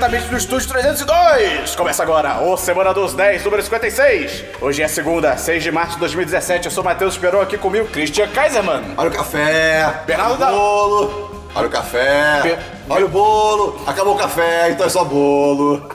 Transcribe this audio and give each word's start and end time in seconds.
diretamente 0.00 0.28
do 0.28 0.36
estúdio 0.38 0.66
302. 0.68 1.76
Começa 1.76 2.02
agora 2.02 2.40
o 2.42 2.56
Semana 2.56 2.94
dos 2.94 3.12
10, 3.12 3.44
número 3.44 3.62
56. 3.62 4.44
Hoje 4.58 4.82
é 4.82 4.88
segunda, 4.88 5.36
6 5.36 5.62
de 5.62 5.70
março 5.70 5.94
de 5.94 6.00
2017. 6.00 6.64
Eu 6.66 6.70
sou 6.70 6.82
o 6.82 6.84
Matheus 6.86 7.12
Esperou 7.14 7.42
aqui 7.42 7.58
comigo, 7.58 7.86
Christian 7.88 8.26
Kaiserman. 8.28 8.94
Olha 8.96 9.10
o 9.10 9.12
café. 9.12 10.02
Bernardo 10.06 10.38
da- 10.38 10.50
bolo. 10.50 11.30
Olha 11.54 11.66
o 11.66 11.70
café. 11.70 12.40
Be- 12.42 12.58
Olha 12.88 13.04
o 13.04 13.08
bolo. 13.08 13.78
Acabou 13.86 14.14
o 14.14 14.18
café, 14.18 14.70
então 14.70 14.86
é 14.86 14.88
só 14.88 15.04
bolo. 15.04 15.90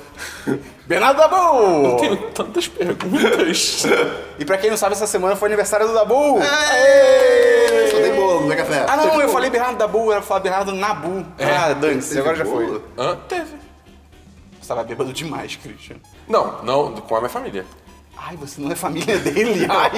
Bernardo 0.85 1.17
Dabu. 1.17 1.97
Tenho 1.99 2.17
tantas 2.31 2.67
perguntas. 2.67 3.85
E 4.37 4.43
pra 4.43 4.57
quem 4.57 4.69
não 4.69 4.75
sabe, 4.75 4.91
essa 4.93 5.07
semana 5.07 5.33
foi 5.37 5.47
aniversário 5.47 5.87
do 5.87 5.93
Dabu. 5.93 6.39
Aê! 6.41 7.87
Só 7.89 7.97
tem 8.01 8.13
bolo, 8.13 8.41
não 8.41 8.47
tem 8.49 8.57
café. 8.57 8.85
Ah 8.85 8.97
não, 8.97 9.21
eu 9.21 9.29
falei 9.29 9.49
Bernardo 9.49 9.77
Dabu, 9.77 10.11
eu 10.11 10.17
ia 10.17 10.21
falar 10.21 10.41
Bernardo 10.41 10.73
Nabu. 10.73 11.25
ah, 11.39 11.71
dane-se, 11.73 12.19
agora 12.19 12.35
já 12.35 12.43
bolo? 12.43 12.83
foi. 12.97 13.05
Hã? 13.05 13.17
Teve. 13.29 13.64
Você 14.65 14.69
tava 14.69 14.83
bêbado 14.83 15.13
demais, 15.13 15.55
Christian. 15.55 15.97
Não, 16.27 16.63
não, 16.63 16.93
com 16.93 17.15
a 17.15 17.19
minha 17.19 17.29
família. 17.29 17.63
Ai, 18.17 18.35
você 18.35 18.59
não 18.59 18.71
é 18.71 18.75
família 18.75 19.19
dele? 19.19 19.67
Ai, 19.69 19.91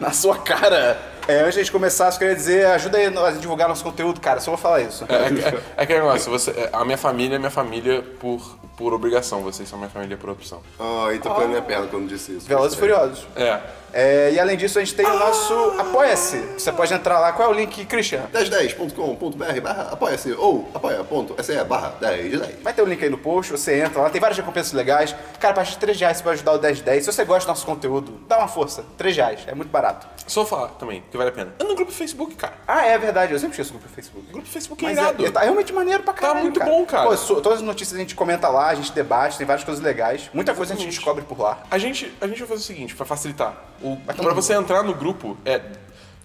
na 0.00 0.10
sua 0.10 0.38
cara. 0.38 0.98
É, 1.28 1.40
antes 1.40 1.66
de 1.66 1.70
começar, 1.70 2.10
só 2.10 2.18
queria 2.18 2.34
dizer, 2.34 2.66
ajuda 2.68 2.96
aí 2.96 3.06
a 3.06 3.30
divulgar 3.32 3.68
nosso 3.68 3.84
conteúdo, 3.84 4.18
cara. 4.18 4.40
Só 4.40 4.52
vou 4.52 4.56
falar 4.56 4.80
isso. 4.80 5.04
É, 5.06 5.14
é, 5.14 5.18
é, 5.18 5.62
é 5.76 5.82
aquele 5.82 6.00
negócio, 6.00 6.30
você, 6.30 6.50
é, 6.52 6.70
a 6.72 6.82
minha 6.82 6.96
família 6.96 7.36
é 7.36 7.38
minha 7.38 7.50
família 7.50 8.00
por, 8.18 8.40
por 8.74 8.94
obrigação, 8.94 9.42
vocês 9.42 9.68
são 9.68 9.78
minha 9.78 9.90
família 9.90 10.16
por 10.16 10.30
opção. 10.30 10.62
Ai, 10.80 11.18
tocou 11.18 11.42
na 11.42 11.48
minha 11.48 11.62
perna 11.62 11.86
quando 11.86 12.08
disse 12.08 12.38
isso. 12.38 12.48
Velozes 12.48 12.74
e 12.74 12.80
Furiosos. 12.80 13.26
É. 13.36 13.60
É, 13.98 14.30
e 14.32 14.38
além 14.38 14.58
disso, 14.58 14.78
a 14.78 14.84
gente 14.84 14.94
tem 14.94 15.06
o 15.06 15.18
nosso 15.18 15.54
Apoia-se. 15.78 16.36
Você 16.58 16.70
pode 16.70 16.92
entrar 16.92 17.18
lá. 17.18 17.32
Qual 17.32 17.48
é 17.48 17.50
o 17.50 17.54
link, 17.56 17.86
Christian? 17.86 18.24
1010.com.br 18.30 19.60
barra 19.62 19.88
apoia-se 19.92 20.32
ou 20.32 20.68
apoia.se 20.74 21.64
barra 21.64 21.94
1010. 22.00 22.62
Vai 22.62 22.74
ter 22.74 22.82
o 22.82 22.84
link 22.84 23.02
aí 23.02 23.08
no 23.08 23.16
post, 23.16 23.52
você 23.52 23.80
entra 23.80 24.02
lá, 24.02 24.10
tem 24.10 24.20
várias 24.20 24.36
recompensas 24.36 24.72
legais. 24.74 25.16
Cara, 25.40 25.52
a 25.52 25.54
partir 25.56 25.72
de 25.72 25.78
3 25.78 25.98
reais 26.00 26.16
você 26.18 26.22
pode 26.22 26.34
ajudar 26.34 26.52
o 26.52 26.60
1010. 26.60 27.04
Se 27.04 27.10
você 27.12 27.24
gosta 27.24 27.46
do 27.46 27.48
nosso 27.48 27.64
conteúdo, 27.64 28.20
dá 28.28 28.36
uma 28.38 28.48
força. 28.48 28.84
3 28.98 29.16
reais, 29.16 29.40
é 29.46 29.54
muito 29.54 29.70
barato. 29.70 30.06
Só 30.26 30.40
vou 30.42 30.50
falar 30.50 30.68
também, 30.72 31.02
que 31.10 31.16
vale 31.16 31.30
a 31.30 31.32
pena. 31.32 31.52
Anda 31.54 31.64
no 31.70 31.74
grupo 31.74 31.90
do 31.90 31.96
Facebook, 31.96 32.34
cara. 32.34 32.54
Ah, 32.68 32.84
é 32.84 32.98
verdade, 32.98 33.32
eu 33.32 33.38
sempre 33.38 33.52
esqueço 33.52 33.70
o 33.70 33.72
grupo 33.78 33.88
do 33.88 33.94
Facebook. 33.94 34.26
O 34.28 34.32
grupo 34.32 34.46
do 34.46 34.52
Facebook 34.52 34.84
é 34.84 34.88
Mas 34.88 34.98
irado. 34.98 35.24
é, 35.26 35.30
tá 35.30 35.40
realmente 35.40 35.72
maneiro 35.72 36.02
pra 36.02 36.12
caralho, 36.12 36.40
muito 36.42 36.60
bom, 36.62 36.84
cara. 36.84 37.08
Pô, 37.08 37.16
so- 37.16 37.40
todas 37.40 37.58
as 37.60 37.64
notícias 37.64 37.96
a 37.96 38.00
gente 38.00 38.14
comenta 38.14 38.48
lá, 38.48 38.66
a 38.68 38.74
gente 38.74 38.92
debate, 38.92 39.38
tem 39.38 39.46
várias 39.46 39.64
coisas 39.64 39.82
legais. 39.82 40.28
Muita 40.34 40.52
coisa 40.54 40.74
a 40.74 40.76
gente 40.76 40.90
descobre 40.90 41.24
por 41.24 41.38
lá. 41.40 41.62
A 41.70 41.78
gente, 41.78 42.12
a 42.20 42.26
gente 42.26 42.38
vai 42.40 42.48
fazer 42.48 42.60
o 42.60 42.64
seguinte, 42.64 42.94
pra 42.94 43.06
facilitar. 43.06 43.54
O, 43.92 43.96
pra 44.22 44.34
você 44.34 44.54
entrar 44.54 44.82
no 44.82 44.94
grupo, 44.94 45.36
é 45.44 45.60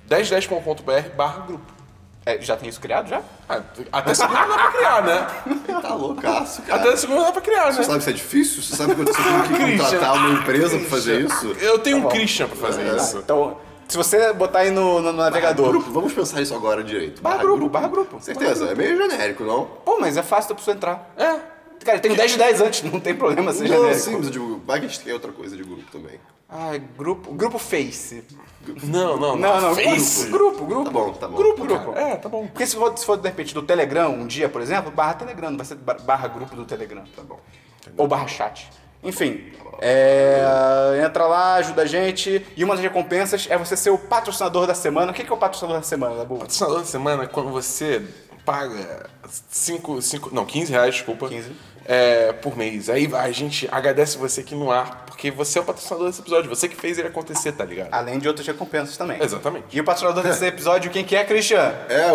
1010.com.br 0.09 1.15
barra 1.15 1.45
grupo. 1.45 1.71
É, 2.23 2.39
já 2.39 2.55
tem 2.55 2.69
isso 2.69 2.79
criado 2.79 3.09
já? 3.09 3.21
Ah, 3.49 3.61
até 3.91 4.13
segunda 4.13 4.45
dá 4.45 4.53
pra 4.57 4.71
criar, 4.71 5.01
né? 5.03 5.27
Tá 5.81 5.95
loucaço, 5.95 6.61
cara. 6.61 6.79
Até 6.81 6.95
segunda 6.95 7.23
dá 7.23 7.31
pra 7.31 7.41
criar, 7.41 7.65
né? 7.65 7.71
Você 7.71 7.83
sabe 7.83 7.93
que 7.95 7.99
isso 8.01 8.09
é 8.09 8.13
difícil? 8.13 8.61
Você 8.61 8.75
sabe 8.75 8.93
que 8.95 9.01
você 9.03 9.13
tem 9.13 9.41
que 9.73 9.77
contratar 9.79 10.13
uma 10.13 10.29
empresa 10.39 10.77
pra 10.77 10.87
fazer 10.87 11.21
isso? 11.21 11.47
Eu 11.59 11.79
tenho 11.79 11.97
um 11.97 12.07
Christian 12.09 12.47
pra 12.47 12.57
fazer 12.57 12.91
Ah, 12.91 12.95
isso. 12.97 13.17
então, 13.17 13.57
se 13.87 13.97
você 13.97 14.31
botar 14.33 14.59
aí 14.59 14.69
no, 14.69 15.01
no 15.01 15.11
navegador. 15.11 15.69
Grupo, 15.69 15.89
vamos 15.91 16.13
pensar 16.13 16.41
isso 16.41 16.53
agora 16.53 16.83
direito. 16.83 17.21
Barra 17.23 17.37
grupo, 17.37 17.67
barra 17.67 17.87
grupo. 17.87 18.21
Certeza, 18.21 18.65
é 18.69 18.75
meio 18.75 18.95
genérico, 18.95 19.43
não? 19.43 19.65
Pô, 19.83 19.97
mas 19.99 20.15
é 20.15 20.21
fácil 20.21 20.49
da 20.49 20.55
pessoa 20.55 20.75
entrar. 20.75 21.11
É. 21.17 21.37
Cara, 21.85 21.99
tem 21.99 22.13
10 22.13 22.31
de 22.31 22.37
10 22.37 22.61
antes, 22.61 22.83
não 22.91 22.99
tem 22.99 23.15
problema 23.15 23.51
ser 23.51 23.67
Não, 23.67 23.77
genérico. 23.77 23.99
sim, 23.99 24.15
mas 24.15 24.25
eu 24.25 24.31
digo, 24.31 24.61
vai 24.65 24.79
que 24.79 24.85
a 24.85 24.89
gente 24.89 24.99
tem 25.01 25.13
outra 25.13 25.31
coisa 25.31 25.55
de 25.57 25.63
grupo 25.63 25.83
também. 25.91 26.19
Ah, 26.47 26.71
grupo, 26.97 27.31
grupo 27.33 27.57
Face. 27.57 28.23
Não, 28.83 29.17
não, 29.17 29.35
Não, 29.37 29.61
não, 29.61 29.73
Face. 29.75 30.27
grupo, 30.29 30.65
grupo, 30.65 30.65
grupo. 30.65 30.85
Tá 30.85 30.91
bom, 30.91 31.13
tá 31.13 31.27
bom. 31.27 31.35
Grupo, 31.37 31.63
Grupo, 31.65 31.83
grupo. 31.85 31.97
É, 31.99 32.15
tá 32.17 32.29
bom. 32.29 32.45
Porque 32.47 32.65
se 32.67 32.75
for, 32.75 32.95
se 32.97 33.05
for 33.05 33.17
de 33.17 33.27
repente 33.27 33.53
do 33.53 33.61
Telegram 33.63 34.09
um 34.13 34.27
dia, 34.27 34.47
por 34.49 34.61
exemplo, 34.61 34.91
barra 34.91 35.13
Telegram, 35.15 35.49
não 35.49 35.57
vai 35.57 35.65
ser 35.65 35.75
bar- 35.75 36.01
barra 36.01 36.27
grupo 36.27 36.55
do 36.55 36.65
Telegram. 36.65 37.03
Tá 37.15 37.23
bom. 37.23 37.39
Ou 37.97 38.07
barra 38.07 38.27
chat. 38.27 38.69
Enfim, 39.03 39.51
é, 39.79 41.01
entra 41.05 41.25
lá, 41.25 41.55
ajuda 41.55 41.81
a 41.81 41.85
gente. 41.85 42.45
E 42.55 42.63
uma 42.63 42.75
das 42.75 42.83
recompensas 42.83 43.47
é 43.49 43.57
você 43.57 43.75
ser 43.75 43.89
o 43.89 43.97
patrocinador 43.97 44.67
da 44.67 44.75
semana. 44.75 45.11
O 45.11 45.15
que 45.15 45.23
que 45.23 45.31
é 45.31 45.33
o 45.33 45.37
patrocinador 45.37 45.77
da 45.79 45.83
semana, 45.87 46.15
Dabu? 46.15 46.37
Patrocinador 46.37 46.79
da 46.79 46.85
semana 46.85 47.23
é 47.23 47.27
quando 47.27 47.49
você 47.49 48.03
paga 48.45 49.09
5, 49.49 50.01
cinco, 50.01 50.29
não, 50.33 50.45
15 50.45 50.71
reais, 50.71 50.95
desculpa. 50.95 51.27
15. 51.29 51.51
É, 51.85 52.31
por 52.33 52.55
mês. 52.55 52.89
Aí 52.89 53.09
a 53.13 53.31
gente 53.31 53.67
agradece 53.71 54.15
você 54.17 54.41
aqui 54.41 54.53
no 54.53 54.71
ar, 54.71 55.03
porque 55.07 55.31
você 55.31 55.57
é 55.57 55.61
o 55.61 55.65
patrocinador 55.65 56.07
desse 56.07 56.21
episódio, 56.21 56.47
você 56.49 56.67
que 56.69 56.75
fez 56.75 56.99
ele 56.99 57.07
acontecer, 57.07 57.51
tá 57.53 57.65
ligado? 57.65 57.89
Além 57.91 58.19
de 58.19 58.27
outras 58.27 58.45
recompensas 58.45 58.95
também. 58.97 59.21
Exatamente. 59.21 59.65
E 59.71 59.79
o 59.81 59.83
patrocinador 59.83 60.21
desse 60.23 60.45
episódio, 60.45 60.91
quem 60.91 61.03
que 61.03 61.15
é, 61.15 61.23
Christian? 61.23 61.73
É 61.89 62.11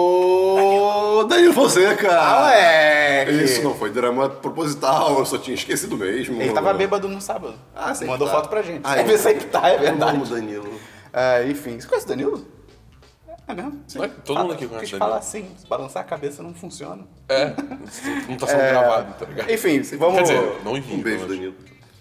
o. 0.00 1.26
Danilo 1.28 1.52
Fonseca! 1.54 2.10
Ah, 2.10 2.40
moleque! 2.40 3.44
Isso 3.44 3.62
não 3.62 3.74
foi 3.74 3.90
drama 3.90 4.28
proposital, 4.28 5.18
eu 5.18 5.26
só 5.26 5.38
tinha 5.38 5.54
esquecido 5.54 5.96
mesmo. 5.96 6.40
Ele 6.40 6.52
tava 6.52 6.72
bêbado 6.74 7.08
no 7.08 7.20
sábado. 7.20 7.54
Ah, 7.74 7.94
sempre 7.94 8.08
Mandou 8.08 8.26
tá. 8.26 8.34
foto 8.34 8.48
pra 8.48 8.62
gente. 8.62 8.80
Ah, 8.82 8.98
é, 9.00 9.08
eu- 9.08 9.18
sempre 9.18 9.44
tá, 9.46 9.68
é 9.68 9.78
verdade. 9.78 10.12
Vamos, 10.12 10.30
Danilo. 10.30 10.68
Ah, 11.12 11.42
enfim, 11.44 11.78
você 11.78 11.86
conhece 11.86 12.06
o 12.06 12.08
Danilo? 12.08 12.46
É 13.50 13.54
mesmo? 13.54 13.82
É? 14.04 14.08
Todo 14.24 14.40
mundo 14.40 14.52
aqui 14.54 14.66
conhece 14.66 14.94
o 14.94 14.98
falar 14.98 15.16
assim, 15.18 15.48
se 15.58 15.66
balançar 15.66 16.02
a 16.02 16.04
cabeça 16.04 16.42
não 16.42 16.54
funciona. 16.54 17.02
É, 17.28 17.46
não 18.28 18.36
tá 18.36 18.46
sendo 18.46 18.58
gravado, 18.60 19.14
tá 19.18 19.26
ligado? 19.26 19.50
Enfim, 19.50 19.80
vamos, 19.98 20.16
Quer 20.16 20.22
dizer, 20.22 20.60
não 20.64 20.76
envio. 20.76 20.96
Um 20.96 21.02
beijo, 21.02 21.26
Danilo. 21.26 21.54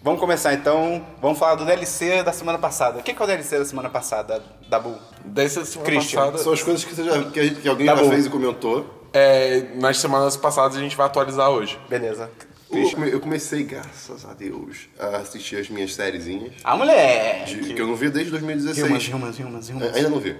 vamos 0.04 0.20
começar 0.20 0.54
então. 0.54 1.04
Vamos 1.22 1.40
falar 1.40 1.56
do 1.56 1.66
DLC 1.66 2.22
da 2.24 2.32
semana 2.32 2.58
passada. 2.60 3.00
O 3.00 3.04
que 3.04 3.12
é 3.12 3.16
o 3.24 3.26
DLC 3.28 3.58
da 3.60 3.66
semana 3.66 3.90
passada, 3.90 4.44
Dabu? 4.70 4.96
Dessa 5.26 5.66
semana 5.66 5.90
Christian, 5.92 6.20
passada, 6.20 6.38
São 6.40 6.54
as 6.54 6.62
coisas 6.64 6.84
que, 6.86 6.94
você 6.96 7.04
já, 7.04 7.24
que, 7.32 7.56
que 7.56 7.68
alguém 7.68 7.88
Tá 7.88 7.96
já 7.96 8.10
fez 8.10 8.26
e 8.26 8.30
comentou. 8.30 9.08
é, 9.14 9.62
nas 9.76 9.98
semanas 10.00 10.38
passadas 10.38 10.78
a 10.78 10.80
gente 10.80 10.96
vai 10.96 11.06
atualizar 11.08 11.50
hoje. 11.50 11.80
Beleza. 11.90 12.30
Eu, 12.72 12.90
come- 12.92 13.10
eu 13.12 13.20
comecei, 13.20 13.64
graças 13.64 14.26
a 14.26 14.34
Deus, 14.34 14.88
a 15.00 15.18
assistir 15.18 15.56
as 15.58 15.70
minhas 15.70 15.94
sériezinhas. 15.96 16.54
Ah, 16.64 16.78
moleque! 16.78 17.56
de- 17.56 17.74
que 17.74 17.82
eu 17.82 17.88
não 17.88 17.96
vi 17.96 18.10
desde 18.10 18.30
2016. 18.32 18.88
Humans, 18.88 19.08
humans, 19.08 19.40
humans, 19.40 19.70
É, 19.70 19.74
humans. 19.74 19.96
Ainda 19.96 20.10
não 20.10 20.20
vi. 20.20 20.32
O, 20.32 20.34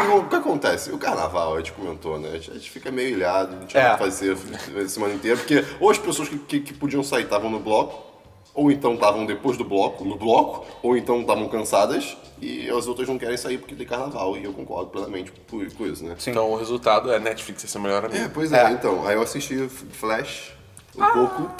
que, 0.00 0.06
o 0.16 0.28
que 0.28 0.36
acontece? 0.36 0.90
O 0.90 0.98
carnaval, 0.98 1.54
a 1.54 1.58
gente 1.58 1.72
comentou, 1.72 2.18
né? 2.18 2.30
A 2.30 2.38
gente, 2.38 2.70
fica 2.70 2.90
meio 2.90 3.10
ilhado, 3.10 3.54
não 3.56 3.66
tinha 3.66 3.82
É. 3.82 3.88
o 3.90 3.98
que 3.98 4.04
fazer 4.04 4.36
a 4.82 4.88
semana 4.88 5.14
inteira, 5.14 5.36
porque 5.36 5.62
ou 5.78 5.90
as 5.90 5.98
pessoas 5.98 6.28
que, 6.28 6.38
que, 6.38 6.60
que 6.60 6.72
podiam 6.74 7.02
sair 7.02 7.24
estavam 7.24 7.50
no 7.50 7.60
bloco, 7.60 8.06
ou 8.54 8.72
então 8.72 8.94
estavam 8.94 9.26
depois 9.26 9.56
do 9.58 9.64
bloco, 9.64 10.04
no 10.04 10.16
bloco, 10.16 10.66
ou 10.82 10.96
então 10.96 11.20
estavam 11.20 11.48
cansadas, 11.48 12.16
e 12.40 12.68
as 12.70 12.86
outras 12.88 13.06
não 13.06 13.18
querem 13.18 13.36
sair 13.36 13.58
porque 13.58 13.74
tem 13.74 13.86
carnaval, 13.86 14.36
e 14.36 14.42
eu 14.44 14.52
concordo 14.54 14.90
plenamente 14.90 15.32
com, 15.50 15.64
com 15.70 15.86
isso, 15.86 16.02
né? 16.02 16.16
Então 16.26 16.50
o 16.50 16.56
resultado 16.56 17.12
é 17.12 17.20
Netflix 17.20 17.60
ser 17.60 17.68
seu 17.68 17.80
melhor 17.80 18.04
amigo. 18.06 18.24
É, 18.24 18.28
pois 18.28 18.52
é, 18.52 18.64
É. 18.64 18.70
então. 18.72 19.06
Aí 19.06 19.14
eu 19.14 19.22
assisti 19.22 19.68
Flash 19.92 20.56
um 20.98 21.12
pouco. 21.12 21.50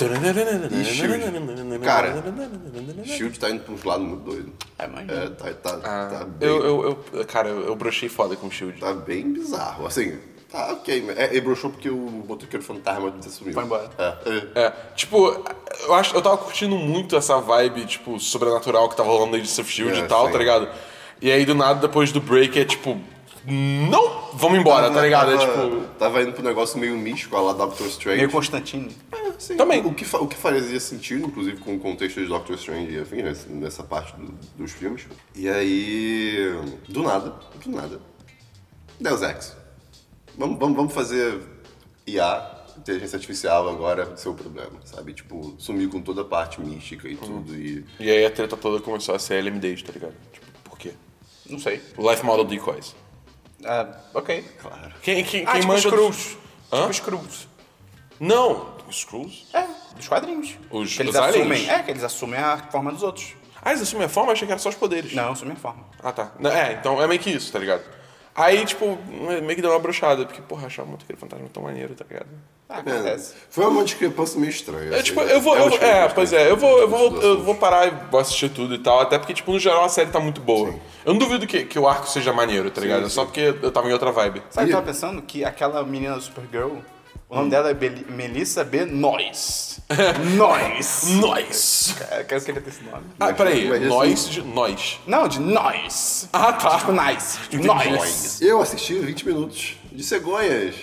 E 0.70 0.84
Shield. 0.84 1.78
Cara, 1.84 2.22
Shield 3.04 3.38
tá 3.38 3.50
indo 3.50 3.60
pra 3.64 3.74
uns 3.74 3.84
lados 3.84 4.06
muito 4.06 4.22
doido. 4.22 4.52
É, 4.78 4.86
mas... 4.86 5.08
É, 5.08 5.28
tá, 5.30 5.52
tá, 5.54 5.80
Ah, 5.84 6.08
tá 6.18 6.24
bem, 6.24 6.48
eu, 6.48 6.64
eu, 6.64 7.04
eu, 7.12 7.24
cara, 7.26 7.48
eu 7.48 7.74
brochei 7.76 8.08
foda 8.08 8.36
com 8.36 8.46
o 8.46 8.50
Shield. 8.50 8.80
tá 8.80 8.92
bem 8.92 9.32
bizarro. 9.32 9.86
Assim, 9.86 10.18
tá 10.50 10.72
ok. 10.72 11.10
É, 11.16 11.30
ele 11.30 11.40
broxou 11.40 11.70
porque 11.70 11.88
o 11.90 11.96
motoqueiro 11.96 12.64
fantasma 12.64 13.12
sumiu. 13.22 13.54
Foi 13.54 13.64
embora. 13.64 13.90
É, 13.98 14.14
é. 14.26 14.62
É, 14.64 14.72
tipo, 14.94 15.44
eu 15.86 15.94
acho 15.94 16.14
eu 16.14 16.22
tava 16.22 16.36
curtindo 16.38 16.76
muito 16.76 17.16
essa 17.16 17.38
vibe, 17.40 17.86
tipo, 17.86 18.18
sobrenatural 18.18 18.88
que 18.88 18.96
tava 18.96 19.08
rolando 19.08 19.36
aí 19.36 19.42
de 19.42 19.48
Surf 19.48 19.70
Shield 19.70 20.00
É, 20.00 20.04
e 20.04 20.08
tal, 20.08 20.26
sim. 20.26 20.32
tá 20.32 20.38
ligado? 20.38 20.68
E 21.20 21.30
aí 21.30 21.44
do 21.44 21.54
nada, 21.54 21.80
depois 21.80 22.12
do 22.12 22.20
break, 22.20 22.58
é 22.58 22.64
tipo, 22.64 22.96
não, 23.44 24.28
vamos 24.34 24.58
embora, 24.58 24.90
tá 24.90 25.00
ligado? 25.00 25.32
É 25.32 25.36
Tava, 25.38 25.62
tipo, 25.66 25.80
tava 25.98 26.22
indo 26.22 26.32
pro 26.32 26.44
negócio 26.44 26.78
meio 26.78 26.96
místico, 26.96 27.36
a 27.36 27.40
lá 27.40 27.52
Doctor 27.54 27.86
Strange. 27.86 28.18
Meio 28.18 28.30
Constantine. 28.30 28.94
Sim, 29.38 29.56
Também. 29.56 29.84
O 29.86 29.94
que, 29.94 30.04
o 30.16 30.26
que 30.26 30.36
fazia 30.36 30.80
sentido, 30.80 31.26
inclusive, 31.26 31.58
com 31.60 31.76
o 31.76 31.78
contexto 31.78 32.20
de 32.20 32.26
Doctor 32.26 32.56
Strange 32.56 32.92
e 32.92 32.98
afim, 33.00 33.22
nessa- 33.22 33.48
nessa 33.48 33.82
parte 33.84 34.14
do- 34.16 34.32
dos 34.56 34.72
filmes. 34.72 35.06
E 35.34 35.48
aí, 35.48 36.38
do 36.88 37.02
nada, 37.02 37.30
do 37.64 37.70
nada, 37.70 38.00
Deus 39.00 39.22
Ex. 39.22 39.56
Vamos, 40.36 40.58
vamos, 40.58 40.76
vamos 40.76 40.92
fazer 40.92 41.40
IA, 42.06 42.64
inteligência 42.78 43.16
artificial 43.16 43.68
agora, 43.68 44.16
seu 44.16 44.34
problema, 44.34 44.80
sabe? 44.84 45.12
Tipo, 45.12 45.54
sumir 45.58 45.88
com 45.88 46.00
toda 46.00 46.22
a 46.22 46.24
parte 46.24 46.60
mística 46.60 47.08
e 47.08 47.16
tudo. 47.16 47.54
E 47.54 47.84
E 48.00 48.10
aí 48.10 48.24
a 48.24 48.30
treta 48.30 48.56
toda 48.56 48.80
começou 48.82 49.14
a 49.14 49.18
ser 49.18 49.34
LMDs, 49.42 49.82
tá 49.82 49.92
ligado? 49.92 50.14
Tipo, 50.32 50.46
por 50.64 50.78
quê? 50.78 50.92
Não 51.48 51.58
sei. 51.58 51.80
Life 51.98 52.24
Model 52.24 52.44
Decoys. 52.44 52.94
Ah, 53.64 54.00
ok. 54.14 54.44
claro. 54.60 54.94
Quem, 55.02 55.24
quem, 55.24 55.44
Ah, 55.44 55.52
quem 55.52 55.60
tipo 55.60 55.72
manja 55.72 55.88
Screws. 55.88 56.16
dos- 56.16 56.80
Tipo? 56.80 56.92
Screws. 56.94 57.48
Não, 58.20 58.77
Screws? 58.92 59.46
É, 59.54 59.64
dos 59.96 60.08
quadrinhos. 60.08 60.56
Os- 60.70 60.94
que 60.96 61.02
eles 61.02 61.14
os 61.14 61.20
aliens? 61.20 61.36
assumem. 61.40 61.70
É, 61.70 61.82
que 61.82 61.90
eles 61.90 62.04
assumem 62.04 62.38
a 62.40 62.56
forma 62.70 62.92
dos 62.92 63.02
outros. 63.02 63.34
Ah, 63.62 63.70
eles 63.70 63.82
assumem 63.82 64.06
a 64.06 64.08
forma? 64.08 64.30
Eu 64.30 64.32
achei 64.34 64.46
que 64.46 64.52
era 64.52 64.60
só 64.60 64.68
os 64.68 64.74
poderes. 64.76 65.12
Não, 65.14 65.32
assumem 65.32 65.54
a 65.54 65.56
forma. 65.56 65.84
Ah, 66.02 66.12
tá. 66.12 66.32
É, 66.44 66.72
então 66.74 67.02
é 67.02 67.06
meio 67.06 67.20
que 67.20 67.30
isso, 67.30 67.52
tá 67.52 67.58
ligado? 67.58 67.82
Aí, 68.34 68.64
tipo, 68.64 68.96
meio 69.10 69.56
que 69.56 69.60
deu 69.60 69.72
uma 69.72 69.80
brochada, 69.80 70.24
porque, 70.24 70.40
porra, 70.40 70.66
achava 70.68 70.86
muito 70.88 71.02
aquele 71.02 71.18
fantasma 71.18 71.48
tão 71.52 71.64
maneiro, 71.64 71.92
tá 71.96 72.04
ligado? 72.08 72.28
Ah, 72.68 72.76
É, 72.76 72.78
acontece. 72.92 73.34
foi 73.50 73.66
uma 73.66 73.82
discrepância 73.82 74.38
meio 74.38 74.50
estranha. 74.50 74.90
É, 74.92 74.94
assim, 74.94 75.02
tipo, 75.04 75.20
eu 75.22 75.40
vou. 75.40 75.54
uma 75.56 75.64
eu- 75.64 75.70
discrepância 75.70 76.04
é, 76.04 76.08
pois 76.14 76.32
é, 76.32 76.50
eu 76.50 76.56
vou, 76.56 76.78
eu, 76.78 76.88
vou, 76.88 77.20
eu 77.20 77.42
vou 77.42 77.54
parar 77.56 77.88
e 77.88 77.90
vou 78.08 78.20
assistir 78.20 78.48
tudo 78.50 78.74
e 78.76 78.78
tal, 78.78 79.00
até 79.00 79.18
porque, 79.18 79.34
tipo, 79.34 79.50
no 79.50 79.58
geral 79.58 79.82
a 79.84 79.88
série 79.88 80.10
tá 80.10 80.20
muito 80.20 80.40
boa. 80.40 80.68
Eu 81.04 81.12
não 81.14 81.18
duvido 81.18 81.48
que, 81.48 81.64
que 81.64 81.78
o 81.80 81.88
arco 81.88 82.06
seja 82.08 82.32
maneiro, 82.32 82.70
tá 82.70 82.80
ligado? 82.80 83.06
É 83.06 83.08
só 83.08 83.24
porque 83.24 83.40
eu 83.60 83.72
tava 83.72 83.88
em 83.88 83.92
outra 83.92 84.12
vibe. 84.12 84.40
Sabe 84.50 84.66
o 84.66 84.68
que 84.68 84.72
eu 84.72 84.76
tava 84.78 84.86
pensando? 84.92 85.20
Que 85.22 85.44
aquela 85.44 85.82
menina 85.82 86.14
do 86.14 86.20
Supergirl, 86.20 86.76
O 87.28 87.36
nome 87.36 87.50
dela 87.50 87.68
é 87.70 87.74
Beli- 87.74 88.06
Melissa 88.08 88.64
B. 88.64 88.86
Noyes. 88.86 89.80
Noyes. 90.36 91.04
Nós! 91.20 91.94
É, 92.10 92.20
Eu 92.20 92.24
quero 92.24 92.42
que 92.44 92.50
ele 92.50 92.60
tenha 92.60 92.74
esse 92.74 92.82
nome. 92.84 93.04
Ah, 93.20 93.32
peraí. 93.34 93.68
Nós 93.86 94.28
de 94.30 94.42
nós. 94.42 94.98
Não, 95.06 95.28
de 95.28 95.38
Noyes. 95.40 96.28
Ah, 96.32 96.52
tá. 96.54 96.78
Tipo 96.78 96.92
nice. 96.92 97.38
Tipo 97.50 97.64
Noyes. 97.66 98.40
Eu 98.40 98.60
assisti 98.62 98.94
20 98.98 99.26
minutos 99.26 99.76
de 99.92 100.02
cegonhas. 100.02 100.74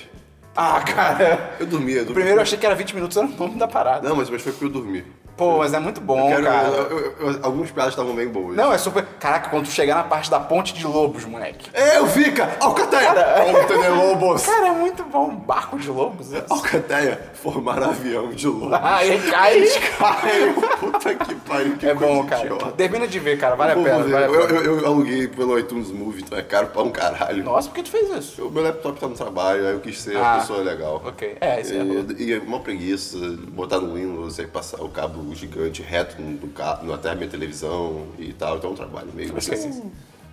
Ah, 0.56 0.82
cara. 0.82 1.56
Eu 1.60 1.66
dormi. 1.66 1.94
Eu 1.94 1.98
dormi. 2.06 2.14
Primeiro 2.14 2.38
eu 2.38 2.42
achei 2.44 2.58
que 2.58 2.66
era 2.66 2.76
20 2.76 2.94
minutos, 2.96 3.18
era 3.18 3.26
o 3.26 3.30
nome 3.32 3.56
da 3.58 3.68
parada. 3.68 4.08
Não, 4.08 4.16
mas, 4.16 4.30
mas 4.30 4.42
foi 4.42 4.52
porque 4.52 4.66
eu 4.66 4.70
dormi. 4.70 5.04
Pô, 5.38 5.58
mas 5.58 5.74
é 5.74 5.80
muito 5.80 6.00
bom, 6.00 6.30
Quero- 6.30 6.44
cara. 6.44 6.68
eu- 6.70 6.90
eu- 6.98 7.16
eu- 7.34 7.40
algumas 7.44 7.70
piadas 7.70 7.92
estavam 7.92 8.16
bem 8.16 8.28
boas. 8.28 8.56
Não, 8.56 8.72
é 8.72 8.78
super. 8.78 9.06
Caraca, 9.20 9.50
quando 9.50 9.66
tu 9.66 9.72
chegar 9.72 9.96
na 9.96 10.04
parte 10.04 10.32
da 10.32 10.40
ponte 10.40 10.74
de 10.74 10.88
lobos, 10.88 11.26
moleque. 11.26 11.70
É, 11.74 11.98
eu 11.98 12.06
vi, 12.06 12.32
cara! 12.32 12.56
Alcateia! 12.60 13.10
Alcateia 13.10 13.90
Lobos! 13.90 14.46
Cara, 14.46 14.68
é 14.68 14.72
muito 14.72 15.04
bom. 15.04 15.36
Barco 15.36 15.78
de 15.78 15.90
lobos. 15.90 16.34
É. 16.34 16.44
Alcateia 16.50 17.20
formaram 17.34 17.90
avião 17.90 18.30
de 18.30 18.48
lobos. 18.48 18.80
Ah, 18.82 19.04
ele 19.06 19.20
cai. 19.30 19.62
Ai, 20.00 20.56
puta 20.80 21.16
que 21.16 21.36
pariu, 21.36 21.76
que 21.78 21.86
É 21.88 21.94
bom, 21.94 22.26
cara. 22.26 22.46
idiota. 22.46 22.72
Termina 22.72 23.08
de 23.08 23.20
ver, 23.20 23.38
cara. 23.38 23.56
Vale 23.56 23.72
a 23.74 23.76
pena. 23.76 23.98
Vale 24.04 24.26
eu, 24.26 24.34
eu, 24.50 24.80
eu 24.80 24.86
aluguei 24.88 25.28
pelo 25.28 25.58
iTunes 25.60 25.92
Movie, 25.92 26.22
então 26.24 26.38
é 26.38 26.42
caro 26.44 26.68
pra 26.68 26.82
um 26.82 26.90
caralho. 26.92 27.44
Nossa, 27.44 27.68
por 27.68 27.76
que 27.76 27.84
tu 27.84 27.90
fez 27.90 28.10
isso? 28.10 28.48
O 28.48 28.52
meu 28.52 28.64
laptop 28.64 29.00
tá 29.00 29.08
no 29.08 29.16
trabalho, 29.16 29.68
aí 29.68 29.74
eu 29.74 29.80
quis 29.80 30.00
ser 30.02 30.16
Ah, 30.18 30.36
a 30.36 30.40
pessoa 30.40 30.60
legal. 30.60 31.02
ok. 31.06 31.38
É, 31.42 31.60
isso 31.62 31.74
é 31.74 31.84
bom. 31.84 32.06
E, 32.18 32.24
e 32.24 32.34
é 32.34 32.40
uma 32.40 32.60
preguiça, 32.62 33.18
botar 33.50 33.80
no 33.80 33.96
Windows, 33.96 34.40
aí 34.40 34.48
passar 34.48 34.82
o 34.82 34.90
cabo 34.90 35.25
gigante 35.34 35.82
reto 35.82 36.22
no, 36.22 36.32
no, 36.32 36.48
ca- 36.50 36.82
no- 36.84 36.94
até 36.94 37.10
a 37.10 37.16
minha 37.16 37.30
televisão 37.30 38.08
e 38.20 38.34
tal. 38.34 38.58
Então 38.58 38.70
é 38.70 38.74
um 38.74 38.76
trabalho 38.76 39.12
meio... 39.14 39.34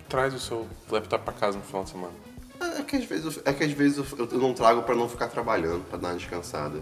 Traz 0.09 0.33
o 0.33 0.39
seu 0.39 0.67
laptop 0.91 1.23
pra 1.23 1.33
casa 1.33 1.57
no 1.57 1.63
final 1.63 1.83
de 1.85 1.89
semana. 1.89 2.13
É 2.77 2.81
que 2.83 2.95
às 2.95 3.05
vezes, 3.05 3.37
eu, 3.37 3.41
é 3.45 3.53
que 3.53 3.63
às 3.63 3.71
vezes 3.71 3.97
eu, 3.97 4.27
eu 4.31 4.37
não 4.37 4.53
trago 4.53 4.83
pra 4.83 4.93
não 4.93 5.09
ficar 5.09 5.27
trabalhando, 5.27 5.83
pra 5.89 5.97
dar 5.97 6.09
uma 6.09 6.17
descansada. 6.17 6.81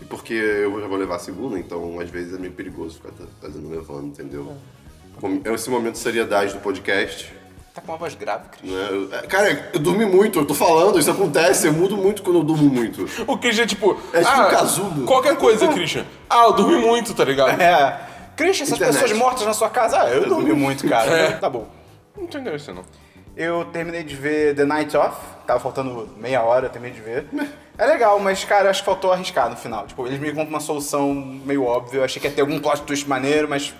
E 0.00 0.04
porque 0.04 0.32
eu 0.34 0.80
já 0.80 0.86
vou 0.86 0.96
levar 0.98 1.16
a 1.16 1.18
segunda, 1.20 1.58
então 1.58 1.98
às 2.00 2.08
vezes 2.10 2.34
é 2.34 2.38
meio 2.38 2.52
perigoso 2.52 2.96
ficar 2.96 3.12
trazendo 3.40 3.68
levando, 3.68 4.06
entendeu? 4.08 4.56
Como- 5.20 5.40
Esse 5.44 5.68
momento 5.70 5.92
de 5.94 5.98
seriedade 6.00 6.52
do 6.54 6.60
podcast. 6.60 7.32
Tá 7.78 7.82
com 7.86 7.92
uma 7.92 7.98
voz 7.98 8.14
grave, 8.16 8.48
Cris. 8.50 8.72
Eu- 8.72 9.08
é, 9.14 9.22
cara, 9.22 9.70
eu 9.72 9.78
dormi 9.78 10.04
muito, 10.04 10.40
eu 10.40 10.44
tô 10.44 10.52
falando, 10.52 10.98
isso 10.98 11.10
acontece, 11.10 11.68
eu 11.68 11.72
mudo 11.72 11.96
muito 11.96 12.22
quando 12.22 12.40
eu 12.40 12.42
durmo 12.42 12.68
muito. 12.68 13.08
O 13.24 13.38
Christian, 13.38 13.66
tipo. 13.66 13.96
É 14.12 14.20
tipo 14.20 14.32
ah, 14.32 14.46
um 14.46 14.50
casulo. 14.50 15.04
Qualquer 15.04 15.36
coisa, 15.36 15.68
Christian. 15.68 16.04
Ah, 16.28 16.46
eu 16.46 16.52
dormi 16.54 16.76
muito, 16.76 17.14
tá 17.14 17.24
ligado? 17.24 17.60
É. 17.60 18.00
Christian, 18.36 18.64
essas 18.64 18.76
Internet. 18.78 19.00
pessoas 19.00 19.18
mortas 19.18 19.46
na 19.46 19.52
sua 19.52 19.70
casa. 19.70 20.02
Ah, 20.02 20.08
eu 20.08 20.28
dormi 20.28 20.52
muito, 20.52 20.88
cara. 20.88 21.10
É. 21.10 21.30
Tá 21.32 21.48
bom. 21.48 21.68
Não 22.16 22.26
tô 22.26 22.38
entendendo 22.38 22.56
isso, 22.56 22.72
não. 22.74 22.84
Eu 23.36 23.64
terminei 23.66 24.02
de 24.02 24.16
ver 24.16 24.56
The 24.56 24.64
Night 24.64 24.96
Off. 24.96 25.16
Tava 25.46 25.60
faltando 25.60 26.08
meia 26.16 26.42
hora, 26.42 26.66
eu 26.66 26.70
terminei 26.70 26.96
de 26.96 27.00
ver. 27.00 27.26
É 27.78 27.86
legal, 27.86 28.18
mas, 28.18 28.42
cara, 28.42 28.70
acho 28.70 28.80
que 28.80 28.86
faltou 28.86 29.12
arriscar 29.12 29.48
no 29.48 29.56
final. 29.56 29.86
Tipo, 29.86 30.04
eles 30.04 30.18
me 30.18 30.30
contam 30.30 30.48
uma 30.48 30.58
solução 30.58 31.14
meio 31.14 31.64
óbvia. 31.64 31.98
Eu 32.00 32.04
achei 32.04 32.20
que 32.20 32.26
ia 32.26 32.34
ter 32.34 32.40
algum 32.40 32.58
plot 32.58 32.82
twist 32.82 33.08
maneiro, 33.08 33.48
mas... 33.48 33.72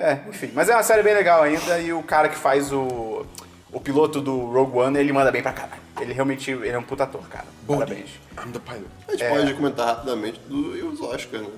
É, 0.00 0.18
enfim. 0.28 0.50
Mas 0.54 0.68
é 0.68 0.74
uma 0.74 0.82
série 0.82 1.02
bem 1.02 1.14
legal 1.14 1.42
ainda. 1.42 1.78
E 1.78 1.92
o 1.92 2.02
cara 2.02 2.28
que 2.28 2.36
faz 2.36 2.72
o... 2.72 3.24
O 3.72 3.80
piloto 3.80 4.20
do 4.20 4.46
Rogue 4.46 4.78
One, 4.78 4.98
ele 4.98 5.12
manda 5.12 5.30
bem 5.30 5.42
pra 5.42 5.52
caralho. 5.52 5.80
Ele 6.00 6.12
realmente... 6.12 6.50
Ele 6.50 6.70
é 6.70 6.78
um 6.78 6.82
puta 6.82 7.04
ator, 7.04 7.22
cara. 7.28 7.44
Parabéns. 7.68 8.10
I'm 8.36 8.50
the 8.50 8.58
pilot. 8.58 8.86
A 9.06 9.12
gente 9.12 9.28
pode 9.28 9.54
comentar 9.54 9.86
rapidamente 9.86 10.40
do, 10.48 10.76
e 10.76 10.82
os 10.82 11.00
Oscars, 11.00 11.42
né? 11.42 11.50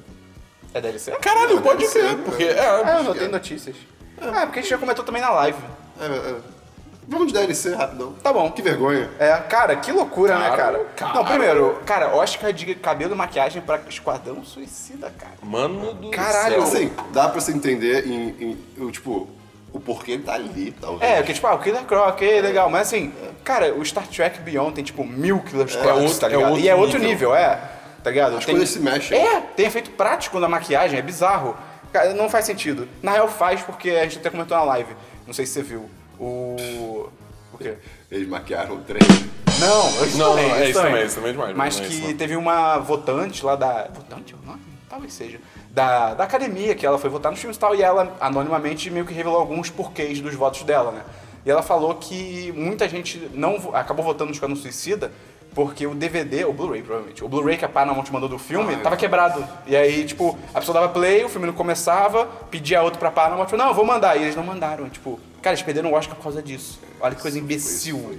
É 0.74 0.80
DLC? 0.80 1.10
Caralho, 1.12 1.56
Não, 1.56 1.62
pode 1.62 1.86
ser, 1.86 2.02
ser, 2.02 2.16
porque. 2.18 2.44
É, 2.44 2.58
É, 2.58 2.98
eu 2.98 3.02
não 3.04 3.14
tenho 3.14 3.30
notícias. 3.30 3.76
Ah, 4.20 4.46
porque 4.46 4.58
a 4.60 4.62
gente 4.62 4.70
já 4.70 4.78
comentou 4.78 5.04
também 5.04 5.20
na 5.20 5.30
live. 5.30 5.58
É, 6.00 6.06
é. 6.06 6.36
Vamos 7.08 7.26
de 7.28 7.32
DLC 7.34 7.74
rapidão. 7.74 8.12
Tá 8.22 8.32
bom. 8.32 8.50
Que 8.52 8.62
vergonha. 8.62 9.10
É, 9.18 9.32
cara, 9.36 9.76
que 9.76 9.90
loucura, 9.90 10.38
né, 10.38 10.50
Cara, 10.50 10.56
cara? 10.56 10.84
cara. 10.96 11.14
Não, 11.14 11.24
primeiro, 11.24 11.80
cara, 11.84 12.14
Oscar 12.14 12.52
de 12.52 12.74
cabelo 12.76 13.12
e 13.12 13.16
maquiagem 13.16 13.60
pra 13.60 13.80
Esquadrão 13.88 14.44
Suicida, 14.44 15.10
cara. 15.18 15.32
Mano 15.42 15.92
do 15.94 16.10
Caralho. 16.10 16.54
céu. 16.54 16.62
Assim, 16.62 16.92
dá 17.12 17.28
pra 17.28 17.40
você 17.40 17.52
entender 17.52 18.06
em, 18.06 18.28
em- 18.40 18.82
o, 18.84 18.90
tipo, 18.90 19.28
o 19.72 19.80
porquê 19.80 20.12
ele 20.12 20.22
tá 20.22 20.34
ali, 20.34 20.72
talvez. 20.80 21.10
É, 21.10 21.16
porque, 21.16 21.32
tipo, 21.34 21.46
ah, 21.46 21.54
o 21.54 21.58
Killer 21.58 21.82
Croc, 21.84 22.08
ok, 22.10 22.40
legal. 22.40 22.70
Mas 22.70 22.82
assim, 22.88 23.12
cara, 23.42 23.74
o 23.74 23.84
Star 23.84 24.06
Trek 24.06 24.40
Beyond 24.40 24.72
tem, 24.74 24.84
tipo, 24.84 25.04
mil 25.04 25.40
Killer 25.40 25.66
Crocs, 25.66 26.02
outro- 26.02 26.18
tá 26.20 26.26
é 26.28 26.30
ligado? 26.30 26.48
outro 26.50 26.64
e 26.64 26.68
é 26.68 26.74
outro 26.74 26.98
nível. 26.98 27.30
nível, 27.30 27.34
é. 27.34 27.58
Tá 28.02 28.10
ligado? 28.10 28.36
As 28.36 28.44
coisas 28.44 28.68
se 28.70 28.78
mexem. 28.78 29.18
É, 29.18 29.40
tem 29.56 29.66
efeito 29.66 29.90
prático 29.90 30.38
na 30.40 30.48
maquiagem, 30.48 30.98
é 30.98 31.02
bizarro. 31.02 31.56
Cara, 31.92 32.14
não 32.14 32.28
faz 32.28 32.44
sentido. 32.44 32.88
Na 33.02 33.12
real 33.12 33.28
faz 33.28 33.60
porque 33.60 33.90
a 33.90 34.04
gente 34.04 34.18
até 34.18 34.30
comentou 34.30 34.56
na 34.56 34.62
live. 34.64 34.94
Não 35.26 35.32
sei 35.34 35.46
se 35.46 35.52
você 35.52 35.62
viu. 35.62 35.90
O. 36.18 36.56
Quê? 37.62 37.74
Eles 38.10 38.28
maquiaram 38.28 38.76
o 38.76 38.80
trem. 38.80 39.02
Não, 39.58 40.06
isso 40.06 40.18
Não, 40.18 40.30
também, 40.30 40.48
não, 40.48 40.56
é 40.56 40.70
isso 40.70 40.82
também, 40.82 41.06
isso 41.06 41.14
também 41.14 41.30
é 41.30 41.32
demais, 41.32 41.56
Mas 41.56 41.78
não 41.78 41.86
é 41.86 41.88
que 41.88 42.14
teve 42.14 42.36
uma 42.36 42.78
votante 42.78 43.44
lá 43.44 43.54
da. 43.54 43.88
Votante? 43.94 44.34
Não, 44.44 44.58
talvez 44.88 45.12
seja. 45.12 45.38
Da, 45.70 46.14
da 46.14 46.24
academia, 46.24 46.74
que 46.74 46.84
ela 46.84 46.98
foi 46.98 47.08
votar 47.08 47.30
nos 47.30 47.40
filmes 47.40 47.56
e 47.56 47.60
tal, 47.60 47.74
e 47.74 47.82
ela 47.82 48.16
anonimamente 48.20 48.90
meio 48.90 49.06
que 49.06 49.14
revelou 49.14 49.38
alguns 49.38 49.70
porquês 49.70 50.20
dos 50.20 50.34
votos 50.34 50.62
dela, 50.64 50.90
né? 50.90 51.02
E 51.44 51.50
ela 51.50 51.62
falou 51.62 51.94
que 51.94 52.52
muita 52.56 52.88
gente 52.88 53.30
não 53.34 53.70
acabou 53.74 54.04
votando 54.04 54.26
no 54.26 54.32
Esquadrão 54.32 54.56
Suicida 54.56 55.10
porque 55.54 55.86
o 55.86 55.94
DVD, 55.94 56.44
o 56.44 56.52
Blu-ray 56.52 56.82
provavelmente, 56.82 57.22
o 57.22 57.28
Blu-ray 57.28 57.58
que 57.58 57.64
a 57.64 57.68
Paramount 57.68 58.04
mandou 58.10 58.28
do 58.28 58.38
filme 58.38 58.76
tava 58.76 58.96
quebrado. 58.96 59.44
E 59.66 59.76
aí, 59.76 60.04
tipo, 60.04 60.38
a 60.54 60.60
pessoa 60.60 60.80
dava 60.80 60.92
play, 60.92 61.24
o 61.24 61.28
filme 61.28 61.46
não 61.46 61.54
começava, 61.54 62.26
pedia 62.50 62.82
outro 62.82 62.98
pra 62.98 63.10
Paramount, 63.10 63.46
tipo, 63.46 63.56
não, 63.56 63.68
eu 63.68 63.74
vou 63.74 63.84
mandar. 63.84 64.16
E 64.16 64.22
eles 64.22 64.36
não 64.36 64.44
mandaram. 64.44 64.86
E, 64.86 64.90
tipo, 64.90 65.20
cara, 65.42 65.54
eles 65.54 65.62
perderam 65.62 65.90
o 65.90 65.94
Oscar 65.94 66.16
por 66.16 66.22
causa 66.22 66.40
disso. 66.40 66.80
Olha 67.00 67.14
que 67.14 67.20
coisa 67.20 67.38
imbecil. 67.38 67.98
Foi. 67.98 68.18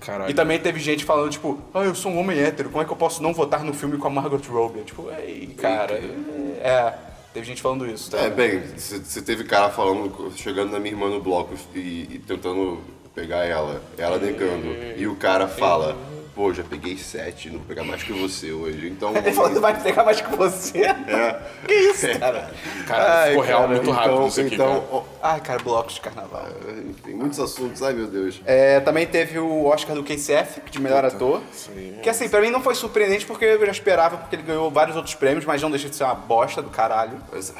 Caralho. 0.00 0.30
E 0.30 0.34
também 0.34 0.58
teve 0.58 0.80
gente 0.80 1.04
falando, 1.04 1.30
tipo, 1.30 1.60
ah, 1.74 1.84
eu 1.84 1.94
sou 1.94 2.12
um 2.12 2.18
homem 2.18 2.38
hétero, 2.38 2.70
como 2.70 2.82
é 2.82 2.84
que 2.84 2.92
eu 2.92 2.96
posso 2.96 3.22
não 3.22 3.32
votar 3.32 3.64
no 3.64 3.74
filme 3.74 3.98
com 3.98 4.06
a 4.06 4.10
Margot 4.10 4.40
Robbie? 4.48 4.82
Tipo, 4.82 5.10
ei, 5.10 5.48
cara. 5.48 5.94
É, 5.94 6.94
teve 7.34 7.46
gente 7.46 7.60
falando 7.60 7.86
isso, 7.86 8.10
tá? 8.10 8.18
É, 8.18 8.30
bem, 8.30 8.62
você 8.76 9.20
teve 9.20 9.44
cara 9.44 9.70
falando, 9.70 10.32
chegando 10.36 10.72
na 10.72 10.78
minha 10.78 10.92
irmã 10.92 11.08
no 11.10 11.20
bloco 11.20 11.54
e, 11.74 12.08
e 12.10 12.22
tentando 12.26 12.80
pegar 13.14 13.44
ela, 13.44 13.82
ela 13.96 14.18
negando. 14.18 14.68
E 14.96 15.06
o 15.06 15.16
cara 15.16 15.48
fala, 15.48 15.96
pô, 16.38 16.54
já 16.54 16.62
peguei 16.62 16.96
sete, 16.96 17.50
não 17.50 17.58
vou 17.58 17.66
pegar 17.66 17.82
mais 17.82 18.00
que 18.04 18.12
você 18.12 18.52
hoje. 18.52 18.86
Então. 18.86 19.12
Ele 19.16 19.32
falou 19.32 19.50
que 19.50 19.58
vai 19.58 19.82
pegar 19.82 20.04
mais 20.04 20.20
que 20.20 20.36
você. 20.36 20.82
É. 20.84 21.40
Que 21.66 21.74
isso, 21.74 22.06
cara? 22.20 22.52
Cara, 22.86 23.26
ficou 23.26 23.42
real 23.42 23.60
cara, 23.62 23.72
muito 23.72 23.90
rápido 23.90 24.14
então, 24.14 24.28
isso 24.28 24.40
aqui, 24.40 24.54
então, 24.54 24.80
cara. 24.80 25.02
Ai, 25.20 25.40
cara, 25.40 25.58
blocos 25.58 25.94
de 25.94 26.00
carnaval. 26.00 26.46
enfim, 26.88 27.14
muitos 27.14 27.40
assuntos, 27.40 27.82
ai 27.82 27.92
meu 27.92 28.06
Deus. 28.06 28.40
É, 28.46 28.78
também 28.78 29.04
teve 29.04 29.40
o 29.40 29.64
Oscar 29.64 29.96
do 29.96 30.02
Affleck, 30.02 30.70
de 30.70 30.80
melhor 30.80 31.04
ator. 31.04 31.42
aí 31.76 31.98
Que 32.00 32.08
assim, 32.08 32.28
pra 32.28 32.40
mim 32.40 32.50
não 32.50 32.62
foi 32.62 32.76
surpreendente 32.76 33.26
porque 33.26 33.44
eu 33.44 33.66
já 33.66 33.72
esperava, 33.72 34.16
porque 34.16 34.36
ele 34.36 34.44
ganhou 34.44 34.70
vários 34.70 34.94
outros 34.94 35.16
prêmios, 35.16 35.44
mas 35.44 35.60
não 35.60 35.72
deixa 35.72 35.88
de 35.88 35.96
ser 35.96 36.04
uma 36.04 36.14
bosta 36.14 36.62
do 36.62 36.70
caralho. 36.70 37.18
Mas, 37.32 37.52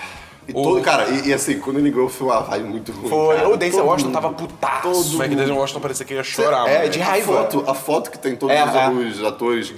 E 0.48 0.52
todo, 0.54 0.80
cara, 0.80 1.04
e, 1.10 1.28
e 1.28 1.32
assim, 1.34 1.58
quando 1.60 1.78
ele 1.78 1.90
ganhou 1.90 2.08
foi 2.08 2.26
uma 2.26 2.40
vibe 2.40 2.68
muito 2.68 2.90
ruim. 2.90 3.08
Foi. 3.10 3.36
cara. 3.36 3.48
O 3.50 3.56
Denzel 3.58 3.84
Washington 3.84 4.08
mundo- 4.08 4.14
tava 4.22 4.32
putaço. 4.34 5.12
todo 5.12 5.22
é 5.22 5.28
que 5.28 5.34
Denzel 5.36 5.56
Washington 5.56 5.80
parecia 5.80 6.06
que 6.06 6.14
ia 6.14 6.22
chorar, 6.24 6.66
É, 6.66 6.78
mano. 6.78 6.90
de 6.90 7.02
A 7.02 7.04
raiva. 7.04 7.32
foto, 7.32 7.64
a 7.70 7.74
foto 7.74 8.10
que 8.10 8.18
tem 8.18 8.34
todos 8.34 8.56
É, 8.56 8.64
os, 8.64 8.74
é. 8.74 8.88
os 8.88 9.24
atores 9.24 9.72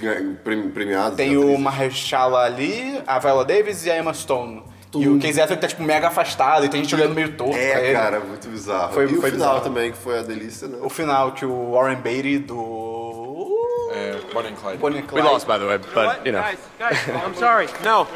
premiados. 0.73 1.17
Tem 1.17 1.35
o. 1.37 1.57
Mahershala 1.59 2.39
ali, 2.45 3.01
a 3.05 3.19
Viola 3.19 3.43
Davis 3.43 3.85
e 3.85 3.91
a 3.91 3.97
Emma 3.97 4.13
Stone. 4.13 4.63
E 4.93 5.07
o 5.07 5.19
Casey 5.21 5.41
Affleck 5.41 5.61
tá, 5.61 5.67
tipo, 5.69 5.83
mega 5.83 6.07
afastado 6.09 6.65
e 6.65 6.69
tem 6.69 6.81
gente 6.83 6.93
olhando 6.95 7.13
meio 7.15 7.31
torto 7.33 7.53
pra 7.53 7.61
É, 7.61 7.83
ele. 7.85 7.93
cara, 7.93 8.19
muito 8.19 8.47
bizarro. 8.49 8.93
Foi- 8.93 9.03
e 9.03 9.05
o 9.17 9.21
foi 9.21 9.31
final 9.31 9.47
bizarro. 9.49 9.61
também, 9.61 9.91
que 9.91 9.97
foi 9.97 10.19
a 10.19 10.21
delícia, 10.21 10.67
né? 10.67 10.77
O 10.81 10.89
final 10.89 11.31
que 11.31 11.45
o 11.45 11.71
Warren 11.71 11.95
Beatty 11.97 12.39
do... 12.39 13.49
É, 13.93 14.17
Bonnie 14.33 14.51
and 14.51 14.55
Clyde. 14.55 14.77
Bonnie 14.79 14.99
and 14.99 15.03
We 15.03 15.07
Clyde. 15.07 15.27
lost, 15.27 15.45
by 15.47 15.59
the 15.59 15.65
way, 15.65 15.77
but 15.77 16.25
you 16.25 16.31
know. 16.33 16.41
Guys, 16.41 16.59
guys, 16.79 16.97
I'm 17.07 17.35
sorry. 17.37 17.67
No, 17.85 18.07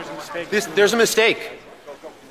this, 0.50 0.66
there's 0.76 0.94
a 0.94 0.98
mistake. 0.98 1.38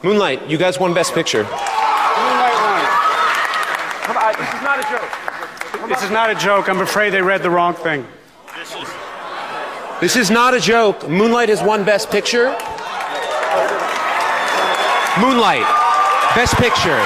Moonlight, 0.04 0.50
you 0.50 0.58
guys 0.58 0.78
won 0.78 0.92
Best 0.92 1.14
Picture. 1.14 1.44
Moonlight 1.44 2.54
won. 2.60 2.84
Come 4.04 4.18
on, 4.18 4.34
this 4.36 4.52
is 4.52 4.60
not 4.60 4.78
a 4.78 4.82
joke. 4.92 5.88
This 5.88 6.02
is 6.02 6.10
not 6.10 6.28
a 6.28 6.34
joke. 6.34 6.68
I'm 6.68 6.82
afraid 6.82 7.08
they 7.14 7.22
read 7.22 7.42
the 7.42 7.48
wrong 7.48 7.72
thing. 7.72 8.06
This 10.02 10.16
is 10.16 10.30
not 10.30 10.52
a 10.52 10.60
joke. 10.60 11.08
Moonlight 11.08 11.48
has 11.48 11.62
won 11.62 11.84
Best 11.84 12.10
Picture. 12.10 12.54
Moonlight, 15.18 15.64
Best 16.36 16.56
Picture. 16.56 17.00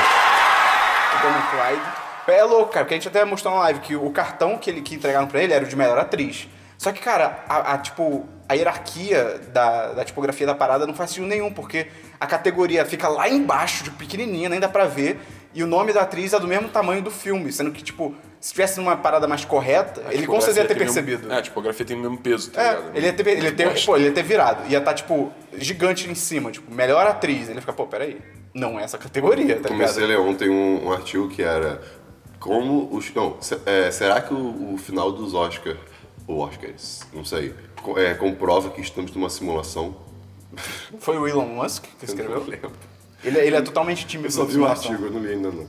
Bonnie 1.23 1.39
and 1.39 1.49
Clyde. 1.53 1.83
É 2.27 2.43
louco, 2.43 2.73
cara, 2.73 2.85
porque 2.85 2.95
a 2.95 2.97
gente 2.99 3.07
até 3.07 3.25
mostrou 3.25 3.55
na 3.55 3.61
live 3.61 3.79
que 3.79 3.95
o 3.95 4.11
cartão 4.11 4.59
que, 4.59 4.69
ele, 4.69 4.83
que 4.83 4.97
entregaram 4.97 5.29
pra 5.29 5.41
ele 5.41 5.53
era 5.53 5.65
o 5.65 5.69
de 5.69 5.77
melhor 5.77 5.99
atriz. 5.99 6.49
Só 6.77 6.91
que, 6.91 7.01
cara, 7.01 7.45
a, 7.49 7.75
a, 7.75 7.79
tipo, 7.79 8.29
a 8.49 8.55
hierarquia 8.55 9.41
da, 9.53 9.93
da 9.93 10.05
tipografia 10.05 10.47
da 10.47 10.55
parada 10.55 10.87
não 10.87 10.95
faz 10.95 11.11
sentido 11.11 11.27
nenhum, 11.27 11.53
porque 11.53 11.89
a 12.19 12.27
categoria 12.27 12.85
fica 12.85 13.07
lá 13.09 13.29
embaixo, 13.29 13.85
de 13.85 13.91
pequenininha, 13.91 14.49
nem 14.49 14.59
dá 14.59 14.69
pra 14.69 14.87
ver, 14.87 15.19
e 15.55 15.63
o 15.63 15.67
nome 15.67 15.93
da 15.93 16.03
atriz 16.03 16.33
é 16.33 16.41
do 16.41 16.47
mesmo 16.49 16.69
tamanho 16.69 17.03
do 17.03 17.11
filme, 17.11 17.53
sendo 17.53 17.71
que, 17.73 17.83
tipo, 17.83 18.15
se 18.41 18.53
tivesse 18.53 18.79
numa 18.79 18.97
parada 18.97 19.27
mais 19.29 19.45
correta, 19.45 20.03
A 20.07 20.15
ele 20.15 20.27
com 20.27 20.41
certeza 20.41 20.61
ia 20.61 20.67
ter 20.69 20.75
tipografia 20.75 20.77
tem 20.77 20.77
o 20.77 20.79
mesmo- 20.79 20.95
percebido. 20.95 21.33
É, 21.33 21.39
a 21.39 21.43
tipografia 21.43 21.87
tem 21.87 21.97
o 21.97 22.01
mesmo 22.01 22.19
peso, 22.19 22.51
tá 22.51 22.63
É, 22.63 22.69
ligado? 22.71 22.97
ele 22.97 23.07
ia 23.07 23.13
ter, 23.13 23.27
ele 23.29 23.47
ia 23.47 23.53
ter, 23.53 23.85
pô, 23.85 23.97
ele 23.97 24.05
ia 24.07 24.13
ter 24.13 24.23
virado. 24.23 24.71
Ia 24.71 24.79
estar, 24.79 24.95
tipo, 24.95 25.33
gigante 25.57 26.09
em 26.11 26.15
cima, 26.15 26.51
tipo, 26.51 26.73
melhor 26.73 27.07
atriz. 27.07 27.49
Ele 27.49 27.61
fica, 27.61 27.73
pô, 27.73 27.87
peraí, 27.87 28.19
não 28.55 28.79
é 28.79 28.85
essa 28.85 28.97
categoria, 28.97 29.47
tá 29.57 29.69
ligado? 29.69 29.69
Comecei 29.69 30.05
a 30.05 30.07
ler 30.07 30.19
ontem 30.21 30.49
um, 30.49 30.87
um 30.87 30.93
artigo 30.93 31.29
que 31.29 31.43
era 31.43 31.81
como 32.39 32.89
os. 32.95 33.13
Não, 33.15 33.37
se- 33.41 33.59
é, 33.67 33.91
será 33.91 34.21
que 34.21 34.33
o, 34.33 34.75
o 34.75 34.79
final 34.79 35.11
dos 35.13 35.35
Oscar 35.35 35.77
Ou 36.29 36.41
Oscars, 36.41 37.01
não 37.13 37.25
sei. 37.25 37.55
É, 37.97 38.13
comprova 38.13 38.69
que 38.69 38.83
estamos 38.83 39.11
numa 39.13 39.31
simulação. 39.31 39.97
Foi 41.01 41.19
o 41.19 41.27
Elon 41.27 41.47
Musk 41.47 41.85
que 41.85 41.89
Eu 41.89 42.15
não 42.15 42.15
escreveu? 42.15 42.45
lembro. 42.47 42.73
Ele, 43.25 43.39
ele 43.39 43.57
é 43.57 43.63
totalmente 43.63 44.07
tímido 44.07 44.29
Eu 44.29 44.33
só 44.33 44.45
vi 44.45 44.59
o 44.59 44.67
artigo, 44.67 45.07
eu 45.07 45.11
não 45.11 45.21
li 45.21 45.33
ainda 45.33 45.51
não. 45.51 45.67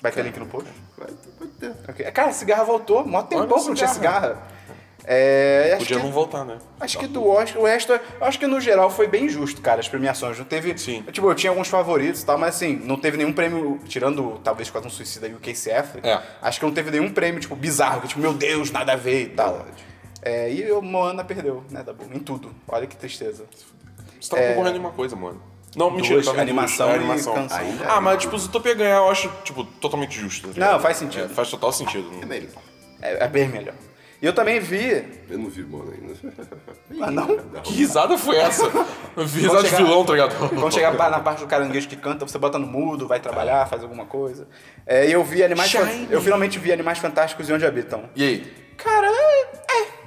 Vai 0.00 0.12
ter 0.12 0.22
link 0.22 0.38
no 0.38 0.46
post? 0.46 0.68
Vai, 0.98 1.08
pode 1.38 1.50
ter. 1.52 1.72
Ok. 1.88 2.10
Cara, 2.12 2.28
a 2.28 2.32
cigarra 2.32 2.64
voltou. 2.64 3.06
Mó 3.06 3.20
a 3.20 3.22
que 3.24 3.34
não 3.34 3.74
tinha 3.74 3.88
cigarra. 3.88 4.52
É, 5.04 5.72
acho 5.74 5.78
Podia 5.78 5.96
que, 5.96 6.02
não 6.04 6.12
voltar, 6.12 6.44
né? 6.44 6.58
Acho 6.78 6.98
que 6.98 7.06
do 7.08 7.26
Oscar, 7.26 7.60
o 7.60 7.64
resto, 7.64 7.92
eu 7.92 8.00
acho 8.20 8.38
que 8.38 8.46
no 8.46 8.60
geral 8.60 8.88
foi 8.88 9.08
bem 9.08 9.28
justo, 9.28 9.60
cara, 9.60 9.80
as 9.80 9.88
premiações. 9.88 10.38
Não 10.38 10.44
teve. 10.44 10.76
Sim. 10.78 11.02
Tipo, 11.10 11.28
eu 11.28 11.34
tinha 11.34 11.50
alguns 11.50 11.68
favoritos 11.68 12.22
e 12.22 12.26
tal, 12.26 12.38
mas 12.38 12.54
assim, 12.54 12.76
não 12.84 12.96
teve 12.96 13.16
nenhum 13.16 13.32
prêmio, 13.32 13.80
tirando 13.84 14.40
talvez 14.44 14.70
Quase 14.70 14.86
um 14.86 14.90
Suicida 14.90 15.26
e 15.26 15.34
o 15.34 15.40
Casey 15.40 15.72
Affleck. 15.72 16.06
É. 16.06 16.22
Acho 16.40 16.60
que 16.60 16.66
não 16.66 16.72
teve 16.72 16.90
nenhum 16.92 17.10
prêmio, 17.10 17.40
tipo, 17.40 17.56
bizarro, 17.56 18.02
que 18.02 18.08
tipo, 18.08 18.20
meu 18.20 18.32
Deus, 18.32 18.70
nada 18.70 18.92
a 18.92 18.96
ver 18.96 19.22
e 19.22 19.28
tal. 19.30 19.54
Verdade. 19.54 19.91
É, 20.22 20.52
e 20.52 20.70
o 20.72 20.80
Moana 20.80 21.24
perdeu, 21.24 21.64
né, 21.70 21.82
Dabu? 21.82 22.04
Em 22.14 22.18
tudo. 22.20 22.50
Olha 22.68 22.86
que 22.86 22.96
tristeza. 22.96 23.44
Você 24.20 24.30
tava 24.30 24.42
concorrendo 24.48 24.76
em 24.76 24.80
uma 24.80 24.92
coisa, 24.92 25.16
mano. 25.16 25.42
Não, 25.74 25.90
mentira, 25.90 26.14
Duas, 26.16 26.26
tava 26.26 26.40
animação 26.40 26.86
duas. 26.86 26.96
e 26.96 27.00
É, 27.00 27.02
animação. 27.02 27.34
canção. 27.34 27.58
Ainda 27.58 27.84
Ah, 27.92 27.96
é. 27.96 28.00
mas 28.00 28.20
tipo, 28.22 28.38
se 28.38 28.46
o 28.46 28.48
Utopia 28.48 28.74
ganhar, 28.74 28.96
eu 28.98 29.10
acho, 29.10 29.28
tipo, 29.42 29.64
totalmente 29.64 30.18
justo. 30.20 30.48
tá? 30.54 30.60
Não, 30.72 30.78
faz 30.80 30.98
sentido. 30.98 31.24
É, 31.24 31.28
faz 31.28 31.50
total 31.50 31.72
sentido. 31.72 32.08
É 32.22 32.26
melhor. 32.26 32.50
É, 33.00 33.24
é 33.24 33.28
bem 33.28 33.48
melhor. 33.48 33.74
E 34.20 34.26
eu 34.26 34.32
também 34.32 34.60
vi. 34.60 35.04
Eu 35.28 35.38
não 35.38 35.50
vi 35.50 35.64
Mona 35.64 35.92
ainda. 35.92 36.14
Ah, 37.00 37.10
não? 37.10 37.26
Que 37.64 37.72
risada 37.72 38.16
foi 38.18 38.36
essa? 38.36 38.64
Eu 39.16 39.26
vi 39.26 39.40
risada 39.40 39.62
de 39.62 39.70
chegar- 39.70 39.82
vilão, 39.82 40.04
tá 40.04 40.12
ligado? 40.12 40.36
Quando 40.50 40.72
chegar 40.74 40.92
na 41.10 41.18
parte 41.20 41.40
do 41.40 41.46
caranguejo 41.46 41.88
que 41.88 41.96
canta, 41.96 42.28
você 42.28 42.36
bota 42.38 42.58
no 42.58 42.66
mudo, 42.66 43.08
vai 43.08 43.18
trabalhar, 43.18 43.66
faz 43.66 43.82
alguma 43.82 44.04
coisa. 44.04 44.46
É, 44.86 45.08
e 45.08 45.12
eu 45.12 45.24
vi 45.24 45.42
Animais 45.42 45.70
Shine. 45.70 45.84
Fan- 46.06 46.06
Eu 46.10 46.20
finalmente 46.20 46.58
vi 46.58 46.70
Animais 46.70 46.98
Fantásticos 46.98 47.48
e 47.48 47.52
Onde 47.52 47.64
Habitam. 47.66 48.04
E 48.14 48.22
aí? 48.22 48.52
Cara, 48.76 49.08
é. 49.08 50.01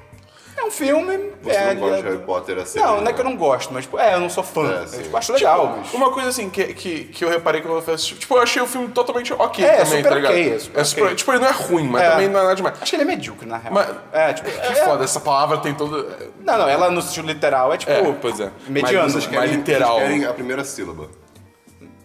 É 0.66 0.68
um 0.68 0.72
filme. 0.72 1.32
Você 1.44 1.56
é, 1.56 1.74
não 1.76 1.82
gosta 1.82 1.98
é- 1.98 2.02
de 2.02 2.08
Harry 2.08 2.24
Potter 2.26 2.58
assim? 2.58 2.80
Não, 2.80 3.02
não 3.02 3.08
é 3.08 3.14
que 3.14 3.22
eu 3.22 3.26
não 3.26 3.36
gosto, 3.38 3.72
mas 3.72 3.84
tipo, 3.86 4.00
é, 4.00 4.16
eu 4.16 4.20
não 4.20 4.30
sou 4.30 4.44
fã. 4.44 4.68
É, 4.92 4.96
eu 4.98 5.04
tipo, 5.04 5.16
acho 5.18 5.32
legal, 5.34 5.78
mas. 5.78 5.94
Uma 5.94 6.12
coisa 6.12 6.30
assim 6.30 6.50
que, 6.50 6.74
que, 6.74 7.04
que 7.06 7.24
eu 7.24 7.30
reparei 7.30 7.62
quando 7.62 7.76
eu 7.76 7.82
fui 7.84 7.94
assistir. 7.94 8.16
Tipo, 8.16 8.36
eu 8.36 8.42
achei 8.42 8.62
o 8.62 8.66
filme 8.68 8.88
totalmente 8.90 9.32
ok 9.32 9.64
É, 9.64 9.84
também, 9.84 9.86
super 9.98 10.04
tá 10.10 10.16
ligado? 10.16 10.32
ok, 10.32 10.54
é 10.54 10.60
super 10.60 10.86
super- 10.86 11.04
ok. 11.04 11.16
Tipo, 11.16 11.32
ele 11.34 11.40
não 11.40 11.48
é 11.48 11.52
ruim, 11.52 11.88
mas 11.88 12.02
É. 12.02 12.10
também 12.10 12.28
não 12.30 12.40
é 12.40 12.44
nada 12.44 12.56
demais. 12.56 12.82
Acho 12.82 12.90
que 12.90 12.96
ele 12.96 13.04
é 13.04 13.06
medíocre, 13.06 13.48
na 13.48 13.58
real. 13.58 13.74
Mas- 13.74 13.96
É, 14.12 14.34
tipo. 14.34 14.50
Que 14.50 14.58
é- 14.58 14.74
foda, 14.86 15.04
essa 15.04 15.20
palavra 15.20 15.58
tem 15.60 15.74
todo. 15.76 16.08
Não, 16.42 16.58
não, 16.58 16.68
ela 16.68 16.90
no 16.90 17.02
sentido 17.02 17.28
literal 17.28 17.72
é 17.74 17.78
tipo. 17.78 17.92
É, 17.92 18.12
pois 18.20 18.40
é. 18.40 18.52
Mediano. 18.68 19.04
Mas 19.04 19.14
Vocês 19.14 19.26
Mas 19.28 19.34
querem, 19.40 19.56
literal. 19.58 19.96
vocês 19.98 20.08
querem 20.10 20.26
a 20.26 20.34
primeira 20.34 20.64
sílaba. 20.64 21.10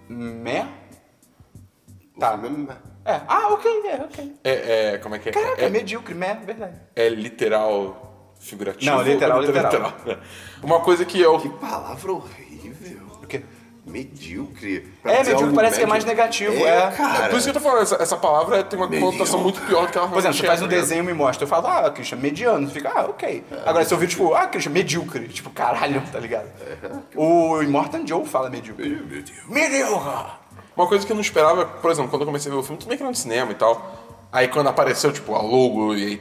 Mé? 0.09 0.67
O 2.17 2.21
Tá. 2.21 2.37
filme 2.38 2.69
é- 2.87 2.90
É. 3.12 3.21
Ah, 3.26 3.49
ok, 3.49 3.71
é, 3.87 3.95
ok. 4.05 4.33
É, 4.45 4.93
é, 4.95 4.99
como 4.99 5.14
é 5.14 5.19
que 5.19 5.31
é? 5.31 5.33
Caraca, 5.33 5.62
é, 5.64 5.71
medíocre, 5.71 6.14
mé, 6.14 6.35
verdade. 6.45 6.75
é 6.95 7.09
literal 7.09 8.10
figurativo? 8.41 8.91
Não, 8.91 9.03
literal, 9.03 9.39
ou 9.39 9.45
literal. 9.45 9.93
É. 10.07 10.17
Uma 10.63 10.81
coisa 10.81 11.05
que 11.05 11.21
eu. 11.21 11.39
Que 11.39 11.49
palavra 11.51 12.13
horrível. 12.13 13.01
O 13.23 13.27
quê? 13.27 13.43
Medíocre. 13.87 14.81
Pra 15.03 15.13
É, 15.13 15.25
medíocre 15.25 15.55
parece 15.55 15.79
que 15.79 15.83
é 15.85 15.87
mais 15.87 16.05
médio. 16.05 16.17
negativo, 16.17 16.53
É, 16.65 16.87
é. 16.87 16.91
cara. 16.91 17.29
Por 17.29 17.37
isso 17.39 17.45
que 17.51 17.57
eu 17.57 17.61
tô 17.63 17.69
falando, 17.69 17.83
essa, 17.83 17.97
essa 17.97 18.17
palavra 18.17 18.63
tem 18.63 18.79
uma 18.79 18.87
conotação 18.89 19.41
muito 19.41 19.61
pior 19.63 19.87
do 19.87 19.93
que 19.93 19.99
ela 19.99 20.07
Por 20.09 20.19
exemplo, 20.19 20.37
você 20.37 20.47
faz 20.47 20.61
é, 20.61 20.65
um 20.65 20.67
tá 20.67 20.71
ligado? 20.75 20.83
desenho 20.89 21.03
e 21.03 21.07
me 21.07 21.13
mostra. 21.15 21.45
Eu 21.45 21.49
falo, 21.49 21.67
ah, 21.67 21.91
Christian, 21.91 22.19
mediano. 22.19 22.67
Você 22.69 22.75
fica, 22.75 22.91
ah, 22.95 23.07
ok. 23.09 23.45
Agora, 23.67 23.85
se 23.85 23.93
eu 23.93 23.97
ouvir, 23.97 24.09
tipo, 24.09 24.33
ah, 24.35 24.47
Christian, 24.47 24.73
medíocre. 24.73 25.29
Tipo, 25.29 25.51
caralho, 25.51 26.03
tá 26.13 26.19
ligado? 26.21 26.47
O 27.17 27.61
Immortan 27.63 28.07
Joe 28.07 28.25
fala 28.27 28.49
medíocre. 28.51 28.89
Medíocre. 28.89 29.35
Medíocre! 29.49 30.41
Uma 30.77 30.87
coisa 30.87 31.05
que 31.05 31.11
eu 31.13 31.17
não 31.17 31.21
esperava, 31.23 31.65
por 31.67 31.91
exemplo, 31.91 32.11
quando 32.11 32.23
eu 32.23 32.27
comecei 32.27 32.51
a 32.51 32.55
ver 32.55 32.61
o 32.61 32.63
filme, 32.63 32.79
tudo 32.79 32.89
bem 32.89 32.97
que 32.97 33.03
era 33.03 33.11
no 33.11 33.17
cinema 33.17 33.51
e 33.51 33.55
tal. 33.55 34.10
Aí 34.33 34.49
quando 34.49 34.69
apareceu, 34.69 35.13
tipo, 35.13 35.35
a 35.35 35.43
logo 35.43 35.95
e 35.95 36.05
aí. 36.05 36.17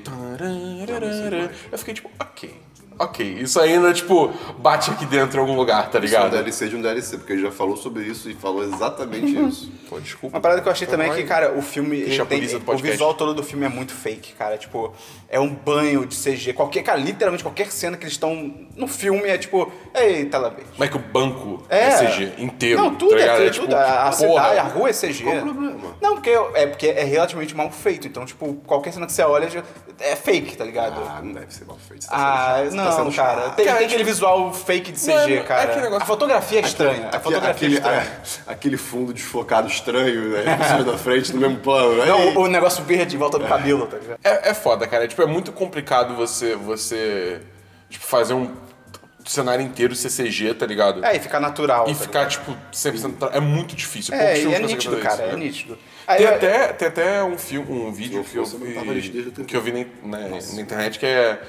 Eu 1.72 1.78
fiquei 1.78 1.94
tipo, 1.94 2.10
ok. 2.20 2.69
Ok. 3.00 3.26
Isso 3.40 3.60
ainda, 3.62 3.94
tipo, 3.94 4.32
bate 4.58 4.92
aqui 4.92 5.06
dentro 5.06 5.38
em 5.38 5.40
algum 5.40 5.56
lugar, 5.56 5.90
tá 5.90 6.00
Isso 6.00 6.14
é 6.16 6.20
um 6.20 6.24
ligado? 6.26 6.32
DLC 6.34 6.68
de 6.68 6.76
um 6.76 6.82
DLC, 6.82 7.18
porque 7.18 7.32
ele 7.34 7.42
já 7.44 7.52
falou 7.52 7.78
sobre 7.78 8.04
isso 8.04 8.30
e 8.30 8.34
falou 8.34 8.62
exatamente 8.64 9.36
isso. 9.40 9.72
Pô, 9.90 10.00
desculpa. 10.00 10.36
Uma 10.36 10.42
parada 10.42 10.62
que 10.62 10.68
eu 10.68 10.72
achei 10.72 10.86
também 10.86 11.10
é 11.10 11.16
que, 11.16 11.24
cara, 11.24 11.54
o 11.58 11.62
filme. 11.62 11.98
ele 11.98 12.22
a 12.22 12.26
tem- 12.26 12.44
o 12.68 12.78
visual 12.78 13.14
todo 13.14 13.34
do 13.34 13.42
filme 13.42 13.66
é 13.66 13.70
muito 13.70 13.94
fake, 13.94 14.34
cara. 14.34 14.58
Tipo, 14.58 14.94
é 15.30 15.40
um 15.40 15.50
banho 15.54 16.06
de 16.06 16.16
CG. 16.16 16.52
Qualquer, 16.54 16.84
cara, 16.84 17.00
literalmente 17.00 17.44
qualquer 17.44 17.72
cena 17.72 17.96
que 17.96 18.04
eles 18.04 18.14
estão 18.14 18.54
no 18.76 18.88
filme 18.88 19.30
é 19.30 19.38
tipo, 19.38 19.72
eita 19.96 20.38
lá 20.38 20.50
vez. 20.50 20.68
Como 20.72 20.84
é 20.84 20.88
que 20.88 20.98
o 20.98 21.00
banco 21.00 21.64
É. 21.70 21.80
é, 21.80 21.98
CG 22.08 22.34
inteiro? 22.38 22.82
Não, 22.84 22.96
tudo 22.96 23.12
tá 23.12 23.16
é, 23.18 23.20
ligado? 23.22 23.38
tudo. 23.56 23.68
tipo, 23.68 23.76
a, 23.76 23.84
a 24.10 24.12
porra. 24.12 24.14
cidade, 24.14 24.58
a 24.60 24.64
rua 24.64 24.90
é 24.90 24.94
CG. 24.94 25.24
Qual 25.24 25.38
o 25.38 25.42
problema? 25.42 25.96
Não, 26.02 26.14
porque 26.16 26.30
é, 26.30 26.68
porque 26.68 26.88
é 26.88 27.04
relativamente 27.04 27.56
mal 27.56 27.72
feito. 27.72 28.08
Então, 28.08 28.26
tipo, 28.26 28.56
qualquer 28.68 28.92
cena 28.92 29.06
que 29.06 29.14
você 29.14 29.22
olha 29.24 29.50
é 30.00 30.16
fake, 30.16 30.58
tá 30.58 30.64
ligado? 30.66 31.02
Ah, 31.08 31.22
não 31.24 31.34
deve 31.34 31.54
ser 31.54 31.66
mal 31.66 31.78
feito. 31.78 32.06
tá 32.08 32.16
Ah, 32.16 32.64
você 32.64 32.76
tá 32.98 33.04
não, 33.04 33.12
sendo 33.12 33.16
cara. 33.16 33.50
Tem, 33.52 33.66
Cara, 33.66 33.78
tem 33.78 33.88
aquele 33.88 34.04
visual 34.04 34.54
fake 34.54 34.92
de 34.92 35.00
CG, 35.00 35.12
Não, 35.14 35.20
é- 35.20 35.34
é 35.36 35.42
cara. 35.44 35.64
aquele 35.64 35.82
negócio- 35.82 36.04
A 36.04 36.06
fotografia 36.06 36.60
é 36.60 36.62
estranha. 36.62 37.04
a 37.06 37.08
Aquele, 37.08 37.24
fotografia 37.24 37.52
aquele, 37.52 37.76
é 37.76 37.78
estranha. 37.78 38.22
aquele 38.48 38.78
fundo 38.78 39.14
desfocado 39.14 39.68
estranho, 39.68 40.30
né? 40.30 40.56
Por 40.58 40.66
cima 40.66 40.84
da 40.84 40.98
frente, 40.98 41.34
no 41.34 41.40
mesmo 41.42 41.58
plano. 41.58 41.96
né? 41.98 42.06
Não, 42.06 42.36
o, 42.36 42.40
o 42.44 42.48
negócio 42.48 42.84
verde 42.84 43.16
em 43.16 43.20
volta 43.20 43.38
do 43.40 43.46
cabelo, 43.48 43.88
tá 43.88 43.98
ligado? 43.98 44.20
É, 44.24 44.50
é 44.50 44.54
foda, 44.54 44.88
cara. 44.88 45.08
Tipo, 45.08 45.22
é 45.22 45.26
muito 45.28 45.52
complicado 45.52 46.16
você, 46.16 46.56
você 46.56 47.42
tipo, 47.90 48.06
fazer 48.06 48.34
um 48.34 48.52
cenário 49.26 49.64
inteiro 49.64 49.96
CCG, 49.96 50.54
tá 50.56 50.66
ligado? 50.66 51.06
É, 51.06 51.16
e 51.16 51.20
ficar 51.20 51.40
natural. 51.40 51.88
E 51.88 51.94
tá 51.94 52.00
ficar, 52.02 52.26
tipo, 52.28 52.56
100%... 52.72 53.18
tra- 53.18 53.30
É 53.34 53.40
muito 53.40 53.76
difícil. 53.76 54.14
É, 54.16 54.34
Poucos 54.36 54.52
e 54.52 54.56
é 54.56 54.60
nítido, 54.60 54.98
cara, 54.98 55.14
isso, 55.16 55.24
é 55.24 55.28
né? 55.28 55.36
nítido. 55.36 55.78
Aí, 56.08 56.18
Tem 56.18 56.26
eu- 56.28 56.34
até, 56.36 56.68
tem 56.74 56.88
até 56.88 57.24
um 57.24 57.38
filme, 57.38 57.72
um 57.72 57.92
vídeo 57.92 58.18
não 58.18 58.24
que 58.24 58.36
eu 58.36 58.42
eu 58.44 58.50
vi, 58.50 59.44
que 59.46 59.56
eu 59.56 59.62
vi 59.62 59.72
na, 60.04 60.18
na- 60.18 60.28
na 60.30 60.62
internet 60.62 60.98
que 60.98 61.06
é 61.06 61.40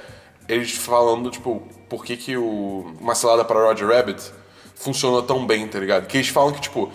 eles 0.50 0.72
falando, 0.72 1.30
tipo, 1.30 1.62
por 1.88 2.04
que 2.04 2.16
que 2.16 2.36
o 2.36 2.92
Uma 3.00 3.14
Cilada 3.14 3.44
para 3.44 3.60
Roger 3.60 3.88
Rabbit 3.88 4.32
funcionou 4.74 5.22
tão 5.22 5.46
bem, 5.46 5.68
tá 5.68 5.78
ligado? 5.78 6.06
Que 6.06 6.16
eles 6.16 6.28
falam 6.28 6.52
que, 6.52 6.60
tipo, 6.60 6.90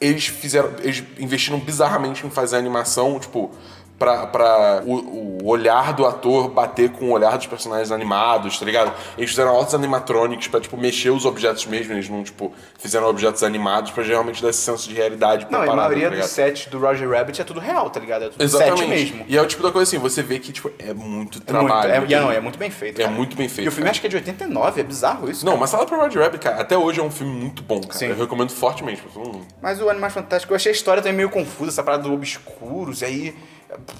eles 0.00 0.26
fizeram, 0.26 0.72
eles 0.78 1.04
investiram 1.18 1.58
bizarramente 1.60 2.26
em 2.26 2.30
fazer 2.30 2.56
animação, 2.56 3.18
tipo, 3.20 3.50
pra, 3.98 4.26
pra 4.26 4.82
o, 4.86 5.42
o 5.42 5.46
olhar 5.46 5.92
do 5.92 6.06
ator 6.06 6.48
bater 6.48 6.90
com 6.90 7.06
o 7.06 7.10
olhar 7.10 7.36
dos 7.36 7.46
personagens 7.46 7.90
animados, 7.90 8.58
tá 8.58 8.64
ligado? 8.64 8.92
Eles 9.16 9.30
fizeram 9.30 9.50
altos 9.50 9.74
animatronics 9.74 10.46
pra, 10.48 10.60
tipo, 10.60 10.76
mexer 10.76 11.10
os 11.10 11.24
objetos 11.24 11.66
mesmo, 11.66 11.92
eles 11.94 12.08
não, 12.08 12.22
tipo, 12.22 12.52
fizeram 12.78 13.08
objetos 13.08 13.42
animados 13.42 13.90
pra 13.90 14.04
realmente 14.04 14.40
dar 14.42 14.50
esse 14.50 14.60
senso 14.60 14.88
de 14.88 14.94
realidade 14.94 15.46
pra 15.46 15.58
Não, 15.58 15.64
e 15.64 15.68
a 15.68 15.70
parada, 15.70 15.88
maioria 15.94 16.10
tá 16.10 16.22
dos 16.22 16.30
sets 16.30 16.66
do 16.66 16.78
Roger 16.78 17.10
Rabbit 17.10 17.40
é 17.40 17.44
tudo 17.44 17.58
real, 17.60 17.90
tá 17.90 17.98
ligado? 17.98 18.26
É 18.26 18.28
tudo 18.28 18.42
Exatamente. 18.42 18.78
set 18.80 18.88
mesmo. 18.88 19.24
E 19.28 19.36
é 19.36 19.42
o 19.42 19.46
tipo 19.46 19.62
da 19.62 19.72
coisa 19.72 19.88
assim, 19.88 19.98
você 19.98 20.22
vê 20.22 20.38
que, 20.38 20.52
tipo, 20.52 20.70
é 20.78 20.94
muito 20.94 21.38
É 21.38 21.40
trabalho. 21.42 21.70
muito, 21.96 22.10
é, 22.10 22.10
e 22.10 22.14
é, 22.14 22.20
não, 22.20 22.30
é 22.30 22.40
muito 22.40 22.58
bem 22.58 22.70
feito. 22.70 23.00
É 23.00 23.04
cara. 23.04 23.16
muito 23.16 23.36
bem 23.36 23.48
feito, 23.48 23.66
E 23.66 23.68
o 23.68 23.72
filme 23.72 23.84
cara. 23.84 23.90
acho 23.90 24.00
que 24.00 24.06
é 24.06 24.10
de 24.10 24.16
89, 24.16 24.80
é 24.80 24.84
bizarro 24.84 25.28
isso. 25.30 25.44
Não, 25.44 25.52
cara. 25.52 25.60
mas 25.60 25.70
Sala 25.70 25.86
pra 25.86 25.96
Roger 25.96 26.22
Rabbit, 26.22 26.42
cara, 26.44 26.60
até 26.60 26.76
hoje 26.78 27.00
é 27.00 27.02
um 27.02 27.10
filme 27.10 27.32
muito 27.32 27.62
bom, 27.62 27.80
cara. 27.80 27.92
Sim. 27.94 28.06
Eu 28.06 28.16
recomendo 28.16 28.50
fortemente 28.52 29.02
pra 29.02 29.10
todo 29.12 29.32
mundo. 29.32 29.46
Mas 29.60 29.80
o 29.82 29.88
Animais 29.88 30.12
Fantásticos, 30.14 30.50
eu 30.52 30.56
achei 30.56 30.70
a 30.70 30.74
história 30.74 31.02
também 31.02 31.16
meio 31.16 31.30
confusa, 31.30 31.70
essa 31.70 31.82
parada 31.82 32.04
do 32.04 32.12
obscuros, 32.12 33.02
e 33.02 33.04
aí 33.04 33.34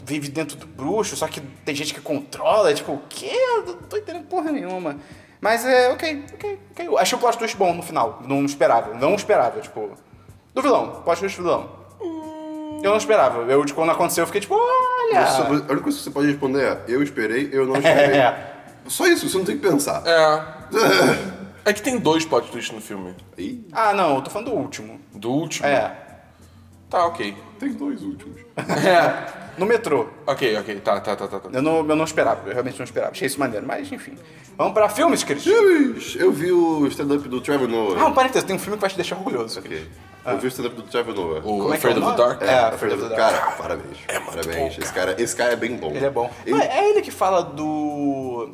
vive 0.04 0.28
dentro 0.28 0.56
do 0.56 0.66
bruxo, 0.66 1.16
só 1.16 1.26
que 1.28 1.40
tem 1.40 1.74
gente 1.74 1.92
que 1.94 2.00
controla, 2.00 2.70
é 2.70 2.74
tipo, 2.74 2.92
o 2.92 3.02
quê? 3.08 3.30
Eu 3.32 3.66
Não 3.66 3.74
tô 3.82 3.96
entendendo 3.96 4.24
porra 4.26 4.50
nenhuma. 4.50 4.96
Mas 5.40 5.64
é, 5.64 5.90
ok, 5.90 6.24
ok, 6.34 6.58
ok. 6.72 6.86
Eu 6.86 6.98
Achei 6.98 7.16
o 7.16 7.20
plot 7.20 7.38
twist 7.38 7.56
bom 7.56 7.72
no 7.74 7.82
final, 7.82 8.22
não 8.26 8.44
esperava, 8.44 8.94
não 8.94 9.14
esperava, 9.14 9.60
tipo... 9.60 9.90
Do 10.54 10.62
vilão, 10.62 11.02
plot 11.04 11.18
twist 11.20 11.36
do 11.36 11.42
vilão. 11.44 11.78
Eu 12.82 12.90
não 12.90 12.96
esperava, 12.96 13.40
eu, 13.50 13.64
tipo, 13.64 13.78
quando 13.78 13.90
aconteceu, 13.90 14.22
eu 14.22 14.26
fiquei 14.26 14.40
tipo, 14.40 14.54
olha... 14.54 15.26
Você- 15.26 15.42
a 15.42 15.46
única 15.50 15.80
coisa 15.82 15.98
que 15.98 16.04
você 16.04 16.10
pode 16.10 16.26
responder 16.28 16.62
é: 16.64 16.84
eu 16.86 17.02
esperei, 17.02 17.48
eu 17.52 17.66
não 17.66 17.76
esperei. 17.76 18.18
É. 18.20 18.54
Só 18.86 19.06
isso, 19.06 19.28
você 19.28 19.36
não 19.36 19.44
tem 19.44 19.56
que 19.58 19.66
pensar. 19.68 20.02
É. 20.06 20.44
É 21.64 21.72
que 21.72 21.82
tem 21.82 21.98
dois 21.98 22.24
plot 22.24 22.50
twists 22.50 22.74
no 22.74 22.80
filme. 22.80 23.14
Ih, 23.36 23.66
Ah, 23.72 23.92
não, 23.92 24.14
eu 24.16 24.22
tô 24.22 24.30
falando 24.30 24.50
do 24.52 24.56
último. 24.56 24.98
Do 25.12 25.30
último. 25.30 25.66
É, 25.66 25.92
Tá, 26.90 27.06
ok. 27.06 27.36
tem 27.58 27.72
dois 27.72 28.02
últimos. 28.02 28.40
no 29.58 29.66
metrô. 29.66 30.06
Ok, 30.26 30.56
ok. 30.56 30.76
Tá, 30.80 31.00
tá, 31.00 31.14
tá, 31.16 31.28
tá. 31.28 31.38
tá. 31.40 31.48
Eu 31.52 31.60
não, 31.62 31.86
eu 31.86 31.96
não 31.96 32.04
esperava, 32.04 32.40
eu 32.48 32.52
realmente 32.52 32.78
não 32.78 32.84
esperava. 32.84 33.12
Achei 33.12 33.26
isso 33.26 33.38
maneiro, 33.38 33.66
mas 33.66 33.90
enfim. 33.92 34.16
Vamos 34.56 34.72
pra 34.72 34.88
filmes, 34.88 35.22
Cris? 35.22 35.44
Filmes! 35.44 36.16
Eu 36.16 36.32
vi 36.32 36.50
o 36.50 36.86
stand-up 36.88 37.28
do 37.28 37.40
Trevor 37.40 37.68
Noah. 37.68 38.00
Ah, 38.00 38.06
um 38.06 38.12
parênteses, 38.14 38.44
tem 38.44 38.56
um 38.56 38.58
filme 38.58 38.76
que 38.76 38.80
vai 38.80 38.90
te 38.90 38.96
deixar 38.96 39.16
orgulhoso. 39.16 39.58
Ok. 39.60 39.86
Eu 40.26 40.38
vi 40.38 40.46
o 40.46 40.48
stand-up 40.48 40.74
do 40.76 40.82
Trevor 40.82 41.14
Noah. 41.14 41.38
O 41.40 41.42
Como 41.42 41.74
é 41.74 41.78
que 41.78 41.86
é 41.86 41.90
Afraid 41.90 41.98
o 42.00 42.06
of 42.08 42.16
the? 42.16 42.22
Dark? 42.22 42.42
É, 42.42 42.58
Afraid 42.74 42.94
of 42.94 43.02
the 43.08 43.16
Dark. 43.16 43.34
Cara, 43.34 43.52
parabéns. 43.52 43.98
parabéns. 44.26 44.78
esse, 44.78 44.92
cara, 44.92 45.14
esse 45.22 45.36
cara 45.36 45.52
é 45.52 45.56
bem 45.56 45.76
bom. 45.76 45.90
Ele 45.90 46.04
é 46.04 46.10
bom. 46.10 46.30
Ele- 46.44 46.60
Ah, 46.60 46.64
é 46.64 46.90
ele 46.90 47.02
que 47.02 47.10
fala 47.10 47.42
do. 47.42 48.50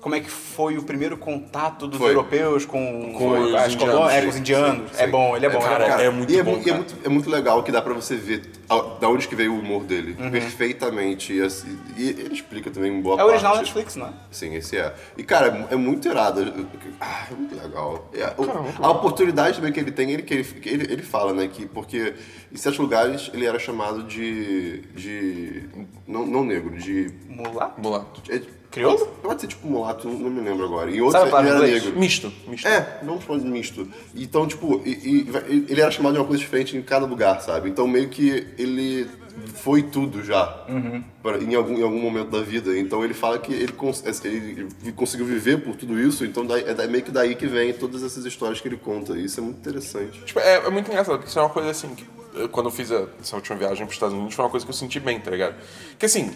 Como 0.00 0.14
é 0.14 0.20
que 0.20 0.30
foi 0.30 0.78
o 0.78 0.82
primeiro 0.84 1.16
contato 1.16 1.88
dos 1.88 1.98
Foi. 1.98 2.10
europeus 2.10 2.64
com, 2.64 3.12
Com 3.18 3.30
os 3.30 3.54
as 3.54 3.72
indianos. 3.72 3.76
colônias? 3.76 4.12
É, 4.14 4.22
com 4.22 4.28
os 4.28 4.36
indianos. 4.36 4.90
É 5.00 5.04
Sim. 5.04 5.10
bom, 5.10 5.36
ele 5.36 5.46
é 5.46 5.50
bom. 5.50 5.58
cara, 5.60 5.84
é 5.84 5.88
bom. 5.96 6.00
é 6.02 6.10
muito 6.10 6.32
e 6.32 6.38
é, 6.38 6.42
bom, 6.44 6.50
mu- 6.52 6.56
e 6.58 6.60
é 6.60 6.64
cara. 6.64 6.76
muito, 6.76 6.94
é 7.04 7.08
muito 7.08 7.28
legal 7.30 7.62
que 7.64 7.72
dá 7.72 7.82
pra 7.82 7.92
você 7.94 8.14
ver 8.14 8.42
a- 8.70 8.80
da 9.00 9.08
onde 9.08 9.26
que 9.26 9.34
veio 9.34 9.52
o 9.52 9.58
humor 9.58 9.82
dele. 9.82 10.16
Uhum. 10.18 10.30
Perfeitamente. 10.30 11.32
E, 11.32 11.42
assim, 11.42 11.76
e 11.96 12.10
ele 12.10 12.32
explica 12.32 12.70
também 12.70 12.92
em 12.96 13.00
boa 13.02 13.16
É 13.16 13.18
parte. 13.18 13.30
original 13.30 13.54
da 13.54 13.58
Netflix, 13.60 13.96
não 13.96 14.06
é? 14.06 14.10
Sim, 14.30 14.54
esse 14.54 14.76
é. 14.76 14.94
E, 15.16 15.24
cara, 15.24 15.66
é 15.68 15.74
muito 15.76 16.06
irado. 16.08 16.54
Ah, 17.00 17.26
é 17.30 17.34
muito 17.34 17.54
legal. 17.60 18.08
É, 18.14 18.32
o- 18.40 18.84
a 18.86 18.90
oportunidade 18.92 19.56
também 19.56 19.72
que 19.72 19.80
ele 19.80 19.90
tem, 19.90 20.12
ele, 20.12 20.22
que 20.22 20.32
ele, 20.34 20.46
ele, 20.64 20.92
ele 20.92 21.02
fala, 21.02 21.32
né, 21.32 21.48
que 21.52 21.66
porque 21.66 22.14
em 22.52 22.56
certos 22.56 22.78
lugares 22.78 23.30
ele 23.34 23.44
era 23.46 23.58
chamado 23.58 24.04
de. 24.04 24.78
de. 24.94 25.64
não, 26.06 26.24
não 26.24 26.44
negro, 26.44 26.76
de. 26.78 27.10
Mulá? 27.28 27.72
Vamos 27.76 27.90
lá. 27.98 28.06
É- 28.70 28.74
Crioulo? 28.74 29.06
Pode 29.22 29.40
ser 29.40 29.46
tipo 29.46 29.66
mulato, 29.66 30.06
não, 30.08 30.18
não 30.18 30.30
me 30.30 30.40
lembro 30.40 30.64
agora. 30.64 30.90
Em 30.90 31.00
outro 31.00 31.18
Sabe 31.18 31.24
a 31.24 31.26
ele 31.26 31.30
palavra 31.30 31.50
era 31.50 31.58
em 31.58 31.68
inglês? 31.68 31.84
negro. 31.84 32.00
Misto. 32.00 32.32
Misto. 32.46 32.68
É, 32.68 32.98
vamos 33.02 33.24
chamar 33.24 33.38
de 33.40 33.46
misto. 33.46 33.88
Então, 34.14 34.46
tipo, 34.46 34.80
e- 34.84 34.90
e- 34.90 35.66
ele 35.68 35.80
era 35.80 35.90
chamado 35.90 36.12
de 36.14 36.18
uma 36.20 36.26
coisa 36.26 36.40
diferente 36.42 36.76
em 36.76 36.82
cada 36.82 37.06
lugar, 37.06 37.40
sabe? 37.40 37.68
Então, 37.70 37.86
meio 37.86 38.08
que 38.08 38.46
ele 38.58 39.08
foi 39.54 39.82
tudo 39.84 40.22
já 40.24 40.64
Uhum. 40.68 41.02
pra- 41.22 41.38
em, 41.38 41.54
algum, 41.54 41.78
em 41.78 41.82
algum 41.82 42.00
momento 42.00 42.28
da 42.30 42.40
vida. 42.42 42.76
Então, 42.76 43.04
ele 43.04 43.14
fala 43.14 43.38
que 43.38 43.52
ele, 43.52 43.72
cons- 43.72 44.02
ele 44.24 44.92
conseguiu 44.96 45.24
viver 45.26 45.58
por 45.62 45.76
tudo 45.76 45.98
isso. 45.98 46.24
Então, 46.24 46.44
daí- 46.44 46.64
é 46.66 46.86
meio 46.88 47.04
que 47.04 47.10
daí 47.12 47.34
que 47.36 47.46
vem 47.46 47.72
todas 47.72 48.02
essas 48.02 48.24
histórias 48.24 48.60
que 48.60 48.66
ele 48.68 48.76
conta. 48.76 49.16
Isso 49.16 49.38
é 49.38 49.42
muito 49.42 49.58
interessante. 49.58 50.20
Tipo, 50.24 50.40
é, 50.40 50.56
é 50.56 50.70
muito 50.70 50.88
engraçado, 50.90 51.14
porque 51.16 51.28
isso 51.30 51.38
é 51.38 51.42
uma 51.42 51.48
coisa 51.50 51.70
assim, 51.70 51.88
que 51.94 52.04
eu- 52.34 52.48
quando 52.48 52.66
eu 52.66 52.72
fiz 52.72 52.90
a- 52.90 53.06
essa 53.20 53.36
última 53.36 53.56
viagem 53.56 53.78
para 53.78 53.86
os 53.86 53.92
Estados 53.94 54.14
Unidos, 54.14 54.34
foi 54.34 54.44
uma 54.44 54.50
coisa 54.50 54.66
que 54.66 54.70
eu 54.70 54.76
senti 54.76 54.98
bem, 54.98 55.20
tá 55.20 55.30
ligado? 55.30 55.54
Que 55.98 56.06
assim, 56.06 56.32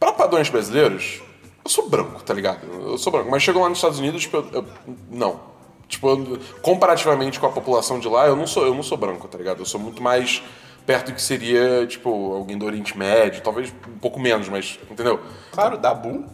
para 0.00 0.12
padrões 0.12 0.48
brasileiros, 0.50 1.22
eu 1.64 1.70
sou 1.70 1.88
branco, 1.88 2.22
tá 2.22 2.32
ligado? 2.34 2.60
Eu 2.72 2.98
sou 2.98 3.12
branco, 3.12 3.30
mas 3.30 3.42
chegou 3.42 3.62
lá 3.62 3.68
nos 3.68 3.78
Estados 3.78 3.98
Unidos, 3.98 4.22
tipo, 4.22 4.36
eu, 4.38 4.46
eu- 4.52 4.64
não. 5.10 5.40
Tipo, 5.88 6.08
eu- 6.10 6.38
comparativamente 6.62 7.40
com 7.40 7.46
a 7.46 7.50
população 7.50 7.98
de 7.98 8.08
lá, 8.08 8.26
eu 8.26 8.36
não 8.36 8.46
sou, 8.46 8.64
eu 8.64 8.74
não 8.74 8.82
sou 8.82 8.96
branco, 8.96 9.26
tá 9.28 9.36
ligado? 9.36 9.60
Eu 9.60 9.66
sou 9.66 9.80
muito 9.80 10.02
mais 10.02 10.42
perto 10.86 11.06
do 11.06 11.14
que 11.14 11.22
seria, 11.22 11.86
tipo, 11.86 12.32
alguém 12.34 12.56
do 12.56 12.64
Oriente 12.64 12.96
Médio, 12.96 13.42
talvez 13.42 13.72
um 13.88 13.98
pouco 13.98 14.18
menos, 14.20 14.48
mas, 14.48 14.78
entendeu? 14.90 15.20
Claro, 15.52 15.76
Dabu. 15.76 16.24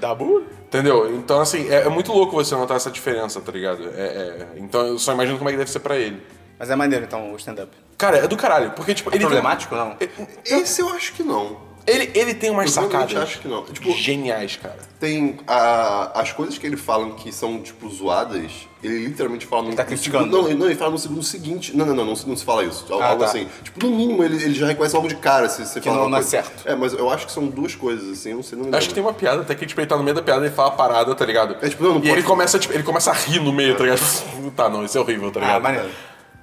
Dabu? 0.00 0.44
Entendeu? 0.66 1.14
Então, 1.16 1.40
assim, 1.40 1.68
é, 1.68 1.82
é 1.82 1.88
muito 1.88 2.12
louco 2.12 2.32
você 2.32 2.54
notar 2.54 2.76
essa 2.76 2.90
diferença, 2.90 3.40
tá 3.40 3.50
ligado? 3.52 3.88
É, 3.96 4.00
é- 4.06 4.46
então, 4.58 4.86
eu 4.86 4.98
só 4.98 5.12
imagino 5.12 5.36
como 5.38 5.48
é 5.50 5.52
que 5.52 5.58
deve 5.58 5.70
ser 5.70 5.80
pra 5.80 5.96
ele. 5.96 6.22
Mas 6.58 6.70
é 6.70 6.76
maneiro, 6.76 7.04
então, 7.04 7.32
o 7.32 7.36
stand-up. 7.36 7.70
Cara, 7.98 8.18
é 8.18 8.26
do 8.28 8.36
caralho, 8.36 8.70
porque, 8.72 8.94
tipo, 8.94 9.10
ele 9.10 9.18
tem- 9.18 9.26
Problemático, 9.26 9.74
não? 9.74 9.96
Esse 10.44 10.80
eu 10.80 10.88
acho 10.90 11.12
que 11.12 11.22
não. 11.22 11.65
Ele, 11.86 12.10
ele 12.14 12.34
tem 12.34 12.50
umas 12.50 12.72
sacadas 12.72 13.14
acho 13.16 13.38
que 13.38 13.46
não. 13.46 13.62
Tipo- 13.64 13.92
geniais, 13.92 14.56
cara. 14.56 14.76
Tem 14.98 15.38
a- 15.46 16.10
as 16.20 16.32
coisas 16.32 16.58
que 16.58 16.66
ele 16.66 16.76
fala 16.76 17.10
que 17.14 17.30
são, 17.30 17.60
tipo, 17.62 17.88
zoadas, 17.88 18.50
ele 18.82 19.06
literalmente 19.06 19.46
fala 19.46 19.62
no, 19.62 19.74
tá 19.74 19.82
no 19.84 19.88
criticando. 19.90 20.24
segundo- 20.24 20.42
não, 20.42 20.48
ele- 20.48 20.58
não, 20.58 20.66
ele 20.66 20.74
fala 20.74 20.90
no 20.90 20.98
segundo 20.98 21.22
seguinte. 21.22 21.76
Não, 21.76 21.86
não, 21.86 21.94
não, 21.94 22.04
não, 22.06 22.16
se- 22.16 22.28
não 22.28 22.36
se 22.36 22.44
fala 22.44 22.64
isso. 22.64 22.92
Al- 22.92 23.00
Ah, 23.00 23.06
algo 23.10 23.22
tá. 23.22 23.28
assim. 23.30 23.46
Tipo, 23.62 23.86
no 23.86 23.94
mínimo, 23.96 24.24
ele, 24.24 24.34
ele 24.42 24.54
já 24.54 24.66
reconhece 24.66 24.96
logo 24.96 25.06
de 25.06 25.14
cara 25.16 25.48
se 25.48 25.64
você 25.64 25.80
Que 25.80 25.88
fala 25.88 26.02
não- 26.02 26.08
não 26.10 26.18
é 26.18 26.22
certo. 26.22 26.66
É, 26.68 26.74
mas 26.74 26.92
eu 26.92 27.08
acho 27.08 27.24
que 27.26 27.30
são 27.32 27.46
duas 27.46 27.74
coisas, 27.76 28.18
assim, 28.18 28.30
eu 28.30 28.36
não 28.36 28.42
sei, 28.42 28.58
não 28.58 28.64
me 28.66 28.76
Acho 28.76 28.88
que 28.88 28.94
tem 28.94 29.02
uma 29.02 29.14
piada, 29.14 29.42
até 29.42 29.54
que 29.54 29.64
tipo, 29.64 29.80
ele 29.80 29.86
tá 29.86 29.96
no 29.96 30.02
meio 30.02 30.16
da 30.16 30.22
piada 30.22 30.44
e 30.44 30.50
fala 30.50 30.68
a 30.70 30.72
parada, 30.72 31.14
tá 31.14 31.24
ligado? 31.24 31.56
É, 31.62 31.68
tipo, 31.68 31.84
não, 31.84 31.90
não 31.92 31.98
e 31.98 32.02
pode 32.02 32.12
ele 32.14 32.22
começa, 32.24 32.58
tipo, 32.58 32.74
ele 32.74 32.82
começa 32.82 33.10
a 33.12 33.14
rir 33.14 33.38
no 33.38 33.52
meio, 33.52 33.76
tá 33.76 33.84
ligado? 33.84 34.00
tá, 34.56 34.68
não, 34.68 34.84
isso 34.84 34.98
é 34.98 35.00
horrível, 35.00 35.30
tá 35.30 35.38
ligado? 35.38 35.56
Ah, 35.56 35.60
maneiro. 35.60 35.88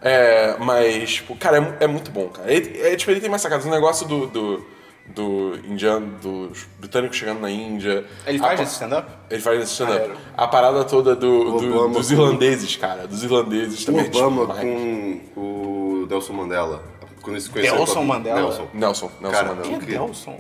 É, 0.02 0.56
mas, 0.60 1.14
tipo, 1.16 1.36
cara, 1.36 1.76
é, 1.80 1.84
é 1.86 1.88
muito 1.88 2.12
bom, 2.12 2.28
cara. 2.30 2.52
Ele, 2.54 2.80
é, 2.82 2.96
tipo, 2.96 3.10
ele 3.12 3.20
tem 3.22 3.30
mais 3.30 3.42
sacadas. 3.42 3.66
O 3.66 3.70
negócio 3.70 4.06
do, 4.08 4.28
do, 4.28 4.66
do 5.08 5.60
indiano, 5.66 6.18
dos 6.22 6.66
britânicos 6.80 7.18
chegando 7.18 7.42
na 7.42 7.50
Índia. 7.52 8.06
Ele 8.26 8.40
faz 8.40 8.60
esse 8.62 8.74
stand-up? 8.74 9.10
Ele 9.30 9.42
faz 9.42 9.62
esse 9.62 9.72
stand-up. 9.74 10.00
Maneiro. 10.00 10.18
A 10.36 10.48
parada 10.48 10.84
toda 10.86 11.16
do, 11.16 11.60
do- 11.60 11.90
dos 11.90 12.10
irlandeses, 12.12 12.76
cara. 12.78 13.06
Dos 13.08 13.24
irlandeses 13.24 13.84
O 13.84 13.86
também. 13.88 14.06
Obama 14.08 14.48
tipo, 14.54 14.62
com 14.62 15.22
o 15.40 16.08
Nelson 16.10 16.34
Mandela. 16.34 16.84
Quando 17.22 17.36
eles 17.36 17.44
se 17.46 17.50
conheceram 17.50 17.78
Nelson 17.78 18.04
Mandela? 18.04 18.42
Nelson. 18.42 18.68
Nelson, 18.74 19.12
Nelson 19.22 19.36
Cara, 19.38 19.56
Mandela. 19.56 19.80
Quem 19.80 19.96
é. 19.96 20.00
Nelson? 20.00 20.38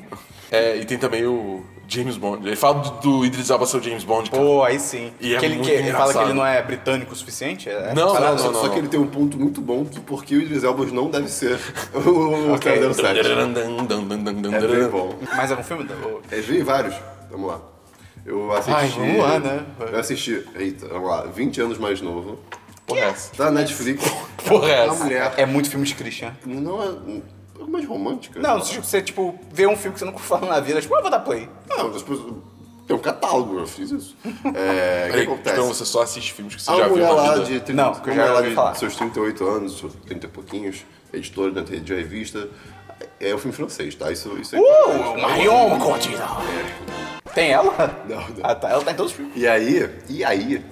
É, 0.51 0.77
e 0.77 0.86
tem 0.86 0.98
também 0.98 1.25
o 1.25 1.63
James 1.88 2.18
Bond. 2.18 2.46
Ele 2.48 2.56
fala 2.56 2.80
do, 2.80 2.90
do 3.20 3.25
Idris 3.25 3.50
Elba 3.50 3.66
ser 3.66 3.78
o 3.78 3.84
James 3.84 4.04
Bond, 4.04 4.30
cara. 4.32 4.42
Pô, 4.44 4.63
aí 4.63 4.80
sim. 4.80 5.12
E 5.20 5.36
é 5.36 5.40
que 5.40 5.46
ele, 5.46 5.56
muito 5.56 5.68
que 5.68 5.72
ele 5.74 5.92
fala 5.92 6.13
que 6.13 6.20
ele 6.20 6.34
não 6.34 6.46
é 6.46 6.62
britânico 6.62 7.13
o 7.13 7.16
suficiente? 7.16 7.70
É, 7.70 7.90
é 7.92 7.94
Não, 7.94 8.13
não, 8.13 8.38
Só, 8.38 8.52
não, 8.52 8.62
só 8.62 8.68
não. 8.68 8.74
que 8.74 8.80
ele 8.80 8.88
tem 8.88 9.00
um 9.00 9.08
ponto 9.08 9.38
muito 9.38 9.62
bom 9.62 9.86
que 9.86 10.00
porque 10.00 10.36
o 10.36 10.42
Idris 10.42 10.63
Elba 10.63 10.86
não 10.88 11.10
deve 11.10 11.28
ser 11.28 11.60
o 11.94 12.54
Ok. 12.54 12.72
007. 12.93 13.19
É 13.19 14.67
bem 14.67 14.88
bom. 14.89 15.15
Mais 15.36 15.52
algum 15.52 15.63
filme? 15.63 15.88
Ou- 16.06 16.22
É, 16.32 16.38
vi 16.41 16.62
vários. 16.62 16.96
Vamos 17.30 17.48
lá. 17.48 17.62
Eu 18.26 18.52
assisti. 18.54 18.74
Ai, 18.74 18.88
vamos 18.89 19.17
lá, 19.17 19.39
né? 19.39 19.65
Eu 19.91 20.00
assisti. 20.00 20.46
Eita, 20.56 20.88
vamos 20.88 21.10
lá. 21.10 21.24
20 21.26 21.62
anos 21.62 21.78
mais 21.78 22.00
novo. 22.02 22.39
Porra, 22.86 23.02
é 23.02 23.04
essa? 23.10 23.36
Da 23.36 23.52
Netflix. 23.52 24.04
Porra, 24.46 24.69
é 24.69 24.86
essa? 24.86 25.04
mulher. 25.04 25.34
É 25.38 25.46
muito 25.46 25.69
filme 25.69 25.86
de 25.86 25.93
Christian. 25.96 26.34
Não 26.46 26.82
é. 26.82 26.88
É 27.60 27.63
mais 27.66 27.86
romântica? 27.86 28.39
Não, 28.39 28.62
se 28.62 28.78
você, 28.78 29.02
tipo, 29.02 29.38
vê 29.52 29.68
um 29.68 29.76
filme 29.76 29.94
que 29.94 30.00
você 30.00 30.06
nunca 30.06 30.20
falou 30.20 30.50
na 30.50 30.60
vida, 30.60 30.82
tipo, 30.82 30.96
ah, 30.96 31.02
vou 31.02 31.10
dar 31.12 31.20
play. 31.20 31.50
Não, 31.70 31.88
as 31.88 32.02
pessoas- 32.02 32.34
tem 32.86 32.96
um 32.96 33.00
catálogo, 33.00 33.60
eu 33.60 33.66
fiz 33.68 33.92
isso. 33.92 34.16
É, 34.26 34.30
o 34.30 34.32
que 34.32 34.52
Peraí, 35.12 35.24
acontece? 35.24 35.56
então 35.56 35.68
você 35.68 35.86
só 35.86 36.02
assiste 36.02 36.34
filmes 36.34 36.56
que 36.56 36.62
você 36.62 36.70
A 36.72 36.76
já 36.76 36.88
viu 36.89 36.98
na 36.98 37.12
lá 37.12 37.34
vida? 37.36 37.46
de 37.46 37.60
30, 37.62 37.74
Não, 37.74 37.94
que 37.96 38.10
eu 38.10 38.13
já 38.16 38.34
lá 38.34 38.42
de 38.42 38.54
falar. 38.54 38.76
seus 38.76 38.96
38 38.98 39.48
anos, 39.48 39.78
seus 39.80 39.94
30 40.06 40.26
e 40.26 40.30
pouquinhos, 40.30 40.86
editora 41.13 41.52
da 41.52 41.62
de 41.62 41.94
revista. 41.94 42.50
É 43.20 43.34
um 43.34 43.38
filme 43.38 43.56
francês, 43.56 43.96
tá? 43.96 44.12
Isso, 44.12 44.38
isso 44.38 44.56
é 44.56 44.60
Uh, 44.60 45.22
Marion 45.22 45.80
Cotillard. 45.80 46.46
Tem 47.34 47.52
ela? 47.52 47.74
Não, 48.08 48.18
não. 48.18 48.26
Ah, 48.44 48.54
tá. 48.56 48.70
Ela 48.70 48.84
tá 48.84 48.92
em 48.92 48.96
todos 48.96 49.12
os 49.13 49.18
filmes. 49.18 49.34
E 49.36 49.48
aí, 49.48 49.89
e 50.10 50.24
aí, 50.24 50.63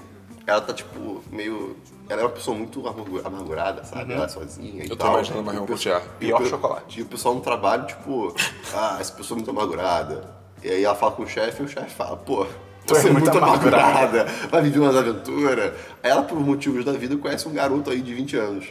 ela 0.46 0.62
tá 0.62 0.74
tipo 0.74 1.24
meio. 1.32 1.76
Ela 2.12 2.22
é 2.22 2.26
uma 2.26 2.32
pessoa 2.32 2.58
muito 2.58 2.86
amargu- 2.86 3.22
amargurada, 3.24 3.86
sabe? 3.86 4.12
Ela 4.14 4.26
é 4.26 4.28
sozinha 4.28 4.84
e 4.84 4.90
Eu 4.90 4.98
tô 4.98 5.06
tal. 5.06 5.14
imaginando 5.14 5.40
a 5.40 5.44
Marion 5.44 5.62
E 5.62 5.64
o 5.64 5.68
pe- 5.68 5.74
Cotillard. 5.74 6.06
e 6.20 6.26
o 6.34 6.38
Pior 6.38 6.46
chocolate. 6.50 7.00
E 7.00 7.04
o 7.04 7.06
pessoal 7.06 7.36
no 7.36 7.42
trabalho, 7.42 7.86
tipo, 7.88 8.36
ah, 8.76 8.98
essa 9.00 9.14
pessoa 9.14 9.36
é 9.36 9.40
muito 9.40 9.50
amargurada. 9.52 10.24
E 10.62 10.70
aí 10.70 10.84
ela 10.84 10.94
fala 10.94 11.14
com 11.14 11.24
o 11.24 11.28
chefe 11.28 11.62
e 11.64 11.66
o 11.66 11.70
chefe 11.70 11.90
fala, 11.96 12.18
pô, 12.18 12.46
Tu 12.86 12.96
é 12.96 13.00
você 13.00 13.08
é 13.08 13.12
muito 13.12 13.24
muito 13.32 13.38
amargurada. 13.38 14.26
vai 14.52 14.62
viver 14.62 14.80
umas 14.80 14.96
aventuras. 14.98 15.74
Aí 16.04 16.12
ela, 16.12 16.24
por 16.24 16.38
motivos 16.40 16.84
da 16.84 16.92
vida, 16.92 17.16
conhece 17.16 17.48
um 17.48 17.54
garoto 17.54 17.90
aí 17.92 18.02
de 18.02 18.14
20 18.14 18.36
anos. 18.36 18.66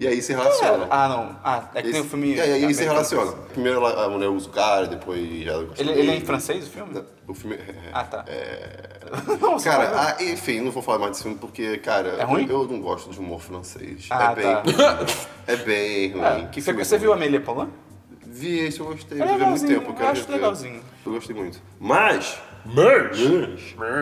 E 0.00 0.06
aí 0.06 0.22
se 0.22 0.32
relaciona. 0.32 0.86
Ah, 0.90 1.08
não. 1.08 1.36
Ah, 1.42 1.70
é 1.74 1.82
que 1.82 1.88
tem 1.90 1.96
um 1.96 2.00
Esse- 2.02 2.08
filme. 2.10 2.34
E 2.34 2.40
aí, 2.40 2.64
aí 2.66 2.72
se 2.74 2.84
relaciona. 2.84 3.32
Primeiro 3.52 3.84
a 3.84 4.08
mulher 4.08 4.28
usa 4.28 4.48
o 4.48 4.52
cara, 4.52 4.86
depois 4.86 5.44
ela 5.46 5.64
gosta 5.64 5.82
Ele, 5.82 5.90
ele 5.92 6.10
é 6.12 6.14
em 6.16 6.20
francês 6.20 6.68
o 6.68 6.70
filme? 6.70 7.02
O 7.26 7.34
filme. 7.34 7.58
Ah, 7.92 8.04
tá. 8.04 8.24
É... 8.28 8.98
Não, 9.40 9.58
você 9.58 9.68
Cara, 9.68 9.90
ah, 10.18 10.22
enfim, 10.22 10.60
não 10.60 10.70
vou 10.70 10.82
falar 10.82 10.98
mais 10.98 11.12
desse 11.12 11.22
filme 11.24 11.38
porque, 11.38 11.78
cara, 11.78 12.10
É 12.10 12.22
ruim? 12.24 12.46
eu, 12.48 12.62
eu 12.62 12.68
não 12.68 12.80
gosto 12.80 13.10
de 13.10 13.18
humor 13.18 13.40
francês. 13.40 14.06
Ah, 14.10 14.32
é 14.32 14.34
bem 14.36 14.44
tá. 14.76 15.06
É 15.48 15.56
bem 15.56 16.12
ruim. 16.12 16.22
É, 16.22 16.46
que 16.52 16.60
você, 16.60 16.70
filme 16.70 16.84
você 16.84 16.94
ruim. 16.96 17.00
viu 17.02 17.12
Amélie 17.14 17.40
Poulain? 17.40 17.68
Vi 18.26 18.58
esse, 18.66 18.78
eu 18.80 18.86
gostei. 18.86 19.20
É 19.20 19.24
eu 19.24 19.36
vi 19.36 19.42
há 19.42 19.46
muito 19.48 19.66
tempo. 19.66 19.94
Eu 19.98 20.06
acho 20.08 20.30
legalzinho. 20.30 20.80
Eu 21.04 21.12
gostei 21.12 21.34
muito. 21.34 21.58
Mas. 21.80 22.38
Merge! 22.66 23.56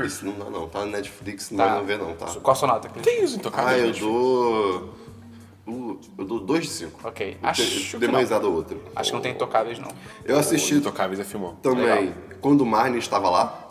Isso 0.04 0.26
não 0.26 0.32
dá 0.32 0.50
não, 0.50 0.68
tá 0.68 0.80
na 0.80 0.86
Netflix, 0.86 1.50
não 1.52 1.58
Tá. 1.58 1.66
vai 1.68 1.78
não 1.78 1.84
ver 1.86 1.98
não, 1.98 2.14
tá? 2.14 2.26
Qual 2.26 2.52
a 2.52 2.54
sua 2.54 2.68
nota, 2.68 2.88
Cris? 2.88 3.04
Tem 3.04 3.22
isso 3.22 3.36
então, 3.36 3.50
cara. 3.52 3.70
Ah, 3.70 3.78
eu 3.78 3.92
dou. 3.92 4.94
Eu 5.66 6.24
dou 6.24 6.38
2 6.40 6.62
de 6.64 6.70
5. 6.70 7.00
Ok. 7.08 7.36
Eu 7.42 7.48
Acho 7.48 7.62
dei 7.62 7.80
que 7.80 7.96
uma 8.06 8.12
não. 8.12 8.20
risada 8.20 8.46
ou 8.46 8.54
outra. 8.54 8.76
Acho 8.94 9.10
que 9.10 9.14
não 9.16 9.22
tem 9.22 9.32
intocáveis, 9.32 9.78
não. 9.78 9.88
Eu 10.24 10.38
assisti 10.38 10.74
Intocáveis 10.74 11.18
é 11.18 11.24
filmão. 11.24 11.56
também 11.62 11.84
Legal. 11.84 12.14
quando 12.40 12.60
o 12.60 12.66
Marnie 12.66 12.98
estava 12.98 13.28
lá. 13.28 13.62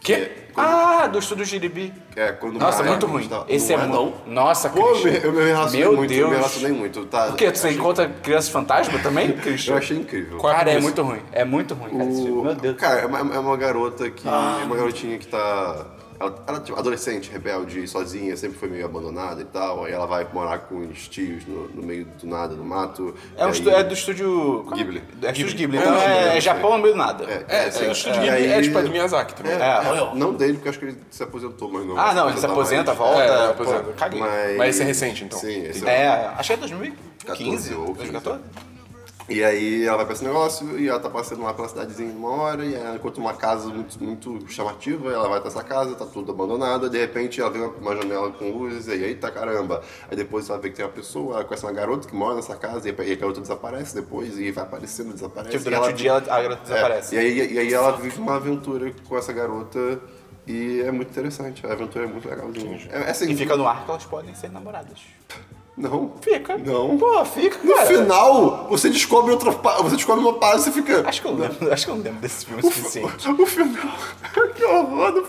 Quê? 0.00 0.12
É, 0.14 0.46
quando, 0.52 0.66
Ah, 0.66 1.06
do 1.06 1.18
Estúdio 1.18 1.44
Giribi. 1.44 1.92
é, 2.16 2.32
quando 2.32 2.56
o 2.56 2.58
Nossa, 2.58 2.78
Marnie 2.78 2.90
muito 2.92 3.06
ruim. 3.06 3.22
estava- 3.22 3.44
Esse 3.48 3.76
não 3.76 3.82
é, 3.82 3.84
é, 3.84 3.88
não. 3.88 4.14
Nossa, 4.26 4.68
Pô, 4.70 4.82
Christian. 4.92 5.10
eu 5.10 5.32
me, 5.32 5.38
eu 5.38 5.44
me 5.44 5.50
relacionei 5.50 5.80
Meu 5.80 5.96
muito, 5.96 6.08
Deus. 6.10 6.20
eu 6.22 6.28
me 6.28 6.34
relacionei 6.36 6.72
muito, 6.72 7.06
tá? 7.06 7.26
Por 7.26 7.36
quê? 7.36 7.44
Você 7.46 7.50
Eu 7.50 7.68
achei- 7.70 7.78
encontra 7.80 8.08
criança 8.08 8.50
fantasma 8.50 8.98
também, 9.00 9.32
Christian? 9.32 9.74
Eu 9.74 9.78
achei 9.78 9.96
incrível. 9.98 10.38
Qual 10.38 10.52
é 10.52 10.56
Cara, 10.56 10.70
é 10.70 10.74
premissa? 10.74 11.02
muito 11.02 11.02
ruim. 11.02 11.22
É 11.32 11.44
muito 11.44 11.74
ruim, 11.74 11.90
cara. 11.90 12.04
O- 12.04 12.42
Meu 12.44 12.54
Deus. 12.54 12.76
Cara, 12.76 13.00
é 13.00 13.06
uma, 13.06 13.18
é 13.18 13.38
uma 13.38 13.56
garota 13.56 14.10
que. 14.10 14.26
Ah. 14.28 14.58
é 14.62 14.64
uma 14.64 14.76
garotinha 14.76 15.18
que 15.18 15.26
tá. 15.26 15.86
Ela, 16.20 16.34
ela 16.48 16.60
tipo, 16.60 16.76
adolescente, 16.78 17.30
rebelde, 17.30 17.86
sozinha, 17.86 18.36
sempre 18.36 18.58
foi 18.58 18.68
meio 18.68 18.84
abandonada 18.84 19.40
e 19.40 19.44
tal. 19.44 19.84
Aí 19.84 19.92
ela 19.92 20.06
vai 20.06 20.26
morar 20.32 20.58
com 20.58 20.78
os 20.80 21.06
tios 21.06 21.46
no, 21.46 21.68
no 21.68 21.82
meio 21.82 22.04
do 22.06 22.26
nada, 22.26 22.54
no 22.56 22.64
mato. 22.64 23.14
É, 23.36 23.46
um 23.46 23.50
estu- 23.50 23.68
aí- 23.70 23.76
é 23.76 23.84
do 23.84 23.94
estúdio... 23.94 24.64
qual 24.66 24.76
Ghibli. 24.76 25.02
É 25.22 25.30
estúdio 25.30 25.56
Ghibli. 25.56 25.78
É, 25.78 25.80
Então 25.80 25.94
é, 25.94 26.06
é, 26.06 26.28
é, 26.34 26.36
é 26.38 26.40
Japão 26.40 26.72
no 26.72 26.78
meio 26.82 26.94
do 26.94 26.98
nada. 26.98 27.24
É, 27.24 27.66
É, 27.66 27.70
sim. 27.70 27.84
é, 27.84 27.88
o 27.88 27.92
Estúdio 27.92 28.20
Ghibli 28.20 28.36
aí- 28.36 28.52
é 28.52 28.62
tipo 28.62 28.78
a 28.78 28.82
do 28.82 28.90
Miyazaki 28.90 29.34
também. 29.34 29.52
É, 29.52 29.56
É. 29.56 29.58
é, 29.58 30.14
não 30.14 30.34
dele, 30.34 30.54
porque 30.54 30.68
acho 30.70 30.78
que 30.80 30.84
ele 30.86 30.98
se 31.10 31.22
aposentou, 31.22 31.70
mas 31.70 31.86
não. 31.86 31.96
Ah, 31.96 32.12
não, 32.12 32.28
ele 32.28 32.38
se 32.38 32.46
aposenta, 32.46 32.92
volta. 32.94 33.22
É, 33.22 33.46
pô, 33.52 33.62
aposenta. 33.62 33.92
caguei. 33.92 34.20
Mas, 34.20 34.56
Mas 34.56 34.68
esse 34.74 34.82
é 34.82 34.86
recente, 34.86 35.24
então. 35.24 35.38
Sim, 35.38 35.62
esse 35.66 35.86
É, 35.86 36.08
acho 36.36 36.48
que 36.48 36.52
é 36.54 36.56
2015 36.56 37.74
ou 37.74 37.80
ou 37.80 37.86
15. 37.94 38.10
2014. 38.10 38.42
E 39.28 39.44
aí 39.44 39.84
ela 39.84 39.98
vai 39.98 40.06
pra 40.06 40.14
esse 40.14 40.24
negócio 40.24 40.78
e 40.80 40.88
ela 40.88 40.98
tá 40.98 41.10
passando 41.10 41.42
lá 41.42 41.52
pela 41.52 41.68
cidadezinha 41.68 42.10
uma 42.10 42.30
hora 42.30 42.64
e 42.64 42.74
ela 42.74 42.96
encontra 42.96 43.20
uma 43.20 43.34
casa 43.34 43.68
muito, 43.68 44.02
muito 44.02 44.50
chamativa, 44.50 45.12
ela 45.12 45.28
vai 45.28 45.38
até 45.38 45.48
essa 45.48 45.62
casa, 45.62 45.94
tá 45.94 46.06
tudo 46.06 46.32
abandonada, 46.32 46.88
de 46.88 46.98
repente 46.98 47.38
ela 47.38 47.50
vê 47.50 47.58
uma, 47.58 47.94
janela 47.94 48.30
com 48.32 48.50
luzes 48.50 48.86
e 48.86 48.92
aí, 48.92 49.04
eita 49.04 49.30
caramba. 49.30 49.82
Aí 50.10 50.16
depois 50.16 50.48
ela 50.48 50.58
vê 50.58 50.70
que 50.70 50.76
tem 50.76 50.84
uma 50.84 50.90
pessoa, 50.90 51.34
ela 51.34 51.44
conhece 51.44 51.66
uma 51.66 51.72
garota 51.72 52.08
que 52.08 52.14
mora 52.16 52.36
nessa 52.36 52.56
casa 52.56 52.88
e 52.88 52.90
a 53.12 53.16
garota 53.16 53.42
desaparece 53.42 53.94
depois 53.94 54.38
e 54.38 54.50
vai 54.50 54.64
aparecendo, 54.64 55.12
desaparece. 55.12 55.58
Tipo, 55.58 55.64
durante 55.64 55.82
ela- 55.84 55.92
o 55.92 55.96
dia 55.96 56.14
a 56.14 56.20
garota 56.42 56.62
É, 56.62 56.64
desaparece. 56.64 57.14
e, 57.14 57.18
aí, 57.18 57.52
e 57.52 57.58
aí 57.58 57.72
ela 57.74 57.92
vive 57.98 58.18
uma 58.20 58.36
aventura 58.36 58.90
com 59.06 59.18
essa 59.18 59.32
garota 59.34 60.00
e 60.46 60.80
é 60.80 60.90
muito 60.90 61.10
interessante, 61.10 61.66
a 61.66 61.72
aventura 61.74 62.06
é 62.06 62.08
muito 62.08 62.26
legalzinha. 62.26 62.88
É, 62.90 63.00
é 63.02 63.10
assim, 63.10 63.30
E 63.30 63.36
fica 63.36 63.54
no 63.58 63.68
ar 63.68 63.84
que 63.84 63.90
elas 63.90 64.06
podem 64.06 64.34
ser 64.34 64.50
namoradas. 64.50 65.00
Não. 65.78 66.10
Fica. 66.20 66.58
Não. 66.58 66.98
Pô, 66.98 67.24
fica, 67.24 67.58
No 67.62 67.72
cara. 67.74 67.86
final, 67.86 68.66
você 68.68 68.90
descobre 68.90 69.30
outra 69.30 69.52
você 69.52 69.94
descobre 69.94 70.24
uma 70.24 70.34
parada 70.34 70.58
e 70.60 70.64
você 70.64 70.72
fica. 70.72 71.08
Acho 71.08 71.22
que 71.22 71.28
eu 71.28 71.34
lembro, 71.36 71.72
acho 71.72 71.84
que 71.86 71.90
eu 71.92 71.94
lembro 71.96 72.14
desse 72.20 72.44
filme 72.46 72.60
o 72.62 72.66
O, 72.66 72.72
suficiente. 72.72 73.28
o 73.30 73.46
final. 73.46 73.94
que 74.54 74.64
horror 74.64 75.12
do 75.12 75.28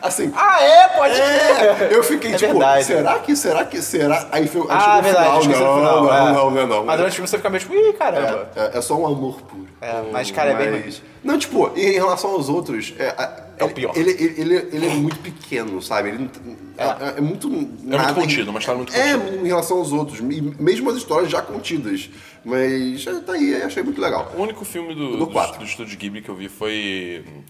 Assim. 0.00 0.32
Ah, 0.36 0.62
é? 0.62 0.88
Pode 0.88 1.20
É, 1.20 1.74
crer. 1.76 1.92
eu 1.92 2.02
fiquei 2.04 2.32
É 2.32 2.36
tipo, 2.36 2.52
verdade. 2.52 2.84
será 2.84 3.18
que, 3.18 3.34
será 3.36 3.64
que, 3.64 3.82
será? 3.82 4.28
Aí, 4.30 4.46
foi, 4.46 4.64
Ah, 4.70 4.98
é 4.98 5.02
verdade, 5.02 5.36
o 5.38 5.40
final, 5.42 5.60
não, 5.60 5.76
final. 5.80 6.04
não, 6.04 6.14
é. 6.14 6.32
não, 6.32 6.50
não, 6.52 6.66
não. 6.66 6.84
Mas 6.84 6.96
durante 6.96 7.12
o 7.12 7.14
filme 7.16 7.28
você 7.28 7.36
fica 7.36 7.50
meio 7.50 7.60
tipo, 7.60 7.74
ih, 7.74 7.92
caramba. 7.94 8.48
É, 8.54 8.60
é- 8.60 8.78
é 8.78 8.80
só 8.80 8.94
um 8.96 9.06
amor 9.06 9.40
puro. 9.42 9.66
É, 9.80 10.02
mas, 10.12 10.30
cara, 10.30 10.50
é 10.50 10.54
bem 10.70 10.92
Não, 11.24 11.36
tipo, 11.38 11.70
em 11.76 11.92
relação 11.92 12.30
aos 12.30 12.48
outros. 12.48 12.94
É, 12.98 13.14
É 13.58 13.64
o 13.64 13.68
pior. 13.70 13.92
Ele, 13.96 14.10
ele, 14.12 14.34
ele, 14.40 14.54
ele 14.72 14.86
é 14.86 14.90
muito 14.90 15.18
pequeno, 15.18 15.82
sabe? 15.82 16.10
Ele 16.10 16.18
não- 16.44 16.67
é, 16.78 17.18
é 17.18 17.20
muito. 17.20 17.48
nada- 17.82 18.14
contido, 18.14 18.50
uma 18.50 18.58
história 18.60 18.78
muito 18.78 18.94
É, 18.94 19.14
contida. 19.18 19.36
em 19.36 19.46
relação 19.46 19.78
aos 19.78 19.92
outros. 19.92 20.20
Mesmo 20.20 20.90
as 20.90 20.96
histórias 20.96 21.30
já 21.30 21.42
contidas. 21.42 22.08
Mas 22.44 23.06
é, 23.06 23.20
tá 23.20 23.32
aí, 23.32 23.54
achei 23.62 23.82
muito 23.82 24.00
legal. 24.00 24.32
O 24.36 24.42
único 24.42 24.64
filme 24.64 24.94
do, 24.94 25.16
Do 25.16 25.26
do, 25.26 25.58
do 25.58 25.64
estúdio 25.64 25.98
Ghibli 25.98 26.22
que 26.22 26.28
eu 26.28 26.34
vi 26.34 26.48
foi 26.48 27.24
hum, 27.26 27.42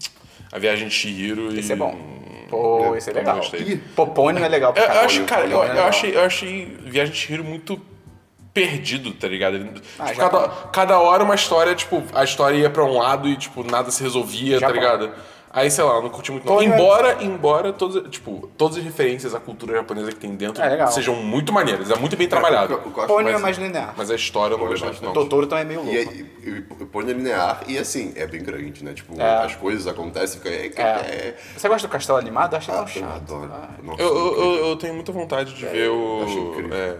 A 0.51 0.57
Viagem 0.59 0.87
de 0.87 0.93
Chihiro. 0.93 1.57
Esse 1.57 1.69
e... 1.69 1.73
é 1.73 1.75
bom. 1.75 1.95
Pô, 2.49 2.95
esse 2.95 3.09
é 3.09 3.13
Eu 3.13 3.17
legal. 3.17 3.39
Popônio 3.95 4.43
é 4.43 4.47
legal 4.47 4.73
pra 4.73 4.83
Eu, 4.83 4.89
eu 4.93 4.99
acho, 5.01 5.23
cara, 5.25 5.45
eu, 5.45 5.63
é 5.63 5.77
eu 5.77 5.83
achei, 5.83 6.15
eu 6.15 6.21
achei 6.23 6.65
Viagem 6.83 7.13
de 7.13 7.19
Chihiro 7.19 7.43
muito 7.43 7.79
perdido, 8.53 9.13
tá 9.13 9.27
ligado? 9.27 9.57
Ah, 9.99 10.05
tipo, 10.07 10.19
Japão. 10.19 10.41
cada, 10.41 10.53
cada 10.71 10.99
hora 10.99 11.23
uma 11.23 11.35
história, 11.35 11.75
tipo, 11.75 12.03
a 12.13 12.23
história 12.23 12.57
ia 12.57 12.69
pra 12.69 12.83
um 12.83 12.97
lado 12.97 13.27
e, 13.29 13.35
tipo, 13.37 13.63
nada 13.63 13.91
se 13.91 14.01
resolvia, 14.01 14.55
tá 14.59 14.67
Japão. 14.67 14.75
ligado? 14.75 15.11
Aí, 15.51 15.71
sei 15.71 15.83
lá, 15.83 15.95
eu 15.95 16.01
não 16.03 16.09
curti 16.09 16.31
muito 16.31 16.45
não. 16.45 16.61
Embora, 16.61 17.23
embora 17.23 17.73
todas, 17.73 18.07
tipo, 18.11 18.49
todas 18.55 18.77
as 18.77 18.83
referências 18.83 19.33
à 19.33 19.39
cultura 19.39 19.73
japonesa 19.77 20.11
que 20.11 20.17
tem 20.19 20.35
dentro 20.35 20.61
É, 20.61 20.85
sejam 20.87 21.15
muito 21.15 21.51
maneiras, 21.51 21.89
é 21.89 21.95
muito 21.95 22.15
bem 22.15 22.27
trabalhado. 22.27 22.75
o 22.75 22.77
que 22.77 22.87
eu 22.87 22.89
acho 23.03 23.07
Popônio 23.07 23.33
é 23.33 23.37
mais- 23.39 23.57
linear. 23.57 23.93
Mas 23.97 24.11
a 24.11 24.15
história 24.15 24.53
eu 24.53 24.57
não 24.59 24.65
é 24.67 24.69
gostei 24.69 24.89
mais 24.89 25.01
não. 25.01 25.11
Totoro 25.11 25.47
também 25.47 25.63
é 25.63 25.67
meio 25.67 25.81
louco. 25.83 26.13
e, 26.13 26.49
e, 26.49 26.65
e 26.81 26.85
põe 26.85 27.03
linear 27.05 27.63
e 27.67 27.77
assim, 27.79 28.13
é 28.15 28.27
bem 28.27 28.43
grande, 28.43 28.83
né? 28.85 28.93
Tipo, 28.93 29.19
É. 29.19 29.45
as 29.45 29.55
coisas 29.55 29.87
acontecem, 29.87 30.39
fica. 30.39 30.49
É, 30.49 30.67
É. 30.77 30.83
é, 30.83 31.37
Você 31.57 31.67
gosta 31.67 31.87
do 31.87 31.91
castelo 31.91 32.19
animado? 32.19 32.53
Eu 32.53 32.57
achei 32.59 32.73
ah, 32.73 32.77
tão 32.77 32.83
eu 32.85 32.89
chato. 32.89 33.11
adoro. 33.15 33.51
Ah, 33.51 33.69
Nossa, 33.81 34.01
Eu, 34.03 34.15
eu, 34.15 34.43
eu- 34.55 34.65
eu 34.67 34.75
tenho 34.75 34.93
muita 34.93 35.11
vontade 35.11 35.53
de 35.55 35.65
ver 35.65 35.89
o. 35.89 36.23
acho 36.25 36.37
incrível. 36.37 36.77
É, 36.77 36.95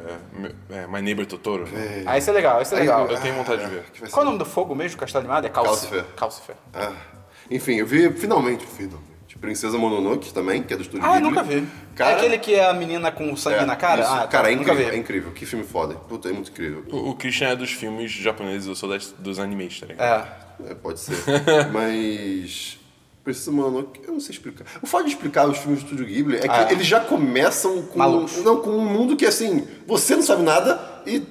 é, 0.72 0.88
My 0.88 1.02
Neighbor 1.04 1.26
Totoro. 1.28 1.66
Ah, 2.06 2.18
esse 2.18 2.30
é 2.30 2.34
legal, 2.34 2.62
esse 2.64 2.74
é 2.74 2.80
legal. 2.80 3.06
Eu 3.08 3.20
tenho 3.22 3.36
vontade 3.36 3.64
de 3.64 3.70
ver. 3.70 3.84
Qual 4.10 4.22
é 4.22 4.24
o 4.24 4.26
nome 4.26 4.40
do 4.40 4.46
fogo 4.46 4.74
mesmo, 4.74 4.98
do 4.98 5.00
castelo 5.02 5.22
animado? 5.24 5.46
É 5.46 5.50
Calcifer. 5.50 6.04
Calcifer. 6.16 6.56
Calcifer. 6.56 6.56
Ah, 6.74 7.19
enfim, 7.50 7.76
eu 7.76 7.86
vi 7.86 8.12
finalmente, 8.12 8.66
finalmente. 8.66 9.10
Princesa 9.40 9.78
Mononoke 9.78 10.34
também, 10.34 10.62
que 10.62 10.74
é 10.74 10.76
do 10.76 10.82
estúdio 10.84 11.06
Ah, 11.06 11.12
eu 11.18 11.22
Ghibli. 11.22 11.30
nunca 11.30 11.44
vi. 11.44 11.66
Cara, 11.96 12.12
é 12.12 12.16
aquele 12.18 12.38
que 12.40 12.54
é 12.56 12.66
a 12.70 12.74
menina 12.74 13.10
com 13.10 13.34
sangue 13.38 13.60
é, 13.60 13.66
na 13.66 13.78
cara? 13.78 14.02
isso. 14.02 14.12
Ah, 14.12 14.20
tá, 14.22 14.28
cara, 14.28 14.52
é 14.52 14.56
nunca 14.56 14.72
incrível, 14.74 14.92
vi. 14.92 14.98
é 14.98 15.00
incrível. 15.00 15.32
Que 15.32 15.46
filme 15.46 15.64
foda. 15.64 15.96
Puta, 15.96 16.28
é 16.28 16.34
muito 16.34 16.52
incrível. 16.52 16.84
O, 16.92 17.12
o 17.12 17.16
Christian 17.16 17.48
é 17.48 17.56
dos 17.56 17.72
filmes 17.72 18.12
japoneses, 18.12 18.68
eu 18.68 18.76
sou 18.76 18.90
das, 18.90 19.14
dos 19.18 19.40
animes, 19.40 19.80
tá 19.80 19.86
ligado? 19.86 20.26
É. 20.66 20.72
É, 20.72 20.76
pode 20.76 21.00
ser. 21.00 21.16
Mas. 21.72 22.78
Princesa 23.24 23.50
Mononoke, 23.52 24.02
eu 24.06 24.12
não 24.14 24.20
sei 24.20 24.32
explicar. 24.34 24.66
O 24.82 24.86
fato 24.88 25.06
de 25.06 25.12
explicar 25.12 25.48
os 25.48 25.58
filmes 25.58 25.80
do 25.80 25.86
Estúdio 25.86 26.06
Ghibli 26.06 26.36
é 26.36 26.42
que 26.42 26.48
Ah. 26.50 26.68
eles 26.72 26.86
já 26.86 27.00
começam 27.00 27.82
com, 27.84 27.98
Malucos. 27.98 28.44
não, 28.44 28.58
com 28.58 28.72
um 28.72 28.84
mundo 28.86 29.16
que, 29.16 29.26
assim, 29.26 29.66
você 29.88 30.16
não 30.18 30.24
sabe 30.24 30.44
nada 30.44 31.02
e 31.06 31.24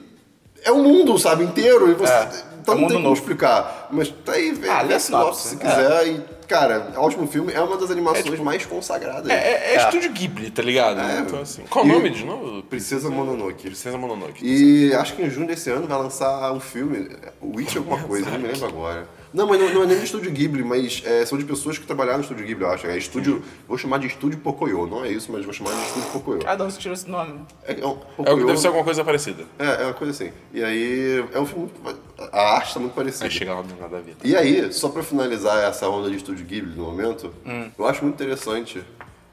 é 0.65 0.73
um 0.73 0.83
mundo, 0.83 1.19
sabe, 1.19 1.45
inteiro. 1.45 1.91
E 1.91 1.95
você, 1.95 2.11
É. 2.13 2.45
Então 2.73 2.79
É 2.79 2.81
não 2.81 2.89
tem 2.89 2.97
mundo 2.97 3.05
como 3.05 3.09
novo. 3.09 3.15
explicar. 3.21 3.89
Mas 3.91 4.09
tá 4.25 4.33
aí, 4.33 4.53
vê, 4.53 4.69
Ah, 4.69 4.83
vê 4.83 4.89
lê 4.89 4.95
a 4.95 4.97
a 4.97 5.01
sinopse 5.01 5.43
se 5.43 5.49
sinopse, 5.51 5.67
quiser. 5.77 6.09
E, 6.09 6.21
cara, 6.47 6.91
é 6.95 6.99
um 6.99 7.03
ótimo 7.03 7.27
filme. 7.27 7.53
É 7.53 7.61
uma 7.61 7.77
das 7.77 7.91
animações 7.91 8.41
mais 8.41 8.65
consagradas. 8.67 9.29
É, 9.31 9.35
é, 9.35 9.75
é 9.75 9.77
estúdio 9.77 10.11
Ghibli, 10.13 10.51
tá 10.51 10.63
ligado? 10.63 11.01
Então, 11.21 11.41
assim. 11.41 11.63
Qual 11.69 11.85
o 11.85 11.89
nome 11.89 12.11
de 12.11 12.25
novo? 12.25 12.63
Princesa 12.65 13.09
Mononoke. 13.11 13.63
Princesa 13.65 13.97
Mononoke. 13.99 14.45
E 14.45 14.93
acho 14.95 15.15
que 15.15 15.23
em 15.23 15.31
junho 15.31 15.47
desse 15.47 15.71
ano 15.71 15.87
vai 15.87 15.99
lançar 15.99 16.53
um 16.53 16.61
filme, 16.61 17.09
o 17.41 17.57
Witch 17.57 17.77
alguma 17.77 17.99
coisa, 18.03 18.31
não 18.31 18.39
me 18.39 18.49
lembro 18.49 18.67
agora. 18.67 19.09
Não, 19.33 19.47
mas 19.47 19.61
não, 19.61 19.75
não 19.75 19.83
é 19.83 19.87
nem 19.87 19.99
do 19.99 20.05
Estúdio 20.05 20.31
Ghibli, 20.31 20.63
mas 20.65 21.03
é, 21.05 21.25
são 21.27 21.37
de 21.39 21.45
pessoas 21.45 21.77
que 21.79 21.87
trabalharam 21.87 22.19
no 22.19 22.23
Estúdio 22.25 22.47
Ghibli, 22.47 22.65
eu 22.65 22.71
acho. 22.71 22.87
É 22.87 22.97
estúdio, 22.97 23.43
vou 23.69 23.77
chamar 23.77 23.99
de 23.99 24.07
Estúdio 24.07 24.39
Pocoyo, 24.41 24.87
não 24.87 25.05
é 25.05 25.11
isso, 25.11 25.31
mas 25.31 25.45
vou 25.45 25.53
chamar 25.53 25.73
de 25.73 25.83
Estúdio 25.87 26.11
Pocoyo. 26.11 26.41
Ah, 26.47 26.55
de 26.55 26.63
onde 26.63 26.73
você 26.75 26.81
tirou 26.81 26.95
esse 26.95 27.09
nome? 27.11 27.41
É, 27.65 27.73
é 27.81 27.87
um, 27.87 27.91
É 27.91 27.93
o 27.93 27.97
que 27.99 28.07
Pocoyo- 28.17 28.47
deve 28.47 28.59
ser 28.59 28.67
alguma 28.69 28.85
coisa 28.85 29.05
parecida. 29.05 29.45
é, 29.59 29.83
é 29.83 29.85
uma 29.85 29.95
coisa 29.95 30.13
assim. 30.13 30.33
E 30.53 30.65
aí, 30.65 31.25
é 31.33 31.39
um 31.41 31.47
filme, 31.47 31.71
muito- 31.85 32.09
a 32.33 32.55
arte 32.57 32.75
tá 32.75 32.81
muito 32.81 32.95
parecida. 32.95 33.25
Aí 33.27 33.31
chega 33.31 33.53
lá 33.55 33.63
não 33.63 33.69
tem 33.69 33.79
nada 33.81 33.99
a 33.99 34.01
ver. 34.01 34.17
E 34.25 34.35
aí, 34.37 34.73
só 34.73 34.89
pra 34.89 35.03
finalizar 35.03 35.63
essa 35.69 35.89
onda 35.89 36.11
de 36.11 36.17
Estúdio 36.17 36.45
Ghibli 36.47 36.75
no 36.75 36.85
momento, 36.85 37.33
Hum. 37.47 37.71
eu 37.79 37.87
acho 37.87 38.03
muito 38.03 38.15
interessante 38.15 38.83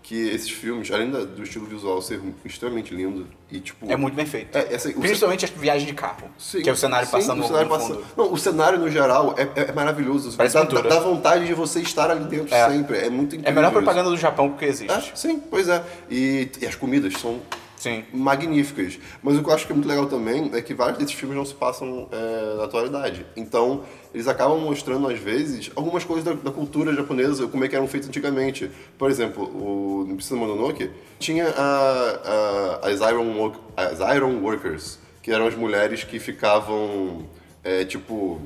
que 0.08 0.30
esses 0.30 0.52
filmes, 0.52 0.92
além 0.92 1.10
da- 1.10 1.24
do 1.26 1.42
estilo 1.42 1.66
visual 1.66 2.00
ser 2.00 2.22
extremamente 2.46 2.94
lindo 2.94 3.26
e 3.52 3.60
tipo... 3.60 3.92
É 3.92 3.96
muito 3.96 4.14
bem 4.14 4.28
feito. 4.28 4.56
É, 4.56 4.72
essa- 4.72 4.90
o 4.90 5.00
Principalmente 5.02 5.46
as 5.46 5.50
viagens 5.52 5.88
de 5.88 5.96
carro. 5.96 6.30
Sim, 6.38 6.62
que 6.62 6.70
é 6.70 6.72
o 6.72 6.76
cenário 6.76 7.08
sim, 7.08 7.12
passando 7.14 7.44
o 7.44 7.48
cenário 7.48 7.68
no 7.68 7.74
passa- 7.76 7.88
fundo. 7.96 8.06
Não, 8.16 8.32
o 8.32 8.38
cenário 8.38 8.78
no 8.78 8.88
geral 8.92 9.34
é, 9.36 9.62
é 9.62 9.72
maravilhoso. 9.72 10.38
Dá, 10.38 10.44
pintura. 10.48 10.84
dá 10.88 11.00
vontade 11.00 11.48
de 11.48 11.56
você 11.56 11.80
estar 11.80 12.12
ali 12.12 12.24
dentro 12.26 12.54
É. 12.54 12.70
sempre. 12.70 12.98
É 13.00 13.10
muito 13.10 13.36
incrível. 13.36 13.48
É 13.48 13.50
a 13.50 13.56
melhor 13.56 13.70
isso. 13.72 13.78
propaganda 13.80 14.10
do 14.12 14.18
Japão 14.18 14.52
que 14.54 14.66
existe. 14.66 14.94
É, 14.94 15.16
sim, 15.16 15.40
pois 15.50 15.68
é. 15.68 15.84
E, 16.08 16.52
e 16.62 16.68
as 16.68 16.76
comidas 16.76 17.14
são 17.20 17.42
Sim. 17.86 18.04
magníficas. 18.12 18.98
Mas 19.22 19.38
o 19.38 19.44
que 19.44 19.50
eu 19.50 19.54
acho 19.54 19.66
que 19.68 19.72
é 19.72 19.76
muito 19.76 19.88
legal 19.88 20.08
também 20.08 20.50
é 20.54 20.62
que 20.62 20.74
vários 20.74 20.98
desses 20.98 21.14
filmes 21.14 21.38
não 21.38 21.46
se 21.46 21.54
passam 21.54 22.08
é, 22.12 22.58
na 22.58 22.64
atualidade. 22.64 23.26
Então, 23.38 23.84
eles 24.14 24.28
acabam 24.28 24.60
mostrando, 24.60 25.08
às 25.08 25.20
vezes, 25.20 25.70
algumas 25.76 26.04
coisas 26.04 26.24
da, 26.26 26.34
da 26.34 26.52
cultura 26.52 26.94
japonesa, 26.94 27.48
como 27.48 27.64
é 27.64 27.68
que 27.68 27.76
eram 27.76 27.88
feitos 27.88 28.10
antigamente. 28.10 28.72
Por 28.98 29.12
exemplo, 29.12 29.44
o 29.44 30.04
no 30.08 30.16
Princesa 30.16 30.36
Mononoke 30.36 30.90
tinha 31.20 31.48
a, 31.50 32.80
a- 32.84 32.88
as, 32.90 33.00
Iron 33.02 33.52
as 33.78 34.16
Iron 34.16 34.42
Workers, 34.42 34.98
que 35.22 35.32
eram 35.32 35.46
as 35.48 35.56
mulheres 35.56 36.04
que 36.04 36.20
ficavam, 36.20 37.26
é, 37.64 37.86
tipo... 37.86 38.42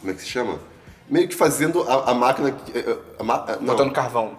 Como 0.00 0.12
é 0.12 0.14
que 0.14 0.22
se 0.22 0.28
chama? 0.28 0.58
Meio 1.08 1.28
que 1.28 1.34
fazendo 1.34 1.82
a, 1.82 2.10
a 2.10 2.14
máquina... 2.14 2.52
que- 2.52 2.78
é, 2.78 2.96
A, 3.18 3.22
ma- 3.24 3.44
não. 3.60 3.74
Botando 3.74 3.92
carvão. 3.92 4.32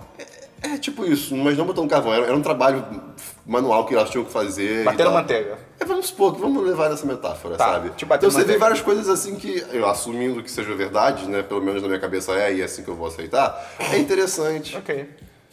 É 0.62 0.78
tipo 0.78 1.04
isso, 1.06 1.36
mas 1.36 1.58
não 1.58 1.65
botando 1.65 1.89
carvão. 1.89 2.13
Era, 2.13 2.26
era 2.28 2.36
um 2.36 2.41
trabalho 2.41 2.86
manual 3.45 3.86
que 3.86 3.95
elas 3.95 4.10
tinham 4.12 4.24
que 4.24 4.32
fazer. 4.32 4.84
Batendo 4.84 5.12
manteiga. 5.12 5.58
É, 5.80 5.86
vamos 5.86 6.08
supor, 6.08 6.36
que 6.36 6.41
vamos 6.41 6.63
levar 6.63 6.89
nessa 6.89 7.06
metáfora, 7.06 7.56
Tá, 7.58 7.74
sabe? 7.74 7.89
tipo 7.91 8.13
então 8.13 8.30
você 8.30 8.38
vê 8.38 8.41
manteiga. 8.43 8.60
várias 8.60 8.82
coisas 8.82 9.10
assim 9.10 9.36
que, 9.36 9.65
eu 9.71 9.88
assumindo 9.89 10.43
que 10.43 10.52
seja 10.52 10.76
verdade, 10.76 11.28
né? 11.28 11.41
Pelo 11.41 11.62
menos 11.62 11.82
na 11.82 11.88
minha 11.88 12.00
cabeça 12.00 12.34
é, 12.34 12.54
e 12.54 12.62
é 12.62 12.65
assim 12.65 12.84
que 12.84 12.89
eu 12.89 12.95
vou 12.95 13.08
aceitar. 13.08 13.60
É 13.91 13.97
interessante. 13.97 14.78
Ok. 14.78 15.10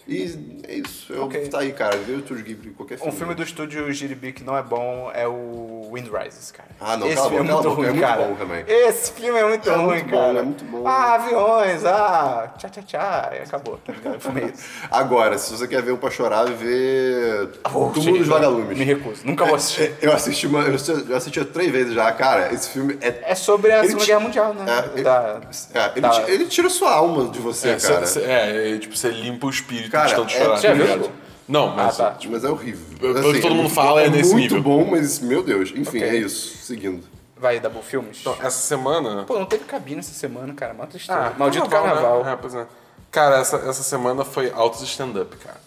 E 0.09 0.62
é 0.66 0.75
isso. 0.77 1.12
Eu, 1.12 1.25
Ok. 1.25 1.49
Tá 1.49 1.59
aí, 1.61 1.73
cara. 1.73 1.97
Vê 1.99 2.12
o 2.14 2.23
Tour 2.23 2.38
Ghibli, 2.38 2.71
qualquer 2.71 2.97
filme. 2.97 3.12
Um 3.12 3.14
filme 3.14 3.35
do 3.35 3.42
estúdio 3.42 3.92
Giribi 3.92 4.33
que 4.33 4.42
não 4.42 4.57
é 4.57 4.62
bom 4.62 5.11
é 5.14 5.29
o 5.29 5.90
Wind 5.92 6.09
Rises, 6.09 6.51
cara. 6.51 6.68
Ah, 6.81 6.97
não, 6.97 7.07
Esse 7.07 7.21
filme 7.29 7.37
é 7.37 7.42
muito 7.42 7.57
boca, 7.62 7.68
ruim, 7.75 7.87
é 7.87 7.90
muito 7.90 8.01
cara. 8.01 8.23
bom. 8.25 8.37
Esse 8.66 9.12
filme 9.12 9.38
é 9.38 9.44
muito 9.47 9.68
É 9.68 9.75
ruim, 9.75 9.87
muito 9.87 10.05
bom, 10.11 10.16
cara. 10.16 10.38
é 10.38 10.42
muito 10.42 10.64
bom. 10.64 10.83
Ah, 10.87 11.14
aviões, 11.14 11.85
ah, 11.85 12.55
tchá, 12.57 12.68
tchá, 12.71 12.83
tchá, 12.83 13.31
e 13.35 13.42
acabou, 13.42 13.79
tá 13.85 13.92
ligado? 13.92 14.18
Filme 14.21 14.40
é 14.42 14.44
isso. 14.47 14.64
Agora, 14.90 15.37
se 15.37 15.51
você 15.55 15.68
quer 15.68 15.83
ver 15.83 15.92
um 15.92 15.97
pra 15.99 16.11
chorar, 16.11 16.44
vê 16.47 17.49
Oh, 17.66 17.90
Túmulo 17.90 18.03
chega, 18.03 18.18
dos 18.18 18.29
Vagalumes. 18.29 18.79
Me 18.79 18.85
recuso, 18.85 19.27
nunca 19.27 19.44
vou 19.44 19.57
assistir. 19.57 19.83
É, 19.83 19.94
Eu 20.09 20.12
assisti 20.14 20.47
uma, 20.47 20.61
eu 20.61 20.75
assisti, 20.75 21.11
eu 21.11 21.16
assisti 21.16 21.44
três 21.44 21.71
vezes 21.71 21.92
já, 21.92 22.11
cara. 22.12 22.53
Esse 22.53 22.71
filme 22.71 22.97
é 23.03 23.23
É 23.33 23.35
sobre 23.35 23.73
a 23.73 23.79
Ele 23.81 23.88
Segunda 23.88 24.07
Guerra 24.07 24.21
Mundial, 24.21 24.55
né? 24.55 24.64
É, 24.68 24.92
ele, 24.94 25.03
Da- 25.03 25.40
é, 25.75 25.90
ele, 25.92 26.01
da- 26.01 26.31
ele 26.31 26.47
tira 26.47 26.71
sua 26.71 26.92
alma 26.92 27.29
de 27.31 27.38
você, 27.40 27.71
É, 27.71 27.77
cara. 27.77 28.07
cê- 28.07 28.21
é, 28.23 28.75
é, 28.75 28.79
tipo, 28.79 28.97
você 28.97 29.09
limpa 29.11 29.47
o 29.47 29.51
espírito 29.51 29.98
Cara, 29.99 30.09
de 30.09 30.15
tanto 30.17 30.35
é- 30.35 30.39
chorar. 30.39 30.57
Já 30.57 30.73
viu? 30.75 30.85
ligado? 30.87 31.11
Não, 31.49 31.69
mas. 31.69 31.99
Ah, 32.01 32.11
tá. 32.13 32.29
Mas 32.29 32.45
é 32.45 32.49
horrível. 32.51 32.85
Que 32.99 33.41
todo 33.41 33.51
mundo 33.55 33.63
muito- 33.63 33.75
fala, 33.75 34.03
é 34.03 34.09
nesse 34.11 34.33
muito 34.33 34.55
nível. 34.57 34.63
bom, 34.63 34.85
mas, 34.91 35.19
meu 35.21 35.43
Deus. 35.43 35.71
Enfim, 35.75 35.99
Ok. 35.99 36.03
é 36.03 36.17
isso. 36.17 36.57
Seguindo. 36.59 37.05
Vai, 37.37 37.59
Dabu 37.61 37.81
Filmes. 37.83 38.19
Então, 38.21 38.35
essa 38.41 38.51
semana. 38.59 39.25
Pô, 39.25 39.39
não 39.39 39.47
teve 39.47 39.65
cabine 39.65 40.01
essa 40.01 40.13
semana, 40.13 40.53
cara. 40.55 40.75
Mó 40.75 40.85
tristeza. 40.87 41.19
Ah, 41.19 41.33
Maldito 41.39 41.69
carnaval. 41.69 42.25
Né? 42.25 42.33
É, 42.33 42.37
pois 42.37 42.55
é. 42.55 42.67
Cara, 43.11 43.37
essa, 43.39 43.57
essa 43.59 43.83
semana 43.83 44.25
foi 44.25 44.51
altos 44.51 44.83
stand-up, 44.83 45.35
cara. 45.37 45.61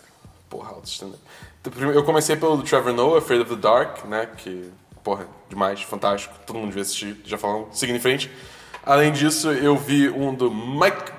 Porra, 0.50 0.70
altos 0.72 0.92
stand-up. 0.92 1.20
Então, 1.62 1.72
primeiro, 1.74 1.98
Eu 1.98 2.04
comecei 2.04 2.36
pelo 2.36 2.62
Trevor 2.62 2.94
Noah, 2.94 3.18
Afraid 3.20 3.42
of 3.42 3.56
the 3.56 3.60
Dark, 3.62 4.06
né? 4.06 4.28
Que, 4.38 4.70
porra, 5.04 5.26
demais, 5.50 5.82
fantástico. 5.82 6.34
Todo 6.46 6.58
mundo 6.58 6.68
devia 6.68 6.82
assistir, 6.84 7.20
já 7.26 7.38
falando. 7.38 7.68
Seguindo 7.72 7.96
em 7.96 8.00
frente. 8.02 8.30
Além 8.86 9.12
disso, 9.12 9.52
eu 9.52 9.76
vi 9.78 10.10
um 10.10 10.34
do 10.34 10.50
Mike. 10.52 11.12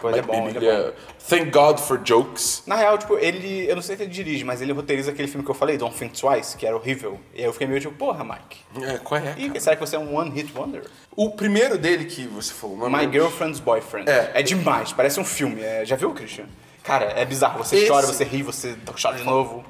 Pois 0.00 0.16
é 0.16 0.22
Mike 0.22 0.26
bom, 0.26 0.48
ele 0.48 0.66
é. 0.66 0.92
Thank 1.28 1.50
God 1.50 1.78
for 1.78 2.00
Jokes. 2.02 2.62
Na 2.66 2.74
real, 2.76 2.96
tipo, 2.96 3.16
ele. 3.18 3.66
Eu 3.68 3.76
não 3.76 3.82
sei 3.82 3.96
se 3.96 4.02
ele 4.02 4.10
dirige, 4.10 4.42
mas 4.44 4.60
ele 4.62 4.72
roteiriza 4.72 5.10
aquele 5.10 5.28
filme 5.28 5.44
que 5.44 5.50
eu 5.50 5.54
falei, 5.54 5.76
Don't 5.76 5.94
Think 5.96 6.18
Twice, 6.18 6.56
que 6.56 6.66
era 6.66 6.74
horrível. 6.74 7.20
E 7.34 7.40
aí 7.40 7.44
eu 7.44 7.52
fiquei 7.52 7.66
meio 7.68 7.80
tipo, 7.80 7.94
porra, 7.94 8.24
Mike. 8.24 8.58
É, 8.82 8.98
qual 8.98 9.20
é? 9.20 9.34
E 9.36 9.48
cara? 9.48 9.60
será 9.60 9.76
que 9.76 9.80
você 9.86 9.96
é 9.96 9.98
um 9.98 10.16
One 10.16 10.30
Hit 10.30 10.52
Wonder? 10.56 10.84
O 11.14 11.30
primeiro 11.32 11.76
dele 11.76 12.06
que 12.06 12.26
você 12.26 12.52
falou, 12.54 12.76
não 12.78 12.88
My 12.90 13.00
lembro. 13.00 13.12
Girlfriend's 13.12 13.60
Boyfriend. 13.60 14.08
É. 14.10 14.30
É 14.34 14.42
demais, 14.42 14.92
parece 14.92 15.20
um 15.20 15.24
filme. 15.24 15.60
É, 15.62 15.84
já 15.84 15.94
viu, 15.96 16.12
Christian? 16.12 16.46
Cara, 16.82 17.04
é 17.04 17.24
bizarro. 17.26 17.58
Você 17.62 17.76
Esse- 17.76 17.88
chora, 17.88 18.06
você 18.06 18.24
ri, 18.24 18.42
você 18.42 18.74
chora 19.00 19.16
de 19.18 19.22
novo. 19.24 19.62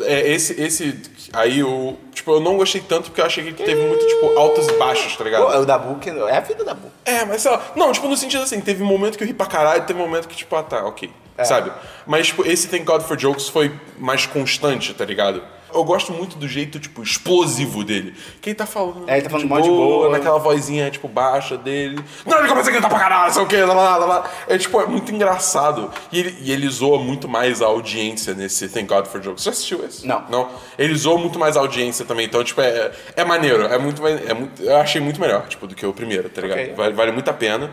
É, 0.00 0.28
esse, 0.30 0.60
esse. 0.60 1.00
Aí 1.32 1.60
eu. 1.60 1.98
Tipo, 2.12 2.32
eu 2.32 2.40
não 2.40 2.56
gostei 2.56 2.80
tanto 2.80 3.04
porque 3.04 3.20
eu 3.20 3.26
achei 3.26 3.44
que 3.44 3.50
ele 3.50 3.56
teve 3.56 3.82
muito, 3.82 4.06
tipo, 4.06 4.38
altos 4.38 4.66
e 4.68 4.72
baixos, 4.72 5.16
tá 5.16 5.24
ligado? 5.24 5.46
Pô, 5.46 5.52
é 5.52 5.58
o 5.58 5.64
Dabu, 5.64 5.98
que 5.98 6.10
é 6.10 6.36
a 6.36 6.40
vida 6.40 6.64
da 6.64 6.72
Dabu. 6.72 6.90
É, 7.04 7.24
mas 7.24 7.42
sei 7.42 7.50
lá. 7.50 7.62
Não, 7.76 7.92
tipo, 7.92 8.08
no 8.08 8.16
sentido 8.16 8.42
assim, 8.42 8.60
teve 8.60 8.82
um 8.82 8.86
momento 8.86 9.16
que 9.16 9.24
eu 9.24 9.28
ri 9.28 9.34
pra 9.34 9.46
caralho, 9.46 9.84
teve 9.84 10.00
um 10.00 10.06
momento 10.06 10.28
que, 10.28 10.36
tipo, 10.36 10.54
ah 10.56 10.62
tá, 10.62 10.84
ok. 10.84 11.10
É. 11.38 11.44
Sabe? 11.44 11.70
Mas, 12.06 12.28
tipo, 12.28 12.46
esse 12.46 12.68
Thank 12.68 12.84
God 12.84 13.02
for 13.02 13.18
Jokes 13.18 13.48
foi 13.48 13.72
mais 13.98 14.24
constante, 14.26 14.94
tá 14.94 15.04
ligado? 15.04 15.42
Eu 15.74 15.84
gosto 15.84 16.12
muito 16.12 16.36
do 16.36 16.46
jeito, 16.48 16.78
tipo, 16.78 17.02
explosivo 17.02 17.84
dele. 17.84 18.14
Que 18.40 18.50
ele 18.50 18.56
tá 18.56 18.66
falando. 18.66 19.08
É, 19.08 19.14
ele 19.14 19.22
tá 19.22 19.30
falando 19.30 19.48
de 19.48 19.62
de 19.62 19.68
boa. 19.68 20.10
naquela 20.10 20.38
vozinha, 20.38 20.90
tipo, 20.90 21.08
baixa 21.08 21.56
dele. 21.56 22.02
Não, 22.24 22.38
ele 22.38 22.48
começa 22.48 22.70
a 22.70 22.72
gritar 22.72 22.88
pra 22.88 22.98
caralho, 22.98 23.32
sei 23.32 23.42
o 23.42 23.46
quê, 23.46 23.62
lá, 23.62 23.74
lá, 23.74 23.96
lá, 23.96 24.06
lá. 24.06 24.30
É, 24.48 24.56
tipo, 24.56 24.80
é 24.80 24.86
muito 24.86 25.12
engraçado. 25.12 25.90
E 26.12 26.18
ele, 26.18 26.36
e 26.40 26.52
ele 26.52 26.68
zoa 26.68 26.98
muito 26.98 27.28
mais 27.28 27.60
a 27.60 27.66
audiência 27.66 28.32
nesse 28.34 28.68
Thank 28.68 28.86
God 28.86 29.06
for 29.06 29.20
Jokes. 29.20 29.42
Você 29.42 29.50
assistiu 29.50 29.84
esse? 29.84 30.06
Não. 30.06 30.24
Não? 30.28 30.48
Ele 30.78 30.94
zoa 30.94 31.18
muito 31.18 31.38
mais 31.38 31.56
a 31.56 31.60
audiência 31.60 32.04
também. 32.04 32.26
Então, 32.26 32.42
tipo, 32.42 32.60
é, 32.60 32.92
é 33.14 33.24
maneiro. 33.24 33.64
É 33.64 33.78
muito, 33.78 34.06
é 34.06 34.34
muito, 34.34 34.62
eu 34.62 34.76
achei 34.76 35.00
muito 35.00 35.20
melhor, 35.20 35.46
tipo, 35.48 35.66
do 35.66 35.74
que 35.74 35.84
o 35.84 35.92
primeiro, 35.92 36.28
tá 36.28 36.40
ligado? 36.40 36.58
Ok. 36.60 36.74
Vale, 36.74 36.94
vale 36.94 37.12
muito 37.12 37.28
a 37.28 37.34
pena. 37.34 37.70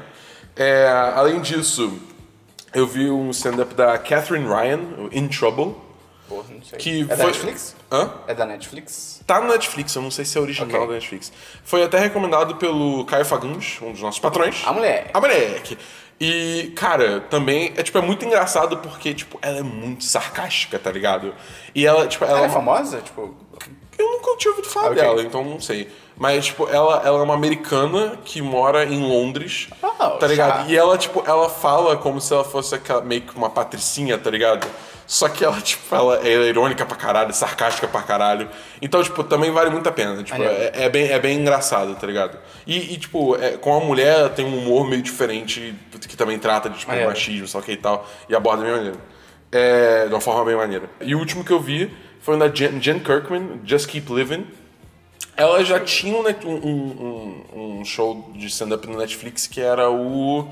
É, 0.55 0.87
além 1.15 1.41
disso, 1.41 1.97
eu 2.73 2.85
vi 2.85 3.09
um 3.09 3.29
stand-up 3.29 3.73
da 3.75 3.97
Catherine 3.97 4.47
Ryan, 4.47 4.79
o 4.97 5.09
In 5.11 5.27
Trouble. 5.27 5.75
Não 6.49 6.61
sei. 6.63 6.79
Que 6.79 7.01
é 7.01 7.05
da 7.05 7.17
foi- 7.17 7.25
Netflix? 7.27 7.75
Hã? 7.91 8.11
É 8.27 8.33
da 8.33 8.45
Netflix? 8.45 9.21
Tá 9.27 9.39
no 9.41 9.47
Netflix, 9.47 9.95
eu 9.95 10.01
não 10.01 10.09
sei 10.11 10.25
se 10.25 10.37
é 10.37 10.41
original 10.41 10.67
Ok. 10.69 10.87
da 10.87 10.93
Netflix. 10.93 11.31
Foi 11.63 11.83
até 11.83 11.99
recomendado 11.99 12.55
pelo 12.55 13.05
Caio 13.05 13.25
Fagundes, 13.25 13.79
um 13.81 13.91
dos 13.91 14.01
nossos 14.01 14.19
patrões. 14.19 14.61
A 14.65 14.73
moleque. 14.73 15.09
A 15.13 15.19
moleque. 15.21 15.77
E, 16.19 16.71
cara, 16.75 17.21
também 17.29 17.73
é 17.75 17.83
tipo 17.83 17.97
é 17.97 18.01
muito 18.01 18.23
engraçado 18.23 18.77
porque 18.77 19.13
tipo 19.13 19.37
ela 19.41 19.59
é 19.59 19.63
muito 19.63 20.03
sarcástica, 20.03 20.79
tá 20.79 20.91
ligado? 20.91 21.33
E 21.75 21.85
ela, 21.85 22.07
tipo, 22.07 22.23
ela, 22.23 22.37
Ela 22.37 22.47
é 22.47 22.49
famosa? 22.49 23.01
Tipo, 23.01 23.35
eu 23.97 24.07
nunca 24.11 24.37
tinha 24.37 24.51
ouvido 24.51 24.69
falar 24.69 24.93
dela, 24.95 25.21
então 25.21 25.43
não 25.43 25.59
sei. 25.59 25.89
Mas, 26.15 26.45
tipo, 26.45 26.67
ela, 26.69 27.01
ela 27.03 27.19
é 27.19 27.23
uma 27.23 27.33
americana 27.33 28.17
que 28.23 28.39
mora 28.41 28.85
em 28.85 29.01
Londres, 29.01 29.67
Oh, 29.81 30.11
tá 30.11 30.27
ligado? 30.27 30.65
chá. 30.65 30.71
E 30.71 30.77
ela, 30.77 30.95
tipo, 30.97 31.23
ela 31.25 31.49
fala 31.49 31.97
como 31.97 32.21
se 32.21 32.31
ela 32.31 32.43
fosse 32.43 32.75
aquela, 32.75 33.01
meio 33.01 33.21
que 33.21 33.35
uma 33.35 33.49
patricinha, 33.49 34.15
tá 34.17 34.29
ligado? 34.29 34.67
Só 35.13 35.29
que 35.29 35.45
ela, 35.45 35.57
tipo, 35.61 35.93
ela 35.93 36.19
é 36.27 36.47
irônica 36.49 36.83
pra 36.87 36.95
caralho, 36.97 37.31
sarcástica 37.33 37.87
pra 37.87 38.01
caralho. 38.01 38.49
Então, 38.81 39.03
tipo, 39.03 39.23
também 39.23 39.51
vale 39.51 39.69
muito 39.69 39.87
a 39.87 39.91
pena. 39.91 40.23
Tipo, 40.23 40.41
é, 40.41 40.71
é 40.73 40.89
bem, 40.89 41.07
é 41.11 41.19
bem 41.19 41.37
engraçado, 41.39 41.93
tá 41.95 42.07
ligado? 42.07 42.35
E, 42.65 42.93
e, 42.95 42.97
tipo, 42.97 43.35
é, 43.35 43.51
com 43.57 43.75
a 43.77 43.79
mulher 43.79 44.29
tem 44.29 44.43
um 44.43 44.57
humor 44.57 44.87
meio 44.89 45.03
diferente, 45.03 45.75
que 46.07 46.17
também 46.17 46.39
trata 46.39 46.67
de, 46.67 46.79
tipo, 46.79 46.89
Maneiro. 46.89 47.11
machismo, 47.11 47.47
só 47.47 47.61
que 47.61 47.73
e 47.73 47.77
tal, 47.77 48.09
e 48.27 48.35
aborda 48.35 48.63
bem 48.63 48.71
maneiro. 48.71 48.97
É, 49.51 50.07
de 50.07 50.13
uma 50.15 50.19
forma 50.19 50.43
bem 50.45 50.55
maneira. 50.55 50.89
E 50.99 51.13
o 51.13 51.19
último 51.19 51.43
que 51.43 51.51
eu 51.51 51.59
vi 51.59 51.95
foi 52.19 52.35
o 52.35 52.39
da 52.39 52.47
Jen, 52.47 52.81
Jen 52.81 52.99
Kirkman, 52.99 53.61
Just 53.63 53.87
Keep 53.87 54.11
Living. 54.11 54.47
Ela 55.37 55.63
já 55.63 55.79
tinha 55.79 56.15
um, 56.17 56.23
um- 56.43 57.45
um- 57.53 57.79
um 57.81 57.85
show 57.85 58.31
de 58.35 58.47
stand-up 58.47 58.87
no 58.87 58.97
Netflix 58.97 59.45
que 59.45 59.61
era 59.61 59.91
o. 59.91 60.47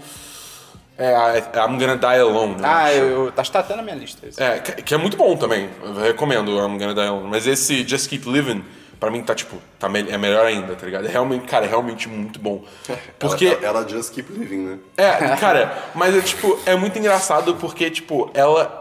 É, 1.03 1.15
a- 1.15 1.65
I'm 1.65 1.77
Gonna 1.79 1.97
Die 1.97 2.05
Alone. 2.19 2.55
né? 2.61 2.61
ah, 2.63 2.93
eu, 2.93 3.25
eu, 3.25 3.31
tá, 3.31 3.43
tá 3.43 3.59
até 3.59 3.75
na 3.75 3.81
minha 3.81 3.95
lista. 3.95 4.27
esse. 4.27 4.41
É, 4.41 4.59
que, 4.59 4.81
que 4.83 4.93
é 4.93 4.97
muito 4.97 5.17
bom 5.17 5.35
também. 5.35 5.69
Eu 5.83 5.93
recomendo 5.95 6.51
I'm 6.57 6.77
Gonna 6.77 6.93
Die 6.93 7.01
Alone. 7.01 7.27
Mas 7.29 7.47
esse 7.47 7.87
Just 7.87 8.07
Keep 8.09 8.29
Living, 8.29 8.63
pra 8.99 9.09
mim, 9.09 9.23
tá 9.23 9.33
tipo. 9.33 9.57
Tá 9.79 9.89
me- 9.89 10.09
é 10.09 10.17
melhor 10.17 10.45
ainda, 10.45 10.75
tá 10.75 10.85
ligado? 10.85 11.07
É 11.07 11.09
realmente, 11.09 11.45
cara, 11.47 11.65
é 11.65 11.69
realmente 11.69 12.07
muito 12.07 12.39
bom. 12.39 12.63
Porque. 13.17 13.47
Ela, 13.47 13.65
ela 13.79 13.87
just 13.89 14.13
keep 14.13 14.31
living, 14.31 14.57
né? 14.59 14.77
É, 14.97 15.35
cara, 15.37 15.75
mas 15.95 16.15
é 16.15 16.21
tipo, 16.21 16.59
é 16.65 16.75
muito 16.75 16.97
engraçado 16.99 17.55
porque, 17.55 17.89
tipo, 17.89 18.29
ela. 18.33 18.79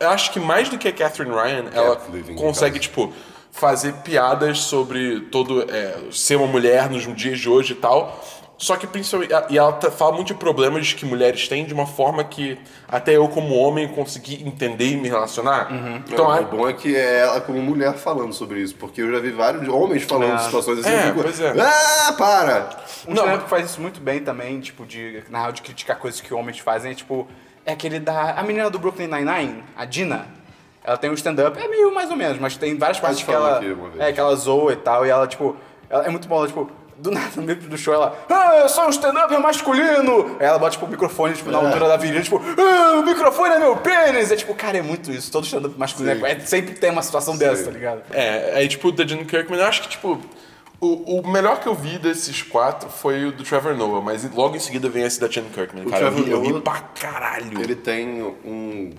Eu 0.00 0.08
acho 0.10 0.30
que 0.32 0.40
mais 0.40 0.68
do 0.70 0.78
que 0.78 0.88
a 0.88 0.92
Catherine 0.92 1.34
Ryan, 1.34 1.64
ela 1.74 2.00
Living, 2.10 2.32
no 2.32 2.40
consegue, 2.40 2.78
tipo, 2.78 3.12
fazer 3.52 3.92
piadas 4.02 4.60
sobre 4.60 5.20
todo. 5.30 5.62
é, 5.70 5.94
ser 6.10 6.36
uma 6.36 6.46
mulher 6.46 6.88
nos 6.90 7.02
dias 7.14 7.38
de 7.38 7.48
hoje 7.48 7.72
e 7.74 7.76
tal. 7.76 8.18
Só 8.62 8.76
que 8.76 8.86
principalmente. 8.86 9.32
E 9.48 9.56
ela 9.56 9.72
tá- 9.72 9.90
fala 9.90 10.12
muito 10.12 10.26
de 10.28 10.34
problemas 10.34 10.92
que 10.92 11.06
mulheres 11.06 11.48
têm 11.48 11.64
de 11.64 11.72
uma 11.72 11.86
forma 11.86 12.22
que 12.22 12.58
até 12.86 13.16
eu, 13.16 13.26
como 13.26 13.54
homem, 13.54 13.88
consegui 13.88 14.46
entender 14.46 14.84
e 14.90 14.96
me 14.98 15.08
relacionar. 15.08 15.72
Então, 15.72 16.02
Então, 16.06 16.30
a- 16.30 16.40
o 16.40 16.44
bom 16.44 16.68
é 16.68 16.74
que 16.74 16.94
é 16.94 17.20
ela 17.20 17.40
como 17.40 17.58
mulher 17.62 17.94
falando 17.94 18.34
sobre 18.34 18.60
isso, 18.60 18.74
porque 18.74 19.00
eu 19.00 19.10
já 19.10 19.18
vi 19.18 19.30
vários 19.30 19.66
homens 19.66 20.02
falando 20.02 20.36
de 20.36 20.44
situações 20.44 20.78
assim. 20.80 20.90
É, 20.90 21.02
fico, 21.04 21.22
pois 21.22 21.40
é. 21.40 21.54
Ah, 21.58 22.12
para! 22.18 22.68
Um 23.08 23.14
Não, 23.14 23.38
que 23.38 23.48
faz 23.48 23.64
isso 23.70 23.80
muito 23.80 23.98
bem 23.98 24.20
também, 24.20 24.60
tipo, 24.60 24.84
de, 24.84 25.22
na 25.30 25.38
real, 25.40 25.52
de 25.52 25.62
criticar 25.62 25.96
coisas 25.98 26.20
que 26.20 26.34
homens 26.34 26.58
fazem, 26.58 26.92
é 26.92 26.94
tipo, 26.94 27.26
é 27.64 27.72
aquele 27.72 27.98
da. 27.98 28.32
A 28.32 28.42
menina 28.42 28.68
do 28.68 28.78
Brooklyn 28.78 29.06
Nine-Nine, 29.06 29.64
a 29.74 29.86
Dina. 29.86 30.26
Ela 30.84 30.98
tem 30.98 31.08
um 31.08 31.14
stand-up, 31.14 31.58
é 31.58 31.66
meio 31.66 31.94
mais 31.94 32.10
ou 32.10 32.16
menos, 32.16 32.38
mas 32.38 32.58
tem 32.58 32.76
várias 32.76 33.00
partes 33.00 33.22
que 33.22 33.30
ela. 33.32 33.58
É, 33.98 34.12
que 34.12 34.20
ela 34.20 34.36
zoa 34.36 34.74
e 34.74 34.76
tal, 34.76 35.06
e 35.06 35.08
ela, 35.08 35.26
tipo. 35.26 35.56
Ela, 35.88 36.04
é 36.04 36.10
muito 36.10 36.28
bom, 36.28 36.36
ela, 36.36 36.46
tipo. 36.46 36.70
Do 37.00 37.10
nada, 37.10 37.30
no 37.36 37.42
meio 37.42 37.58
do 37.58 37.78
show, 37.78 37.94
ela. 37.94 38.16
Ah, 38.28 38.58
eu 38.62 38.68
sou 38.68 38.84
um 38.86 38.90
stand-up 38.90 39.34
masculino! 39.38 40.36
Aí 40.38 40.46
ela 40.46 40.58
bota, 40.58 40.72
tipo, 40.72 40.84
o 40.86 40.88
microfone, 40.88 41.34
tipo, 41.34 41.50
na 41.50 41.58
altura 41.58 41.88
da 41.88 41.96
virilha, 41.96 42.22
tipo, 42.22 42.40
ah, 42.40 42.98
o 43.00 43.02
microfone 43.04 43.54
é 43.54 43.58
meu 43.58 43.76
pênis! 43.76 44.30
É 44.30 44.36
tipo, 44.36 44.54
cara, 44.54 44.78
é 44.78 44.82
muito 44.82 45.10
isso. 45.10 45.32
Todo 45.32 45.44
stand-up 45.44 45.78
masculino 45.78 46.26
é, 46.26 46.32
é- 46.32 46.40
sempre 46.40 46.74
tem 46.74 46.90
uma 46.90 47.02
situação 47.02 47.36
dessa, 47.36 47.64
tá 47.64 47.70
ligado? 47.70 48.02
É, 48.12 48.52
aí 48.54 48.68
tipo, 48.68 48.92
da 48.92 49.04
Jen 49.06 49.24
Kirkman, 49.24 49.58
eu 49.60 49.66
acho 49.66 49.82
que, 49.82 49.88
tipo, 49.88 50.20
o, 50.80 51.20
o 51.20 51.28
melhor 51.30 51.60
que 51.60 51.66
eu 51.66 51.74
vi 51.74 51.98
desses 51.98 52.42
quatro 52.42 52.88
foi 52.88 53.24
o 53.26 53.32
do 53.32 53.44
Trevor 53.44 53.74
Noah, 53.76 54.02
mas 54.02 54.30
logo 54.34 54.56
em 54.56 54.60
seguida 54.60 54.88
vem 54.88 55.04
esse 55.04 55.18
da 55.20 55.26
Jen 55.28 55.44
Kirkman. 55.44 55.84
Cara, 55.86 56.04
eu 56.06 56.10
Trevor 56.12 56.24
ri, 56.26 56.30
eu 56.32 56.40
ri 56.42 56.48
Noah, 56.50 56.62
pra 56.62 56.80
caralho. 56.80 57.60
Ele 57.62 57.74
tem 57.74 58.22
um. 58.22 58.90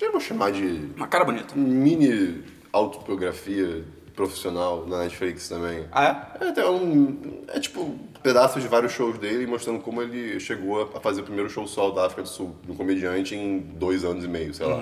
Eu 0.00 0.12
vou 0.12 0.20
chamar 0.20 0.52
de 0.52 0.90
Uma 0.96 1.06
cara 1.06 1.24
bonita. 1.24 1.54
mini 1.56 2.42
autobiografia 2.72 3.82
profissional 4.16 4.84
na 4.86 4.98
Netflix 5.00 5.48
também. 5.48 5.84
Ah, 5.92 6.32
É, 6.40 6.50
tem 6.52 6.64
um, 6.68 7.42
é 7.48 7.60
tipo 7.60 7.94
pedaços 8.22 8.60
de 8.62 8.68
vários 8.68 8.92
shows 8.92 9.18
dele 9.18 9.46
mostrando 9.46 9.78
como 9.80 10.02
ele 10.02 10.40
chegou 10.40 10.90
a 10.94 11.00
fazer 11.00 11.20
o 11.20 11.24
primeiro 11.24 11.48
show 11.48 11.66
solo 11.66 11.92
da 11.92 12.06
África 12.06 12.22
do 12.22 12.28
Sul, 12.28 12.56
no 12.66 12.74
comediante, 12.74 13.34
em 13.36 13.58
dois 13.58 14.04
anos 14.04 14.24
e 14.24 14.28
meio, 14.28 14.52
sei 14.52 14.66
lá. 14.66 14.80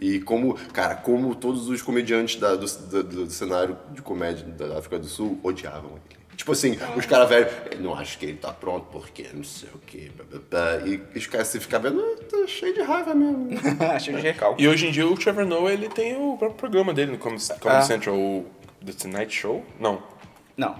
E 0.00 0.20
como, 0.20 0.54
cara, 0.74 0.94
como 0.94 1.34
todos 1.34 1.68
os 1.70 1.80
comediantes 1.80 2.36
da- 2.38 2.54
do, 2.54 2.66
do- 2.66 3.02
do 3.24 3.30
cenário 3.30 3.76
de 3.92 4.02
comédia 4.02 4.44
da 4.44 4.78
África 4.78 4.98
do 4.98 5.06
Sul 5.06 5.40
odiavam 5.42 5.92
ele. 5.92 6.16
Tipo 6.36 6.52
assim, 6.52 6.76
os 6.94 7.06
caras 7.06 7.30
velhos, 7.30 7.50
"Eu 7.72 7.80
não 7.80 7.94
acho 7.94 8.18
que 8.18 8.26
ele 8.26 8.36
tá 8.36 8.52
pronto 8.52 8.84
porque 8.92 9.24
não 9.32 9.42
sei 9.42 9.70
o 9.74 9.78
quê, 9.86 10.10
blá, 10.14 10.26
blá, 10.30 10.40
blá." 10.50 10.86
e 10.86 11.00
os 11.18 11.26
caras 11.26 11.48
se 11.48 11.58
ficam 11.58 11.80
vendo, 11.80 11.98
"Ah, 11.98 12.22
tá 12.30 12.46
cheio 12.46 12.74
de 12.74 12.82
raiva 12.82 13.14
mesmo. 13.14 13.48
achei 13.90 14.14
de 14.14 14.20
recalque. 14.20 14.62
E 14.62 14.68
hoje 14.68 14.86
em 14.86 14.90
dia 14.90 15.06
o 15.08 15.14
Trevor 15.16 15.46
Noah, 15.46 15.72
ele 15.72 15.88
tem 15.88 16.14
o 16.14 16.36
próprio 16.36 16.58
programa 16.58 16.92
dele 16.92 17.12
no 17.12 17.18
Comedy, 17.18 17.48
Comedy 17.58 17.80
Ah. 17.80 17.82
Central, 17.82 18.14
o 18.16 18.44
The 18.86 18.92
Tonight 18.92 19.34
Show? 19.34 19.64
Não. 19.78 20.02
Não. 20.56 20.76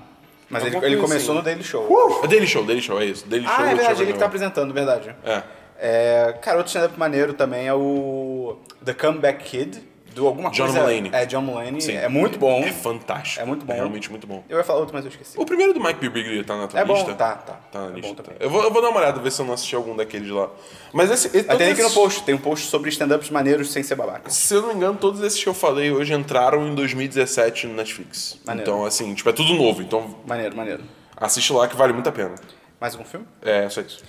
Mas 0.49 0.62
Alguma 0.62 0.85
ele, 0.85 0.95
ele 0.95 1.01
coisa 1.01 1.12
começou 1.14 1.33
assim. 1.35 1.38
no 1.38 1.45
Daily 1.45 1.64
Show. 1.64 2.21
É 2.23 2.27
Daily 2.29 2.47
Show, 2.47 2.64
Daily 2.64 2.81
Show, 2.83 3.01
é 3.01 3.05
isso. 3.07 3.27
Daily 3.27 3.45
Show 3.47 3.55
Ah, 3.59 3.62
é 3.71 3.75
verdade, 3.75 4.03
ele 4.03 4.07
que 4.07 4.12
tá 4.12 4.19
Noah. 4.21 4.27
apresentando, 4.27 4.73
verdade. 4.73 5.14
É. 5.25 5.42
É, 5.79 6.33
cara, 6.40 6.57
outro 6.59 6.69
stand-up 6.71 6.99
maneiro 6.99 7.35
também 7.35 7.66
é 7.66 7.75
o 7.75 8.57
The 8.85 8.95
Comeback 8.95 9.45
Kid, 9.45 9.83
do 10.16 10.26
alguma 10.26 10.50
John 10.50 10.64
coisa... 10.64 10.81
Mulaney. 10.81 11.11
É, 11.12 11.26
John 11.26 11.42
Mulaney. 11.42 11.81
Sim. 11.81 11.92
É 11.96 12.09
muito 12.09 12.38
bom. 12.38 12.61
É 12.62 12.72
fantástico. 12.72 13.42
É 13.42 13.44
muito 13.44 13.66
bom. 13.66 13.74
realmente 13.74 14.11
muito 14.11 14.26
bom. 14.26 14.42
Eu 14.48 14.57
ia 14.57 14.64
falar 14.64 14.81
outro, 14.81 14.94
mas 14.94 15.05
eu 15.05 15.11
esqueci. 15.11 15.38
O 15.38 15.44
primeiro 15.44 15.74
do 15.74 15.81
Mike 15.81 16.00
Birbiglia 16.00 16.42
tá 16.42 16.57
na 16.57 16.66
tua 16.66 16.81
É 16.81 16.85
bom, 16.85 16.94
lista? 16.94 17.14
tá, 17.14 17.35
tá. 17.35 17.52
Tá 17.70 17.81
na 17.83 17.87
É 17.88 17.90
lista. 18.00 18.14
bom 18.14 18.22
tá. 18.22 18.33
Eu, 18.40 18.48
vou, 18.48 18.62
eu 18.64 18.70
vou 18.72 18.81
dar 18.81 18.88
uma 18.88 18.98
olhada, 19.00 19.20
ver 19.20 19.31
se 19.31 19.40
eu 19.42 19.46
não 19.46 19.52
assisti 19.55 19.76
algum 19.76 19.94
daqueles 19.94 20.31
lá. 20.31 20.48
Mas 20.92 21.11
esse, 21.11 21.26
esse, 21.29 21.44
tem 21.44 21.55
aqui 21.70 21.81
no 21.81 21.87
esses- 21.88 21.92
post, 21.94 22.22
tem 22.24 22.35
um 22.35 22.38
post 22.38 22.66
sobre 22.66 22.88
stand-ups 22.88 23.29
maneiros 23.31 23.70
sem 23.70 23.83
ser 23.83 23.94
babaca. 23.94 24.31
Se 24.31 24.55
eu 24.55 24.62
não 24.62 24.68
me 24.70 24.74
engano, 24.74 24.96
todos 24.98 25.20
esses 25.22 25.42
que 25.42 25.48
eu 25.48 25.55
falei 25.55 25.90
hoje 25.92 26.14
entraram 26.14 26.66
em 26.66 26.74
2017 26.74 27.66
no 27.66 27.74
Netflix. 27.74 28.40
Maneiro. 28.46 28.70
Então, 28.70 28.85
assim, 28.87 29.14
tipo, 29.14 29.29
é 29.29 29.33
tudo 29.33 29.52
novo. 29.55 29.83
Então, 29.83 30.16
Maneiro, 30.26 30.57
maneiro. 30.57 30.83
assiste 31.16 31.52
lá 31.52 31.68
que 31.68 31.76
vale 31.76 31.92
muito 31.92 32.09
a 32.09 32.12
pena. 32.12 32.35
Mais 32.81 32.94
algum 32.94 33.07
filme? 33.07 33.26
É, 33.42 33.68
só 33.68 33.81
isso. 33.83 34.02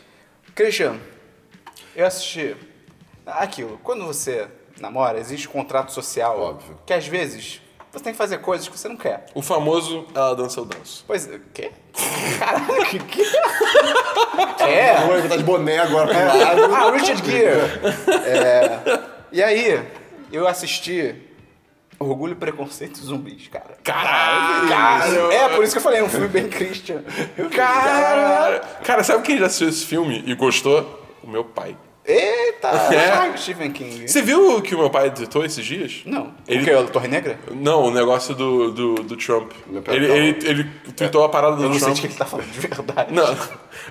Christian, 0.55 0.95
eu 1.95 2.05
assisti 2.05 2.55
aquilo. 3.25 3.79
Quando 3.83 4.05
você 4.05 4.47
namora, 4.79 5.19
existe 5.19 5.47
um 5.47 5.51
contrato 5.51 5.91
social. 5.91 6.39
Óbvio. 6.39 6.77
Que 6.85 6.93
às 6.93 7.07
vezes 7.07 7.61
você 7.91 8.03
tem 8.03 8.13
que 8.13 8.17
fazer 8.17 8.39
coisas 8.39 8.67
que 8.67 8.77
você 8.77 8.87
não 8.87 8.97
quer. 8.97 9.25
O 9.33 9.41
famoso 9.41 10.05
Ela 10.13 10.35
Dança, 10.35 10.59
Eu 10.59 10.65
Danço. 10.65 11.03
Pois, 11.07 11.25
o 11.25 11.39
quê? 11.53 11.71
Caralho, 12.37 12.85
que 12.85 12.99
que... 12.99 13.21
É? 14.63 14.97
Agora 14.97 15.21
que 15.21 15.29
tá 15.29 15.37
de 15.37 15.43
boné 15.43 15.79
agora 15.79 16.07
pro 16.07 16.37
lado. 16.39 16.75
Ah, 16.75 16.91
Richard 16.91 17.25
Gere. 17.25 17.59
É, 18.25 18.99
e 19.31 19.41
aí, 19.41 19.83
eu 20.31 20.47
assisti 20.47 21.15
Orgulho, 21.99 22.35
Preconceito 22.35 22.97
e 22.97 23.03
Zumbis, 23.03 23.47
cara. 23.47 23.77
Caralho! 23.83 24.69
Cara, 24.69 25.33
é, 25.33 25.49
por 25.49 25.63
isso 25.63 25.73
que 25.73 25.79
eu 25.79 25.83
falei, 25.83 25.99
é 25.99 26.03
um 26.03 26.09
filme 26.09 26.27
bem 26.27 26.47
Christian. 26.47 27.03
Cara! 27.55 28.59
Cara, 28.83 29.03
sabe 29.03 29.23
quem 29.23 29.39
já 29.39 29.47
assistiu 29.47 29.69
esse 29.69 29.85
filme 29.85 30.23
e 30.25 30.35
gostou? 30.35 31.03
O 31.23 31.27
meu 31.27 31.43
pai. 31.43 31.75
Eita, 32.07 32.67
É. 32.93 33.09
ah, 33.11 33.33
Stephen 33.37 33.71
King. 33.71 34.07
Você 34.07 34.21
viu 34.21 34.61
que 34.61 34.73
o 34.73 34.77
meu 34.77 34.89
pai 34.89 35.07
editou 35.07 35.43
esses 35.43 35.65
dias? 35.65 36.01
Não. 36.05 36.33
Ele- 36.47 36.61
O 36.61 36.65
que, 36.65 36.73
o 36.73 36.87
Torre 36.87 37.07
Negra? 37.09 37.37
Não, 37.51 37.83
o 37.83 37.91
negócio 37.91 38.33
do, 38.33 38.71
do, 38.71 38.95
do 38.95 39.17
Trump. 39.17 39.51
Meu 39.67 39.81
pai 39.81 39.95
Ele, 39.95 40.05
ele, 40.11 40.39
ele 40.47 40.63
tweetou 40.95 41.23
a 41.25 41.29
parada 41.29 41.57
do 41.57 41.63
Eu 41.63 41.69
não 41.69 41.73
sei 41.75 41.81
Trump. 41.83 41.95
de 41.95 42.01
que 42.01 42.07
ele 42.07 42.15
tá 42.15 42.25
falando 42.25 42.47
de 42.49 42.59
verdade. 42.59 43.13
Não, 43.13 43.37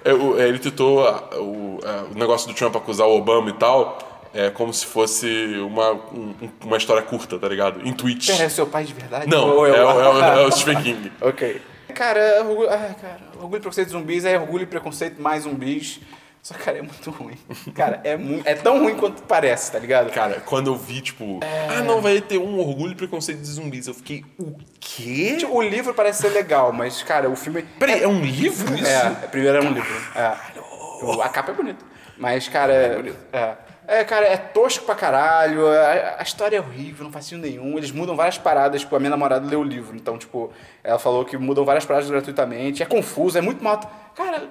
é, 0.05 0.13
o- 0.15 0.41
é, 0.41 0.49
ele 0.49 0.59
tweetou 0.59 1.07
a- 1.07 1.29
o, 1.39 1.79
a- 1.85 2.05
o 2.15 2.19
negócio 2.19 2.49
do 2.49 2.55
Trump 2.55 2.75
acusar 2.75 3.07
o 3.07 3.17
Obama 3.17 3.51
e 3.51 3.55
tal, 3.55 3.99
é 4.33 4.49
como 4.51 4.73
se 4.73 4.87
fosse 4.87 5.27
uma, 5.61 5.93
um- 5.93 6.35
uma 6.65 6.77
história 6.79 7.03
curta, 7.03 7.39
tá 7.39 7.49
ligado? 7.49 7.87
Em 7.87 7.93
tweets. 7.93 8.27
Pera, 8.29 8.45
é 8.45 8.49
seu 8.49 8.67
pai 8.67 8.85
de 8.85 8.95
verdade? 8.95 9.29
Não, 9.29 9.57
Ou 9.57 9.67
é, 9.67 9.71
o- 9.73 9.75
é, 10.01 10.09
o- 10.09 10.23
é 10.41 10.47
o 10.47 10.53
Stephen 10.53 10.83
King. 10.83 11.13
Ok. 11.21 11.61
Cara, 11.95 12.45
orgulho, 12.47 12.69
ah, 12.69 12.95
cara, 13.01 13.19
orgulho 13.41 13.57
e 13.57 13.61
preconceito 13.61 13.87
de 13.89 13.93
zumbis 13.93 14.25
é 14.27 14.39
orgulho 14.39 14.63
e 14.65 14.67
preconceito 14.67 15.21
mais 15.21 15.45
zumbis. 15.45 16.01
Só 16.47 16.55
que, 16.55 16.63
cara, 16.63 16.79
é 16.79 16.83
muito 16.83 17.11
ruim. 17.11 17.37
Cara, 17.75 18.01
é, 18.05 18.17
é 18.45 18.55
tão 18.55 18.79
ruim 18.79 18.95
quanto 18.95 19.21
parece, 19.25 19.73
tá 19.73 19.81
ligado? 19.81 20.13
Cara, 20.13 20.41
quando 20.47 20.69
eu 20.69 20.77
vi, 20.77 21.01
tipo, 21.01 21.41
ah, 21.43 21.83
não, 21.83 22.01
vai 22.01 22.21
ter 22.21 22.39
um 22.39 22.61
orgulho 22.61 22.93
e 22.93 22.95
preconceito 22.95 23.41
de 23.41 23.49
zumbis, 23.49 23.89
eu 23.89 23.95
fiquei, 23.95 24.25
o 24.39 24.55
quê? 24.79 25.39
Tipo, 25.41 25.57
o 25.57 25.61
livro 25.61 25.93
parece 25.93 26.23
ser 26.23 26.29
legal, 26.29 26.73
mas, 26.73 27.03
cara, 27.03 27.29
o 27.29 27.35
filme. 27.35 27.63
Peraí, 27.81 28.01
é 28.01 28.07
um 28.07 28.21
livro 28.21 28.77
isso? 28.77 28.87
É, 28.87 29.11
primeiro 29.27 29.57
era 29.59 29.67
um 29.67 29.73
livro. 29.73 29.93
É. 30.15 31.21
A 31.21 31.29
capa 31.29 31.51
é 31.51 31.55
bonita. 31.57 31.85
Mas, 32.17 32.47
cara, 32.47 32.73
é. 32.73 33.13
É, 33.33 33.57
É, 33.89 34.05
cara, 34.05 34.27
é 34.27 34.37
tosco 34.37 34.85
pra 34.85 34.95
caralho. 34.95 35.67
A, 35.67 36.21
a 36.21 36.23
história 36.23 36.59
é 36.59 36.61
horrível, 36.61 37.05
não 37.05 37.13
faz 37.13 37.25
sentido 37.25 37.45
nenhum. 37.45 37.77
Eles 37.77 37.91
mudam 37.91 38.15
várias 38.15 38.39
paradas. 38.39 38.83
Tipo, 38.83 38.95
a 38.95 39.01
minha 39.01 39.11
namorada 39.11 39.45
leu 39.45 39.61
o 39.61 39.65
livro. 39.65 39.97
Então, 39.97 40.17
tipo, 40.17 40.53
ela 40.85 40.99
falou 41.01 41.25
que 41.25 41.37
mudam 41.37 41.65
várias 41.65 41.85
paradas 41.85 42.09
gratuitamente. 42.09 42.85
É 42.85 42.87
confuso, 42.87 43.37
é 43.37 43.41
muito 43.41 43.65
mal. 43.65 43.81
Cara, 44.15 44.45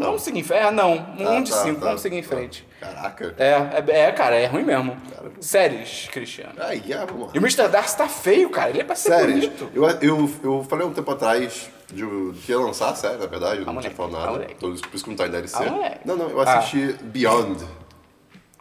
vamos 0.00 0.22
seguir 0.22 0.40
em 0.40 0.42
frente? 0.42 0.62
Ah, 0.64 0.70
não. 0.70 0.94
Um 1.18 1.28
Ah, 1.28 1.40
de 1.40 1.50
tá, 1.50 1.62
cinco, 1.62 1.80
tá, 1.80 1.86
vamos 1.86 2.00
seguir 2.02 2.16
em 2.18 2.22
tá. 2.22 2.28
frente. 2.28 2.66
Caraca. 2.80 3.34
É, 3.38 3.50
é, 3.92 4.00
é, 4.06 4.12
cara, 4.12 4.36
é 4.36 4.46
ruim 4.46 4.62
mesmo. 4.64 4.96
Séries, 5.40 6.08
Cristiano. 6.10 6.52
Aí, 6.58 6.82
ah, 6.94 7.04
vamos 7.04 7.26
lá. 7.26 7.32
E 7.34 7.38
o 7.38 7.42
Mr. 7.42 7.68
Darcy 7.68 7.96
tá 7.96 8.08
feio, 8.08 8.48
cara. 8.50 8.70
Ele 8.70 8.80
é 8.80 8.84
pra 8.84 8.94
ser 8.96 9.10
Séries. 9.10 9.34
bonito. 9.46 9.70
Eu, 9.74 9.84
eu, 10.00 10.30
eu 10.42 10.66
falei 10.68 10.86
um 10.86 10.92
tempo 10.92 11.10
atrás 11.10 11.68
de, 11.92 12.02
que 12.44 12.52
ia 12.52 12.58
lançar 12.58 12.90
a 12.90 12.94
série, 12.94 13.16
na 13.18 13.26
verdade, 13.26 13.60
eu 13.60 13.66
não 13.66 13.76
Ah, 13.78 13.80
tinha 13.80 13.92
moleque. 13.92 13.96
falado 13.96 14.16
Ah, 14.16 14.20
nada. 14.20 14.32
moleque. 14.32 14.54
Por 14.54 14.72
isso 14.94 15.04
que 15.04 15.10
não 15.10 15.16
tá 15.16 15.26
em 15.26 15.30
DLC. 15.30 15.56
Ah, 15.62 15.70
moleque. 15.70 15.98
não, 16.06 16.16
não, 16.16 16.30
eu 16.30 16.40
assisti 16.40 16.96
Beyond. 17.02 17.64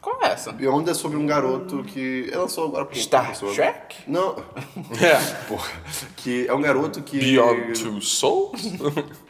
Qual 0.01 0.17
é 0.23 0.27
essa? 0.27 0.51
Beyond 0.53 0.89
é 0.89 0.93
sobre 0.93 1.17
um 1.17 1.25
garoto 1.27 1.83
que. 1.83 2.29
Ela 2.31 2.43
lançou 2.43 2.65
agora 2.67 2.85
por 2.85 2.95
Star. 2.95 3.33
Trek? 3.37 3.97
Não. 4.07 4.35
É. 5.01 5.15
Porra. 5.47 5.69
Que 6.17 6.47
é 6.47 6.53
um 6.53 6.61
garoto 6.61 7.01
que. 7.01 7.17
Beyond 7.19 7.73
Two 7.81 8.01
Souls? 8.01 8.61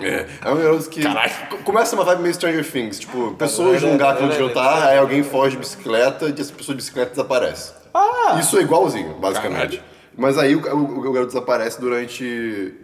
É, 0.00 0.26
é 0.44 0.50
um 0.50 0.56
garoto 0.56 0.88
que. 0.88 1.02
Caralho. 1.02 1.32
Co- 1.50 1.58
Começa 1.58 1.94
uma 1.94 2.04
vibe 2.04 2.22
meio 2.22 2.34
Stranger 2.34 2.70
Things. 2.70 2.98
Tipo, 2.98 3.32
pessoas 3.34 3.82
num 3.82 3.92
lugar 3.92 4.16
que 4.16 4.24
onde 4.24 4.36
jantar, 4.38 4.88
aí 4.88 4.98
alguém 4.98 5.22
foge 5.22 5.52
de 5.56 5.58
bicicleta 5.60 6.26
e 6.28 6.40
essa 6.40 6.52
pessoa 6.52 6.74
de 6.74 6.82
bicicleta 6.82 7.10
desaparece. 7.10 7.72
Ah! 7.92 8.36
Isso 8.40 8.56
é 8.58 8.62
igualzinho, 8.62 9.14
basicamente. 9.14 9.76
Caralho. 9.76 9.82
Mas 10.16 10.38
aí 10.38 10.54
o, 10.56 10.60
o- 10.74 10.98
o 10.98 11.12
garoto 11.12 11.32
desaparece 11.32 11.80
durante. 11.80 12.74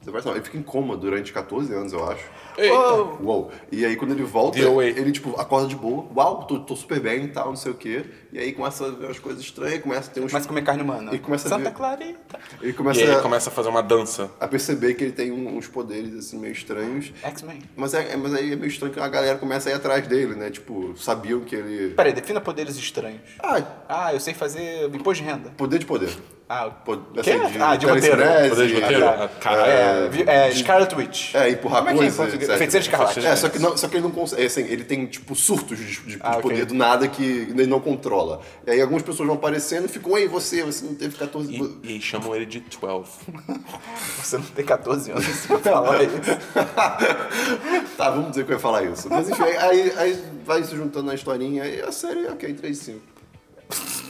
Desaparece 0.00 0.26
não, 0.28 0.34
ele 0.34 0.44
fica 0.44 0.56
em 0.58 0.62
coma 0.62 0.96
durante 0.96 1.32
14 1.32 1.72
anos, 1.74 1.92
eu 1.92 2.08
acho. 2.10 2.24
Ei, 2.58 2.70
Uou. 2.70 3.50
E 3.70 3.84
aí 3.86 3.94
quando 3.96 4.10
ele 4.12 4.24
volta, 4.24 4.58
ele 4.58 5.12
tipo 5.12 5.40
acorda 5.40 5.68
de 5.68 5.76
boa, 5.76 6.06
uau, 6.14 6.44
tô, 6.44 6.58
tô 6.60 6.74
super 6.76 6.98
bem 7.00 7.24
e 7.24 7.28
tal, 7.28 7.46
não 7.48 7.56
sei 7.56 7.72
o 7.72 7.74
quê. 7.74 8.04
E 8.32 8.38
aí 8.38 8.52
começa 8.52 8.84
a 8.86 8.90
ver 8.90 9.06
umas 9.06 9.18
coisas 9.18 9.40
estranhas, 9.42 9.80
começa 9.80 10.10
a 10.10 10.14
ter 10.14 10.20
uns. 10.20 10.30
Começa 10.32 10.46
a 10.46 10.48
comer 10.48 10.62
carne 10.62 10.82
humana. 10.82 11.14
E 11.14 11.18
começa 11.18 11.46
a 11.46 11.50
Santa 11.50 11.70
ver- 11.70 11.76
Clarita. 11.76 12.38
Ele 12.60 12.70
E 12.70 12.72
começa, 12.74 13.00
aí 13.00 13.06
ele 13.06 13.14
a- 13.14 13.20
começa 13.22 13.48
a 13.48 13.52
fazer 13.52 13.68
uma 13.68 13.82
dança. 13.82 14.30
a 14.40 14.48
perceber 14.48 14.94
que 14.94 15.04
ele 15.04 15.12
tem 15.12 15.30
uns 15.32 15.66
poderes 15.68 16.14
assim 16.14 16.38
meio 16.38 16.52
estranhos. 16.52 17.12
X-Men. 17.22 17.62
Mas, 17.76 17.94
é, 17.94 18.12
é- 18.12 18.16
mas 18.16 18.34
aí 18.34 18.52
é 18.52 18.56
meio 18.56 18.68
estranho 18.68 18.92
que 18.92 19.00
a 19.00 19.08
galera 19.08 19.38
começa 19.38 19.68
a 19.68 19.72
ir 19.72 19.76
atrás 19.76 20.06
dele, 20.06 20.34
né? 20.34 20.50
Tipo, 20.50 20.94
sabiam 20.96 21.40
que 21.40 21.54
ele. 21.54 21.94
Peraí, 21.94 22.12
defina 22.12 22.40
poderes 22.40 22.76
estranhos. 22.76 23.20
Ah, 23.40 23.62
Ah, 23.88 24.12
eu 24.14 24.20
sei 24.20 24.34
fazer 24.34 24.84
imposto 24.94 25.22
de 25.22 25.30
renda. 25.30 25.50
poder 25.56 25.78
de 25.78 25.86
poder. 25.86 26.10
Ah, 26.50 26.70
Quê? 27.22 27.30
assim, 27.32 27.58
Ah, 27.60 27.76
de 27.76 27.84
roteiro. 27.84 28.22
Poder 28.48 28.68
de 28.68 28.74
roteiro? 28.80 29.04
é, 29.04 29.08
Ah, 29.08 29.28
caralho. 29.38 29.70
é, 29.70 30.08
vi- 30.08 30.24
é 30.26 30.50
Scarlet 30.50 30.94
Witch. 30.94 31.34
É, 31.34 31.50
empurrar 31.50 31.80
Como 31.84 31.90
é 31.90 31.92
que 31.92 31.98
é 32.00 32.06
em 32.06 32.06
coisas. 32.06 32.16
português? 32.16 32.42
etc. 32.48 32.56
Feiticeiro 32.58 32.84
Escarlate. 32.86 33.26
É, 33.26 33.36
só 33.36 33.48
que, 33.50 33.58
não, 33.58 33.76
só 33.76 33.86
que 33.86 33.96
ele 33.96 34.02
não 34.04 34.10
consegue. 34.10 34.46
Assim, 34.46 34.62
ele 34.62 34.82
tem, 34.82 35.04
tipo, 35.06 35.34
surtos 35.34 35.76
de, 35.76 35.84
de- 35.84 36.00
de 36.16 36.18
Ah, 36.20 36.36
poder 36.38 36.64
do 36.64 36.72
nada 36.74 37.06
que 37.06 37.22
ele 37.22 37.66
não 37.66 37.80
controla. 37.80 38.40
E 38.66 38.70
aí 38.70 38.80
algumas 38.80 39.02
pessoas 39.02 39.26
vão 39.26 39.36
aparecendo 39.36 39.84
e 39.84 39.88
ficam, 39.88 40.16
ei, 40.16 40.26
você, 40.26 40.62
você 40.62 40.86
não 40.86 40.94
teve 40.94 41.16
14 41.18 41.52
E, 41.52 41.80
e 41.86 41.88
aí 41.94 42.00
chamam 42.00 42.34
ele 42.34 42.46
de 42.46 42.60
12. 42.60 43.10
Você 44.22 44.36
não 44.38 44.44
tem 44.44 44.64
14 44.64 45.10
anos 45.10 45.26
pra 45.46 45.58
falar 45.58 46.02
isso. 46.02 46.14
tá, 47.96 48.10
vamos 48.10 48.30
dizer 48.30 48.44
que 48.44 48.52
eu 48.52 48.56
ia 48.56 48.60
falar 48.60 48.82
isso. 48.84 49.08
Mas 49.10 49.28
enfim, 49.28 49.42
aí, 49.42 49.92
aí 49.96 50.24
vai 50.44 50.62
se 50.64 50.74
juntando 50.74 51.06
na 51.06 51.14
historinha 51.14 51.64
e 51.66 51.80
a 51.82 51.92
série, 51.92 52.26
ok, 52.26 52.52
3 52.54 52.78
de 52.78 52.84
5. 52.84 53.00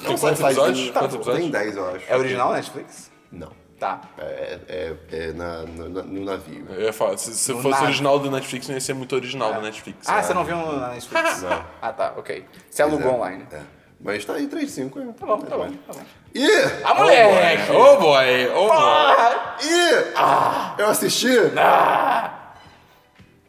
Tem 0.06 0.16
quantos 0.18 0.40
episódios? 0.40 0.90
Quantos 0.90 1.14
episódios? 1.14 1.42
Tem 1.42 1.50
10, 1.50 1.76
eu 1.76 1.94
acho. 1.94 2.04
É 2.08 2.16
original 2.16 2.52
Netflix? 2.52 3.11
Não. 3.30 3.52
Tá. 3.78 4.00
É, 4.18 4.58
é, 4.68 4.96
é 5.12 5.32
na, 5.32 5.62
no, 5.62 5.88
no 5.88 6.24
navio. 6.24 6.66
Eu 6.70 6.82
ia 6.82 6.92
falar, 6.92 7.16
se, 7.16 7.32
se 7.32 7.52
fosse 7.52 7.68
nada. 7.68 7.84
original 7.84 8.18
do 8.18 8.28
Netflix, 8.30 8.66
não 8.66 8.74
ia 8.74 8.80
ser 8.80 8.94
muito 8.94 9.14
original 9.14 9.54
do 9.54 9.61
Netflix. 9.61 10.08
Ah, 10.08 10.20
você 10.20 10.34
não 10.34 10.44
viu 10.44 10.56
na 10.56 10.88
Netflix? 10.88 11.42
Não. 11.42 11.64
Ah, 11.80 11.92
tá, 11.92 12.14
ok. 12.16 12.44
Você 12.68 12.82
alugou 12.82 13.14
online. 13.14 13.46
É. 13.52 13.61
Mas 14.00 14.24
tá 14.24 14.34
aí 14.34 14.46
3 14.48 14.66
de 14.66 14.72
5. 14.72 15.12
Tá 15.12 15.26
bom, 15.26 15.38
tá 15.38 15.56
bom, 15.56 15.70
tá 15.70 15.92
bom. 15.92 16.02
E, 16.34 16.48
Ah, 16.84 16.94
moleque! 16.94 17.72
Oh 17.72 17.96
boy, 17.98 18.48
oh 18.54 18.68
boy. 18.68 19.64
e 19.64 20.82
eu 20.82 20.88
assisti 20.88 21.28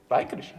Vai, 0.07 0.25
Christian. 0.25 0.57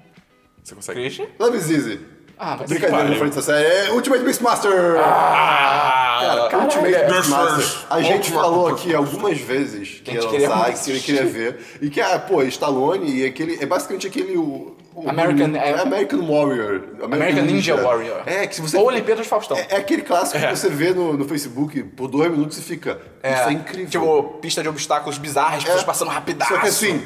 Você 0.63 0.75
consegue? 0.75 1.01
Christian? 1.01 1.27
Love 1.39 1.57
is 1.57 1.71
Easy. 1.71 2.01
Ah, 2.43 2.57
mas 2.59 2.71
Brincadeira 2.71 3.05
na 3.05 3.17
frente 3.17 3.35
dessa 3.35 3.43
série. 3.43 3.67
É 3.67 3.93
Ultimate 3.93 4.25
Beastmaster! 4.25 4.73
Ah, 4.99 6.49
Cara, 6.51 6.65
Ultimate 6.65 6.93
caralho. 6.93 7.13
Beastmaster. 7.15 7.83
A 7.91 8.01
gente 8.01 8.15
Ultimate 8.17 8.33
falou 8.33 8.69
aqui 8.69 8.95
algumas 8.95 9.39
vezes 9.39 10.01
que 10.05 10.13
ia 10.13 10.23
lançar, 10.23 10.73
que 10.73 10.91
ele 10.91 11.01
queria 11.01 11.25
ver. 11.27 11.61
E 11.81 11.91
que, 11.91 12.01
ah, 12.01 12.19
pô, 12.19 12.43
Stallone 12.45 13.11
e 13.11 13.27
aquele. 13.27 13.63
É 13.63 13.67
basicamente 13.67 14.07
aquele. 14.07 14.37
O, 14.37 14.77
o- 14.95 15.09
American- 15.09 15.55
é, 15.57 15.71
é- 15.71 15.81
American 15.81 16.21
Warrior. 16.21 16.83
American 17.03 17.45
Ninja 17.45 17.77
Warrior. 17.77 18.23
É, 18.27 18.47
que 18.47 18.55
se 18.55 18.61
você. 18.63 18.77
Ou 18.77 18.87
Olimpíadas 18.87 19.27
Faustão. 19.27 19.57
É, 19.57 19.67
é 19.71 19.77
aquele 19.77 20.03
clássico 20.03 20.39
que 20.39 20.57
você 20.57 20.69
vê 20.69 20.93
no, 20.93 21.13
no 21.15 21.25
Facebook 21.27 21.83
por 21.83 22.09
dois 22.09 22.31
minutos 22.31 22.59
e 22.59 22.63
fica. 22.63 22.99
Isso 23.23 23.49
é 23.49 23.53
incrível. 23.53 23.89
Tipo, 23.91 24.23
pista 24.41 24.63
de 24.63 24.69
obstáculos 24.69 25.19
bizarras, 25.19 25.63
pessoas 25.63 25.85
passando 25.85 26.09
rapidaço. 26.09 26.53
Só 26.55 26.61
que 26.61 26.69
assim, 26.69 27.03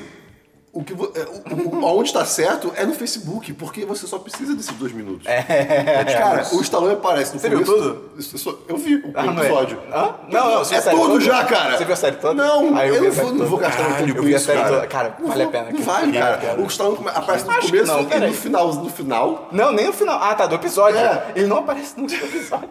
o 0.74 0.82
que, 0.84 0.92
é, 0.92 0.96
o, 1.54 1.78
o- 1.82 1.86
aonde 1.86 2.12
tá 2.12 2.24
certo 2.24 2.72
é 2.76 2.84
no 2.84 2.92
Facebook, 2.94 3.52
porque 3.54 3.84
você 3.86 4.06
só 4.06 4.18
precisa 4.18 4.54
desses 4.54 4.72
dois 4.72 4.92
minutos. 4.92 5.26
É, 5.26 6.04
cara, 6.04 6.44
o 6.52 6.60
Stallone 6.60 6.94
aparece 6.94 7.32
no 7.34 7.40
Você 7.40 7.48
viu 7.48 7.64
começo. 7.64 7.82
tudo? 7.82 8.10
Eu, 8.16 8.38
só- 8.38 8.54
eu 8.68 8.76
vi 8.76 8.96
o 8.96 9.12
Ah, 9.14 9.22
não 9.24 9.42
é? 9.42 9.46
episódio. 9.46 9.78
Hã? 9.92 10.14
Não, 10.28 10.50
não, 10.50 10.58
você 10.64 10.80
viu 10.80 10.90
É 10.90 10.94
toda? 10.96 11.20
já, 11.20 11.44
cara. 11.44 11.76
Você 11.78 11.84
viu 11.84 11.92
a 11.94 11.96
série 11.96 12.16
toda? 12.16 12.34
Não, 12.34 12.76
Ah, 12.76 12.86
eu 12.86 12.94
eu, 12.96 13.04
não, 13.34 13.46
vou, 13.46 13.58
gastar 13.58 13.82
meu 13.82 13.88
Caralho, 13.88 14.06
tempo 14.06 14.10
eu 14.18 14.22
com 14.22 14.28
vi 14.28 14.34
a 14.34 14.36
isso, 14.36 14.46
série 14.46 14.58
cara. 14.60 14.74
toda. 14.74 14.86
Cara, 14.88 15.16
vale 15.20 15.42
a 15.42 15.46
pena. 15.48 15.70
Não 15.70 15.80
vale, 15.82 16.12
cara. 16.18 16.36
Cara. 16.38 16.60
O 16.60 16.66
Stallone 16.66 16.98
aparece 17.14 17.44
no 17.44 17.50
Acho 17.52 17.66
começo 17.68 17.86
não, 17.92 18.00
e 18.00 18.20
no 18.28 18.32
final, 18.34 18.74
no 18.74 18.90
final. 18.90 19.48
Não, 19.52 19.72
nem 19.72 19.86
no 19.86 19.92
final. 19.92 20.18
Ah, 20.22 20.34
tá, 20.34 20.46
do 20.46 20.54
episódio. 20.56 20.98
É. 20.98 21.32
Ele 21.36 21.46
não 21.46 21.58
aparece 21.58 21.98
no 21.98 22.06
episódio. 22.12 22.68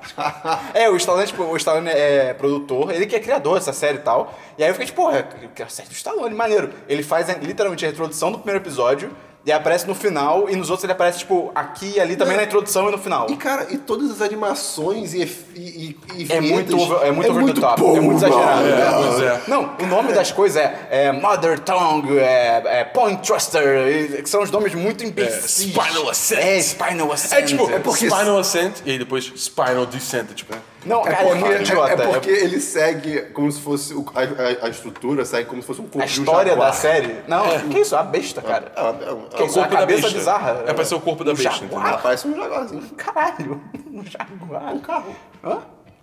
é, 0.74 0.90
o 0.90 0.96
Stallone, 0.98 1.28
tipo, 1.28 1.44
o 1.44 1.56
Stallone 1.58 1.90
é 1.90 2.34
produtor, 2.34 2.92
ele 2.92 3.06
que 3.06 3.16
é 3.16 3.20
criador 3.20 3.56
dessa 3.56 3.72
série 3.74 3.98
e 3.98 4.02
tal. 4.02 4.34
E 4.58 4.64
aí 4.64 4.70
eu 4.70 4.74
fiquei 4.74 4.86
tipo, 4.88 5.02
porra, 5.02 5.28
a 5.64 5.70
série 5.70 5.88
do 5.90 5.94
Stallone, 5.94 6.36
maneiro. 6.36 6.70
Ele 6.88 7.02
faz 7.04 7.28
é, 7.30 7.34
literalmente 7.42 7.86
introdução 7.94 8.32
do 8.32 8.38
primeiro 8.40 8.62
episódio, 8.64 9.12
e 9.46 9.52
aparece 9.52 9.86
no 9.86 9.94
final, 9.94 10.50
e 10.50 10.56
nos 10.56 10.70
outros 10.70 10.86
ele 10.86 10.94
aparece, 10.94 11.20
tipo, 11.20 11.52
aqui 11.54 11.96
e 11.96 12.00
ali 12.00 12.16
também 12.16 12.38
na 12.38 12.44
introdução 12.46 12.88
e 12.88 12.92
no 12.94 12.98
final. 12.98 13.28
E, 13.30 13.36
cara, 13.36 13.68
e 13.70 13.78
todas 13.78 14.10
as 14.10 14.22
animações 14.22 15.14
e, 15.14 15.22
e, 15.54 15.98
e, 16.16 16.24
e 16.24 16.32
É 16.32 16.40
muito, 16.40 16.80
over, 16.80 17.00
é 17.06 17.12
muito 17.12 17.30
over 17.30 17.54
the 17.54 17.60
top, 17.60 17.82
bom, 17.82 17.98
é 17.98 18.00
muito 18.00 18.18
exagerado. 18.20 18.66
É, 18.66 18.92
pois 19.06 19.22
é. 19.22 19.42
Não, 19.50 19.76
o 19.82 19.86
nome 19.86 20.14
das 20.14 20.32
coisas 20.32 20.56
é, 20.56 20.88
é 20.90 21.12
Mother 21.12 21.60
Tongue, 21.60 22.18
é, 22.20 22.62
é 22.66 22.84
Point 22.86 23.22
Thruster, 23.22 23.86
e- 24.18 24.22
que 24.22 24.30
são 24.30 24.42
os 24.44 24.50
nomes 24.50 24.74
muito 24.76 25.04
imbecis. 25.04 25.68
Spinal 25.74 26.10
Ascent. 26.10 26.40
É, 26.40 26.60
Spinal 26.62 27.12
Ascent. 27.12 27.34
É 27.34 27.42
tipo, 27.42 27.70
é 27.70 27.80
porque- 27.80 28.10
Spinal 28.10 28.38
Ascent 28.40 28.76
e 28.86 28.92
aí 28.92 28.98
depois 28.98 29.26
Spinal 29.36 29.86
Descent. 29.86 30.30
Tipo, 30.34 30.54
Não, 30.86 31.02
É 31.02 31.12
cara, 31.12 31.24
é, 31.24 31.24
muito 31.36 31.46
porque, 31.46 31.62
idiota. 31.62 32.04
é 32.04 32.08
porque 32.08 32.30
ele 32.30 32.60
segue 32.60 33.22
como 33.34 33.52
se 33.52 33.62
fosse. 33.62 33.94
o- 33.94 34.06
a, 34.14 34.20
a- 34.22 34.68
a 34.68 34.70
estrutura 34.70 35.24
segue 35.26 35.48
como 35.50 35.62
se 35.62 35.68
fosse 35.68 35.80
um 35.82 35.86
corpo 35.86 36.02
A 36.02 36.06
de 36.06 36.20
um 36.20 36.24
história 36.24 36.52
jaguar. 36.52 36.68
da 36.70 36.74
série. 36.74 37.16
Não, 37.28 37.44
que 37.70 37.80
isso? 37.80 37.96
É 37.96 37.98
uma 38.00 38.04
besta, 38.06 38.42
cara. 38.42 38.72
É, 38.76 38.82
é, 38.82 38.88
é, 39.12 39.36
Que 39.38 39.44
é, 39.44 39.46
isso? 39.46 39.60
a 39.62 39.68
cabeça 39.68 40.10
bizarra. 40.10 40.64
É 40.68 40.74
pra 40.74 40.84
ser 40.86 40.96
o 40.96 41.00
corpo 41.00 41.24
da 41.24 41.32
Um 41.32 41.36
besta, 41.36 41.52
jaguar? 41.52 42.02
Parece 42.02 42.28
um 42.28 42.36
jaguarzinho. 42.36 42.82
Caralho. 42.98 43.62
Um 43.92 44.04
jaguar. 44.06 44.74
Um 44.74 44.80
carro. 44.80 45.16
Hã? 45.44 45.60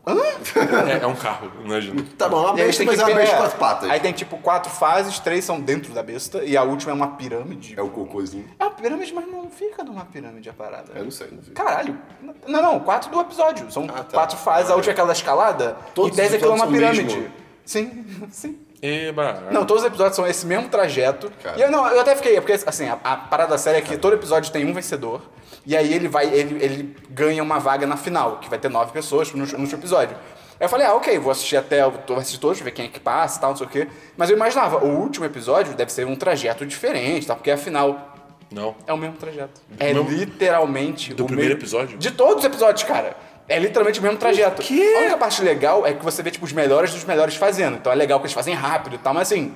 É, 0.06 1.02
é 1.02 1.06
um 1.06 1.14
carro, 1.14 1.50
imagina. 1.64 2.02
Tá 2.16 2.28
bom, 2.28 2.40
uma 2.42 2.58
E 2.58 2.64
besta, 2.64 2.78
tem 2.78 2.86
mas 2.86 2.96
que 2.96 3.02
é 3.02 3.04
uma 3.06 3.14
besta 3.20 3.34
é, 3.34 3.38
com 3.38 3.44
as 3.44 3.54
patas. 3.54 3.90
Aí 3.90 4.00
tem 4.00 4.12
tipo 4.12 4.38
quatro 4.38 4.70
fases, 4.72 5.18
três 5.18 5.44
são 5.44 5.60
dentro 5.60 5.92
da 5.92 6.02
besta 6.02 6.42
e 6.42 6.56
a 6.56 6.62
última 6.62 6.92
é 6.92 6.94
uma 6.94 7.08
pirâmide. 7.16 7.74
É 7.78 7.82
o 7.82 7.90
cocôzinho. 7.90 8.48
É 8.58 8.64
uma 8.64 8.70
pirâmide, 8.72 9.12
mas 9.12 9.26
não 9.28 9.50
fica 9.50 9.84
numa 9.84 10.04
pirâmide 10.06 10.48
a 10.48 10.52
parada. 10.54 10.92
Eu 10.94 11.04
não 11.04 11.10
sei, 11.10 11.28
não 11.30 11.40
vi. 11.42 11.50
Caralho. 11.50 11.98
Não, 12.46 12.62
não, 12.62 12.80
quatro 12.80 13.10
do 13.10 13.20
episódio. 13.20 13.70
São 13.70 13.84
Ah, 13.84 14.02
tá. 14.02 14.04
quatro 14.04 14.38
fases, 14.38 14.70
a 14.70 14.74
última 14.74 14.92
é 14.92 14.94
aquela 14.94 15.08
da 15.08 15.12
escalada 15.12 15.76
Todos 15.94 16.16
e 16.16 16.20
dez 16.20 16.32
é 16.32 16.36
aquela 16.36 16.54
uma 16.54 16.66
pirâmide. 16.66 17.04
mesmo? 17.04 17.30
Sim, 17.64 18.04
sim. 18.30 18.58
Eba. 18.82 19.44
Não, 19.50 19.64
todos 19.66 19.82
os 19.82 19.88
episódios 19.88 20.16
são 20.16 20.26
esse 20.26 20.46
mesmo 20.46 20.68
trajeto. 20.68 21.30
Cara. 21.42 21.58
E 21.58 21.62
eu, 21.62 21.70
não, 21.70 21.86
eu 21.88 22.00
até 22.00 22.16
fiquei, 22.16 22.34
porque 22.40 22.52
assim, 22.52 22.88
a, 22.88 22.98
a 23.04 23.16
parada 23.16 23.50
da 23.50 23.58
série 23.58 23.78
é 23.78 23.80
que 23.82 23.96
todo 23.96 24.14
episódio 24.14 24.50
tem 24.52 24.64
um 24.64 24.72
vencedor. 24.72 25.20
E 25.66 25.76
aí 25.76 25.92
ele 25.92 26.08
vai, 26.08 26.26
ele, 26.32 26.64
ele 26.64 26.96
ganha 27.10 27.42
uma 27.42 27.58
vaga 27.58 27.86
na 27.86 27.96
final, 27.96 28.38
que 28.38 28.48
vai 28.48 28.58
ter 28.58 28.70
nove 28.70 28.92
pessoas 28.92 29.30
no, 29.32 29.44
no 29.44 29.58
último 29.58 29.78
episódio. 29.78 30.16
Aí 30.58 30.64
eu 30.64 30.68
falei, 30.68 30.86
ah, 30.86 30.94
ok, 30.94 31.18
vou 31.18 31.30
assistir 31.30 31.56
até, 31.56 31.86
o- 31.86 31.92
vou 32.06 32.16
assistir 32.16 32.38
todos, 32.38 32.58
ver 32.60 32.70
quem 32.70 32.86
é 32.86 32.88
que 32.88 33.00
passa 33.00 33.36
e 33.38 33.40
tal, 33.40 33.50
não 33.50 33.56
sei 33.56 33.66
o 33.66 33.70
quê. 33.70 33.88
Mas 34.16 34.30
eu 34.30 34.36
imaginava, 34.36 34.78
o 34.84 34.88
último 34.98 35.26
episódio 35.26 35.74
deve 35.74 35.92
ser 35.92 36.06
um 36.06 36.16
trajeto 36.16 36.64
diferente, 36.64 37.26
tá? 37.26 37.34
Porque 37.34 37.50
afinal, 37.50 38.14
Não. 38.50 38.74
é 38.86 38.92
o 38.92 38.96
mesmo 38.96 39.16
trajeto. 39.16 39.60
É 39.78 39.92
mesmo- 39.92 40.10
literalmente 40.10 41.12
Do 41.14 41.24
o 41.24 41.26
primeiro 41.26 41.50
mesmo- 41.54 41.60
episódio? 41.62 41.98
De 41.98 42.10
todos 42.10 42.36
os 42.38 42.44
episódios, 42.44 42.82
cara. 42.84 43.14
É 43.50 43.58
literalmente 43.58 43.98
o 43.98 44.02
mesmo 44.02 44.16
trajeto. 44.16 44.62
quê? 44.62 44.92
A 44.96 44.98
única 45.00 45.16
parte 45.18 45.42
legal 45.42 45.84
é 45.86 45.92
que 45.92 46.04
você 46.04 46.22
vê, 46.22 46.30
tipo, 46.30 46.44
os 46.44 46.52
melhores 46.52 46.92
dos 46.92 47.02
melhores 47.04 47.34
fazendo. 47.34 47.76
Então 47.76 47.90
é 47.92 47.96
legal 47.96 48.20
que 48.20 48.26
eles 48.26 48.32
fazem 48.32 48.54
rápido 48.54 48.94
e 48.94 48.98
tal, 48.98 49.12
mas 49.12 49.26
assim, 49.30 49.52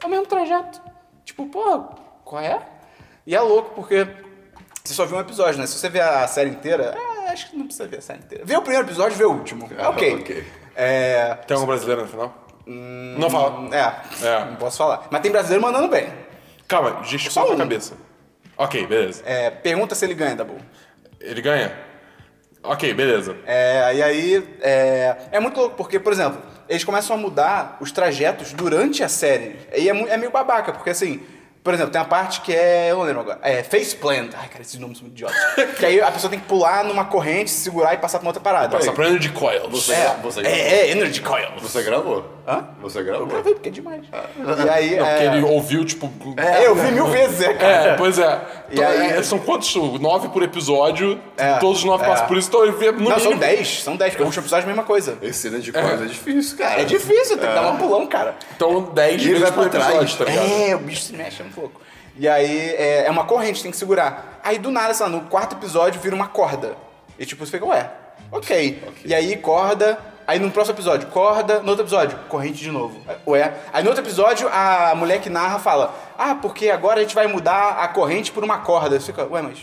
é 0.00 0.06
o 0.06 0.08
mesmo 0.08 0.26
trajeto. 0.26 0.80
Tipo, 1.24 1.46
pô, 1.46 1.80
qual 2.24 2.40
é? 2.40 2.60
E 3.26 3.34
é 3.34 3.40
louco 3.40 3.70
porque 3.74 4.06
Você 4.84 4.94
só 4.94 5.04
viu 5.06 5.16
um 5.16 5.20
episódio, 5.20 5.58
né? 5.60 5.66
Se 5.66 5.76
você 5.78 5.88
ver 5.88 6.02
a 6.02 6.26
série 6.28 6.50
inteira, 6.50 6.94
é, 7.26 7.30
acho 7.30 7.50
que 7.50 7.56
não 7.56 7.66
precisa 7.66 7.88
ver 7.88 7.98
a 7.98 8.00
série 8.00 8.20
inteira. 8.20 8.44
Vê 8.44 8.56
o 8.56 8.62
primeiro 8.62 8.86
episódio, 8.86 9.16
vê 9.16 9.24
o 9.24 9.32
último. 9.32 9.68
Ah, 9.78 9.90
ok. 9.90 10.14
ok. 10.20 10.44
É. 10.76 11.34
Tem 11.46 11.54
algum 11.56 11.66
brasileiro 11.66 12.02
no 12.02 12.08
final? 12.08 12.34
não 12.66 13.28
fala. 13.28 13.68
É, 13.76 14.26
É. 14.26 14.44
não 14.44 14.56
posso 14.56 14.78
falar. 14.78 15.08
Mas 15.10 15.20
tem 15.20 15.30
brasileiro 15.32 15.62
mandando 15.62 15.88
bem. 15.88 16.08
Calma, 16.68 16.96
Só 16.98 17.02
gesticula 17.02 17.50
um. 17.50 17.54
a 17.54 17.56
cabeça. 17.56 17.94
Ok, 18.56 18.86
beleza. 18.86 19.22
É, 19.26 19.50
pergunta 19.50 19.94
se 19.96 20.04
ele 20.04 20.14
ganha, 20.14 20.36
Dabu. 20.36 20.56
Ele 21.20 21.40
ganha? 21.42 21.76
Ok, 22.62 22.94
beleza. 22.94 23.36
É, 23.46 23.92
e 23.94 24.02
aí 24.02 24.48
é, 24.60 25.16
é 25.32 25.40
muito 25.40 25.58
louco, 25.58 25.76
porque, 25.76 25.98
por 25.98 26.12
exemplo, 26.12 26.40
eles 26.68 26.84
começam 26.84 27.16
a 27.16 27.18
mudar 27.18 27.76
os 27.80 27.90
trajetos 27.90 28.52
durante 28.52 29.02
a 29.02 29.08
série. 29.08 29.58
E 29.76 29.88
é, 29.88 30.12
é 30.12 30.16
meio 30.16 30.30
babaca, 30.30 30.72
porque 30.72 30.90
assim, 30.90 31.20
por 31.62 31.72
exemplo, 31.74 31.92
tem 31.92 32.00
uma 32.00 32.08
parte 32.08 32.40
que 32.40 32.52
é. 32.52 32.90
Eu 32.90 32.96
não 32.96 33.04
lembro 33.04 33.20
agora. 33.20 33.38
É 33.42 33.62
face 33.62 33.94
plant. 33.94 34.32
Ai, 34.36 34.48
cara, 34.48 34.62
esses 34.62 34.78
nomes 34.80 34.98
são 34.98 35.06
muito 35.06 35.16
idiotas. 35.16 35.38
que 35.78 35.86
aí 35.86 36.00
a 36.00 36.10
pessoa 36.10 36.28
tem 36.28 36.40
que 36.40 36.46
pular 36.46 36.82
numa 36.82 37.04
corrente, 37.04 37.50
se 37.50 37.60
segurar 37.60 37.94
e 37.94 37.98
passar 37.98 38.18
pra 38.18 38.26
uma 38.26 38.30
outra 38.30 38.42
parada. 38.42 38.76
Passa 38.76 38.90
pra 38.90 39.08
de 39.10 39.28
coils. 39.30 39.68
Você, 39.70 39.92
É, 39.92 40.16
você, 40.20 40.40
é, 40.40 40.50
é, 40.50 40.90
Energy 40.90 41.20
Coil. 41.20 41.50
você 41.60 41.82
gravou? 41.82 42.24
Hã? 42.46 42.64
Você 42.82 42.98
Eu 42.98 43.04
gravou? 43.04 43.26
gravei, 43.28 43.54
porque 43.54 43.68
é 43.68 43.72
demais. 43.72 44.02
E 44.04 44.68
aí. 44.68 44.90
Não, 44.96 45.06
porque 45.06 45.22
é, 45.22 45.26
ele 45.26 45.42
ouviu, 45.44 45.84
tipo. 45.84 46.10
é, 46.36 46.66
eu 46.66 46.74
vi 46.74 46.90
mil 46.90 47.06
vezes, 47.06 47.40
é, 47.40 47.54
cara. 47.54 47.72
É, 47.90 47.96
pois 47.96 48.18
é. 48.18 48.40
E 48.70 48.74
Então, 48.74 48.88
aí- 48.88 49.10
é, 49.12 49.22
São 49.22 49.38
quantos? 49.38 49.72
Nove 50.00 50.28
por 50.30 50.42
episódio. 50.42 51.20
É, 51.36 51.54
todos 51.58 51.78
os 51.78 51.84
nove 51.84 52.04
é. 52.04 52.08
passam 52.08 52.26
por 52.26 52.36
isso, 52.36 52.48
então 52.48 52.64
ele 52.64 52.72
vê 52.72 52.90
no 52.90 52.98
Não, 53.00 53.10
são 53.18 53.32
mínimo- 53.32 53.40
10, 53.40 53.82
são 53.82 53.96
10, 53.96 54.10
porque 54.12 54.22
o 54.22 54.26
último 54.26 54.42
episódio 54.42 54.62
é 54.62 54.64
a 54.64 54.68
mesma 54.68 54.82
coisa. 54.84 55.16
Esse 55.22 55.38
cena 55.42 55.60
de 55.60 55.70
coisa 55.72 56.04
é. 56.04 56.06
difícil, 56.08 56.58
cara. 56.58 56.80
É 56.80 56.84
difícil, 56.84 57.38
tem 57.38 57.48
que 57.48 57.54
dar 57.54 57.70
um 57.70 57.76
pulão, 57.76 58.06
cara. 58.08 58.34
Então, 58.56 58.82
10 58.92 59.22
ele 59.22 59.34
vezes 59.34 59.50
por 59.50 59.66
episódio, 59.66 59.92
trás. 59.98 60.14
tá 60.16 60.24
ligado? 60.24 60.46
É, 60.70 60.74
o 60.74 60.78
bicho 60.80 61.00
se 61.02 61.12
mexe, 61.12 61.40
é 61.40 61.44
muito 61.44 61.60
louco. 61.60 61.80
E 62.18 62.28
aí 62.28 62.70
é, 62.76 63.06
é 63.06 63.10
uma 63.10 63.24
corrente, 63.24 63.62
tem 63.62 63.70
que 63.70 63.76
segurar. 63.76 64.40
Aí 64.42 64.58
do 64.58 64.70
nada, 64.70 64.92
sei 64.94 65.06
lá, 65.06 65.12
no 65.12 65.20
quarto 65.22 65.54
episódio 65.54 66.00
vira 66.00 66.14
uma 66.14 66.26
corda. 66.26 66.74
E 67.18 67.24
tipo, 67.24 67.44
você 67.46 67.52
fica, 67.52 67.64
ué, 67.66 67.88
ok. 68.30 68.82
E 69.04 69.14
aí 69.14 69.36
corda, 69.36 69.98
aí 70.26 70.38
no 70.38 70.50
próximo 70.50 70.74
episódio, 70.76 71.08
corda, 71.08 71.60
no 71.60 71.68
outro 71.70 71.84
episódio, 71.84 72.18
corrente 72.28 72.58
de 72.62 72.70
novo. 72.70 73.00
Ué. 73.26 73.52
Aí 73.72 73.82
no 73.82 73.90
outro 73.90 74.04
episódio, 74.04 74.48
a 74.52 74.94
mulher 74.96 75.20
que 75.20 75.28
narra 75.30 75.58
fala, 75.58 75.94
ah, 76.18 76.34
porque 76.34 76.70
agora 76.70 77.00
a 77.00 77.02
gente 77.02 77.14
vai 77.14 77.26
mudar 77.26 77.78
a 77.82 77.88
corrente 77.88 78.30
por 78.32 78.42
uma 78.44 78.58
corda. 78.58 78.98
Você 78.98 79.06
fica, 79.12 79.24
ué, 79.26 79.42
mas 79.42 79.58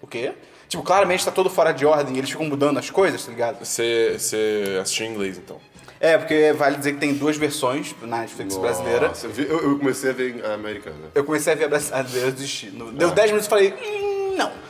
o 0.00 0.06
quê? 0.06 0.32
Tipo, 0.68 0.82
claramente 0.82 1.24
tá 1.24 1.30
todo 1.30 1.50
fora 1.50 1.72
de 1.72 1.84
ordem, 1.84 2.16
eles 2.16 2.30
ficam 2.30 2.46
mudando 2.46 2.78
as 2.78 2.88
coisas, 2.90 3.22
tá 3.24 3.30
ligado? 3.30 3.64
Você, 3.64 4.14
você 4.18 4.78
assistiu 4.80 5.06
em 5.06 5.10
inglês, 5.10 5.36
então. 5.38 5.58
É, 6.00 6.18
porque 6.18 6.52
vale 6.54 6.76
dizer 6.78 6.94
que 6.94 6.98
tem 6.98 7.14
duas 7.14 7.36
versões 7.36 7.94
na 8.02 8.18
Netflix 8.22 8.56
brasileira. 8.56 9.08
Nossa, 9.08 9.26
eu, 9.26 9.30
vi- 9.30 9.46
eu- 9.48 9.62
eu 9.70 9.78
comecei 9.78 10.10
a 10.10 10.12
ver 10.12 10.44
a 10.44 10.54
americana. 10.54 10.96
Eu 11.14 11.22
comecei 11.24 11.52
a 11.52 11.56
ver 11.56 11.66
a 11.66 11.68
brasileira 11.68 12.28
e 12.28 12.32
desisti. 12.32 12.70
Deu 12.70 13.10
10 13.10 13.26
minutos 13.30 13.46
e 13.46 13.50
falei, 13.50 13.72
hum. 13.72 14.21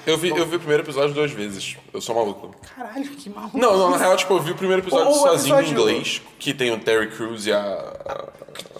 Eu 0.06 0.18
vi, 0.18 0.30
eu 0.30 0.44
vi 0.46 0.56
o 0.56 0.58
primeiro 0.58 0.82
episódio 0.82 1.14
duas 1.14 1.30
vezes. 1.30 1.76
Eu 1.94 2.00
sou 2.00 2.14
maluco. 2.14 2.54
Caralho, 2.76 3.08
que 3.10 3.30
maluco. 3.30 3.56
Não, 3.56 3.76
não, 3.76 3.90
na 3.90 3.96
real, 3.98 4.16
tipo, 4.16 4.34
eu 4.34 4.40
vi 4.40 4.50
o 4.50 4.54
primeiro 4.56 4.82
episódio 4.82 5.06
O- 5.08 5.10
o 5.10 5.14
sozinho 5.14 5.54
em 5.54 5.58
episódio- 5.60 5.80
inglês, 5.90 6.22
que 6.38 6.52
tem 6.52 6.72
o 6.72 6.78
Terry 6.78 7.08
Crews 7.10 7.46
e 7.46 7.52
a, 7.52 7.60
a 7.60 8.28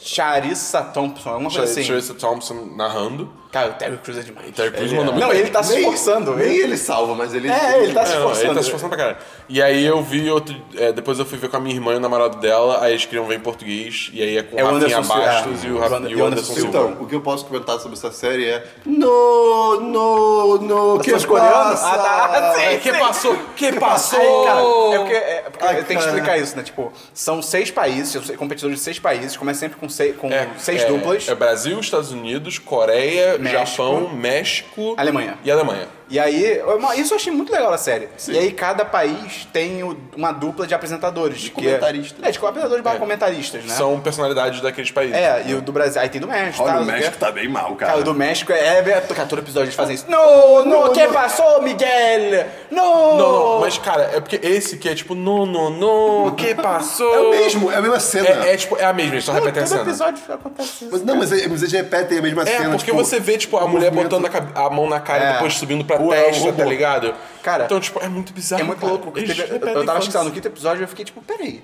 Charissa 0.05 0.83
Thompson, 0.83 1.31
alguma 1.31 1.51
coisa 1.51 1.65
assim. 1.71 1.83
Charissa 1.83 2.15
Thompson 2.15 2.69
narrando. 2.77 3.41
Cara, 3.53 3.69
o 3.69 3.75
Terry 3.75 3.99
Crews 3.99 4.17
é 4.19 4.23
demais. 4.23 4.49
O 4.49 4.53
Terry 4.53 4.71
Crews 4.71 4.91
Ele 4.91 4.97
manda 4.97 5.11
é- 5.11 5.13
muito 5.13 5.25
Não, 5.27 5.31
bem. 5.31 5.41
ele 5.41 5.51
tá 5.51 5.63
se 5.63 5.77
esforçando. 5.79 6.35
Nem 6.37 6.49
Ele... 6.49 6.63
ele 6.63 6.77
salva, 6.79 7.15
mas 7.15 7.35
ele. 7.35 7.51
É, 7.51 7.83
ele 7.85 7.93
tá 7.93 8.07
se 8.07 8.13
É, 8.15 8.17
esforçando. 8.17 8.47
ele 8.47 8.55
tá 8.55 8.61
se 8.63 8.67
esforçando 8.67 8.89
pra 8.89 8.97
caralho. 8.99 9.17
E 9.47 9.61
aí 9.63 9.85
eu 9.85 10.03
vi 10.03 10.31
outro. 10.31 10.57
é, 10.75 10.91
depois 10.91 11.19
eu 11.19 11.27
fui 11.27 11.37
ver 11.37 11.51
com 11.51 11.59
a 11.59 11.61
minha 11.61 11.75
irmã 11.75 11.93
e 11.93 11.97
o 11.97 12.01
namorado 12.01 12.39
dela, 12.39 12.83
aí 12.83 12.93
eles 12.93 13.05
queriam 13.05 13.27
ver 13.27 13.35
em 13.37 13.41
português, 13.41 14.09
e 14.15 14.23
aí 14.23 14.39
é 14.39 14.43
com 14.43 14.59
É 14.59 14.65
o 14.65 14.69
Rafinha 14.69 14.97
Anderson. 14.97 15.15
Bastos 15.19 15.65
e 15.65 15.69
o, 15.69 15.79
Ra- 15.79 15.87
E 15.87 15.91
o 15.91 16.09
e 16.09 16.15
o 16.17 16.25
Anderson 16.25 16.25
Anderson 16.25 16.55
Silva. 16.55 16.69
Então, 16.69 16.97
o 17.03 17.07
que 17.07 17.15
eu 17.15 17.21
posso 17.21 17.45
comentar 17.45 17.79
sobre 17.79 17.93
essa 17.99 18.11
série 18.11 18.47
é. 18.47 18.65
No, 18.87 19.81
no, 19.81 20.59
no, 20.59 20.99
que 21.01 21.11
passa? 21.13 21.87
Ah, 21.87 21.99
tá. 21.99 22.55
Sim, 22.73 22.79
que 22.79 22.93
sim. 22.93 22.99
passou? 22.99 23.37
Que 23.55 23.73
passou? 23.75 24.19
Aí, 24.19 24.47
cara, 24.47 24.61
é 24.95 24.99
porque, 24.99 25.15
é 25.15 25.41
porque 25.51 25.65
Ai, 25.67 25.79
eu 25.81 25.85
tenho 25.85 26.01
que 26.01 26.07
explicar 26.07 26.39
isso, 26.39 26.57
né? 26.57 26.63
Tipo, 26.63 26.91
são 27.13 27.43
seis 27.43 27.71
países, 27.71 28.25
são 28.25 28.37
competidores 28.37 28.79
de 28.79 28.83
seis 28.83 28.99
países, 28.99 29.37
começa 29.37 29.61
sempre 29.61 29.79
com 29.79 29.89
seis, 29.93 30.17
com 30.17 30.29
É, 30.33 30.49
seis 30.59 30.83
é- 30.83 30.87
duplas. 30.87 31.29
É 31.29 31.35
Brasil, 31.35 31.79
Estados 31.81 32.11
Unidos, 32.13 32.59
Coreia, 32.59 33.39
México. 33.39 33.67
Japão, 33.67 34.09
México. 34.15 34.95
Alemanha. 34.97 35.39
E 35.45 35.51
Alemanha. 35.51 35.89
E 36.13 36.19
aí, 36.19 36.61
isso 36.99 37.15
eu 37.15 37.17
achei 37.17 37.33
muito 37.33 37.51
legal 37.51 37.71
na 37.71 37.79
série. 37.79 38.07
E 38.29 38.39
aí 38.39 38.53
cada 38.53 38.85
país 38.85 39.49
tem 39.51 39.83
uma 40.15 40.31
dupla 40.31 40.67
de 40.67 40.75
apresentadores. 40.75 41.41
De 41.41 41.51
comentaristas. 41.51 42.19
É, 42.23 42.31
de 42.31 42.37
apresentadores 42.37 42.85
barra 42.85 42.99
comentaristas, 42.99 43.65
né? 43.65 43.75
São 43.75 43.99
personalidades 43.99 44.61
daqueles 44.61 44.91
países. 44.91 45.17
É, 45.17 45.43
e 45.47 45.55
o 45.55 45.63
do 45.63 45.73
Brasil. 45.73 46.03
Aí 46.03 46.11
tem 46.11 46.21
do 46.21 46.29
México, 46.29 46.65
Olha, 46.65 46.75
tá? 46.75 46.81
o 46.81 46.85
México 46.85 47.17
tá 47.17 47.33
bem 47.33 47.49
mal, 47.49 47.75
cara. 47.77 47.93
Cara, 47.93 48.03
o 48.03 48.05
do 48.05 48.13
México 48.13 48.53
é. 48.53 48.81
é 48.81 48.83
cara, 48.83 49.27
todo 49.27 49.39
episódio 49.39 49.69
eles 49.69 49.75
fazem 49.75 49.95
isso. 49.95 50.05
No, 50.11 50.67
no, 50.67 50.91
que 50.93 51.07
passou, 51.09 51.63
Miguel? 51.63 52.47
No! 52.71 52.83
Não, 52.83 53.17
não, 53.17 53.61
mas 53.61 53.79
cara, 53.79 54.11
é 54.15 54.21
porque 54.21 54.39
esse 54.43 54.77
que 54.77 54.91
é 54.91 54.95
tipo, 54.95 55.15
no, 55.15 55.47
no, 55.47 55.71
no, 55.71 56.33
que 56.35 56.55
passou? 56.55 57.13
É 57.15 57.21
o 57.21 57.31
mesmo, 57.31 57.73
é 57.73 57.77
a 57.77 57.81
mesma 57.81 58.01
cena. 58.01 58.29
É, 58.29 58.53
é, 58.53 58.57
tipo, 58.59 58.77
é 58.77 58.85
a 58.85 58.93
mesma, 58.93 59.15
eles 59.15 59.25
só 59.25 59.33
Todo 59.33 59.45
repetem 59.45 59.63
a 59.63 59.67
cena. 59.67 59.81
episódio 59.83 60.23
acontece 60.29 60.69
isso. 60.85 60.89
Mas, 60.93 61.03
não, 61.03 61.17
mas, 61.17 61.33
é- 61.33 61.49
mas 61.49 61.63
eles 61.63 61.73
repetem 61.73 62.19
a 62.19 62.23
mesma 62.23 62.43
É, 62.43 62.47
cena. 62.47 62.71
porque 62.71 62.91
tipo, 62.91 62.97
você 62.97 63.19
vê, 63.19 63.39
tipo, 63.39 63.57
a 63.57 63.67
mulher 63.67 63.91
movimento- 63.93 64.19
botando 64.21 64.53
a, 64.55 64.67
a 64.67 64.71
mão 64.71 64.89
na 64.89 65.01
cara 65.01 65.25
É. 65.25 65.31
e 65.31 65.33
depois 65.35 65.55
subindo 65.55 65.85
pra 65.85 66.02
É 66.11 66.23
testa, 66.25 66.45
robô. 66.47 66.57
tá 66.57 66.65
ligado? 66.65 67.15
Cara, 67.43 67.67
então, 67.67 67.79
tipo, 67.79 68.01
é 68.03 68.09
muito 68.09 68.33
bizarro. 68.33 68.63
É 68.63 68.65
muito 68.65 68.81
cara. 68.81 68.93
louco, 68.93 69.05
porque 69.11 69.21
Eles 69.21 69.37
teve- 69.37 69.55
eu, 69.55 69.85
tava 69.85 69.99
assistindo 69.99 70.25
no 70.25 70.31
quinto 70.31 70.49
episódio 70.49 70.81
e 70.81 70.85
eu 70.85 70.89
fiquei 70.89 71.05
tipo, 71.05 71.21
peraí. 71.23 71.63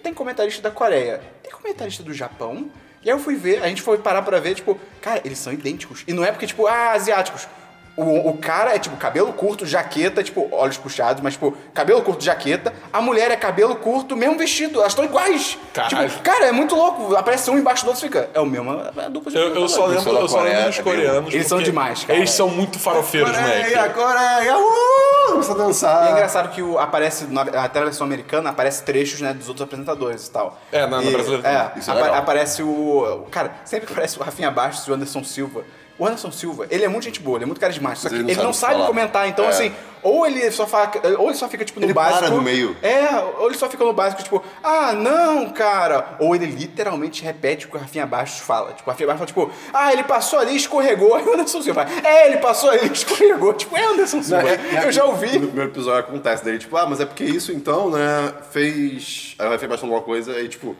Tem 0.00 0.14
comentarista 0.14 0.62
da 0.62 0.70
Coreia, 0.70 1.20
tem 1.42 1.50
comentarista 1.50 2.04
do 2.04 2.14
Japão. 2.14 2.70
E 3.02 3.10
aí 3.10 3.16
eu 3.16 3.18
fui 3.18 3.34
ver, 3.34 3.60
a 3.64 3.66
gente 3.66 3.82
foi 3.82 3.98
parar 3.98 4.22
pra 4.22 4.38
ver, 4.38 4.54
tipo, 4.54 4.78
cara, 5.00 5.20
eles 5.24 5.36
são 5.38 5.52
idênticos. 5.52 6.04
E 6.06 6.12
não 6.12 6.24
é 6.24 6.30
porque, 6.30 6.46
tipo, 6.46 6.68
ah, 6.68 6.92
asiáticos. 6.92 7.48
O, 7.94 8.30
o 8.30 8.38
cara 8.38 8.74
é, 8.74 8.78
tipo, 8.78 8.96
cabelo 8.96 9.32
curto, 9.34 9.66
jaqueta, 9.66 10.22
tipo, 10.22 10.48
olhos 10.50 10.78
puxados, 10.78 11.22
mas, 11.22 11.34
tipo, 11.34 11.54
cabelo 11.74 12.00
curto, 12.00 12.24
jaqueta. 12.24 12.72
A 12.90 13.02
mulher 13.02 13.30
é 13.30 13.36
cabelo 13.36 13.76
curto, 13.76 14.16
mesmo 14.16 14.38
vestido. 14.38 14.78
Elas 14.80 14.92
estão 14.92 15.04
iguais. 15.04 15.58
Caralho. 15.74 16.08
Tipo, 16.08 16.22
cara, 16.22 16.46
é 16.46 16.52
muito 16.52 16.74
louco. 16.74 17.14
Aparece 17.14 17.50
um 17.50 17.58
embaixo 17.58 17.84
do 17.84 17.88
outro 17.90 18.02
e 18.04 18.08
fica. 18.08 18.30
É 18.32 18.40
o 18.40 18.46
mesmo, 18.46 18.72
é 18.96 19.04
a 19.04 19.08
dupla 19.10 19.30
de 19.30 19.36
Eu, 19.36 19.54
eu 19.54 19.68
só 19.68 19.84
lembro, 19.84 20.10
eu 20.16 20.26
só 20.28 20.40
lembro 20.40 20.64
dos 20.68 20.78
é 20.78 20.82
bem- 20.82 20.94
coreanos. 20.94 21.34
Eles 21.34 21.46
são 21.46 21.60
demais, 21.62 22.02
cara. 22.04 22.18
Eles 22.18 22.30
são 22.30 22.48
muito 22.48 22.78
farofeiros, 22.78 23.30
Coreia, 23.30 23.76
moleque. 23.76 23.94
Coreia, 23.94 24.58
uh! 24.58 25.32
Começa 25.32 25.52
a 25.52 25.56
dançar. 25.56 26.04
E 26.04 26.08
é 26.08 26.12
engraçado 26.12 26.48
que 26.50 26.62
o, 26.62 26.78
aparece, 26.78 27.26
na, 27.26 27.42
até 27.42 27.78
na 27.78 27.84
versão 27.86 28.06
americana, 28.06 28.50
aparece 28.50 28.82
trechos, 28.84 29.20
né, 29.20 29.34
dos 29.34 29.48
outros 29.48 29.64
apresentadores 29.64 30.26
e 30.26 30.30
tal. 30.30 30.58
É, 30.72 30.86
na- 30.86 30.96
na 31.02 31.04
E- 31.04 31.10
brasileira 31.12 31.46
É, 31.48 31.80
é 31.90 31.94
legal. 31.94 32.14
aparece 32.14 32.62
o... 32.62 33.26
Cara, 33.30 33.52
sempre 33.66 33.90
aparece 33.92 34.18
o 34.18 34.22
Rafinha 34.22 34.50
Bastos 34.50 34.86
e 34.86 34.90
o 34.90 34.94
Anderson 34.94 35.22
Silva. 35.22 35.62
O 35.98 36.06
Anderson 36.06 36.32
Silva, 36.32 36.66
ele 36.70 36.84
é 36.84 36.88
muito 36.88 37.04
gente 37.04 37.20
boa, 37.20 37.36
ele 37.36 37.44
é 37.44 37.46
muito 37.46 37.60
carismático, 37.60 38.02
só 38.02 38.08
que 38.08 38.14
ele 38.14 38.24
ele 38.30 38.34
não 38.36 38.44
não, 38.46 38.52
sabe 38.52 38.84
comentar, 38.86 39.28
então 39.28 39.44
É. 39.44 39.48
assim, 39.48 39.72
ou 40.02 40.26
ele 40.26 40.50
só 40.50 40.66
fala, 40.66 40.90
ou 41.18 41.26
ele 41.28 41.36
só 41.36 41.48
fica 41.48 41.64
tipo 41.64 41.78
no 41.78 41.86
Ele 41.86 41.94
para 41.94 42.10
básico. 42.10 42.30
no 42.30 42.42
meio. 42.42 42.76
É, 42.82 43.14
ou 43.38 43.46
ele 43.46 43.56
só 43.56 43.68
fica 43.68 43.84
no 43.84 43.92
básico, 43.92 44.20
tipo, 44.22 44.42
ah, 44.64 44.92
não, 44.94 45.50
cara. 45.50 46.16
Ou 46.18 46.34
ele 46.34 46.46
literalmente 46.46 47.22
repete 47.22 47.66
o 47.66 47.68
que 47.68 47.76
o 47.76 47.78
Rafinha 47.78 48.04
Bastos 48.04 48.40
fala. 48.40 48.72
Tipo, 48.72 48.88
o 48.88 48.92
Rafinha 48.92 49.06
Bastos 49.06 49.30
fala, 49.30 49.46
tipo, 49.46 49.56
ah, 49.72 49.92
ele 49.92 50.02
passou 50.02 50.40
ali, 50.40 50.56
escorregou. 50.56 51.14
Aí 51.14 51.22
o 51.28 51.32
Anderson 51.34 51.62
Silva, 51.62 51.86
é, 52.02 52.26
ele 52.26 52.38
passou 52.38 52.70
ali, 52.70 52.90
escorregou. 52.92 53.52
Tipo, 53.54 53.76
é 53.76 53.84
Anderson 53.84 54.22
Silva. 54.22 54.48
Eu 54.84 54.90
já 54.90 55.04
ouvi. 55.04 55.38
No 55.38 55.46
primeiro 55.46 55.70
episódio 55.70 56.00
acontece 56.00 56.44
daí, 56.44 56.58
tipo, 56.58 56.76
ah, 56.76 56.86
mas 56.86 56.98
é 57.00 57.06
porque 57.06 57.22
isso 57.24 57.52
então, 57.52 57.88
né, 57.90 58.32
fez. 58.50 59.36
Aí 59.38 59.48
vai 59.48 59.58
fez 59.58 59.70
bastante 59.70 59.88
alguma 59.88 60.02
coisa 60.02 60.36
e, 60.40 60.48
tipo, 60.48 60.74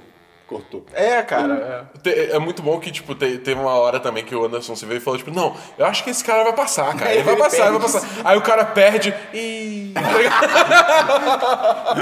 cortou. 0.47 0.85
É, 0.93 1.23
cara. 1.23 1.89
é. 2.05 2.33
É 2.35 2.39
muito 2.39 2.63
bom 2.63 2.79
que, 2.79 2.91
tipo, 2.91 3.15
te- 3.15 3.39
teve 3.39 3.61
uma 3.61 3.73
hora 3.75 3.99
também 4.01 4.25
que 4.25 4.35
o 4.35 4.45
Anderson 4.45 4.75
se 4.77 4.85
veio 4.87 4.99
e 4.99 5.01
falou, 5.01 5.19
tipo, 5.19 5.31
não, 5.31 5.55
eu 5.79 5.87
acho 5.87 6.05
que 6.05 6.11
esse 6.11 6.23
cara 6.25 6.43
vai 6.45 6.53
passar, 6.53 6.95
cara. 6.97 7.13
Ele 7.15 7.23
vai 7.23 7.35
Ele 7.35 7.43
passar, 7.43 7.63
ele 7.69 7.79
vai 7.79 7.81
passar. 7.81 8.03
Aí 8.25 8.37
o 8.37 8.43
cara 8.43 8.65
perde 8.65 9.15
e. 9.33 9.93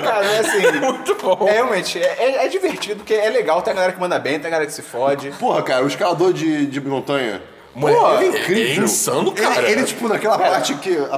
Cara, 0.03 0.25
é 0.27 0.39
assim. 0.41 0.79
muito 0.81 1.15
bom. 1.17 1.47
É, 1.49 1.53
realmente, 1.53 1.99
é, 1.99 2.17
é- 2.19 2.45
é 2.47 2.49
divertido, 2.49 2.97
porque 2.97 3.15
é 3.15 3.29
legal, 3.29 3.63
tem 3.63 3.73
a 3.73 3.75
galera 3.75 3.93
que 3.93 4.01
manda 4.01 4.19
bem, 4.19 4.39
tem 4.39 4.47
a 4.49 4.51
galera 4.51 4.67
que 4.67 4.73
se 4.75 4.83
fode. 4.83 5.31
Porra, 5.33 5.63
cara, 5.63 5.85
o 5.85 5.89
escalador 5.89 6.33
de, 6.33 6.67
de 6.67 6.81
montanha. 6.81 7.43
Pô, 7.79 7.89
é- 7.89 8.25
é 8.25 8.27
incrível. 8.27 8.83
é 8.83 8.85
insano, 8.85 9.33
cara. 9.33 9.63
Ele, 9.63 9.73
ele, 9.73 9.85
tipo, 9.85 10.09
naquela 10.09 10.39
parte 10.39 10.75
que. 10.75 10.97
A, 10.97 11.17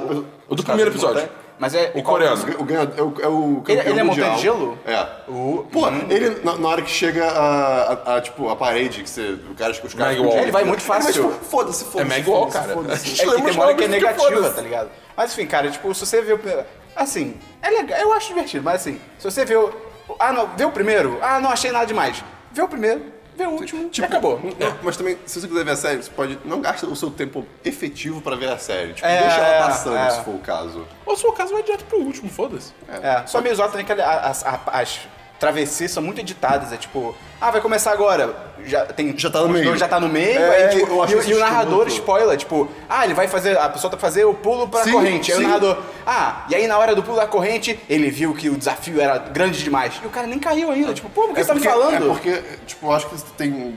O 0.48 0.54
do 0.54 0.62
primeiro 0.62 0.90
episódio. 0.90 1.28
Mas 1.62 1.74
é. 1.76 1.92
O 1.94 2.02
coreano. 2.02 2.44
O 2.58 2.64
ganhador 2.64 2.94
é 2.98 3.02
o, 3.02 3.14
é 3.22 3.28
o 3.28 3.62
Ele- 3.68 3.76
campeão 3.76 3.92
ele 3.92 4.00
é 4.00 4.02
montanha 4.02 4.34
de 4.34 4.42
gelo? 4.42 4.76
É. 4.84 5.06
O- 5.28 5.64
Pô, 5.70 5.86
ele, 6.10 6.40
na, 6.42 6.56
na 6.58 6.68
hora 6.68 6.82
que 6.82 6.90
chega 6.90 7.24
a, 7.24 7.92
a- 7.92 8.16
a, 8.16 8.20
tipo, 8.20 8.48
a 8.48 8.56
parede, 8.56 9.04
que 9.04 9.08
você, 9.08 9.38
o 9.48 9.54
cara, 9.54 9.70
os 9.70 9.94
caras... 9.94 10.16
Ele 10.18 10.50
vai 10.50 10.64
muito 10.64 10.82
fácil. 10.82 11.04
Mas, 11.04 11.14
tipo, 11.14 11.44
foda-se, 11.44 11.84
foda-se. 11.84 12.00
É 12.00 12.18
Mag 12.18 12.28
wall, 12.28 12.40
foda-se, 12.50 12.58
cara. 12.58 12.74
foda-se. 12.74 13.22
É 13.22 13.24
que 13.26 13.42
tem 13.42 13.50
uma 13.52 13.64
hora 13.64 13.74
que 13.76 13.84
é 13.84 13.88
negativa, 13.88 14.50
tá 14.50 14.60
ligado? 14.60 14.90
Mas 15.16 15.32
enfim, 15.32 15.46
cara, 15.46 15.70
tipo, 15.70 15.94
se 15.94 16.04
você 16.04 16.20
vê 16.20 16.32
o. 16.32 16.38
primeiro- 16.38 16.64
Assim, 16.96 17.36
é 17.62 17.70
legal, 17.70 17.98
eu 18.00 18.12
acho 18.12 18.26
divertido, 18.28 18.64
mas 18.64 18.80
assim, 18.82 19.00
se 19.18 19.24
você 19.30 19.44
vê 19.44 19.54
o. 19.54 19.72
Ah, 20.18 20.32
não, 20.32 20.48
vê 20.56 20.64
o 20.64 20.70
primeiro, 20.72 21.18
ah, 21.22 21.38
não 21.38 21.50
achei 21.50 21.70
nada 21.70 21.86
demais. 21.86 22.22
Vê 22.52 22.60
o 22.60 22.68
primeiro, 22.68 23.02
vê 23.36 23.46
o 23.46 23.50
último, 23.50 23.88
Tipo, 23.88 24.06
e 24.06 24.08
acabou. 24.08 24.40
não, 24.58 24.78
mas 24.82 24.96
também, 24.96 25.18
se 25.26 25.40
você 25.40 25.48
quiser 25.48 25.64
ver 25.64 25.70
a 25.72 25.76
série, 25.76 26.02
você 26.02 26.10
pode... 26.10 26.38
Não 26.44 26.60
gasta 26.60 26.86
o 26.86 26.94
seu 26.96 27.10
tempo 27.10 27.46
efetivo 27.64 28.20
pra 28.20 28.36
ver 28.36 28.50
a 28.50 28.58
série. 28.58 28.92
Tipo, 28.94 29.06
É, 29.06 29.20
deixa 29.22 29.36
ela 29.36 29.46
é, 29.48 29.60
passando, 29.60 29.96
é. 29.96 30.10
se 30.10 30.20
for 30.24 30.34
o 30.34 30.38
caso. 30.38 30.86
Ou 31.06 31.16
se 31.16 31.22
for 31.22 31.28
o 31.30 31.32
caso, 31.32 31.52
vai 31.52 31.62
direto 31.62 31.84
pro 31.84 31.98
último, 31.98 32.28
foda-se. 32.30 32.72
É, 32.88 33.26
só 33.26 33.40
meio 33.40 33.54
zoado 33.54 33.72
também 33.72 33.86
que 33.86 33.92
a- 33.92 34.20
as, 34.20 34.44
a- 34.44 34.60
as 34.66 35.00
travessias 35.42 35.90
são 35.90 36.00
muito 36.00 36.20
editadas. 36.20 36.72
É 36.72 36.76
tipo, 36.76 37.16
ah, 37.40 37.50
vai 37.50 37.60
começar 37.60 37.90
agora. 37.90 38.52
Já, 38.64 38.86
tem, 38.86 39.12
Já 39.18 39.28
tá 39.28 39.40
no 39.40 39.48
meio. 39.48 39.76
Já 39.76 39.88
tá 39.88 39.98
no 39.98 40.08
meio. 40.08 40.38
É, 40.38 40.66
aí, 40.66 40.78
tipo, 40.78 40.92
eu 40.92 41.02
acho 41.02 41.28
e, 41.28 41.30
e 41.30 41.34
o 41.34 41.40
narrador 41.40 41.88
spoiler, 41.88 42.36
tipo, 42.38 42.68
ah, 42.88 43.04
ele 43.04 43.12
vai 43.12 43.26
fazer. 43.26 43.58
A 43.58 43.68
pessoa 43.68 43.90
tá 43.90 43.96
fazer 43.96 44.24
o 44.24 44.34
pulo 44.34 44.68
pra 44.68 44.84
Sim, 44.84 44.92
corrente. 44.92 45.32
Aí 45.32 45.38
sim. 45.38 45.44
o 45.44 45.48
narrador, 45.48 45.78
ah, 46.06 46.46
e 46.48 46.54
aí 46.54 46.68
na 46.68 46.78
hora 46.78 46.94
do 46.94 47.02
pulo 47.02 47.16
da 47.16 47.26
corrente, 47.26 47.78
ele 47.88 48.08
viu 48.08 48.32
que 48.34 48.48
o 48.48 48.56
desafio 48.56 49.00
era 49.00 49.18
grande 49.18 49.62
demais. 49.64 50.00
E 50.00 50.06
o 50.06 50.10
cara 50.10 50.28
nem 50.28 50.38
caiu 50.38 50.70
ainda. 50.70 50.94
Tipo, 50.94 51.10
pô, 51.10 51.22
por 51.22 51.34
que 51.34 51.42
você 51.42 51.48
tá 51.48 51.54
me 51.56 51.60
falando? 51.60 52.04
É 52.04 52.06
porque, 52.06 52.40
tipo, 52.64 52.86
eu 52.86 52.92
acho 52.92 53.08
que 53.08 53.20
tem. 53.32 53.76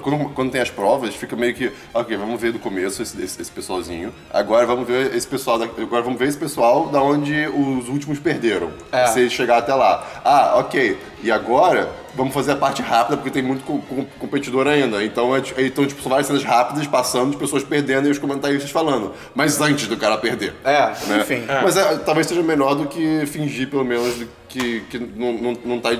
Quando, 0.00 0.28
quando 0.34 0.50
tem 0.50 0.60
as 0.60 0.70
provas, 0.70 1.14
fica 1.14 1.36
meio 1.36 1.54
que, 1.54 1.72
ok, 1.92 2.16
vamos 2.16 2.40
ver 2.40 2.52
do 2.52 2.58
começo 2.58 3.02
esse, 3.02 3.20
esse, 3.22 3.40
esse 3.42 3.50
pessoalzinho. 3.50 4.12
Agora 4.32 4.66
vamos 4.66 4.86
ver 4.86 5.14
esse 5.14 5.26
pessoal. 5.26 5.58
Da, 5.58 5.64
agora 5.64 6.02
vamos 6.02 6.18
ver 6.18 6.28
esse 6.28 6.38
pessoal 6.38 6.86
da 6.88 7.02
onde 7.02 7.46
os 7.48 7.88
últimos 7.88 8.18
perderam. 8.18 8.70
É. 8.90 9.06
Se 9.06 9.28
chegar 9.30 9.58
até 9.58 9.74
lá. 9.74 10.06
Ah, 10.24 10.54
ok. 10.58 10.98
E 11.22 11.30
agora 11.30 11.88
vamos 12.14 12.34
fazer 12.34 12.52
a 12.52 12.56
parte 12.56 12.82
rápida, 12.82 13.16
porque 13.16 13.30
tem 13.30 13.42
muito 13.42 13.64
co- 13.64 13.78
co- 13.78 14.04
competidor 14.18 14.66
ainda. 14.66 15.02
Então, 15.04 15.34
é, 15.36 15.42
então 15.58 15.86
tipo, 15.86 16.02
são 16.02 16.10
várias 16.10 16.26
cenas 16.26 16.42
rápidas 16.44 16.86
passando 16.86 17.30
de 17.30 17.36
pessoas 17.36 17.62
perdendo 17.62 18.08
e 18.08 18.10
os 18.10 18.18
comentaristas 18.18 18.70
falando. 18.70 19.12
Mas 19.34 19.60
antes 19.60 19.86
do 19.86 19.96
cara 19.96 20.18
perder. 20.18 20.52
É, 20.64 20.86
né? 21.06 21.20
enfim. 21.20 21.44
Mas 21.62 21.76
é, 21.76 21.96
talvez 21.98 22.26
seja 22.26 22.42
menor 22.42 22.74
do 22.74 22.86
que 22.86 23.24
fingir, 23.26 23.68
pelo 23.70 23.84
menos, 23.84 24.26
que, 24.48 24.80
que 24.90 24.98
não, 24.98 25.32
não, 25.32 25.56
não, 25.64 25.80
tá, 25.80 25.90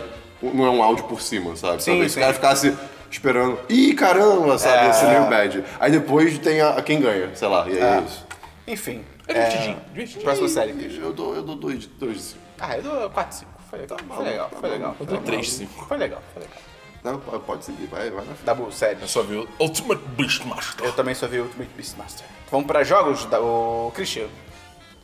não 0.42 0.66
é 0.66 0.70
um 0.70 0.82
áudio 0.82 1.04
por 1.04 1.20
cima, 1.22 1.54
sabe? 1.56 1.82
Sim, 1.82 1.92
talvez 1.92 2.12
sim. 2.12 2.18
o 2.18 2.22
cara 2.22 2.34
ficasse 2.34 2.74
esperando. 3.12 3.58
Ih, 3.68 3.94
caramba, 3.94 4.58
sabe? 4.58 4.78
É. 4.78 4.86
Ia 4.86 4.92
ser 4.92 5.06
meio 5.06 5.26
bad. 5.28 5.64
Aí 5.78 5.90
depois 5.92 6.38
tem 6.38 6.60
a, 6.60 6.70
a 6.70 6.82
quem 6.82 7.00
ganha, 7.00 7.30
sei 7.34 7.48
lá, 7.48 7.68
e 7.68 7.78
é, 7.78 7.82
É. 7.82 8.00
isso. 8.00 8.26
Enfim. 8.66 9.04
É 9.28 9.32
divertidinho, 9.34 9.76
divertidinho. 9.92 10.24
Próxima 10.24 10.48
série. 10.48 10.98
Eu 11.00 11.12
dou, 11.12 11.34
eu 11.34 11.42
dou 11.42 11.54
dois, 11.56 11.86
dois. 11.86 12.36
Ah, 12.60 12.76
eu 12.76 12.82
dou 12.82 13.10
4, 13.10 13.36
5. 13.38 13.50
Foi 13.70 13.78
legal. 13.80 13.98
Foi 14.08 14.24
legal, 14.24 14.50
foi 14.60 14.70
legal. 14.70 14.96
Eu 15.00 15.06
dou 15.06 15.18
3, 15.18 15.50
5. 15.52 15.84
Foi 15.86 15.96
legal, 15.96 16.22
foi 16.32 16.42
legal. 16.42 16.56
Não, 17.04 17.18
pode- 17.18 17.42
pode 17.44 17.64
seguir, 17.64 17.86
vai, 17.86 18.10
vai 18.10 18.20
na 18.20 18.32
frente. 18.34 18.44
Dabu, 18.44 18.70
sério. 18.70 18.98
Eu 19.00 19.08
só 19.08 19.22
vi 19.22 19.36
o 19.36 19.48
Ultimate 19.58 20.00
Beastmaster. 20.16 20.84
Eu 20.86 20.92
também 20.92 21.14
só 21.14 21.26
vi 21.26 21.40
Ultimate 21.40 21.70
Beastmaster. 21.76 22.24
Vamos 22.50 22.66
pra 22.66 22.84
jogos, 22.84 23.24
da, 23.24 23.40
o 23.40 23.90
Christian. 23.94 24.26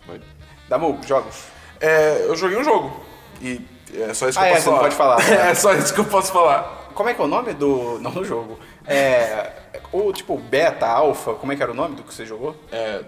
Vai. 0.07 0.21
Damu, 0.69 0.99
jogos. 1.07 1.45
É, 1.81 2.25
eu 2.27 2.37
joguei 2.37 2.59
um 2.59 2.63
jogo. 2.65 3.01
E 3.41 3.61
é 3.95 4.15
só 4.15 4.29
isso 4.29 4.39
que 4.39 4.45
Ah, 4.45 4.49
eu 4.51 4.53
é, 4.53 4.61
posso 4.61 4.65
você 4.65 4.71
não 4.71 4.77
falar. 4.95 5.17
pode 5.17 5.27
falar. 5.27 5.31
é 5.51 5.55
só 5.55 5.75
isso 5.75 5.95
que 5.95 6.01
eu 6.01 6.05
posso 6.05 6.33
falar. 6.33 6.78
Como 6.95 7.09
é 7.09 7.15
que 7.15 7.21
é 7.21 7.25
o 7.25 7.29
nome 7.29 7.55
do. 7.55 7.99
Não 8.03 8.11
do 8.11 8.25
jogo. 8.25 8.59
É. 8.87 9.53
O 9.93 10.13
tipo 10.13 10.37
beta, 10.37 10.87
alpha, 10.87 11.33
como 11.35 11.53
é 11.53 11.57
que 11.57 11.63
era 11.63 11.73
o 11.73 11.75
nome 11.75 11.95
do 11.97 12.03
que 12.03 12.13
você 12.13 12.27
jogou? 12.27 12.55
É, 12.71 13.03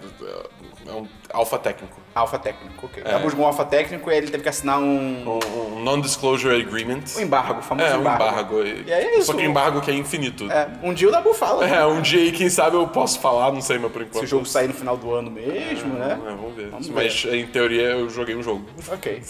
é 0.87 0.93
um 0.93 1.07
alfa 1.33 1.59
técnico. 1.59 1.95
Alpha 2.15 2.39
técnico, 2.39 2.87
ok. 2.87 3.03
Dabu 3.03 3.29
jogou 3.29 3.45
um 3.45 3.49
alpha 3.49 3.65
técnico 3.65 4.11
e 4.11 4.15
ele 4.17 4.31
teve 4.31 4.43
que 4.43 4.49
assinar 4.49 4.79
um. 4.79 5.29
Um, 5.29 5.77
um 5.77 5.83
non-disclosure 5.83 6.61
agreement. 6.61 7.03
Um 7.17 7.21
embargo, 7.21 7.61
famoso 7.63 7.87
É, 7.87 7.97
um 7.97 8.01
embargo. 8.01 8.25
embargo. 8.25 8.63
E 8.63 8.91
é 8.93 9.19
isso. 9.19 9.27
Só 9.27 9.35
que 9.35 9.43
embargo 9.43 9.81
que 9.81 9.91
é 9.91 9.95
infinito. 9.95 10.51
É, 10.51 10.69
um 10.83 10.95
dia 10.95 11.09
o 11.09 11.13
Dabu 11.13 11.35
fala. 11.35 11.69
É, 11.69 11.85
um 11.85 12.01
dia 12.01 12.21
aí, 12.21 12.33
quem 12.33 12.49
sabe 12.49 12.77
eu 12.77 12.89
posso 12.89 13.21
falar, 13.21 13.53
não 13.53 13.61
sei, 13.61 13.79
mas 13.79 13.93
por 13.93 14.03
enquanto. 14.03 14.21
Se 14.21 14.25
o 14.25 14.29
jogo 14.29 14.47
sair 14.47 14.69
no 14.69 14.75
final 14.75 14.97
do 14.97 15.13
ano 15.15 15.31
mesmo, 15.31 15.95
né? 15.95 16.19
É, 16.27 16.31
vamos 16.31 16.55
ver. 16.55 16.69
Vamos 16.69 16.89
mas 16.89 17.25
em 17.27 17.47
teoria 17.47 17.83
eu 17.91 18.09
joguei 18.09 18.35
um 18.35 18.43
jogo. 18.43 18.65
Ok. 18.91 19.23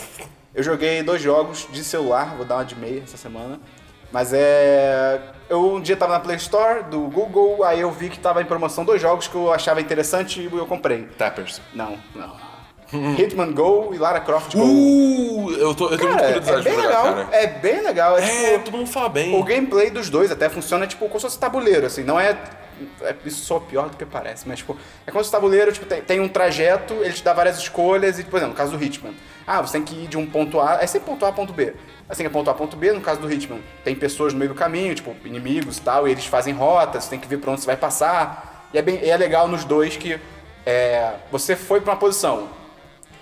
Eu 0.55 0.63
joguei 0.63 1.03
dois 1.03 1.23
jogos 1.23 1.69
de 1.71 1.83
celular, 1.85 2.37
vou 2.37 2.45
dar 2.45 2.57
uma 2.57 2.65
de 2.65 2.75
meia 2.75 3.03
essa 3.05 3.17
semana. 3.17 3.61
Mas 4.13 4.33
é. 4.33 5.21
Eu 5.49 5.75
um 5.75 5.81
dia 5.81 5.97
tava 5.97 6.13
na 6.13 6.21
Play 6.21 6.37
Store 6.37 6.85
do 6.85 7.01
Google, 7.09 7.65
aí 7.65 7.81
eu 7.81 7.91
vi 7.91 8.09
que 8.09 8.19
tava 8.21 8.41
em 8.41 8.45
promoção 8.45 8.85
dois 8.85 9.03
jogos 9.03 9.27
que 9.27 9.35
eu 9.35 9.53
achava 9.53 9.81
interessante 9.81 10.41
e 10.41 10.57
eu 10.57 10.65
comprei. 10.67 11.09
Tappers. 11.19 11.61
Não, 11.75 11.99
não. 12.15 12.51
Hitman 12.93 13.53
Go 13.53 13.91
e 13.93 13.99
Lara 13.99 14.21
Croft 14.21 14.55
Go. 14.55 14.65
Uh, 14.65 15.53
eu, 15.53 15.75
tô, 15.75 15.91
eu 15.91 15.99
muita 15.99 16.07
Cara, 16.09 16.41
curiosidade 16.41 16.61
é 16.61 16.63
bem 16.63 16.75
jogar, 16.75 16.87
legal. 16.89 17.03
cara. 17.03 17.29
É 17.33 17.47
bem 17.47 17.83
legal. 17.83 18.19
É, 18.19 18.23
É, 18.23 18.53
tipo, 18.53 18.65
todo 18.65 18.77
mundo 18.79 18.89
fala 18.89 19.09
bem. 19.09 19.35
o 19.39 19.43
gameplay 19.45 19.91
dos 19.91 20.11
dois 20.11 20.31
até 20.31 20.49
funciona 20.49 20.87
tipo 20.87 21.07
como 21.07 21.21
se 21.21 21.27
fosse 21.27 21.39
tabuleiro, 21.39 21.87
assim, 21.87 22.03
não 22.03 22.19
é. 22.19 22.37
é 23.03 23.15
isso 23.25 23.45
só 23.45 23.61
pior 23.61 23.89
do 23.91 23.97
que 23.97 24.05
parece, 24.05 24.49
mas 24.49 24.59
tipo, 24.59 24.77
é 25.07 25.11
como 25.11 25.23
se 25.23 25.29
o 25.29 25.33
tabuleiro 25.33 25.73
tipo, 25.73 25.87
tem, 25.87 26.03
tem 26.03 26.21
um 26.21 26.29
trajeto, 26.29 26.95
ele 26.95 27.13
te 27.13 27.23
dá 27.23 27.33
várias 27.33 27.59
escolhas, 27.59 28.19
e, 28.19 28.25
por 28.25 28.39
exemplo, 28.39 28.53
no 28.53 28.57
caso 28.59 28.77
do 28.77 28.83
Hitman, 28.83 29.15
ah, 29.47 29.61
você 29.61 29.75
tem 29.75 29.83
que 29.83 30.05
ir 30.05 30.09
de 30.09 30.17
um 30.17 30.27
ponto 30.27 30.61
A, 30.61 30.79
é 30.81 30.87
sempre 30.87 31.09
ponto 31.09 31.25
a 31.25 31.33
ponto 31.33 31.53
B. 31.53 31.75
Assim, 32.11 32.25
é 32.25 32.29
ponto 32.29 32.51
A 32.51 32.55
ponto 32.55 32.77
B, 32.77 32.93
no 32.93 33.01
caso 33.01 33.21
do 33.21 33.33
Hitman, 33.33 33.61
tem 33.85 33.95
pessoas 33.95 34.33
no 34.33 34.39
meio 34.41 34.51
do 34.51 34.55
caminho, 34.55 34.95
tipo, 34.95 35.15
inimigos 35.25 35.79
e 35.79 35.81
tal, 35.81 36.09
e 36.09 36.11
eles 36.11 36.27
fazem 36.27 36.53
rotas, 36.53 37.05
você 37.05 37.11
tem 37.11 37.21
que 37.21 37.29
ver 37.29 37.39
pra 37.39 37.53
onde 37.53 37.61
você 37.61 37.67
vai 37.67 37.77
passar. 37.77 38.69
E 38.75 38.79
é, 38.79 38.83
bem, 38.83 38.99
é 39.09 39.17
legal 39.17 39.47
nos 39.47 39.65
dois 39.65 39.97
que 39.97 40.19
é, 40.67 41.15
você 41.31 41.55
foi 41.55 41.81
pra 41.81 41.93
uma 41.93 41.99
posição, 41.99 42.49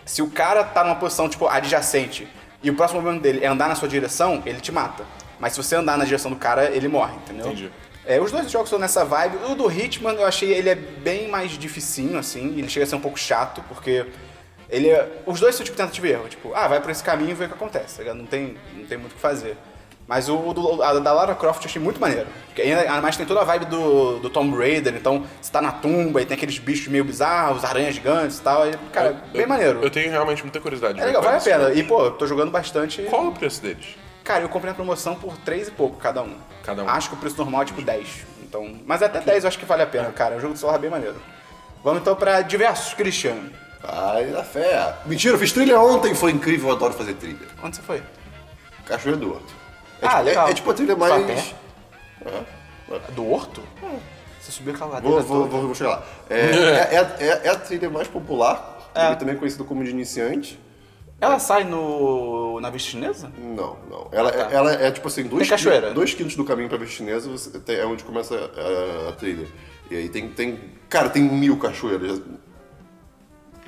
se 0.06 0.22
o 0.22 0.30
cara 0.30 0.64
tá 0.64 0.82
numa 0.82 0.96
posição, 0.96 1.28
tipo, 1.28 1.46
adjacente, 1.46 2.26
e 2.62 2.70
o 2.70 2.74
próximo 2.74 3.02
movimento 3.02 3.22
dele 3.22 3.44
é 3.44 3.46
andar 3.46 3.68
na 3.68 3.74
sua 3.74 3.86
direção, 3.86 4.42
ele 4.46 4.58
te 4.58 4.72
mata. 4.72 5.04
Mas 5.38 5.52
se 5.52 5.62
você 5.62 5.76
andar 5.76 5.98
na 5.98 6.04
direção 6.04 6.30
do 6.30 6.36
cara, 6.36 6.70
ele 6.70 6.88
morre, 6.88 7.14
entendeu? 7.16 7.46
Entendi. 7.46 7.70
É, 8.06 8.18
os 8.18 8.32
dois 8.32 8.50
jogos 8.50 8.70
são 8.70 8.78
nessa 8.78 9.04
vibe. 9.04 9.36
O 9.50 9.54
do 9.54 9.70
Hitman, 9.70 10.14
eu 10.14 10.26
achei 10.26 10.50
ele 10.50 10.70
é 10.70 10.74
bem 10.74 11.28
mais 11.28 11.52
dificinho, 11.52 12.18
assim. 12.18 12.58
Ele 12.58 12.68
chega 12.68 12.84
a 12.84 12.88
ser 12.88 12.96
um 12.96 13.00
pouco 13.00 13.18
chato, 13.18 13.62
porque 13.68 14.06
ele 14.68 14.88
é... 14.88 15.08
Os 15.26 15.40
dois 15.40 15.54
são 15.54 15.64
tipo 15.64 15.76
tentativa 15.76 16.06
e 16.06 16.10
erro. 16.12 16.28
Tipo, 16.28 16.52
ah, 16.54 16.68
vai 16.68 16.80
por 16.80 16.90
esse 16.90 17.02
caminho 17.02 17.30
e 17.30 17.34
vê 17.34 17.44
o 17.44 17.48
que 17.48 17.54
acontece, 17.54 18.02
tá? 18.02 18.14
Não 18.14 18.26
tem, 18.26 18.56
não 18.74 18.84
tem 18.86 18.98
muito 18.98 19.12
o 19.12 19.14
que 19.14 19.20
fazer. 19.20 19.56
Mas 20.06 20.26
o, 20.30 20.36
do- 20.54 20.82
a 20.82 20.94
da 21.00 21.12
Lara 21.12 21.34
Croft 21.34 21.62
eu 21.62 21.68
achei 21.68 21.80
muito 21.82 22.00
maneiro. 22.00 22.26
Porque 22.46 22.62
ainda 22.62 23.00
mais 23.02 23.14
tem 23.16 23.26
toda 23.26 23.40
a 23.42 23.44
vibe 23.44 23.66
do, 23.66 24.18
do 24.20 24.30
Tomb 24.30 24.56
Raider, 24.56 24.94
então 24.96 25.26
você 25.40 25.52
tá 25.52 25.60
na 25.60 25.70
tumba 25.70 26.22
e 26.22 26.24
tem 26.24 26.34
aqueles 26.34 26.58
bichos 26.58 26.88
meio 26.88 27.04
bizarros, 27.04 27.62
aranhas 27.62 27.94
gigantes 27.94 28.38
e 28.38 28.42
tal. 28.42 28.66
E, 28.66 28.72
cara, 28.90 29.12
bem 29.32 29.42
Eu- 29.42 29.48
maneiro. 29.48 29.82
Eu 29.82 29.90
tenho 29.90 30.10
realmente 30.10 30.42
muita 30.42 30.60
curiosidade. 30.60 30.94
de 30.94 31.00
É 31.02 31.04
legal, 31.04 31.22
vale 31.22 31.36
a 31.36 31.40
pena. 31.40 31.70
E, 31.74 31.82
pô, 31.82 32.06
eu 32.06 32.10
tô 32.12 32.26
jogando 32.26 32.50
bastante. 32.50 33.02
Qual 33.02 33.26
é 33.26 33.28
o 33.28 33.32
preço 33.32 33.60
deles? 33.60 33.96
Cara, 34.24 34.42
eu 34.42 34.48
comprei 34.48 34.70
na 34.70 34.74
promoção 34.74 35.14
por 35.14 35.36
3 35.38 35.68
e 35.68 35.70
pouco 35.72 35.96
cada 35.96 36.22
um. 36.22 36.34
Cada 36.62 36.84
um. 36.84 36.88
Acho 36.88 37.10
que 37.10 37.14
o 37.14 37.18
preço 37.18 37.36
normal 37.36 37.62
é 37.62 37.64
tipo 37.66 37.82
10. 37.82 38.08
Então, 38.42 38.78
mas 38.86 39.02
até 39.02 39.20
10 39.20 39.44
eu 39.44 39.48
acho 39.48 39.58
que 39.58 39.66
vale 39.66 39.82
a 39.82 39.84
É. 39.84 39.88
pena, 39.88 40.10
cara. 40.10 40.36
O 40.36 40.40
jogo 40.40 40.54
de 40.54 40.58
celular 40.60 40.76
é 40.78 40.80
bem 40.80 40.90
maneiro. 40.90 41.16
Vamos 41.84 42.00
então 42.00 42.16
pra 42.16 42.40
diversos, 42.40 42.94
Cristiano. 42.94 43.50
Ai, 43.82 44.26
na 44.26 44.42
fé. 44.42 44.94
Mentira, 45.06 45.34
eu 45.34 45.38
fiz 45.38 45.52
trilha 45.52 45.80
ontem, 45.80 46.14
foi 46.14 46.32
incrível, 46.32 46.68
eu 46.70 46.74
adoro 46.76 46.92
fazer 46.92 47.14
trilha. 47.14 47.46
Onde 47.62 47.76
você 47.76 47.82
foi? 47.82 48.02
Cachoeira 48.86 49.18
do 49.18 49.30
Horto. 49.32 49.54
É 50.00 50.06
Ah, 50.06 50.10
tipo, 50.10 50.22
legal. 50.24 50.48
É, 50.48 50.50
é 50.50 50.54
tipo 50.54 50.70
a 50.70 50.74
trilha 50.74 50.94
a 50.94 50.96
mais. 50.96 51.54
Do 53.14 53.30
Horto? 53.30 53.62
Você 54.40 54.52
subiu 54.52 54.72
aquela 54.74 54.92
ladeira 54.94 55.20
Vou, 55.20 55.46
vou, 55.46 55.62
vou, 55.62 55.74
chegar 55.74 55.90
lá. 55.90 56.04
É, 56.30 56.36
é, 56.36 56.94
é, 57.20 57.26
é- 57.28 57.40
é 57.44 57.48
a 57.50 57.56
trilha 57.56 57.90
mais 57.90 58.08
popular, 58.08 58.90
É. 58.94 59.12
e 59.12 59.16
também 59.16 59.36
conhecida 59.36 59.64
como 59.64 59.84
de 59.84 59.90
iniciante. 59.90 60.58
Ela 61.20 61.38
sai 61.40 61.64
no... 61.64 62.60
na 62.60 62.70
vista 62.70 62.90
chinesa? 62.90 63.30
Não, 63.36 63.76
não. 63.90 64.08
Ela, 64.12 64.30
é- 64.30 64.54
ela 64.54 64.72
é 64.72 64.90
tipo 64.90 65.08
assim, 65.08 65.24
dois, 65.24 65.42
Tem 65.42 65.50
cachoeira? 65.50 65.86
quil- 65.88 65.94
dois 65.94 66.10
quilômetros 66.14 66.36
do 66.36 66.44
caminho 66.44 66.68
pra 66.68 66.78
Vestinesa 66.78 67.28
você 67.28 67.58
tem- 67.58 67.76
é 67.76 67.84
onde 67.84 68.04
começa 68.04 68.34
a, 68.36 69.08
a 69.08 69.12
trilha. 69.12 69.46
E 69.90 69.96
aí 69.96 70.08
tem, 70.08 70.28
tem. 70.28 70.58
Cara, 70.88 71.08
tem 71.10 71.22
mil 71.22 71.56
cachoeiras. 71.58 72.20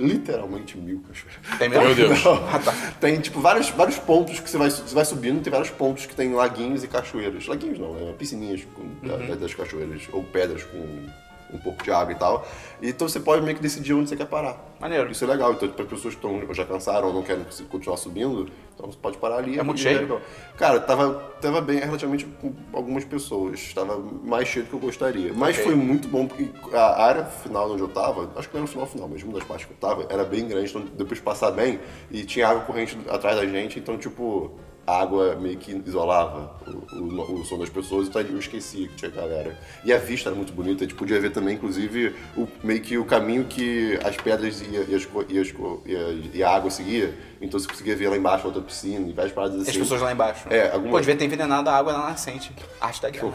Literalmente 0.00 0.76
mil 0.78 1.00
cachoeiras. 1.06 1.58
Tem 1.58 1.68
mesmo? 1.68 1.84
Meu 1.84 1.94
Deus. 1.94 2.26
Ah, 2.26 2.58
tá. 2.64 2.72
Tem 3.00 3.20
tipo 3.20 3.40
vários, 3.40 3.68
vários 3.70 3.98
pontos 3.98 4.40
que 4.40 4.48
você 4.48 4.56
vai, 4.58 4.70
você 4.70 4.94
vai 4.94 5.04
subindo, 5.04 5.42
tem 5.42 5.50
vários 5.50 5.70
pontos 5.70 6.06
que 6.06 6.14
tem 6.16 6.32
laguinhos 6.32 6.82
e 6.82 6.88
cachoeiras. 6.88 7.46
Laguinhos 7.46 7.78
não, 7.78 8.08
é 8.08 8.12
piscininhas 8.12 8.62
com- 8.74 8.80
Uhum. 8.82 9.28
da- 9.28 9.34
das 9.36 9.54
cachoeiras, 9.54 10.02
ou 10.12 10.22
pedras 10.24 10.62
com 10.64 11.06
um 11.52 11.58
pouco 11.58 11.82
de 11.82 11.90
água 11.90 12.12
e 12.12 12.16
tal. 12.16 12.46
Então 12.82 13.08
você 13.08 13.20
pode 13.20 13.42
meio 13.42 13.56
que 13.56 13.62
decidir 13.62 13.92
onde 13.94 14.08
você 14.08 14.16
quer 14.16 14.26
parar. 14.26 14.56
Maneiro. 14.80 15.10
Isso 15.10 15.24
é 15.24 15.26
legal. 15.26 15.52
Então, 15.52 15.68
para 15.68 15.84
pessoas 15.84 16.14
que 16.14 16.20
tão, 16.20 16.54
já 16.54 16.64
cansaram 16.64 17.08
ou 17.08 17.14
não 17.14 17.22
querem 17.22 17.44
continuar 17.70 17.96
subindo, 17.98 18.48
então 18.74 18.90
você 18.90 18.98
pode 18.98 19.18
parar 19.18 19.36
ali. 19.36 19.58
É 19.58 19.62
muito 19.62 19.78
e 19.78 19.82
cheio? 19.82 20.00
legal. 20.00 20.20
Cara, 20.56 20.80
tava, 20.80 21.14
tava 21.40 21.60
bem 21.60 21.78
relativamente 21.80 22.24
com 22.24 22.52
algumas 22.72 23.04
pessoas. 23.04 23.72
Tava 23.74 23.98
mais 24.24 24.48
cheio 24.48 24.64
do 24.64 24.68
que 24.70 24.74
eu 24.76 24.80
gostaria. 24.80 25.32
Mas 25.34 25.56
Ok. 25.56 25.64
foi 25.64 25.74
muito 25.74 26.08
bom, 26.08 26.26
porque 26.26 26.48
a 26.74 27.02
área 27.02 27.24
final 27.26 27.70
onde 27.70 27.82
eu 27.82 27.88
tava, 27.88 28.30
acho 28.36 28.48
que 28.48 28.54
não 28.54 28.60
era 28.60 28.66
no 28.66 28.66
final 28.68 28.86
final, 28.86 29.08
mas 29.08 29.22
uma 29.22 29.34
das 29.34 29.44
partes 29.44 29.66
que 29.66 29.72
eu 29.72 29.76
tava, 29.76 30.06
era 30.08 30.24
bem 30.24 30.48
grande, 30.48 30.70
então 30.70 30.82
depois 30.96 31.18
de 31.18 31.22
passar 31.22 31.50
bem, 31.50 31.78
e 32.10 32.24
tinha 32.24 32.48
água 32.48 32.62
corrente 32.62 32.96
atrás 33.08 33.36
da 33.36 33.46
gente, 33.46 33.78
então 33.78 33.98
tipo, 33.98 34.52
a 34.90 35.00
água 35.02 35.36
meio 35.36 35.56
que 35.58 35.72
isolava 35.86 36.54
o, 36.66 36.96
o- 36.96 37.40
o 37.40 37.44
som 37.44 37.58
das 37.58 37.68
pessoas, 37.68 38.08
então 38.08 38.20
eu 38.22 38.38
esquecia 38.38 38.88
que 38.88 38.94
tinha 38.96 39.10
galera. 39.10 39.58
E 39.84 39.92
a 39.92 39.98
vista 39.98 40.28
era 40.28 40.36
muito 40.36 40.52
bonita, 40.52 40.84
a 40.84 40.86
gente 40.88 40.96
podia 40.96 41.20
ver 41.20 41.30
também, 41.30 41.54
inclusive, 41.54 42.14
o, 42.36 42.48
meio 42.62 42.80
que 42.80 42.98
o 42.98 43.04
caminho 43.04 43.44
que 43.44 43.98
as 44.04 44.16
pedras 44.16 44.60
e, 44.60 44.76
a- 44.76 44.80
e 44.88 44.94
as 44.94 45.08
e 45.28 45.38
as 45.38 45.48
e 45.86 45.96
a, 45.96 46.36
e 46.38 46.42
a 46.42 46.50
água 46.50 46.70
seguia, 46.70 47.14
então 47.40 47.58
você 47.58 47.68
conseguia 47.68 47.94
ver 47.96 48.08
lá 48.08 48.16
embaixo 48.16 48.44
a 48.44 48.46
outra 48.48 48.62
piscina 48.62 49.08
e 49.08 49.12
várias 49.12 49.32
paradas 49.32 49.60
assim. 49.62 49.70
as 49.70 49.76
pessoas 49.76 50.00
lá 50.02 50.12
embaixo. 50.12 50.46
É, 50.50 50.70
algumas- 50.70 50.90
Pô, 50.90 50.98
devia 51.00 51.16
ter 51.16 51.24
envenenado 51.24 51.70
a 51.70 51.76
água 51.76 51.92
na 51.92 51.98
nascente. 52.10 52.52
Arte 52.80 53.00
da 53.02 53.10
guerra. 53.10 53.32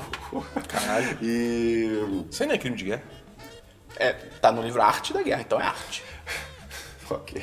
Caralho. 0.68 1.18
E. 1.22 2.26
Isso 2.30 2.44
aí 2.44 2.48
não 2.50 2.56
é 2.56 2.58
crime 2.58 2.76
de 2.76 2.86
guerra? 2.86 3.04
É, 3.98 4.12
tá 4.42 4.52
no 4.52 4.62
livro 4.62 4.82
Arte 4.82 5.14
da 5.14 5.22
Guerra, 5.24 5.42
então 5.42 5.60
é 5.60 5.64
arte. 5.64 6.04
Ok. 7.10 7.40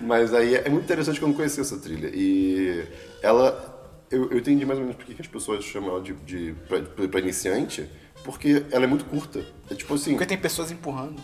Mas 0.00 0.32
aí 0.34 0.54
é 0.54 0.68
muito 0.68 0.84
interessante 0.84 1.18
que 1.18 1.24
eu 1.24 1.28
não 1.28 1.34
conhecia 1.34 1.62
essa 1.62 1.78
trilha. 1.78 2.10
E 2.12 2.86
ela. 3.22 3.76
Eu, 4.10 4.30
eu 4.30 4.38
entendi 4.38 4.64
mais 4.64 4.78
ou 4.78 4.86
menos 4.86 4.96
por 4.96 5.04
que 5.04 5.20
as 5.20 5.28
pessoas 5.28 5.64
chamam 5.64 5.90
ela 5.90 6.00
de, 6.00 6.14
de 6.14 6.54
pra, 6.66 6.80
pra 6.80 7.20
iniciante, 7.20 7.86
porque 8.24 8.64
ela 8.70 8.84
é 8.84 8.86
muito 8.86 9.04
curta. 9.04 9.44
É 9.70 9.74
tipo 9.74 9.94
assim. 9.94 10.12
Porque 10.12 10.26
tem 10.26 10.38
pessoas 10.38 10.70
empurrando. 10.70 11.20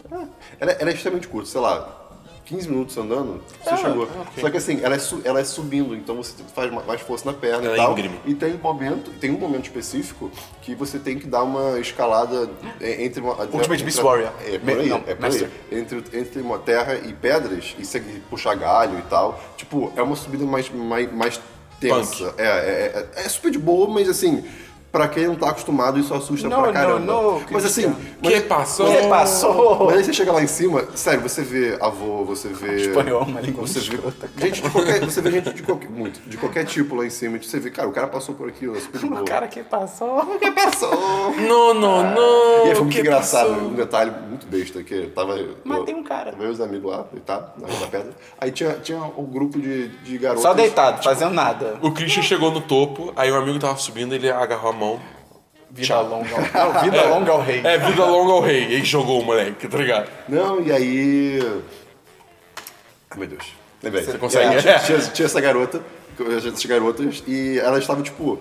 Ela, 0.61 0.73
ela 0.73 0.91
é 0.91 0.95
extremamente 0.95 1.29
curta, 1.29 1.49
sei 1.49 1.61
lá. 1.61 2.04
15 2.45 2.69
minutos 2.69 2.97
andando, 2.99 3.43
você 3.63 3.71
Ah, 3.71 3.77
chegou. 3.77 4.03
ok. 4.05 4.43
Só 4.43 4.51
que 4.51 4.57
assim, 4.59 4.81
ela 4.83 4.95
é, 4.95 4.99
su- 4.99 5.23
ela 5.25 5.41
é 5.41 5.45
subindo, 5.45 5.95
então 5.95 6.15
você 6.17 6.35
faz 6.55 6.71
ma- 6.71 6.83
mais 6.83 7.01
força 7.01 7.25
na 7.25 7.33
perna 7.33 7.67
Ela 7.67 7.77
e 7.77 7.81
é 7.81 7.83
tal. 7.83 7.93
íngreme. 7.93 8.21
E 8.27 8.35
tem 8.35 8.55
um 8.55 8.59
momento, 8.59 9.11
tem 9.19 9.31
um 9.31 9.39
momento 9.39 9.65
específico 9.65 10.31
que 10.61 10.75
você 10.75 10.99
tem 10.99 11.19
que 11.19 11.27
dar 11.27 11.43
uma 11.43 11.79
escalada 11.81 12.51
é, 12.81 13.05
entre 13.05 13.21
uma. 13.23 13.33
Ultimate 13.41 13.65
entre 13.73 13.85
Beast 13.85 14.01
Warrior. 14.03 14.31
É, 14.47 14.59
por 14.59 14.71
aí, 14.79 14.89
não, 14.89 15.03
é 15.07 15.15
por 15.15 15.25
aí. 15.27 15.49
Entre, 15.73 16.05
entre 16.19 16.41
uma 16.43 16.59
terra 16.59 16.95
e 16.97 17.13
pedras 17.15 17.75
e, 17.79 17.85
seguir, 17.85 18.23
puxar 18.29 18.55
galho 18.57 18.99
e 18.99 19.03
tal. 19.03 19.41
Tipo, 19.57 19.91
é 19.97 20.03
uma 20.03 20.15
subida 20.17 20.45
mais, 20.45 20.69
mais, 20.71 21.11
mais 21.13 21.41
tensa. 21.81 22.35
É, 22.39 22.45
é, 22.47 23.09
é, 23.17 23.25
é 23.25 23.29
super 23.29 23.51
de 23.51 23.59
boa, 23.59 23.89
mas 23.89 24.09
assim. 24.09 24.45
Pra 24.95 25.09
quem 25.09 25.27
não 25.27 25.35
tá 25.35 25.51
acostumado, 25.51 25.99
isso 25.99 26.15
assusta 26.15 26.49
Não, 26.49 26.63
pra 26.63 26.73
caramba. 26.73 27.01
não, 27.01 27.33
não, 27.33 27.43
mas 27.51 27.65
assim. 27.65 27.93
Mas- 28.23 28.33
Que 28.33 28.41
passou? 28.43 28.87
Que 28.87 29.09
passou? 29.09 29.87
mas 29.87 29.97
aí 29.97 30.05
você 30.05 30.13
chega 30.13 30.31
lá 30.31 30.41
em 30.41 30.47
cima, 30.47 30.85
sério, 30.95 31.21
você 31.21 31.43
vê 31.43 31.77
avô, 31.81 32.25
você 32.25 32.47
vê. 32.51 32.77
Espanhol, 32.87 33.23
uma 33.25 33.41
língua 33.41 33.67
Você 33.67 33.81
vê. 33.81 33.97
escrota, 33.97 34.31
Gente 34.39 34.63
de 34.63 34.71
qualquer. 34.71 35.01
Você 35.05 35.21
vê 35.21 35.31
gente 35.33 35.53
de 35.53 35.63
qualquer. 35.65 35.91
Muito. 35.91 36.21
De 36.29 36.37
qualquer 36.37 36.65
tipo 36.65 36.95
lá 36.95 37.05
em 37.05 37.11
cima. 37.11 37.37
Você 37.43 37.59
vê, 37.59 37.71
cara, 37.73 37.89
o 37.89 37.93
cara 37.93 38.07
passou 38.07 38.37
por 38.37 38.49
aqui, 38.49 38.69
ó, 38.69 38.75
super. 38.77 39.05
O 39.21 39.25
cara 39.25 39.49
que 39.49 39.65
passou. 39.65 40.21
O 40.21 40.39
cara 40.39 40.53
passou. 40.53 40.93
Não, 41.41 41.75
não, 41.75 42.15
não. 42.15 42.67
E 42.67 42.69
aí 42.69 42.75
foi 42.77 42.85
muito 42.85 42.93
que 42.95 43.01
engraçado, 43.01 43.49
passou? 43.53 43.69
um 43.71 43.75
detalhe 43.75 44.13
muito 44.29 44.47
besta, 44.47 44.81
que 44.85 45.09
tava. 45.09 45.37
Matei 45.65 45.93
eu, 45.93 45.99
um 45.99 46.05
cara. 46.05 46.31
Tava 46.31 46.45
eu 46.45 46.51
e 46.51 46.53
os 46.53 46.61
amigos 46.61 46.93
lá, 46.93 47.05
deitado, 47.13 47.51
na 47.61 47.67
na 47.81 47.87
pedra. 47.89 48.13
Aí 48.41 48.53
tinha, 48.53 48.75
tinha 48.75 49.03
um 49.03 49.25
grupo 49.25 49.59
de, 49.61 49.89
de 49.89 50.19
garotos. 50.19 50.43
Só 50.45 50.55
deitado, 50.55 51.03
fazendo 51.03 51.33
nada. 51.35 51.79
O 51.83 51.91
Christian 51.91 52.23
chegou 52.23 52.53
no 52.53 52.61
topo, 52.61 53.13
aí 53.17 53.29
o 53.33 53.35
amigo 53.35 53.59
tava 53.59 53.77
subindo, 53.77 54.15
ele 54.15 54.31
agarrou 54.31 54.71
a 54.71 54.73
mão. 54.73 54.84
Vida 55.71 56.01
longa. 56.01 56.29
ao- 56.35 56.73
Não, 56.75 56.81
vida 56.83 57.03
longa 57.09 57.33
ao 57.33 57.41
rei. 57.43 57.61
É, 57.65 57.79
vida 57.79 58.05
longa 58.05 58.33
ao 58.33 58.41
rei. 58.41 58.69
E 58.69 58.77
aí 58.77 58.85
jogou 58.85 59.21
o 59.21 59.25
moleque, 59.25 59.67
tá 59.67 59.77
ligado? 59.79 60.09
Não, 60.29 60.61
e 60.63 60.71
aí. 60.73 61.39
Ai 63.11 63.19
meu 63.19 63.29
Deus. 63.29 63.45
Lembrei. 63.83 64.05
Você 64.05 64.19
consegue? 64.19 64.61
Tinha, 64.63 64.79
tinha, 64.79 64.99
tinha 64.99 65.27
essa 65.27 65.41
garota, 65.41 65.83
essas 66.37 66.65
garotas, 66.65 67.23
e 67.27 67.59
elas 67.59 67.81
estavam 67.81 68.03
tipo. 68.03 68.39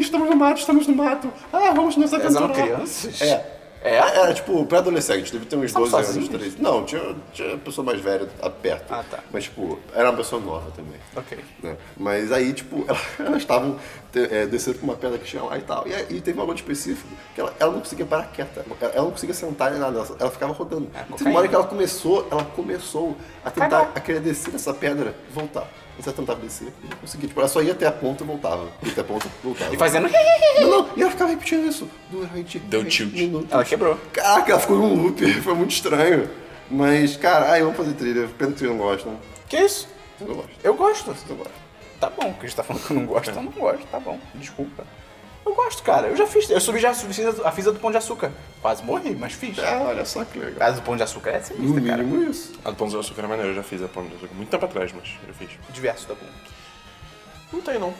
estamos 0.00 0.28
no 0.30 0.36
mato, 0.36 0.58
estamos 0.60 0.86
no 0.86 0.94
mato. 0.94 1.32
Ah, 1.52 1.72
vamos 1.74 1.96
nos 1.96 2.12
Elas 2.12 2.34
eram 2.36 2.44
aventurar. 2.46 2.66
crianças? 2.76 3.22
É. 3.22 3.53
É? 3.84 3.96
Era 3.96 4.32
tipo 4.32 4.64
pré-adolescente, 4.64 5.30
deve 5.30 5.44
ter 5.44 5.56
uns 5.56 5.66
Estavam 5.66 5.88
12 5.90 5.94
anos, 5.96 6.06
sozinhos? 6.06 6.28
13. 6.30 6.56
Não, 6.62 6.84
tinha, 6.86 7.14
tinha 7.34 7.58
pessoa 7.58 7.84
mais 7.84 8.00
velha 8.00 8.26
perto. 8.62 8.90
Ah, 8.92 9.04
tá. 9.10 9.18
Mas, 9.30 9.44
tipo, 9.44 9.78
era 9.94 10.08
uma 10.10 10.16
pessoa 10.16 10.40
nova 10.40 10.70
também. 10.70 10.98
Ok. 11.14 11.38
né? 11.62 11.76
Mas 11.94 12.32
aí, 12.32 12.54
tipo, 12.54 12.82
ela- 12.88 12.98
elas 13.20 13.42
estavam 13.42 13.78
é, 14.14 14.46
descendo 14.46 14.78
por 14.78 14.84
uma 14.84 14.96
pedra 14.96 15.18
que 15.18 15.26
tinha 15.26 15.42
lá 15.42 15.58
e 15.58 15.60
tal. 15.60 15.86
E, 15.86 15.94
aí- 15.94 16.20
teve 16.22 16.32
um 16.38 16.40
momento 16.40 16.58
específico 16.58 17.06
que 17.34 17.40
ela, 17.42 17.52
ela 17.60 17.72
não 17.72 17.80
conseguia 17.80 18.06
parar 18.06 18.24
quieta. 18.28 18.64
Ela, 18.80 18.92
ela 18.94 19.04
não 19.04 19.10
conseguia 19.10 19.34
sentar 19.34 19.70
nem 19.70 19.78
nada. 19.78 20.02
Ela, 20.18 20.30
ficava 20.30 20.54
rodando. 20.54 20.88
É, 20.94 21.00
e 21.02 21.12
teve 21.18 21.28
uma 21.28 21.38
hora 21.40 21.48
que 21.48 21.54
ela 21.54 21.64
começou, 21.66 22.26
ela 22.30 22.44
começou 22.44 23.14
a 23.44 23.50
tentar, 23.50 23.92
a 23.94 24.00
querer 24.00 24.20
descer 24.20 24.50
dessa 24.50 24.72
pedra 24.72 25.14
e 25.28 25.32
voltar. 25.32 25.68
Ela 26.02 26.12
tentava 26.12 26.40
descer 26.40 26.68
e 26.82 26.88
não 26.88 26.96
conseguia. 26.98 27.28
Tipo, 27.28 27.40
ela 27.40 27.48
só 27.48 27.62
ia 27.62 27.72
até 27.72 27.86
a 27.86 27.92
ponta 27.92 28.24
e 28.24 28.26
voltava. 28.26 28.68
Ia 28.82 28.92
até 28.92 29.00
a 29.00 29.04
ponta 29.04 29.26
e 29.26 29.30
voltava. 29.46 29.74
E 29.74 29.78
fazendo. 29.78 30.08
Não, 30.60 30.70
não, 30.70 30.88
e 30.96 31.02
ela 31.02 31.10
ficava 31.10 31.30
repetindo 31.30 31.66
isso 31.68 31.88
durante 32.10 32.58
Deu 32.58 32.82
20 32.82 32.90
tilt. 32.92 33.12
minutos. 33.12 33.52
Ela 33.52 33.64
quebrou. 33.64 33.98
Caraca, 34.12 34.50
ela 34.52 34.60
ficou 34.60 34.76
num 34.78 35.02
loop, 35.02 35.32
foi 35.42 35.54
muito 35.54 35.70
estranho. 35.70 36.28
Mas, 36.70 37.16
cara, 37.16 37.52
ai, 37.52 37.62
vamos 37.62 37.76
fazer 37.76 37.92
trilha. 37.92 38.28
Pena 38.38 38.52
que 38.52 38.58
vocês 38.58 38.70
não 38.70 38.78
gostam. 38.78 39.18
Que 39.48 39.58
isso? 39.58 39.88
Eu 40.20 40.28
não 40.28 40.34
gosto. 40.36 40.50
Eu 40.62 40.74
gosto. 40.74 41.16
Eu 41.28 41.36
gosto. 41.36 41.64
Tá 42.00 42.10
bom, 42.10 42.32
que 42.34 42.40
a 42.44 42.48
gente 42.48 42.56
tá 42.56 42.62
falando 42.62 42.84
que 42.84 42.90
eu 42.90 42.96
não 42.96 43.06
gosto, 43.06 43.30
eu 43.30 43.42
não 43.42 43.52
gosto, 43.52 43.86
tá 43.86 43.98
bom, 44.00 44.18
desculpa. 44.34 44.84
Eu 45.46 45.54
gosto, 45.54 45.82
cara. 45.82 46.08
Eu 46.08 46.16
já 46.16 46.26
fiz, 46.26 46.48
eu 46.48 46.60
subi 46.60 46.78
já 46.78 46.94
subi 46.94 47.14
a 47.44 47.52
fisa 47.52 47.70
do 47.72 47.78
Pão 47.78 47.90
de 47.90 47.96
Açúcar. 47.98 48.32
Quase 48.62 48.82
morri, 48.82 49.14
mas 49.14 49.32
fiz. 49.34 49.58
Ah, 49.58 49.84
olha 49.88 50.04
só 50.04 50.24
que 50.24 50.38
legal. 50.38 50.68
A 50.68 50.70
do 50.72 50.82
Pão 50.82 50.96
de 50.96 51.02
Açúcar 51.02 51.30
é 51.30 51.38
No 51.38 51.44
sinistra, 51.44 51.82
cara. 51.82 52.02
mínimo 52.02 52.30
isso. 52.30 52.52
A 52.64 52.70
do 52.70 52.76
Pão 52.76 52.88
de 52.88 52.96
Açúcar 52.98 53.22
é 53.22 53.26
maneira, 53.26 53.50
eu 53.50 53.54
já 53.54 53.62
fiz 53.62 53.82
a 53.82 53.88
Pão 53.88 54.06
de 54.06 54.14
Açúcar 54.16 54.34
muito 54.34 54.48
tempo 54.48 54.64
atrás, 54.64 54.92
mas 54.92 55.10
eu 55.28 55.34
fiz. 55.34 55.50
Diverso 55.70 56.08
da 56.08 56.14
Pão. 56.14 56.28
Não 57.52 57.60
tem 57.60 57.78
não, 57.78 57.94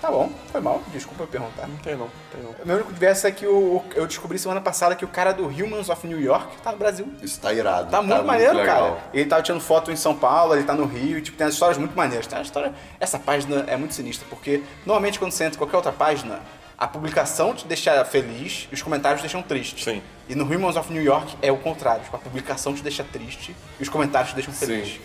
Tá 0.00 0.10
bom, 0.10 0.32
foi 0.50 0.62
mal, 0.62 0.82
desculpa 0.88 1.24
eu 1.24 1.26
perguntar. 1.26 1.66
não 1.68 1.76
tem 1.76 1.94
não, 1.94 2.08
tem 2.32 2.42
não. 2.42 2.54
Meu 2.64 2.76
único 2.76 2.90
diverso 2.90 3.26
é 3.26 3.30
que 3.30 3.46
o, 3.46 3.84
eu 3.94 4.06
descobri 4.06 4.38
semana 4.38 4.58
passada 4.58 4.96
que 4.96 5.04
o 5.04 5.08
cara 5.08 5.32
do 5.32 5.46
Humans 5.46 5.90
of 5.90 6.06
New 6.06 6.18
York 6.18 6.56
tá 6.62 6.72
no 6.72 6.78
Brasil. 6.78 7.06
Isso 7.22 7.38
tá 7.38 7.52
irado. 7.52 7.90
Tá 7.90 8.00
muito 8.00 8.24
maneiro, 8.24 8.56
legal. 8.56 8.92
cara. 8.94 9.04
Ele 9.12 9.26
tava 9.26 9.42
tirando 9.42 9.60
foto 9.60 9.92
em 9.92 9.96
São 9.96 10.14
Paulo, 10.16 10.54
ele 10.54 10.64
tá 10.64 10.72
no 10.72 10.86
Rio, 10.86 11.18
e 11.18 11.20
tipo, 11.20 11.36
tem 11.36 11.46
as 11.46 11.52
histórias 11.52 11.76
muito 11.76 11.94
maneiras. 11.94 12.26
Tem 12.26 12.38
uma 12.38 12.42
história. 12.44 12.72
Essa 12.98 13.18
página 13.18 13.62
é 13.68 13.76
muito 13.76 13.92
sinistra, 13.92 14.26
porque 14.30 14.62
normalmente 14.86 15.18
quando 15.18 15.32
você 15.32 15.44
entra 15.44 15.56
em 15.56 15.58
qualquer 15.58 15.76
outra 15.76 15.92
página, 15.92 16.40
a 16.80 16.88
publicação 16.88 17.52
te 17.54 17.66
deixa 17.66 18.02
feliz 18.06 18.66
e 18.72 18.74
os 18.74 18.80
comentários 18.80 19.20
te 19.20 19.24
deixam 19.24 19.42
triste. 19.42 19.84
Sim. 19.84 20.00
E 20.26 20.34
no 20.34 20.44
Humans 20.44 20.76
of 20.76 20.90
New 20.90 21.02
York 21.02 21.36
é 21.42 21.52
o 21.52 21.58
contrário. 21.58 22.02
Tipo, 22.02 22.16
a 22.16 22.18
publicação 22.18 22.74
te 22.74 22.82
deixa 22.82 23.04
triste 23.04 23.54
e 23.78 23.82
os 23.82 23.90
comentários 23.90 24.30
te 24.30 24.34
deixam 24.34 24.54
feliz. 24.54 24.98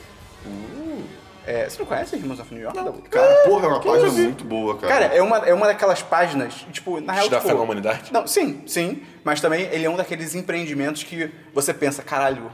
É, 1.46 1.70
você 1.70 1.78
não 1.78 1.86
conhece 1.86 2.16
Humans 2.16 2.40
of 2.40 2.54
New 2.54 2.64
York? 2.64 2.78
Dabu? 2.78 3.02
Cara, 3.10 3.36
porra, 3.44 3.66
é 3.66 3.68
uma 3.68 3.82
página 3.82 4.10
muito 4.10 4.46
boa, 4.46 4.78
cara. 4.78 4.94
Cara, 4.94 5.06
é 5.14 5.22
uma, 5.22 5.38
é 5.40 5.54
uma 5.54 5.68
daquelas 5.68 6.02
páginas, 6.02 6.66
tipo, 6.72 7.02
na 7.02 7.12
real, 7.12 7.26
Te 7.26 7.32
dá 7.32 7.38
tipo, 7.38 7.50
fé 7.50 7.56
na 7.56 7.62
humanidade? 7.62 8.14
Não, 8.14 8.26
sim, 8.26 8.64
sim. 8.66 9.04
Mas 9.24 9.42
também 9.42 9.64
ele 9.66 9.86
é 9.86 9.90
um 9.90 9.98
daqueles 9.98 10.34
empreendimentos 10.34 11.04
que 11.04 11.30
você 11.54 11.74
pensa, 11.74 12.02
caralho, 12.02 12.50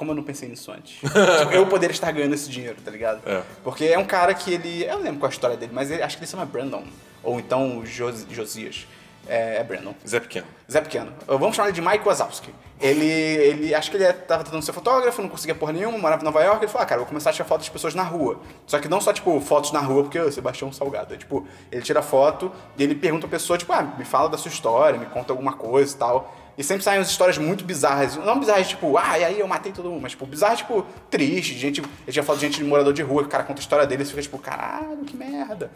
como 0.00 0.12
eu 0.12 0.14
não 0.16 0.22
pensei 0.22 0.48
nisso 0.48 0.72
antes? 0.72 0.96
Tipo, 1.04 1.52
eu 1.52 1.66
poderia 1.66 1.92
estar 1.92 2.10
ganhando 2.10 2.34
esse 2.34 2.48
dinheiro, 2.48 2.76
tá 2.82 2.90
ligado? 2.90 3.20
É. 3.28 3.42
Porque 3.62 3.84
é 3.84 3.98
um 3.98 4.04
cara 4.06 4.32
que 4.32 4.50
ele. 4.54 4.82
Eu 4.84 4.96
não 4.96 5.02
lembro 5.04 5.20
qual 5.20 5.28
é 5.28 5.32
a 5.32 5.34
história 5.34 5.56
dele, 5.58 5.72
mas 5.74 5.90
ele- 5.90 6.02
acho 6.02 6.16
que 6.16 6.22
ele 6.22 6.26
se 6.26 6.32
chama 6.32 6.46
Brandon. 6.46 6.84
Ou 7.22 7.38
então 7.38 7.84
Jos- 7.84 8.26
Josias. 8.30 8.86
É, 9.30 9.58
é 9.58 9.64
Brandon. 9.64 9.94
Zé 10.06 10.18
Pequeno. 10.18 10.46
Zé 10.70 10.80
Pequeno. 10.80 11.12
Vamos 11.24 11.54
chamar 11.54 11.68
ele 11.68 11.76
de 11.76 11.80
Mike 11.80 12.04
Wazowski. 12.04 12.52
Ele, 12.80 13.06
ele 13.06 13.74
acho 13.74 13.88
que 13.88 13.96
ele 13.96 14.04
estava 14.04 14.42
tentando 14.42 14.62
ser 14.62 14.72
fotógrafo, 14.72 15.22
não 15.22 15.28
conseguia 15.28 15.54
porra 15.54 15.72
nenhuma, 15.72 15.96
morava 15.96 16.20
em 16.20 16.24
Nova 16.24 16.42
York. 16.42 16.64
Ele 16.64 16.72
falou, 16.72 16.82
ah, 16.82 16.86
cara, 16.86 16.98
vou 16.98 17.06
começar 17.06 17.30
a 17.30 17.32
tirar 17.32 17.46
fotos 17.46 17.66
de 17.66 17.70
pessoas 17.70 17.94
na 17.94 18.02
rua. 18.02 18.40
Só 18.66 18.80
que 18.80 18.88
não 18.88 19.00
só, 19.00 19.12
tipo, 19.12 19.40
fotos 19.40 19.70
na 19.70 19.78
rua, 19.78 20.02
porque 20.02 20.18
o 20.18 20.32
Sebastião 20.32 20.72
Salgado. 20.72 21.14
É, 21.14 21.16
tipo, 21.16 21.46
ele 21.70 21.80
tira 21.82 22.02
foto 22.02 22.50
e 22.76 22.82
ele 22.82 22.96
pergunta 22.96 23.26
a 23.26 23.30
pessoa, 23.30 23.56
tipo, 23.56 23.72
ah, 23.72 23.82
me 23.82 24.04
fala 24.04 24.28
da 24.28 24.36
sua 24.36 24.48
história, 24.48 24.98
me 24.98 25.06
conta 25.06 25.32
alguma 25.32 25.52
coisa 25.52 25.94
e 25.94 25.98
tal. 25.98 26.36
E 26.58 26.64
sempre 26.64 26.82
saem 26.82 26.98
umas 26.98 27.10
histórias 27.10 27.38
muito 27.38 27.64
bizarras. 27.64 28.16
Não 28.16 28.40
bizarras, 28.40 28.68
tipo, 28.68 28.98
ah, 28.98 29.16
e 29.16 29.24
aí 29.24 29.38
eu 29.38 29.46
matei 29.46 29.70
todo 29.70 29.88
mundo, 29.88 30.02
mas, 30.02 30.12
tipo, 30.12 30.26
bizarras, 30.26 30.58
tipo, 30.58 30.84
triste. 31.08 31.56
Gente, 31.56 31.80
ele 31.80 32.12
tinha 32.12 32.24
foto 32.24 32.40
de 32.40 32.46
gente 32.46 32.58
de 32.58 32.64
morador 32.64 32.92
de 32.92 33.02
rua, 33.02 33.22
que 33.22 33.28
o 33.28 33.30
cara 33.30 33.44
conta 33.44 33.60
a 33.60 33.62
história 33.62 33.86
dele 33.86 34.02
e 34.02 34.06
você 34.06 34.10
fica, 34.10 34.22
tipo, 34.22 34.38
caralho, 34.38 35.04
que 35.06 35.16
merda. 35.16 35.70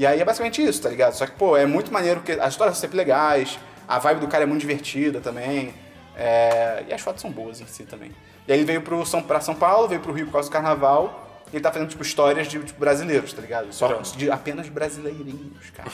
E 0.00 0.06
aí 0.06 0.18
é 0.18 0.24
basicamente 0.24 0.64
isso, 0.64 0.80
tá 0.80 0.88
ligado? 0.88 1.12
Só 1.12 1.26
que, 1.26 1.32
pô, 1.32 1.54
é 1.58 1.66
muito 1.66 1.92
maneiro, 1.92 2.20
porque 2.20 2.40
as 2.40 2.54
histórias 2.54 2.74
são 2.74 2.80
sempre 2.80 2.96
legais, 2.96 3.58
a 3.86 3.98
vibe 3.98 4.20
do 4.20 4.28
cara 4.28 4.44
é 4.44 4.46
muito 4.46 4.62
divertida 4.62 5.20
também, 5.20 5.74
é, 6.16 6.84
e 6.88 6.94
as 6.94 7.02
fotos 7.02 7.20
são 7.20 7.30
boas 7.30 7.60
em 7.60 7.66
si 7.66 7.84
também. 7.84 8.10
E 8.48 8.52
aí 8.52 8.60
ele 8.60 8.64
veio 8.64 8.80
pro 8.80 9.04
São, 9.04 9.22
pra 9.22 9.42
São 9.42 9.54
Paulo, 9.54 9.88
veio 9.88 10.00
pro 10.00 10.10
Rio 10.10 10.24
por 10.24 10.32
causa 10.32 10.48
do 10.48 10.52
carnaval, 10.54 11.42
e 11.52 11.56
ele 11.56 11.62
tá 11.62 11.70
fazendo, 11.70 11.90
tipo, 11.90 12.02
histórias 12.02 12.48
de 12.48 12.58
tipo, 12.60 12.80
brasileiros, 12.80 13.30
tá 13.34 13.42
ligado? 13.42 13.74
Só 13.74 13.88
de 14.16 14.30
apenas 14.30 14.70
brasileirinhos, 14.70 15.68
cara. 15.76 15.90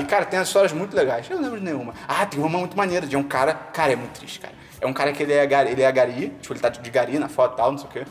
e, 0.00 0.04
cara, 0.06 0.24
tem 0.24 0.38
as 0.38 0.48
histórias 0.48 0.72
muito 0.72 0.96
legais. 0.96 1.28
Eu 1.28 1.36
não 1.36 1.42
lembro 1.42 1.58
de 1.58 1.66
nenhuma. 1.66 1.92
Ah, 2.08 2.24
tem 2.24 2.40
uma 2.40 2.48
muito 2.48 2.78
maneira, 2.78 3.06
de 3.06 3.14
um 3.14 3.22
cara... 3.22 3.52
Cara, 3.52 3.92
é 3.92 3.96
muito 3.96 4.18
triste, 4.18 4.40
cara. 4.40 4.54
É 4.80 4.86
um 4.86 4.94
cara 4.94 5.12
que 5.12 5.22
ele 5.22 5.34
é, 5.34 5.46
gari, 5.46 5.72
ele 5.72 5.82
é 5.82 5.92
gari, 5.92 6.32
tipo, 6.40 6.54
ele 6.54 6.60
tá 6.60 6.70
de 6.70 6.90
gari 6.90 7.18
na 7.18 7.28
foto 7.28 7.52
e 7.52 7.56
tal, 7.58 7.72
não 7.72 7.78
sei 7.78 7.88
o 7.88 7.90
quê. 7.90 8.04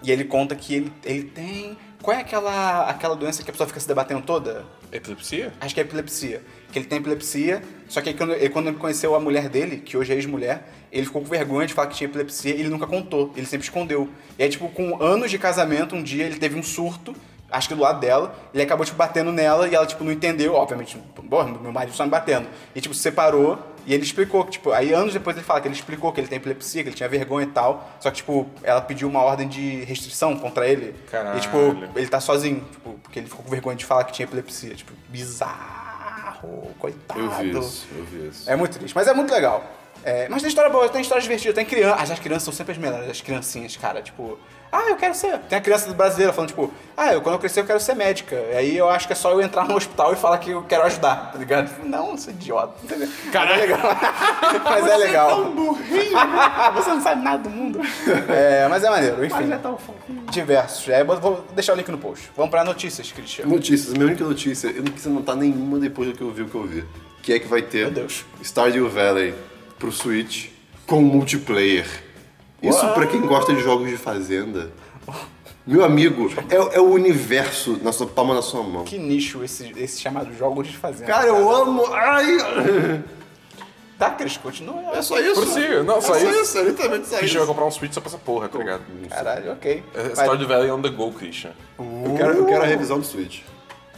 E 0.00 0.12
ele 0.12 0.22
conta 0.22 0.54
que 0.54 0.76
ele, 0.76 0.92
ele 1.04 1.24
tem... 1.24 1.76
Qual 2.02 2.16
é 2.16 2.20
aquela, 2.20 2.88
aquela 2.88 3.16
doença 3.16 3.42
que 3.42 3.50
a 3.50 3.52
pessoa 3.52 3.66
fica 3.66 3.80
se 3.80 3.88
debatendo 3.88 4.22
toda? 4.22 4.64
Epilepsia? 4.92 5.52
Acho 5.60 5.74
que 5.74 5.80
é 5.80 5.82
epilepsia. 5.82 6.42
Que 6.72 6.78
ele 6.78 6.86
tem 6.86 6.98
epilepsia, 6.98 7.62
só 7.88 8.00
que 8.00 8.10
aí 8.10 8.14
quando, 8.14 8.34
ele, 8.34 8.48
quando 8.50 8.68
ele 8.68 8.76
conheceu 8.76 9.14
a 9.14 9.20
mulher 9.20 9.48
dele, 9.48 9.78
que 9.78 9.96
hoje 9.96 10.12
é 10.12 10.16
ex-mulher, 10.16 10.68
ele 10.92 11.06
ficou 11.06 11.22
com 11.22 11.28
vergonha 11.28 11.66
de 11.66 11.74
falar 11.74 11.88
que 11.88 11.96
tinha 11.96 12.08
epilepsia 12.08 12.54
e 12.54 12.60
ele 12.60 12.68
nunca 12.68 12.86
contou. 12.86 13.32
Ele 13.36 13.46
sempre 13.46 13.66
escondeu. 13.66 14.08
E 14.38 14.42
aí, 14.42 14.48
tipo, 14.48 14.68
com 14.68 15.02
anos 15.02 15.30
de 15.30 15.38
casamento, 15.38 15.96
um 15.96 16.02
dia 16.02 16.24
ele 16.24 16.36
teve 16.36 16.58
um 16.58 16.62
surto, 16.62 17.14
acho 17.50 17.68
que 17.68 17.74
do 17.74 17.80
lado 17.80 17.98
dela, 18.00 18.34
ele 18.54 18.62
acabou, 18.62 18.86
tipo, 18.86 18.96
batendo 18.96 19.32
nela 19.32 19.66
e 19.66 19.74
ela, 19.74 19.86
tipo, 19.86 20.04
não 20.04 20.12
entendeu, 20.12 20.54
obviamente, 20.54 20.96
bom, 21.24 21.44
meu 21.44 21.72
marido 21.72 21.96
só 21.96 22.04
me 22.04 22.10
batendo. 22.10 22.46
E, 22.74 22.80
tipo, 22.80 22.94
se 22.94 23.00
separou 23.00 23.58
e 23.88 23.94
ele 23.94 24.02
explicou 24.02 24.44
que, 24.44 24.50
tipo, 24.50 24.70
aí 24.70 24.92
anos 24.92 25.14
depois 25.14 25.34
ele 25.34 25.46
fala 25.46 25.62
que 25.62 25.66
ele 25.66 25.74
explicou 25.74 26.12
que 26.12 26.20
ele 26.20 26.28
tem 26.28 26.36
epilepsia, 26.36 26.82
que 26.82 26.90
ele 26.90 26.96
tinha 26.96 27.08
vergonha 27.08 27.46
e 27.46 27.50
tal, 27.50 27.88
só 27.98 28.10
que, 28.10 28.18
tipo, 28.18 28.46
ela 28.62 28.82
pediu 28.82 29.08
uma 29.08 29.22
ordem 29.22 29.48
de 29.48 29.82
restrição 29.84 30.36
contra 30.36 30.68
ele. 30.68 30.94
Caralho. 31.10 31.38
E, 31.38 31.40
tipo, 31.40 31.56
ele 31.96 32.06
tá 32.06 32.20
sozinho, 32.20 32.60
tipo, 32.70 32.98
porque 33.02 33.18
ele 33.18 33.28
ficou 33.28 33.42
com 33.42 33.50
vergonha 33.50 33.76
de 33.76 33.86
falar 33.86 34.04
que 34.04 34.12
tinha 34.12 34.26
epilepsia. 34.26 34.74
Tipo, 34.74 34.92
bizarro, 35.08 36.68
coitado. 36.78 37.18
Eu 37.18 37.30
vi 37.30 37.58
isso, 37.58 37.88
eu 37.96 38.04
vi 38.04 38.28
isso. 38.28 38.50
É 38.50 38.54
muito 38.54 38.78
triste, 38.78 38.94
mas 38.94 39.08
é 39.08 39.14
muito 39.14 39.32
legal. 39.32 39.64
É, 40.04 40.28
mas 40.28 40.42
tem 40.42 40.48
história 40.48 40.70
boa, 40.70 40.86
tem 40.90 41.00
história 41.00 41.22
divertida, 41.22 41.54
tem 41.54 41.64
criança. 41.64 42.12
As 42.12 42.18
crianças 42.18 42.42
são 42.42 42.52
sempre 42.52 42.72
as 42.72 42.78
melhores, 42.78 43.08
as 43.08 43.22
criancinhas, 43.22 43.74
cara. 43.74 44.02
Tipo, 44.02 44.38
ah, 44.70 44.88
eu 44.90 44.96
quero 44.96 45.14
ser. 45.14 45.38
Tem 45.40 45.58
a 45.58 45.60
criança 45.60 45.92
brasileira 45.92 46.32
falando, 46.32 46.48
tipo, 46.50 46.72
ah, 46.96 47.12
eu, 47.12 47.20
quando 47.20 47.34
eu 47.34 47.38
crescer 47.38 47.60
eu 47.60 47.64
quero 47.64 47.80
ser 47.80 47.94
médica. 47.94 48.36
E 48.52 48.56
aí 48.56 48.76
eu 48.76 48.88
acho 48.88 49.06
que 49.06 49.12
é 49.12 49.16
só 49.16 49.30
eu 49.32 49.40
entrar 49.40 49.66
no 49.66 49.76
hospital 49.76 50.12
e 50.12 50.16
falar 50.16 50.38
que 50.38 50.50
eu 50.50 50.62
quero 50.62 50.82
ajudar, 50.84 51.32
tá 51.32 51.38
ligado? 51.38 51.68
Tipo, 51.68 51.88
Não, 51.88 52.10
eu 52.10 52.18
sou 52.18 52.32
idiota, 52.32 52.74
entendeu? 52.84 53.08
Cara, 53.32 53.54
é 53.54 53.56
legal. 53.56 53.80
mas 54.64 54.86
é 54.86 54.96
legal. 54.96 55.52
Você 56.74 56.90
não 56.90 57.00
sabe 57.00 57.22
nada 57.22 57.42
do 57.42 57.50
mundo. 57.50 57.80
É, 58.28 58.66
mas 58.68 58.84
é 58.84 58.90
maneiro, 58.90 59.24
enfim. 59.24 59.34
Mas 59.40 59.50
é 59.50 59.58
tão 59.58 59.78
Diversos. 60.30 60.88
É, 60.88 61.02
vou- 61.04 61.16
vou 61.16 61.44
deixar 61.54 61.72
o 61.72 61.76
link 61.76 61.88
no 61.90 61.98
post. 61.98 62.30
Vamos 62.36 62.50
pra 62.50 62.62
notícias, 62.64 63.10
Cristiano. 63.10 63.50
Notícias, 63.50 63.92
minha 63.94 64.06
única 64.06 64.24
notícia, 64.24 64.68
eu 64.68 64.82
não 64.82 64.92
quis 64.92 65.06
anotar 65.06 65.36
nenhuma 65.36 65.78
depois 65.78 66.08
do 66.10 66.14
que 66.16 66.22
eu 66.22 66.30
vi 66.30 66.42
o 66.42 66.48
que 66.48 66.54
eu 66.54 66.64
vi. 66.66 66.84
Que 67.22 67.32
é 67.34 67.38
que 67.38 67.46
vai 67.48 67.62
ter 67.62 67.84
Meu 67.86 67.90
Deus. 67.90 68.24
Stardew 68.42 68.88
Valley 68.88 69.34
pro 69.78 69.90
Switch 69.92 70.48
com 70.86 71.00
multiplayer. 71.00 71.86
Isso 72.62 72.86
pra 72.94 73.06
quem 73.06 73.20
gosta 73.20 73.54
de 73.54 73.60
jogos 73.60 73.88
de 73.88 73.96
fazenda. 73.96 74.70
Meu 75.66 75.84
amigo, 75.84 76.30
é, 76.48 76.76
é 76.76 76.80
o 76.80 76.90
universo 76.90 77.78
na 77.82 77.92
sua 77.92 78.06
palma 78.06 78.34
na 78.34 78.40
sua 78.42 78.62
mão. 78.62 78.84
Que 78.84 78.98
nicho 78.98 79.44
esse, 79.44 79.70
esse 79.76 80.00
chamado 80.00 80.32
jogos 80.34 80.66
de 80.66 80.76
fazenda. 80.76 81.06
Cara, 81.06 81.26
eu 81.26 81.50
amo. 81.54 81.84
Ai! 81.92 83.04
Tá, 83.98 84.10
Cris, 84.10 84.36
continua. 84.36 84.80
É 84.96 85.02
só 85.02 85.18
isso. 85.18 85.42
Prossiga, 85.42 85.82
não, 85.82 85.96
é 85.96 86.00
só 86.00 86.16
isso. 86.16 86.56
É 86.58 86.62
literalmente 86.62 87.08
só 87.08 87.18
Christian 87.18 87.38
vai 87.40 87.44
isso. 87.44 87.46
comprar 87.52 87.66
um 87.66 87.70
Switch 87.70 87.92
só 87.92 88.00
pra 88.00 88.08
essa 88.08 88.18
porra, 88.18 88.48
tá 88.48 88.58
ligado? 88.58 88.82
Caralho, 89.10 89.52
ok. 89.52 89.84
É 89.94 90.02
Vai- 90.10 90.24
Stardew 90.24 90.46
Valley 90.48 90.70
on 90.70 90.80
the 90.80 90.88
go, 90.88 91.10
Christian. 91.12 91.50
Eu 91.78 92.14
quero, 92.16 92.32
eu 92.34 92.46
quero 92.46 92.62
a 92.62 92.66
revisão 92.66 93.00
do 93.00 93.04
Switch. 93.04 93.40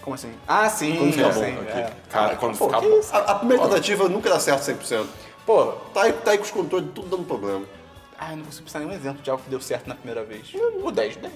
Como 0.00 0.14
assim? 0.14 0.32
Ah, 0.48 0.68
sim. 0.70 0.96
Quando 0.96 1.12
ficar 1.12 1.32
sim, 1.34 1.40
bom, 1.40 1.62
é. 1.68 1.90
Cara, 2.08 2.34
quando 2.36 2.56
Pô, 2.56 2.66
ficar 2.66 2.80
bom. 2.80 2.98
isso? 2.98 3.14
A, 3.14 3.18
a 3.18 3.34
primeira 3.34 3.62
tentativa 3.62 4.08
nunca 4.08 4.30
dá 4.30 4.40
certo 4.40 4.62
100%. 4.62 5.04
Pô, 5.44 5.66
Tá 5.92 6.04
aí, 6.04 6.12
tá 6.14 6.30
aí 6.30 6.38
com 6.38 6.44
os 6.44 6.50
controles 6.50 6.88
tudo 6.94 7.08
dando 7.08 7.24
problema. 7.24 7.62
Ah, 8.20 8.32
eu 8.32 8.36
não 8.36 8.44
consigo 8.44 8.64
pensar 8.64 8.80
em 8.80 8.84
nenhum 8.86 8.96
exemplo 8.96 9.22
de 9.22 9.30
algo 9.30 9.42
que 9.42 9.48
deu 9.50 9.60
certo 9.60 9.86
na 9.88 9.94
primeira 9.94 10.22
vez. 10.22 10.46
O 10.82 10.90
10, 10.90 11.16
10. 11.16 11.32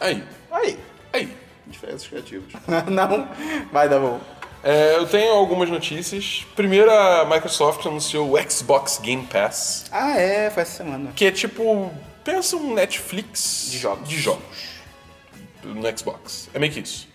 Aí, 0.00 0.24
Aí. 0.50 0.78
aí. 1.12 1.36
Diferenças 1.66 2.08
criativas. 2.08 2.52
não, 2.90 3.28
vai 3.70 3.88
dar 3.88 4.00
bom. 4.00 4.18
É, 4.64 4.96
eu 4.96 5.06
tenho 5.06 5.32
algumas 5.32 5.68
notícias. 5.68 6.44
Primeiro, 6.56 6.90
a 6.90 7.24
Microsoft 7.24 7.84
anunciou 7.86 8.32
o 8.32 8.50
Xbox 8.50 8.98
Game 8.98 9.24
Pass, 9.26 9.84
Ah, 9.92 10.16
é, 10.18 10.50
foi 10.50 10.62
essa 10.62 10.78
semana. 10.78 11.12
que 11.14 11.24
é 11.26 11.30
tipo. 11.32 11.92
Pensa 12.24 12.56
um 12.56 12.72
Netflix 12.74 13.66
De 13.70 13.78
jogos. 13.78 14.08
de 14.08 14.16
jogos 14.18 14.44
no 15.64 15.98
Xbox. 15.98 16.48
É 16.54 16.58
meio 16.58 16.72
que 16.72 16.80
isso. 16.80 17.08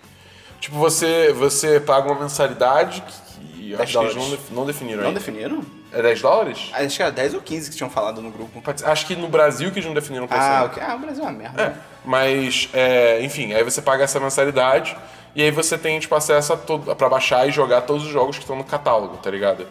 Tipo, 0.60 0.76
você, 0.78 1.32
você 1.34 1.80
paga 1.80 2.12
uma 2.12 2.22
mensalidade 2.22 3.02
que, 3.02 3.52
que 3.54 3.72
eu 3.72 3.78
10 3.78 3.90
acho 3.96 4.00
que 4.00 4.06
eles 4.06 4.16
não, 4.50 4.56
não 4.58 4.66
definiram 4.66 5.02
Não 5.02 5.08
ainda. 5.10 5.20
definiram? 5.20 5.62
É 5.98 6.02
10 6.02 6.22
dólares? 6.22 6.70
Acho 6.74 6.96
que 6.96 7.02
era 7.02 7.12
10 7.12 7.34
ou 7.34 7.42
15 7.42 7.70
que 7.72 7.76
tinham 7.76 7.90
falado 7.90 8.22
no 8.22 8.30
grupo. 8.30 8.62
Acho 8.86 9.06
que 9.08 9.16
no 9.16 9.28
Brasil 9.28 9.72
que 9.72 9.80
eles 9.80 9.88
não 9.88 9.94
definiram 9.96 10.28
qual 10.28 10.40
Ah, 10.40 10.44
seria. 10.44 10.66
ok. 10.66 10.84
Ah, 10.84 10.96
o 10.96 11.00
Brasil 11.00 11.24
é 11.24 11.28
uma 11.28 11.34
merda. 11.38 11.62
É, 11.62 11.74
mas, 12.06 12.70
é, 12.74 13.22
enfim, 13.24 13.54
aí 13.54 13.64
você 13.64 13.82
paga 13.82 14.04
essa 14.04 14.20
mensalidade 14.20 14.96
e 15.36 15.42
aí 15.42 15.52
você 15.52 15.78
tem, 15.78 16.00
tipo, 16.00 16.14
acesso 16.16 16.54
a 16.54 16.58
todo, 16.58 16.96
pra 16.96 17.10
baixar 17.10 17.48
e 17.48 17.52
jogar 17.52 17.82
todos 17.82 18.04
os 18.06 18.10
jogos 18.12 18.38
que 18.38 18.44
estão 18.44 18.56
no 18.56 18.64
catálogo, 18.64 19.18
tá 19.18 19.30
ligado? 19.32 19.66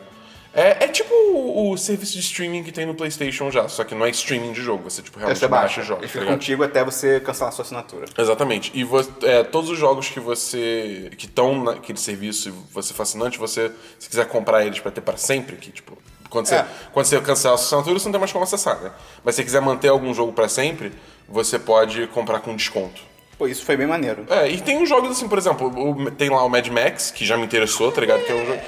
É, 0.58 0.84
é 0.84 0.88
tipo 0.88 1.12
o, 1.12 1.70
o 1.72 1.76
serviço 1.76 2.14
de 2.14 2.20
streaming 2.20 2.62
que 2.62 2.72
tem 2.72 2.86
no 2.86 2.94
PlayStation 2.94 3.50
já, 3.50 3.68
só 3.68 3.84
que 3.84 3.94
não 3.94 4.06
é 4.06 4.08
streaming 4.10 4.52
de 4.54 4.62
jogo, 4.62 4.84
você, 4.88 5.02
tipo, 5.02 5.18
realmente 5.18 5.38
você 5.38 5.46
baixa 5.46 5.62
baixa, 5.66 5.80
os 5.82 5.86
jogos, 5.86 6.02
ele 6.04 6.08
tá 6.08 6.12
fica 6.12 6.24
ligado? 6.24 6.38
contigo 6.38 6.64
até 6.64 6.82
você 6.82 7.20
cancelar 7.20 7.50
a 7.50 7.52
sua 7.52 7.62
assinatura. 7.62 8.06
Exatamente. 8.16 8.72
E 8.74 8.88
é, 9.26 9.42
todos 9.42 9.68
os 9.68 9.78
jogos 9.78 10.08
que 10.08 10.18
você. 10.18 11.10
que 11.18 11.26
estão 11.26 11.62
naquele 11.62 11.98
serviço 11.98 12.48
e 12.48 12.52
você 12.72 12.94
for 12.94 13.02
assinante, 13.02 13.38
você, 13.38 13.70
se 13.98 14.08
quiser 14.08 14.26
comprar 14.28 14.64
eles 14.64 14.80
pra 14.80 14.90
ter 14.90 15.02
pra 15.02 15.18
sempre, 15.18 15.56
que 15.56 15.70
tipo. 15.70 15.98
Quando 16.30 16.46
você, 16.46 16.56
É. 16.56 16.66
quando 16.92 17.06
você 17.06 17.20
cancela 17.20 17.54
a 17.54 17.58
sua 17.58 17.64
assinatura, 17.78 17.98
você 17.98 18.04
não 18.06 18.12
tem 18.12 18.20
mais 18.20 18.32
como 18.32 18.44
acessar, 18.44 18.80
né? 18.80 18.90
Mas 19.24 19.34
se 19.34 19.40
você 19.40 19.44
quiser 19.44 19.60
manter 19.60 19.88
algum 19.88 20.12
jogo 20.12 20.32
pra 20.32 20.48
sempre, 20.48 20.92
você 21.28 21.58
pode 21.58 22.06
comprar 22.08 22.40
com 22.40 22.54
desconto. 22.56 23.00
Pô, 23.38 23.46
isso 23.46 23.64
foi 23.64 23.76
bem 23.76 23.86
maneiro. 23.86 24.24
É, 24.30 24.48
e 24.50 24.60
tem 24.60 24.78
uns 24.78 24.88
jogos 24.88 25.10
assim, 25.10 25.28
por 25.28 25.36
exemplo, 25.38 25.68
o- 25.68 26.10
tem 26.10 26.30
lá 26.30 26.42
o 26.44 26.48
Mad 26.48 26.66
Max, 26.68 27.10
que 27.10 27.24
já 27.24 27.36
me 27.36 27.44
interessou, 27.44 27.92
tá 27.92 28.00
ligado? 28.00 28.24
Que 28.24 28.32
é 28.32 28.34
um 28.34 28.46
jogo. 28.46 28.60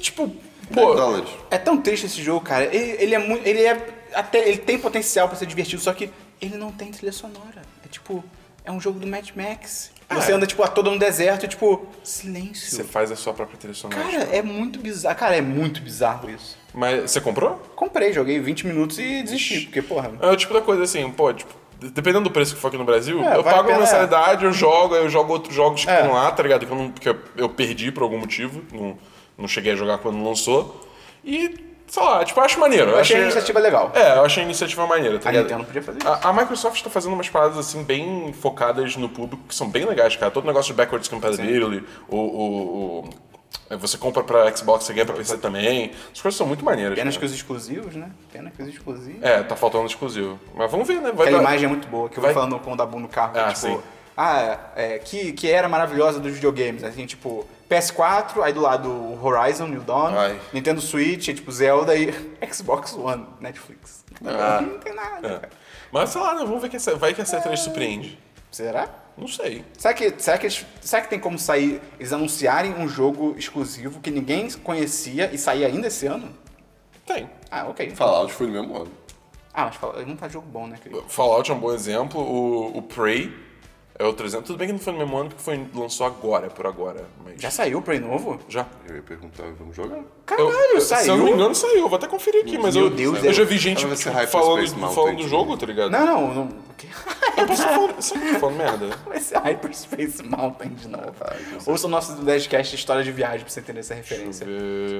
Tipo, 0.00 0.26
10 0.70 0.86
pô. 0.86 0.94
dólares. 0.94 1.28
É 1.50 1.58
tão 1.58 1.76
triste 1.80 2.06
esse 2.06 2.22
jogo, 2.22 2.40
cara. 2.40 2.64
Ele, 2.64 2.96
ele 3.02 3.14
é 3.14 3.18
muito. 3.18 3.46
Ele 3.46 3.62
é. 3.62 3.86
Até. 4.14 4.48
Ele 4.48 4.58
tem 4.58 4.78
potencial 4.78 5.28
pra 5.28 5.36
ser 5.36 5.46
divertido, 5.46 5.80
só 5.82 5.92
que 5.92 6.10
ele 6.40 6.56
não 6.56 6.72
tem 6.72 6.90
trilha 6.90 7.12
sonora. 7.12 7.62
É 7.84 7.88
tipo. 7.88 8.24
É 8.64 8.72
um 8.72 8.80
jogo 8.80 8.98
do 8.98 9.06
Mad 9.06 9.28
Max. 9.36 9.92
Você 10.10 10.32
anda, 10.32 10.44
tipo, 10.46 10.60
a 10.62 10.66
todo 10.68 10.90
no 10.90 10.98
deserto 10.98 11.44
e, 11.44 11.48
tipo, 11.48 11.86
silêncio. 12.02 12.68
Você 12.68 12.82
faz 12.84 13.12
a 13.12 13.16
sua 13.16 13.32
própria 13.32 13.56
trilha 13.58 13.74
sonora. 13.74 14.00
Cara, 14.02 14.22
é 14.32 14.42
muito 14.42 14.78
bizarro. 14.80 15.16
Cara, 15.16 15.36
é 15.36 15.40
muito 15.40 15.80
bizarro 15.80 16.28
isso. 16.30 16.55
Mas 16.76 17.10
você 17.10 17.20
comprou? 17.20 17.60
Comprei, 17.74 18.12
joguei 18.12 18.38
20 18.38 18.66
minutos 18.66 18.98
e 18.98 19.22
desisti, 19.22 19.62
porque, 19.62 19.80
porra. 19.80 20.12
É 20.20 20.28
o 20.30 20.36
tipo 20.36 20.52
da 20.52 20.60
coisa 20.60 20.82
assim, 20.82 21.10
pô, 21.10 21.32
tipo, 21.32 21.50
dependendo 21.80 22.24
do 22.24 22.30
preço 22.30 22.54
que 22.54 22.60
for 22.60 22.68
aqui 22.68 22.76
no 22.76 22.84
Brasil, 22.84 23.16
É, 23.20 23.20
eu 23.20 23.22
vale 23.22 23.40
a 23.40 23.42
pago 23.44 23.56
uma 23.60 23.64
pena, 23.64 23.78
mensalidade, 23.80 24.44
eu 24.44 24.52
jogo, 24.52 24.94
aí 24.94 25.02
eu 25.02 25.08
jogo 25.08 25.32
outros 25.32 25.54
jogos 25.54 25.82
que 25.84 25.90
É. 25.90 25.94
estão 26.00 26.12
lá, 26.12 26.30
tá 26.30 26.42
ligado? 26.42 26.66
Que 26.66 26.72
eu, 26.72 26.76
não, 26.76 26.90
que 26.90 27.08
eu, 27.08 27.48
perdi 27.48 27.90
por 27.90 28.02
algum 28.02 28.18
motivo, 28.18 28.62
não, 28.72 28.96
não 29.38 29.48
cheguei 29.48 29.72
a 29.72 29.76
jogar 29.76 29.96
quando 29.98 30.22
lançou. 30.22 30.86
E, 31.24 31.54
sei 31.86 32.02
lá, 32.02 32.22
tipo, 32.24 32.38
eu 32.38 32.44
acho 32.44 32.60
maneiro. 32.60 32.90
Eu 32.90 32.98
achei 32.98 33.16
a 33.16 33.22
iniciativa 33.22 33.58
legal. 33.58 33.90
É, 33.94 34.18
eu 34.18 34.24
achei 34.26 34.42
a 34.42 34.44
iniciativa 34.46 34.86
maneira, 34.86 35.18
tá 35.18 35.30
A 35.30 35.32
ligado? 35.32 35.44
Nintendo 35.46 35.64
podia 35.64 35.82
fazer 35.82 35.98
isso. 35.98 36.08
A, 36.08 36.28
a 36.28 36.32
Microsoft 36.34 36.82
tá 36.82 36.90
fazendo 36.90 37.14
umas 37.14 37.28
paradas 37.30 37.56
assim 37.56 37.82
bem 37.82 38.32
focadas 38.34 38.96
no 38.96 39.08
público 39.08 39.42
que 39.48 39.54
são 39.54 39.68
bem 39.70 39.86
legais, 39.86 40.14
cara. 40.14 40.30
Todo 40.30 40.46
negócio 40.46 40.72
de 40.74 40.76
backwards 40.76 41.08
compatibility, 41.08 41.84
o, 42.08 42.16
o, 42.16 42.20
o- 42.20 43.04
é, 43.08 43.35
você 43.78 43.98
compra 43.98 44.22
pra 44.22 44.54
Xbox, 44.56 44.84
você 44.84 44.92
ganha 44.92 45.06
pra 45.06 45.14
PC 45.16 45.38
também. 45.38 45.92
As 46.12 46.20
coisas 46.20 46.36
são 46.38 46.46
muito 46.46 46.64
maneiras. 46.64 46.94
Pena 46.94 47.10
cara. 47.10 47.20
que 47.20 47.26
os 47.26 47.32
exclusivos, 47.34 47.94
né? 47.94 48.10
Pena 48.32 48.50
que 48.50 48.62
os 48.62 48.68
exclusivos. 48.68 49.22
É, 49.22 49.42
tá 49.42 49.56
faltando 49.56 49.86
exclusivo. 49.86 50.38
Mas 50.54 50.70
vamos 50.70 50.86
ver, 50.86 51.00
né? 51.00 51.10
Vai 51.12 51.26
Aquela 51.26 51.42
dar- 51.42 51.48
imagem 51.50 51.64
é 51.66 51.68
muito 51.68 51.88
boa, 51.88 52.08
que 52.08 52.18
eu 52.18 52.22
vou 52.22 52.32
falando 52.32 52.58
com 52.60 52.72
o 52.72 52.76
Dabu 52.76 52.98
no 53.00 53.08
carro. 53.08 53.32
Ah, 53.36 53.46
tipo, 53.52 53.58
sim. 53.58 53.80
ah, 54.16 54.58
é, 54.76 54.98
que, 54.98 55.32
que 55.32 55.50
era 55.50 55.68
maravilhosa 55.68 56.20
dos 56.20 56.32
videogames. 56.32 56.84
Assim, 56.84 57.06
tipo, 57.06 57.46
PS4, 57.68 58.40
aí 58.42 58.52
do 58.52 58.60
lado 58.60 58.88
o 58.88 59.18
Horizon, 59.24 59.66
New 59.66 59.80
Dawn, 59.80 60.16
Ai. 60.16 60.40
Nintendo 60.52 60.80
Switch, 60.80 61.26
tipo, 61.26 61.50
Zelda 61.50 61.96
e 61.96 62.12
Xbox 62.52 62.94
One, 62.94 63.26
Netflix. 63.40 64.04
Ah. 64.24 64.60
Não 64.62 64.78
tem 64.78 64.94
nada, 64.94 65.40
É. 65.44 65.48
Mas 65.92 66.10
sei 66.10 66.20
lá, 66.20 66.34
né? 66.34 66.40
Vamos 66.44 66.60
ver 66.62 66.68
que 66.68 66.76
essa, 66.76 66.94
vai 66.96 67.14
que 67.14 67.20
a 67.20 67.24
C3 67.24 67.56
surpreende. 67.56 68.18
Será? 68.50 68.88
Não 69.16 69.26
sei. 69.28 69.64
Será 69.78 69.94
que, 69.94 70.14
será, 70.18 70.36
que 70.38 70.46
eles- 70.46 70.66
será 70.80 71.02
que 71.02 71.08
tem 71.08 71.18
como 71.18 71.38
sair, 71.38 71.80
eles 71.98 72.12
anunciarem 72.12 72.74
um 72.74 72.86
jogo 72.86 73.34
exclusivo 73.38 74.00
que 74.00 74.10
ninguém 74.10 74.50
conhecia 74.62 75.30
e 75.32 75.38
sair 75.38 75.64
ainda 75.64 75.86
esse 75.86 76.06
ano? 76.06 76.36
Tem. 77.06 77.28
Ah, 77.50 77.66
ok. 77.68 77.90
Fallout 77.90 78.32
foi 78.32 78.46
no 78.48 78.52
mesmo 78.52 78.76
ano. 78.76 78.92
Ah, 79.54 79.66
mas 79.66 79.76
fala, 79.76 80.04
não 80.04 80.16
tá 80.16 80.28
jogo 80.28 80.46
bom, 80.46 80.66
né, 80.66 80.76
querido? 80.82 81.02
Fallout 81.08 81.50
é 81.50 81.54
um 81.54 81.58
bom 81.58 81.72
exemplo. 81.72 82.20
O, 82.20 82.76
o 82.76 82.82
Prey 82.82 83.32
é 83.98 84.04
outro 84.04 84.26
exemplo. 84.26 84.46
Tudo 84.46 84.58
bem 84.58 84.66
que 84.68 84.72
não 84.72 84.80
foi 84.80 84.92
no 84.92 84.98
mesmo 84.98 85.16
ano, 85.16 85.28
porque 85.30 85.42
foi, 85.42 85.66
lançou 85.74 86.06
agora, 86.06 86.48
por 86.48 86.66
agora. 86.66 87.04
Mas 87.24 87.40
Já 87.40 87.50
saiu 87.50 87.78
o 87.78 87.82
Prey 87.82 87.98
novo? 87.98 88.38
Já. 88.48 88.66
Eu 88.88 88.96
ia 88.96 89.02
perguntar, 89.02 89.44
vamos 89.58 89.74
jogar? 89.74 90.00
Caralho, 90.24 90.50
Eu- 90.74 90.80
saiu. 90.80 91.04
Se 91.04 91.10
eu 91.10 91.16
não 91.16 91.24
me 91.24 91.30
engano, 91.32 91.54
saiu. 91.54 91.88
Vou 91.88 91.96
até 91.96 92.06
conferir 92.06 92.42
aqui, 92.42 92.58
mas 92.58 92.74
Meu 92.74 92.84
eu, 92.86 92.90
Deus, 92.90 93.24
eu 93.24 93.32
já 93.32 93.44
vi 93.44 93.56
gente 93.58 93.78
tipo, 93.78 93.96
falando, 94.26 94.94
falando 94.94 95.16
do 95.16 95.28
jogo, 95.28 95.56
tá 95.56 95.66
ligado? 95.66 95.90
Não, 95.90 96.06
não, 96.06 96.34
não. 96.34 96.44
o 96.44 96.74
quê? 96.76 96.88
Eu 97.36 97.46
posso 97.46 97.62
falando, 97.62 98.00
sempre 98.02 98.32
tô 98.32 98.38
falando 98.40 98.56
merda. 98.56 98.96
Vai 99.06 99.20
ser 99.20 99.38
Hyperspace 99.38 100.22
Mountain 100.22 100.70
de 100.70 100.88
novo. 100.88 101.12
Ah, 101.20 101.36
Ouça 101.66 101.86
o 101.86 101.90
nosso 101.90 102.16
10cast 102.22 102.74
História 102.74 103.04
de 103.04 103.12
Viagem 103.12 103.40
pra 103.40 103.48
você 103.50 103.60
entender 103.60 103.80
essa 103.80 103.94
referência. 103.94 104.46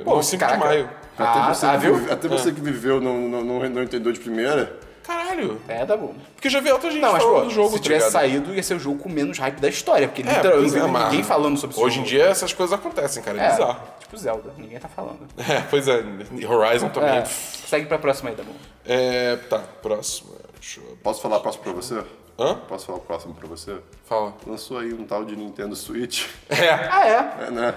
Pô, 0.04 0.14
não, 0.16 0.22
5 0.22 0.46
de 0.46 0.56
maio. 0.58 0.88
Ah, 1.18 1.52
você, 1.54 1.66
ah, 1.66 1.72
que 1.72 1.78
viu? 1.78 2.12
até 2.12 2.28
você 2.28 2.52
que 2.52 2.60
viveu 2.60 3.00
não, 3.00 3.28
não, 3.28 3.44
não, 3.44 3.68
não 3.68 3.82
entendeu 3.82 4.12
de 4.12 4.20
primeira. 4.20 4.78
Caralho. 5.06 5.60
É, 5.68 5.84
tá 5.86 5.96
bom. 5.96 6.14
Porque 6.34 6.48
eu 6.48 6.50
já 6.50 6.60
vi 6.60 6.70
outra 6.72 6.90
gente 6.90 7.00
Não, 7.00 7.12
mas 7.12 7.22
falando 7.22 7.40
pô, 7.42 7.44
do 7.46 7.50
jogo, 7.54 7.70
se 7.70 7.76
tá 7.76 7.82
tivesse 7.82 8.06
ligado? 8.06 8.12
saído, 8.12 8.54
ia 8.54 8.62
ser 8.62 8.74
o 8.74 8.80
jogo 8.80 8.98
com 8.98 9.08
menos 9.08 9.38
hype 9.38 9.60
da 9.60 9.68
história. 9.68 10.08
Porque 10.08 10.22
É, 10.22 10.34
literalmente 10.34 10.76
é, 10.76 11.04
ninguém 11.04 11.22
falando 11.22 11.56
sobre 11.58 11.76
esse 11.76 11.84
Hoje 11.84 11.96
em 12.00 12.04
jogo. 12.04 12.08
dia 12.10 12.24
essas 12.26 12.52
coisas 12.52 12.76
acontecem, 12.76 13.22
cara. 13.22 13.40
É, 13.40 13.46
é, 13.46 13.50
bizarro. 13.52 13.80
Tipo 14.00 14.16
Zelda, 14.16 14.50
ninguém 14.58 14.78
tá 14.78 14.88
falando. 14.88 15.20
É, 15.38 15.60
pois 15.70 15.86
é. 15.86 16.02
Horizon 16.48 16.88
também. 16.88 17.18
É, 17.18 17.24
segue 17.24 17.86
pra 17.86 17.98
próxima 17.98 18.30
aí, 18.30 18.36
Dabu. 18.36 18.50
É, 18.84 19.36
tá, 19.48 19.62
eu... 19.84 20.96
Posso 21.02 21.20
falar 21.22 21.36
o 21.36 21.40
próximo 21.40 21.62
pra 21.64 21.72
você? 21.72 22.02
Hã? 22.38 22.54
Posso 22.68 22.86
falar 22.86 22.98
o 22.98 23.00
próximo 23.00 23.34
pra 23.34 23.48
você? 23.48 23.76
Fala. 24.04 24.34
Lançou 24.46 24.78
aí 24.78 24.92
um 24.92 25.04
tal 25.04 25.24
de 25.24 25.34
Nintendo 25.36 25.74
Switch. 25.74 26.26
É. 26.48 26.68
Ah, 26.90 27.08
é? 27.08 27.46
É, 27.46 27.50
né? 27.50 27.74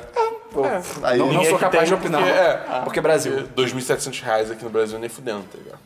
Pô, 0.52 0.64
Aí, 1.04 1.20
não, 1.20 1.32
não 1.32 1.46
sou 1.46 1.60
capaz 1.60 1.88
de 1.88 1.94
opinar. 1.94 2.22
Porque, 2.24 2.40
é, 2.40 2.82
porque 2.84 3.02
Brasil. 3.02 3.48
porque 3.54 3.62
2.700 3.62 4.22
reais 4.24 4.52
aqui 4.52 4.64
no 4.64 4.70
Brasil 4.70 4.98
nem 4.98 5.08
fudendo, 5.08 5.44
tá 5.44 5.58
ligado? 5.58 5.80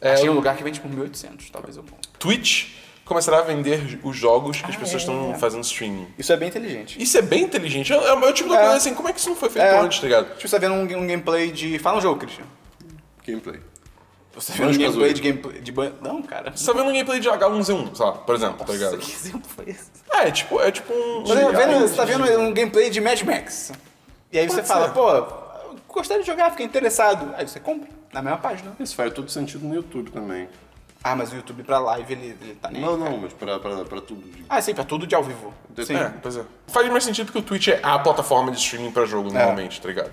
É, 0.00 0.12
Achei 0.12 0.28
um 0.28 0.34
lugar 0.34 0.56
que 0.56 0.62
vende 0.62 0.80
por 0.80 0.90
1.800, 0.90 1.50
talvez 1.50 1.76
eu 1.76 1.82
compre. 1.82 2.08
Twitch 2.18 2.68
começará 3.04 3.38
a 3.38 3.42
vender 3.42 3.98
os 4.04 4.14
jogos 4.16 4.60
que 4.60 4.70
as 4.70 4.76
pessoas 4.76 5.02
estão 5.02 5.32
é. 5.32 5.38
fazendo 5.38 5.64
streaming. 5.64 6.06
Isso 6.18 6.32
é 6.32 6.36
bem 6.36 6.48
inteligente. 6.48 7.02
Isso 7.02 7.16
é 7.16 7.22
bem 7.22 7.42
inteligente. 7.44 7.92
É, 7.92 7.96
é 7.96 8.12
o 8.14 8.32
tipo 8.32 8.48
da 8.50 8.56
É. 8.56 8.60
coisa 8.60 8.76
assim, 8.76 8.94
como 8.94 9.08
é 9.08 9.12
que 9.12 9.18
isso 9.18 9.30
não 9.30 9.36
foi 9.36 9.48
feito 9.48 9.64
É. 9.64 9.78
antes, 9.80 9.98
tá 9.98 10.06
ligado? 10.06 10.26
Tipo, 10.36 10.48
você 10.48 10.48
tá 10.48 10.58
vendo 10.58 10.74
um, 10.74 10.82
um 10.82 11.06
gameplay 11.06 11.50
de... 11.50 11.78
Fala 11.78 11.98
um 11.98 12.00
jogo, 12.00 12.20
Christian. 12.20 12.44
gameplay. 13.26 13.60
Você 14.34 14.52
tá 14.52 14.58
vendo 14.58 14.66
um 14.66 14.72
Banjo-Kazooie. 14.72 15.12
gameplay 15.12 15.12
de 15.14 15.22
gameplay... 15.22 15.60
De... 15.62 15.72
ban- 15.72 15.92
Não, 16.02 16.22
cara. 16.22 16.52
Você 16.54 16.66
tá 16.66 16.72
vendo 16.72 16.84
um 16.90 16.92
gameplay 16.92 17.18
de 17.18 17.28
H1Z1, 17.28 17.96
sei 17.96 18.06
lá, 18.06 18.12
por 18.12 18.34
exemplo, 18.34 18.64
tá 18.66 18.72
ligado? 18.72 18.96
Nossa, 18.96 19.06
que 19.06 19.12
exemplo 19.16 19.50
foi 19.56 19.64
esse? 19.70 19.90
É, 20.12 20.30
tipo, 20.30 20.60
é 20.60 20.70
tipo 20.70 20.92
um... 20.92 21.22
Você, 21.24 21.40
tá 21.40 21.50
vendo, 21.50 21.80
você 21.80 21.94
tá 21.96 22.04
vendo 22.04 22.24
um 22.40 22.52
gameplay 22.54 22.90
de 22.90 23.00
Mad 23.00 23.20
Max. 23.22 23.72
E 24.30 24.38
aí 24.38 24.46
você 24.46 24.56
Pode 24.56 24.68
fala, 24.68 24.86
ser. 24.88 24.92
pô, 24.92 25.10
eu 25.10 25.76
gostaria 25.88 26.22
de 26.22 26.26
jogar, 26.26 26.50
fiquei 26.50 26.66
interessado. 26.66 27.34
Aí 27.36 27.48
você 27.48 27.58
compra, 27.58 27.88
na 28.12 28.22
mesma 28.22 28.38
página. 28.38 28.72
Isso 28.80 28.94
faz 28.94 29.12
todo 29.12 29.30
sentido 29.30 29.66
no 29.66 29.74
YouTube 29.74 30.10
também. 30.10 30.48
Ah, 31.02 31.14
mas 31.14 31.32
o 31.32 31.36
YouTube 31.36 31.62
pra 31.62 31.78
live, 31.78 32.12
ele, 32.12 32.36
ele 32.42 32.54
tá 32.60 32.70
nem... 32.70 32.82
Não, 32.82 32.94
aí, 32.94 32.98
não, 32.98 33.18
mas 33.18 33.32
pra, 33.32 33.58
pra, 33.60 33.84
pra 33.84 34.00
tudo. 34.00 34.24
Ah, 34.48 34.60
sim, 34.60 34.74
pra 34.74 34.82
tudo 34.82 35.06
de 35.06 35.14
ao 35.14 35.22
vivo. 35.22 35.54
Sim. 35.84 35.94
É, 35.96 36.12
pois 36.20 36.36
é. 36.36 36.42
Faz 36.66 36.88
mais 36.90 37.04
sentido 37.04 37.26
porque 37.26 37.38
o 37.38 37.42
Twitch 37.42 37.68
é 37.68 37.78
a 37.82 37.98
plataforma 38.00 38.50
de 38.50 38.58
streaming 38.58 38.90
pra 38.90 39.04
jogo, 39.06 39.32
normalmente, 39.32 39.80
tá 39.80 39.88
ligado? 39.88 40.10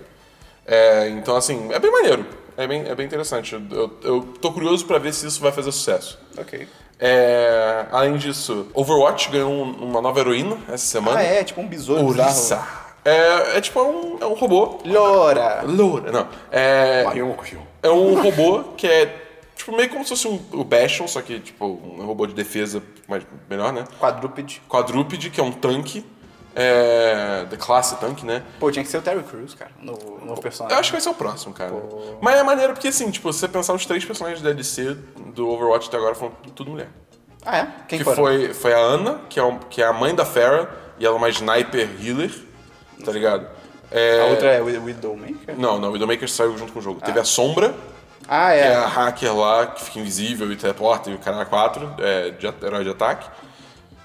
É, 0.64 1.08
então, 1.10 1.34
assim, 1.36 1.72
é 1.72 1.78
bem 1.80 1.90
maneiro. 1.90 2.24
É 2.56 2.66
bem, 2.66 2.82
é 2.88 2.94
bem 2.94 3.04
interessante. 3.04 3.54
Eu, 3.54 3.60
eu, 3.70 3.98
eu 4.02 4.22
tô 4.40 4.52
curioso 4.52 4.86
pra 4.86 4.98
ver 4.98 5.12
se 5.12 5.26
isso 5.26 5.40
vai 5.40 5.50
fazer 5.52 5.72
sucesso. 5.72 6.18
Ok. 6.38 6.66
É, 6.98 7.86
além 7.92 8.16
disso, 8.16 8.66
Overwatch 8.72 9.28
ganhou 9.30 9.50
um- 9.52 9.84
uma 9.90 10.00
nova 10.00 10.18
heroína 10.20 10.56
essa 10.68 10.86
semana. 10.86 11.18
Ah, 11.18 11.22
é, 11.22 11.44
tipo 11.44 11.60
um 11.60 11.66
besouro 11.68 12.06
Orisa. 12.06 12.24
bizarro. 12.24 12.86
É, 13.04 13.58
é 13.58 13.60
tipo 13.60 13.80
um, 13.82 14.18
é 14.20 14.26
um 14.26 14.34
robô. 14.34 14.78
Loura. 14.84 15.62
Loura, 15.66 16.10
não. 16.10 16.26
É, 16.50 17.04
Mario. 17.04 17.36
É 17.86 17.90
um 17.92 18.20
robô 18.20 18.62
que 18.76 18.86
é 18.86 19.22
tipo, 19.56 19.74
meio 19.76 19.88
como 19.88 20.04
se 20.04 20.10
fosse 20.10 20.28
um, 20.28 20.40
o 20.52 20.64
Bastion, 20.64 21.06
só 21.08 21.20
que, 21.22 21.40
tipo, 21.40 21.64
um 21.66 22.04
robô 22.06 22.26
de 22.26 22.34
defesa 22.34 22.82
mais, 23.08 23.24
melhor, 23.48 23.72
né? 23.72 23.84
Quadrúpede. 23.98 24.62
Quadrúpede, 24.68 25.30
que 25.30 25.40
é 25.40 25.42
um 25.44 25.52
tanque, 25.52 26.04
é, 26.54 27.44
da 27.50 27.56
classe 27.56 27.96
tanque, 27.96 28.24
né? 28.24 28.42
Pô, 28.58 28.70
tinha 28.70 28.84
que 28.84 28.90
ser 28.90 28.98
o 28.98 29.02
Terry 29.02 29.22
Crews, 29.22 29.54
cara, 29.54 29.70
no, 29.80 29.92
no 30.24 30.40
personagem. 30.40 30.74
Eu 30.76 30.80
acho 30.80 30.88
que 30.90 30.92
vai 30.92 31.00
ser 31.00 31.08
o 31.10 31.14
próximo, 31.14 31.52
cara. 31.54 31.72
Mas 32.20 32.36
é 32.36 32.42
maneiro 32.42 32.72
porque, 32.72 32.88
assim, 32.88 33.10
tipo, 33.10 33.32
se 33.32 33.40
você 33.40 33.48
pensar 33.48 33.74
os 33.74 33.84
três 33.84 34.04
personagens 34.04 34.40
da 34.42 34.50
DLC 34.52 34.96
do 35.34 35.48
Overwatch 35.48 35.88
até 35.88 35.96
agora 35.96 36.14
foram 36.14 36.32
tudo 36.54 36.70
mulher. 36.70 36.88
Ah, 37.44 37.58
é? 37.58 37.68
Quem 37.88 37.98
que 37.98 38.04
foram? 38.04 38.16
foi, 38.16 38.54
foi 38.54 38.72
a 38.72 38.78
Ana, 38.78 39.20
que 39.28 39.38
é, 39.38 39.42
um- 39.44 39.58
que 39.58 39.80
é 39.82 39.86
a 39.86 39.92
mãe 39.92 40.14
da 40.14 40.24
Farah, 40.24 40.68
e 40.98 41.04
ela 41.06 41.14
é 41.14 41.18
uma 41.18 41.28
sniper 41.28 41.88
healer, 42.02 42.32
tá 43.04 43.12
ligado? 43.12 43.46
É, 43.90 44.20
A 44.20 44.24
outra 44.26 44.48
é 44.52 44.60
Widowmaker? 44.60 45.56
Não, 45.56 45.78
não, 45.78 45.92
Widowmaker 45.92 46.28
saiu 46.28 46.56
junto 46.58 46.72
com 46.72 46.78
o 46.78 46.82
jogo. 46.82 47.00
Teve 47.00 47.20
a 47.20 47.24
Sombra, 47.24 47.74
Ah, 48.28 48.50
que 48.50 48.58
é 48.58 48.66
é. 48.66 48.74
a 48.74 48.86
hacker 48.86 49.36
lá, 49.36 49.66
que 49.66 49.84
fica 49.84 50.00
invisível 50.00 50.50
e 50.52 50.56
teleporta, 50.56 51.08
e 51.10 51.14
o 51.14 51.18
cara 51.18 51.44
4, 51.44 51.94
é, 51.98 52.30
de 52.30 52.46
herói 52.64 52.84
de 52.84 52.90
ataque. 52.90 53.28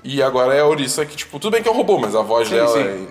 E 0.03 0.21
agora 0.21 0.53
é 0.55 0.61
a 0.61 0.65
Orisa, 0.65 1.05
que, 1.05 1.15
tipo, 1.15 1.39
tudo 1.39 1.51
bem 1.53 1.61
que 1.61 1.69
é 1.69 1.71
um 1.71 1.75
robô, 1.75 1.97
mas 1.97 2.15
a 2.15 2.21
voz 2.21 2.47
Sim, 2.47 2.55
dela 2.55 2.67
sim. 2.69 3.07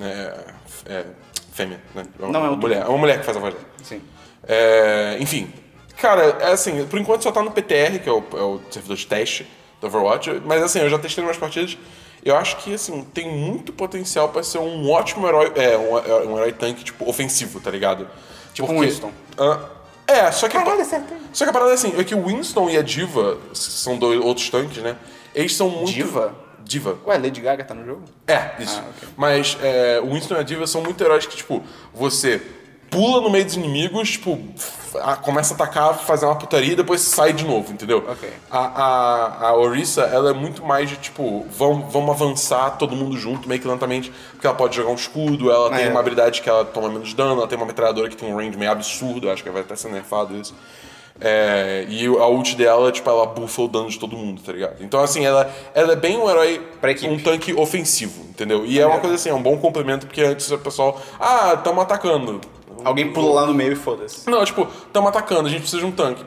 É, 0.00 0.04
é, 0.06 0.92
é 0.94 1.04
fêmea, 1.52 1.80
né? 1.94 2.04
É 2.18 2.22
uma 2.24 2.32
Não, 2.32 2.46
é 2.46 2.50
um 2.50 2.56
mulher. 2.56 2.82
É 2.82 2.88
uma 2.88 2.98
mulher 2.98 3.18
que 3.18 3.24
faz 3.24 3.36
a 3.36 3.40
voz 3.40 3.54
dela. 3.54 3.66
Sim. 3.82 4.00
É, 4.46 5.16
enfim, 5.20 5.52
cara, 5.98 6.22
é 6.40 6.52
assim, 6.52 6.86
por 6.86 6.98
enquanto 6.98 7.22
só 7.22 7.30
tá 7.32 7.42
no 7.42 7.50
PTR, 7.50 7.98
que 8.02 8.08
é 8.08 8.12
o, 8.12 8.22
é 8.32 8.42
o 8.42 8.60
servidor 8.70 8.96
de 8.96 9.06
teste 9.06 9.46
do 9.80 9.86
Overwatch, 9.86 10.42
mas 10.46 10.62
assim, 10.62 10.80
eu 10.80 10.88
já 10.88 10.98
testei 10.98 11.22
umas 11.22 11.36
partidas, 11.36 11.76
eu 12.24 12.36
acho 12.36 12.58
que 12.58 12.74
assim, 12.74 13.02
tem 13.14 13.30
muito 13.30 13.72
potencial 13.72 14.28
pra 14.28 14.42
ser 14.42 14.58
um 14.58 14.90
ótimo 14.90 15.26
herói, 15.26 15.52
é, 15.54 15.76
um, 15.76 16.32
um 16.32 16.36
herói 16.36 16.52
tanque, 16.52 16.84
tipo, 16.84 17.08
ofensivo, 17.08 17.60
tá 17.60 17.70
ligado? 17.70 18.08
Tipo 18.52 18.72
um 18.72 18.80
Winston. 18.80 19.10
Ah, 19.38 19.60
é, 20.06 20.30
só 20.32 20.48
que. 20.48 20.58
Caralho. 20.58 20.84
Só 21.32 21.44
que 21.44 21.50
a 21.50 21.52
parada 21.52 21.70
é 21.70 21.74
assim, 21.74 21.94
é 21.96 22.02
que 22.02 22.14
o 22.14 22.26
Winston 22.26 22.68
e 22.68 22.76
a 22.76 22.82
Diva, 22.82 23.38
que 23.52 23.58
são 23.58 23.96
dois 23.96 24.20
outros 24.20 24.50
tanques, 24.50 24.82
né? 24.82 24.96
Eles 25.34 25.54
são 25.54 25.70
muito. 25.70 25.92
Diva? 25.92 26.34
Diva. 26.64 26.98
Ué, 27.06 27.18
Lady 27.18 27.40
Gaga 27.40 27.64
tá 27.64 27.74
no 27.74 27.84
jogo? 27.84 28.02
É, 28.26 28.52
isso. 28.58 28.80
Ah, 28.84 28.90
ok. 28.96 29.08
Mas 29.16 29.56
é, 29.62 30.00
o 30.00 30.12
Winston 30.12 30.34
e 30.34 30.38
a 30.38 30.42
Diva 30.42 30.66
são 30.66 30.82
muito 30.82 31.02
heróis 31.02 31.26
que, 31.26 31.36
tipo, 31.36 31.62
você 31.94 32.42
pula 32.90 33.20
no 33.20 33.30
meio 33.30 33.44
dos 33.44 33.54
inimigos, 33.54 34.10
tipo, 34.10 34.38
f- 34.56 34.98
a- 34.98 35.14
começa 35.16 35.54
a 35.54 35.56
atacar, 35.56 35.94
fazer 35.98 36.26
uma 36.26 36.34
putaria 36.34 36.72
e 36.72 36.76
depois 36.76 37.00
sai 37.00 37.32
de 37.32 37.44
novo, 37.44 37.72
entendeu? 37.72 38.04
Ok. 38.08 38.28
A, 38.50 38.58
a, 38.58 39.48
a 39.48 39.56
Orisa, 39.56 40.02
ela 40.02 40.30
é 40.30 40.32
muito 40.32 40.64
mais 40.64 40.90
de, 40.90 40.96
tipo, 40.96 41.46
vamos, 41.56 41.92
vamos 41.92 42.10
avançar 42.10 42.70
todo 42.78 42.96
mundo 42.96 43.16
junto, 43.16 43.48
meio 43.48 43.60
que 43.60 43.68
lentamente, 43.68 44.12
porque 44.32 44.46
ela 44.46 44.56
pode 44.56 44.74
jogar 44.74 44.90
um 44.90 44.94
escudo, 44.96 45.50
ela 45.50 45.70
tem 45.70 45.86
É. 45.86 45.88
uma 45.90 46.00
habilidade 46.00 46.42
que 46.42 46.48
ela 46.48 46.64
toma 46.64 46.88
menos 46.88 47.14
dano, 47.14 47.32
ela 47.38 47.46
tem 47.46 47.56
uma 47.56 47.66
metralhadora 47.66 48.08
que 48.08 48.16
tem 48.16 48.32
um 48.32 48.36
range 48.36 48.58
meio 48.58 48.72
absurdo, 48.72 49.30
acho 49.30 49.42
que 49.42 49.50
vai 49.50 49.62
até 49.62 49.76
ser 49.76 49.88
nerfado 49.90 50.36
isso. 50.36 50.54
É, 51.22 51.84
e 51.88 52.06
a 52.06 52.26
ult 52.28 52.56
dela, 52.56 52.90
tipo, 52.90 53.08
ela 53.10 53.26
bufa 53.26 53.62
o 53.62 53.68
dano 53.68 53.90
de 53.90 53.98
todo 53.98 54.16
mundo, 54.16 54.40
tá 54.40 54.52
ligado? 54.52 54.76
Então, 54.82 55.00
assim, 55.02 55.24
ela, 55.24 55.52
ela 55.74 55.92
é 55.92 55.96
bem 55.96 56.16
um 56.16 56.28
herói, 56.30 56.66
um 57.04 57.18
tanque 57.18 57.52
ofensivo, 57.52 58.22
entendeu? 58.30 58.64
E 58.64 58.80
é 58.80 58.86
uma 58.86 58.98
coisa 59.00 59.16
assim, 59.16 59.28
é 59.28 59.34
um 59.34 59.42
bom 59.42 59.56
complemento, 59.58 60.06
porque 60.06 60.22
antes 60.22 60.50
o 60.50 60.56
pessoal, 60.58 60.98
ah, 61.20 61.58
tamo 61.62 61.80
atacando. 61.82 62.40
Alguém 62.84 63.12
pula 63.12 63.40
lá 63.40 63.46
no 63.46 63.54
meio 63.54 63.72
e 63.72 63.76
foda-se. 63.76 64.28
Não, 64.28 64.44
tipo, 64.44 64.66
tamo 64.92 65.08
atacando, 65.08 65.46
a 65.48 65.50
gente 65.50 65.60
precisa 65.62 65.80
de 65.80 65.86
um 65.86 65.92
tanque. 65.92 66.24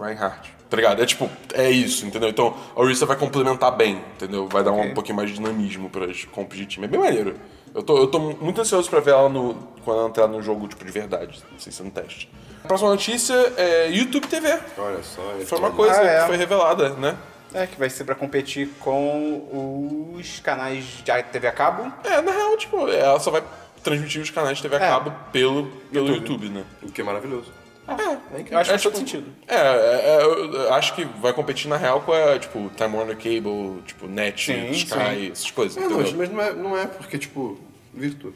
Reinhardt. 0.00 0.54
Tá 0.68 0.76
ligado? 0.76 1.02
É 1.02 1.06
tipo, 1.06 1.28
é 1.52 1.68
isso, 1.68 2.06
entendeu? 2.06 2.28
Então 2.28 2.54
a 2.76 2.80
Orisa 2.80 3.04
vai 3.04 3.16
complementar 3.16 3.72
bem, 3.76 4.00
entendeu? 4.14 4.46
Vai 4.48 4.62
dar 4.62 4.70
um 4.70 4.78
Ok. 4.80 4.94
pouquinho 4.94 5.16
mais 5.16 5.28
de 5.28 5.34
dinamismo 5.34 5.90
pras 5.90 6.24
comps 6.26 6.56
de 6.56 6.64
time. 6.64 6.86
É 6.86 6.88
bem 6.88 7.00
maneiro. 7.00 7.34
Eu 7.74 7.82
tô, 7.82 7.98
eu 7.98 8.06
tô 8.06 8.18
muito 8.20 8.60
ansioso 8.60 8.88
pra 8.88 9.00
ver 9.00 9.10
ela 9.10 9.28
no, 9.28 9.54
quando 9.84 9.98
ela 9.98 10.08
entrar 10.08 10.26
no 10.28 10.40
jogo, 10.40 10.68
tipo, 10.68 10.84
de 10.84 10.90
verdade, 10.92 11.40
sem 11.58 11.72
ser 11.72 11.82
no 11.82 11.90
teste. 11.90 12.30
Próxima 12.62 12.90
notícia 12.90 13.34
é 13.56 13.90
YouTube 13.90 14.26
TV. 14.28 14.58
Olha 14.78 15.02
só. 15.02 15.20
Foi 15.44 15.58
uma 15.58 15.70
coisa 15.72 16.00
Ah, 16.00 16.04
é. 16.06 16.20
que 16.20 16.26
foi 16.28 16.36
revelada, 16.36 16.90
né? 16.90 17.16
É, 17.52 17.66
que 17.66 17.76
vai 17.76 17.90
ser 17.90 18.04
pra 18.04 18.14
competir 18.14 18.68
com 18.78 20.12
os 20.16 20.38
canais 20.38 20.84
de 20.84 21.22
TV 21.32 21.48
a 21.48 21.52
cabo. 21.52 21.92
É, 22.04 22.20
na 22.20 22.30
real, 22.30 22.56
tipo, 22.56 22.86
ela 22.88 23.18
só 23.18 23.32
vai 23.32 23.42
transmitir 23.82 24.20
os 24.22 24.30
canais 24.30 24.56
de 24.58 24.62
TV 24.62 24.76
a 24.76 24.78
É. 24.78 24.88
cabo 24.88 25.12
pelo, 25.32 25.66
pelo 25.92 26.08
YouTube. 26.08 26.20
YouTube, 26.28 26.48
né? 26.50 26.64
O 26.82 26.90
que 26.92 27.00
é 27.00 27.04
maravilhoso. 27.04 27.52
Eu 27.88 27.96
acho 27.96 28.44
que 28.44 28.50
faz 28.52 28.68
tipo, 28.82 28.82
todo 28.94 28.98
sentido. 28.98 29.26
É, 29.48 29.56
é, 29.56 30.16
é, 30.20 30.22
eu 30.24 30.72
acho 30.74 30.94
que 30.94 31.04
vai 31.04 31.32
competir 31.32 31.68
na 31.68 31.76
real 31.76 32.00
com 32.02 32.12
a, 32.12 32.38
tipo, 32.38 32.70
Time 32.76 32.96
Warner 32.96 33.16
Cable, 33.16 33.82
tipo, 33.84 34.06
Net, 34.06 34.44
Sim, 34.46 34.70
Sky, 34.70 34.92
sim. 34.94 35.30
essas 35.32 35.50
coisas, 35.50 35.76
É, 35.76 35.80
não, 35.88 36.00
entendeu? 36.00 36.18
mas 36.18 36.30
não 36.30 36.40
é, 36.40 36.52
não 36.52 36.76
é 36.78 36.86
porque, 36.86 37.18
tipo, 37.18 37.58
virtual. 37.92 38.32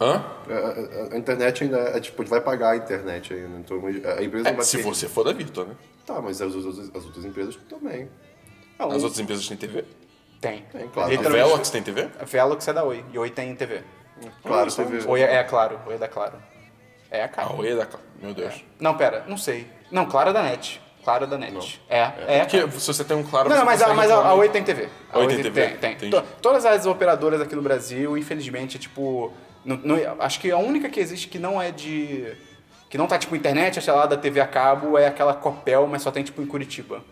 Hã? 0.00 0.24
A, 0.48 0.52
a- 0.52 1.14
a 1.14 1.18
internet 1.18 1.64
ainda 1.64 1.78
é, 1.78 2.00
tipo, 2.00 2.24
vai 2.24 2.40
pagar 2.40 2.70
a 2.70 2.76
internet 2.76 3.32
ainda. 3.34 3.58
Então 3.58 3.76
a 3.84 4.22
empresa 4.22 4.44
não 4.44 4.50
É, 4.50 4.54
vai 4.54 4.64
se 4.64 4.76
ter- 4.76 4.82
você 4.84 5.08
for 5.08 5.24
da 5.24 5.32
Virtua, 5.32 5.64
né? 5.64 5.74
Tá, 6.06 6.20
mas 6.20 6.40
as, 6.42 6.54
outras- 6.54 6.90
as 6.94 7.04
outras 7.04 7.24
empresas 7.24 7.56
também. 7.68 8.08
Não, 8.78 8.88
As 8.90 9.02
outras 9.02 9.18
empresas 9.20 9.46
têm 9.48 9.56
TV? 9.56 9.84
Tem. 10.40 10.64
Tem, 10.72 10.88
claro. 10.88 11.08
A 11.08 11.12
Literalmente, 11.12 11.44
Velox 11.48 11.70
tem 11.70 11.82
TV? 11.82 12.08
A 12.20 12.24
Velox 12.24 12.66
é 12.68 12.72
da 12.72 12.84
Oi. 12.84 13.04
E 13.12 13.18
Oi 13.18 13.30
tem 13.30 13.54
TV. 13.54 13.82
Claro, 14.42 14.72
TV. 14.74 15.04
Oi 15.06 15.22
é, 15.22 15.36
é 15.36 15.44
claro. 15.44 15.80
Oi 15.86 15.94
é 15.94 15.98
da 15.98 16.08
Claro. 16.08 16.34
É 17.10 17.22
a 17.22 17.24
A 17.26 17.28
cara. 17.28 17.52
Oi 17.54 17.68
é 17.70 17.74
da... 17.76 17.86
Meu 18.20 18.32
Deus. 18.32 18.64
Não, 18.80 18.96
pera. 18.96 19.24
Não 19.26 19.36
sei. 19.36 19.66
Não, 19.90 20.06
Claro 20.06 20.30
é 20.30 20.32
da 20.32 20.42
NET. 20.42 20.80
Claro 21.04 21.24
é 21.24 21.26
da 21.26 21.36
NET. 21.36 21.80
É, 21.88 22.12
é. 22.26 22.38
Porque 22.40 22.70
se 22.80 22.86
você 22.86 23.04
tem 23.04 23.16
um 23.16 23.22
claro... 23.24 23.48
Não, 23.48 23.56
você 23.58 23.64
mas, 23.64 23.82
a, 23.82 23.86
consegue 23.86 24.08
mas 24.08 24.10
a, 24.10 24.28
a 24.28 24.34
Oi 24.34 24.48
tem 24.48 24.62
TV. 24.62 24.88
A 25.12 25.18
Oi 25.18 25.26
tem 25.26 25.42
TV? 25.42 25.60
Tem, 25.68 25.76
tem. 25.76 25.92
Entendi. 25.92 26.10
To- 26.10 26.24
todas 26.40 26.64
as 26.64 26.86
operadoras 26.86 27.40
aqui 27.40 27.54
no 27.54 27.62
Brasil, 27.62 28.16
infelizmente, 28.16 28.78
tipo. 28.78 29.32
não- 29.64 29.76
não- 29.78 29.96
acho 30.20 30.40
que 30.40 30.50
a 30.50 30.56
única 30.58 30.88
que 30.88 31.00
existe 31.00 31.28
que 31.28 31.38
não 31.38 31.60
é 31.60 31.70
de. 31.70 32.32
Que 32.88 32.96
não 32.96 33.06
tá 33.06 33.18
tipo 33.18 33.34
internet, 33.34 33.80
sei 33.82 33.92
lá, 33.92 34.06
da 34.06 34.16
TV 34.16 34.40
a 34.40 34.46
cabo, 34.46 34.96
é 34.96 35.06
aquela 35.06 35.34
Copel, 35.34 35.86
mas 35.86 36.02
só 36.02 36.10
tem 36.10 36.22
tipo 36.22 36.40
em 36.42 36.46
Curitiba. 36.46 37.02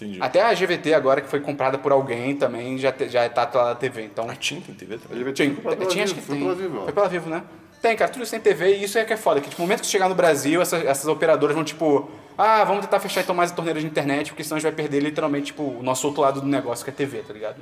Entendi. 0.00 0.18
Até 0.22 0.42
a 0.42 0.54
GVT 0.54 0.94
agora, 0.94 1.20
que 1.20 1.28
foi 1.28 1.40
comprada 1.40 1.76
por 1.78 1.92
alguém 1.92 2.34
também, 2.36 2.78
já, 2.78 2.90
te- 2.92 3.08
já 3.08 3.28
tá 3.28 3.48
na 3.64 3.74
TV. 3.74 4.02
Então. 4.04 4.28
A 4.30 4.34
TIM 4.34 4.60
tem 4.60 4.74
TV 4.74 4.94
A 4.94 4.98
também? 4.98 5.18
GVT 5.22 5.32
Tinha, 5.44 5.54
foi 5.62 5.76
pela 5.76 5.90
tinha 5.90 6.04
acho 6.04 6.14
que 6.14 6.20
Vivo, 6.20 6.26
foi 6.26 6.36
tem. 6.36 6.44
pela 6.44 6.54
Vivo. 6.56 6.84
Foi 6.84 6.92
pela 6.92 7.08
Vivo, 7.08 7.30
né? 7.30 7.42
Tem, 7.82 7.96
cara, 7.96 8.10
tudo 8.10 8.22
isso 8.22 8.30
tem 8.32 8.40
TV 8.40 8.76
e 8.76 8.84
isso 8.84 8.98
é 8.98 9.04
que 9.04 9.12
é 9.12 9.16
foda. 9.16 9.40
Que 9.40 9.48
tipo, 9.48 9.60
no 9.62 9.66
momento 9.66 9.80
que 9.80 9.86
você 9.86 9.92
chegar 9.92 10.08
no 10.08 10.14
Brasil, 10.14 10.60
essas, 10.60 10.84
essas 10.84 11.06
operadoras 11.06 11.54
vão 11.54 11.64
tipo, 11.64 12.10
ah, 12.36 12.62
vamos 12.64 12.84
tentar 12.84 13.00
fechar 13.00 13.22
então 13.22 13.34
mais 13.34 13.50
a 13.52 13.54
torneira 13.54 13.80
de 13.80 13.86
internet, 13.86 14.30
porque 14.30 14.44
senão 14.44 14.56
a 14.56 14.60
gente 14.60 14.70
vai 14.70 14.76
perder 14.76 15.00
literalmente, 15.00 15.46
tipo, 15.46 15.62
o 15.62 15.82
nosso 15.82 16.06
outro 16.06 16.20
lado 16.22 16.40
do 16.42 16.46
negócio, 16.46 16.84
que 16.84 16.90
é 16.90 16.94
TV, 16.94 17.18
tá 17.20 17.32
ligado? 17.32 17.56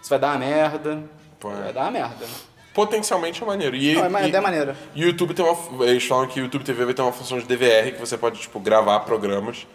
Isso 0.00 0.10
vai 0.10 0.18
dar 0.18 0.28
uma 0.28 0.38
merda. 0.38 1.02
Pô, 1.40 1.50
é. 1.50 1.54
Vai 1.54 1.72
dar 1.72 1.80
uma 1.82 1.90
merda. 1.90 2.24
Potencialmente 2.74 3.42
é 3.42 3.46
maneiro. 3.46 3.76
E, 3.76 3.94
Não, 3.94 4.04
é 4.04 4.08
ma- 4.08 4.22
e, 4.26 4.32
é 4.34 4.40
maneiro. 4.40 4.74
E 4.96 5.04
o 5.04 5.06
YouTube 5.06 5.32
tem 5.32 5.44
uma... 5.44 5.86
Eles 5.86 6.04
falam 6.04 6.26
que 6.26 6.40
o 6.40 6.42
YouTube 6.42 6.64
TV 6.64 6.84
vai 6.84 6.92
ter 6.92 7.02
uma 7.02 7.12
função 7.12 7.38
de 7.38 7.44
DVR 7.46 7.92
que 7.92 8.00
você 8.00 8.18
pode, 8.18 8.40
tipo, 8.40 8.58
gravar 8.58 9.00
programas. 9.00 9.66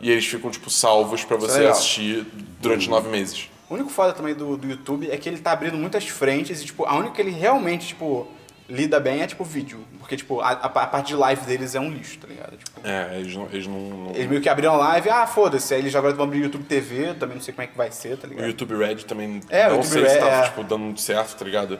E 0.00 0.10
eles 0.10 0.26
ficam, 0.26 0.50
tipo, 0.50 0.68
salvos 0.68 1.24
pra 1.24 1.36
você 1.36 1.58
legal. 1.58 1.72
assistir 1.72 2.26
durante 2.60 2.90
nove 2.90 3.08
meses. 3.08 3.48
O 3.70 3.74
único 3.74 3.90
foda 3.90 4.12
também 4.12 4.34
do, 4.34 4.56
do 4.56 4.66
YouTube 4.68 5.08
é 5.10 5.16
que 5.16 5.28
ele 5.28 5.38
tá 5.38 5.52
abrindo 5.52 5.76
muitas 5.76 6.08
frentes 6.08 6.60
e, 6.60 6.64
tipo, 6.64 6.84
a 6.84 6.94
única 6.96 7.14
que 7.14 7.20
ele 7.22 7.30
realmente, 7.30 7.86
tipo, 7.88 8.26
lida 8.68 8.98
bem 8.98 9.22
é, 9.22 9.26
tipo, 9.28 9.44
vídeo. 9.44 9.78
Porque, 10.00 10.16
tipo, 10.16 10.40
a, 10.40 10.48
a, 10.48 10.52
a 10.66 10.86
parte 10.86 11.08
de 11.08 11.14
live 11.14 11.42
deles 11.44 11.74
é 11.76 11.80
um 11.80 11.90
lixo, 11.90 12.18
tá 12.18 12.26
ligado? 12.26 12.56
Tipo, 12.56 12.80
É, 12.82 13.20
eles 13.20 13.36
não... 13.36 13.46
Eles 13.52 13.66
não, 13.68 13.78
não- 13.80 14.10
eles 14.16 14.26
meio 14.28 14.40
que 14.40 14.48
abriram 14.48 14.76
live, 14.76 15.08
ah, 15.10 15.26
foda-se, 15.28 15.74
aí 15.74 15.80
eles 15.80 15.94
agora 15.94 16.12
vão 16.14 16.24
abrir 16.24 16.40
YouTube 16.42 16.64
TV, 16.64 17.14
também 17.14 17.36
não 17.36 17.42
sei 17.42 17.54
como 17.54 17.62
é 17.62 17.66
que 17.68 17.76
vai 17.76 17.92
ser, 17.92 18.16
tá 18.16 18.26
O 18.26 18.30
ligado? 18.30 18.46
YouTube 18.48 18.74
Red 18.76 18.96
também 19.04 19.40
É, 19.48 19.66
o 19.66 19.70
não 19.70 19.76
YouTube 19.76 19.92
sei 19.92 20.08
se 20.08 20.14
Red, 20.14 20.20
tá, 20.20 20.26
é. 20.28 20.42
tipo, 20.42 20.64
dando 20.64 20.80
muito 20.84 21.00
certo, 21.02 21.36
tá 21.36 21.44
ligado? 21.44 21.78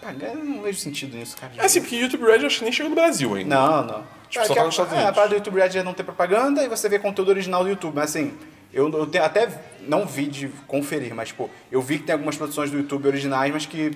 Pagar, 0.00 0.28
eu 0.34 0.44
não 0.44 0.62
vejo 0.62 0.78
sentido 0.78 1.16
nisso, 1.16 1.36
cara. 1.36 1.52
É 1.56 1.64
assim, 1.64 1.80
porque 1.80 1.96
YouTube 1.96 2.24
Red 2.24 2.38
eu 2.40 2.46
acho 2.46 2.58
que 2.58 2.64
nem 2.64 2.72
chegou 2.72 2.90
no 2.90 2.96
Brasil 2.96 3.34
ainda. 3.34 3.54
Não, 3.54 3.84
não. 3.84 4.04
Tipo, 4.28 4.44
é, 4.44 4.48
só 4.48 4.54
tá 4.54 4.60
a- 4.60 4.64
nos 4.64 4.74
Estados 4.74 4.92
é, 4.94 5.06
a 5.06 5.12
parada 5.12 5.28
do 5.30 5.34
YouTube 5.36 5.60
Red 5.60 5.78
é 5.78 5.82
não 5.82 5.94
ter 5.94 6.02
propaganda 6.04 6.62
e 6.64 6.68
você 6.68 6.88
vê 6.88 6.98
conteúdo 6.98 7.28
original 7.28 7.62
do 7.62 7.68
YouTube. 7.70 7.94
Mas 7.94 8.10
assim, 8.10 8.34
eu, 8.72 8.90
eu 8.92 9.06
tenho, 9.06 9.24
até 9.24 9.48
não 9.86 10.06
vi 10.06 10.26
de 10.26 10.48
conferir, 10.66 11.14
mas 11.14 11.28
tipo, 11.28 11.48
eu 11.70 11.80
vi 11.80 11.98
que 11.98 12.04
tem 12.04 12.12
algumas 12.14 12.36
produções 12.36 12.70
do 12.70 12.76
YouTube 12.78 13.06
originais, 13.06 13.52
mas 13.52 13.66
que 13.66 13.92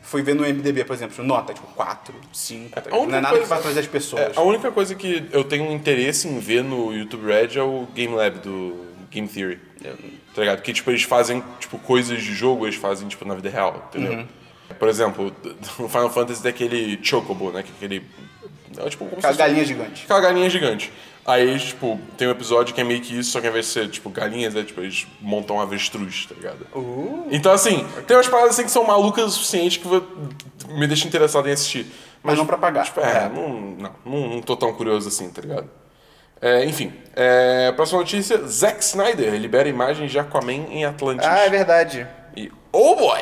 fui 0.00 0.22
ver 0.22 0.34
no 0.34 0.42
MDB, 0.44 0.84
por 0.84 0.94
exemplo, 0.94 1.22
nota, 1.24 1.52
tipo, 1.54 1.66
4, 1.74 2.14
5. 2.32 2.70
tá 2.80 2.82
A 2.90 2.90
não 2.90 3.02
é 3.04 3.06
nada 3.08 3.28
coisa- 3.28 3.42
que 3.42 3.48
vai 3.48 3.60
trazer 3.60 3.80
as 3.80 3.86
pessoas. 3.86 4.22
É, 4.22 4.32
a 4.34 4.42
única 4.42 4.70
coisa 4.72 4.94
que 4.94 5.28
eu 5.32 5.44
tenho 5.44 5.70
interesse 5.70 6.26
em 6.26 6.38
ver 6.40 6.64
no 6.64 6.92
YouTube 6.92 7.26
Red 7.26 7.56
é 7.58 7.62
o 7.62 7.86
Game 7.94 8.14
Lab 8.14 8.38
do 8.38 8.86
Game 9.10 9.28
Theory. 9.28 9.60
Tá 10.34 10.40
ligado? 10.40 10.62
Que, 10.62 10.72
tipo, 10.72 10.90
eles 10.90 11.02
fazem, 11.02 11.42
tipo, 11.60 11.78
coisas 11.78 12.22
de 12.22 12.32
jogo, 12.34 12.64
eles 12.66 12.76
fazem, 12.76 13.06
tipo, 13.06 13.24
na 13.26 13.34
vida 13.34 13.50
real, 13.50 13.86
entendeu? 13.90 14.12
Uhum. 14.12 14.26
Por 14.78 14.88
exemplo, 14.88 15.32
no 15.78 15.88
Final 15.88 16.10
Fantasy 16.10 16.42
tem 16.42 16.50
aquele 16.50 16.98
Chocobo, 17.02 17.50
né? 17.50 17.62
Que 17.62 17.70
é 17.70 17.74
aquele... 17.76 18.06
É, 18.78 18.88
tipo, 18.88 19.04
como 19.04 19.18
Aquela 19.18 19.32
fosse- 19.34 19.38
galinha 19.38 19.64
gigante. 19.64 20.04
Aquela 20.04 20.20
galinha 20.20 20.48
gigante. 20.50 20.92
Aí, 21.24 21.56
tipo, 21.58 22.00
tem 22.16 22.26
um 22.26 22.30
episódio 22.32 22.74
que 22.74 22.80
é 22.80 22.84
meio 22.84 23.00
que 23.00 23.16
isso, 23.16 23.30
só 23.30 23.40
que 23.40 23.46
ao 23.46 23.50
invés 23.50 23.66
de 23.66 23.72
ser, 23.72 23.88
tipo, 23.88 24.10
galinhas, 24.10 24.56
é, 24.56 24.62
tipo, 24.64 24.80
eles 24.80 25.06
montam 25.20 25.56
um 25.56 25.60
avestruz, 25.60 26.26
tá 26.26 26.34
ligado? 26.34 26.66
Uh. 26.74 27.28
Então, 27.30 27.52
assim, 27.52 27.86
tem 28.08 28.16
umas 28.16 28.26
paradas 28.26 28.54
assim 28.54 28.64
que 28.64 28.70
são 28.72 28.82
malucas 28.84 29.26
o 29.26 29.30
suficiente 29.30 29.78
que 29.78 29.86
me 30.68 30.86
deixa 30.88 31.06
interessado 31.06 31.48
em 31.48 31.52
assistir. 31.52 31.86
Mas 32.24 32.36
não 32.38 32.46
pra 32.46 32.56
pagar. 32.58 32.84
Tipo, 32.86 33.00
é, 33.00 33.28
não, 33.28 33.48
não, 33.50 33.90
não, 34.04 34.28
não 34.30 34.40
tô 34.42 34.56
tão 34.56 34.72
curioso 34.72 35.06
assim, 35.08 35.28
tá 35.30 35.42
ligado? 35.42 35.68
É, 36.40 36.64
enfim, 36.64 36.92
é, 37.14 37.70
próxima 37.72 38.00
notícia: 38.00 38.38
Zack 38.46 38.82
Snyder 38.82 39.32
libera 39.34 39.68
imagens 39.68 40.10
de 40.10 40.18
Aquaman 40.18 40.52
em 40.70 40.84
Atlantis. 40.84 41.24
Ah, 41.26 41.38
é 41.40 41.50
verdade. 41.50 42.04
E, 42.36 42.50
oh 42.72 42.96
boy! 42.96 43.20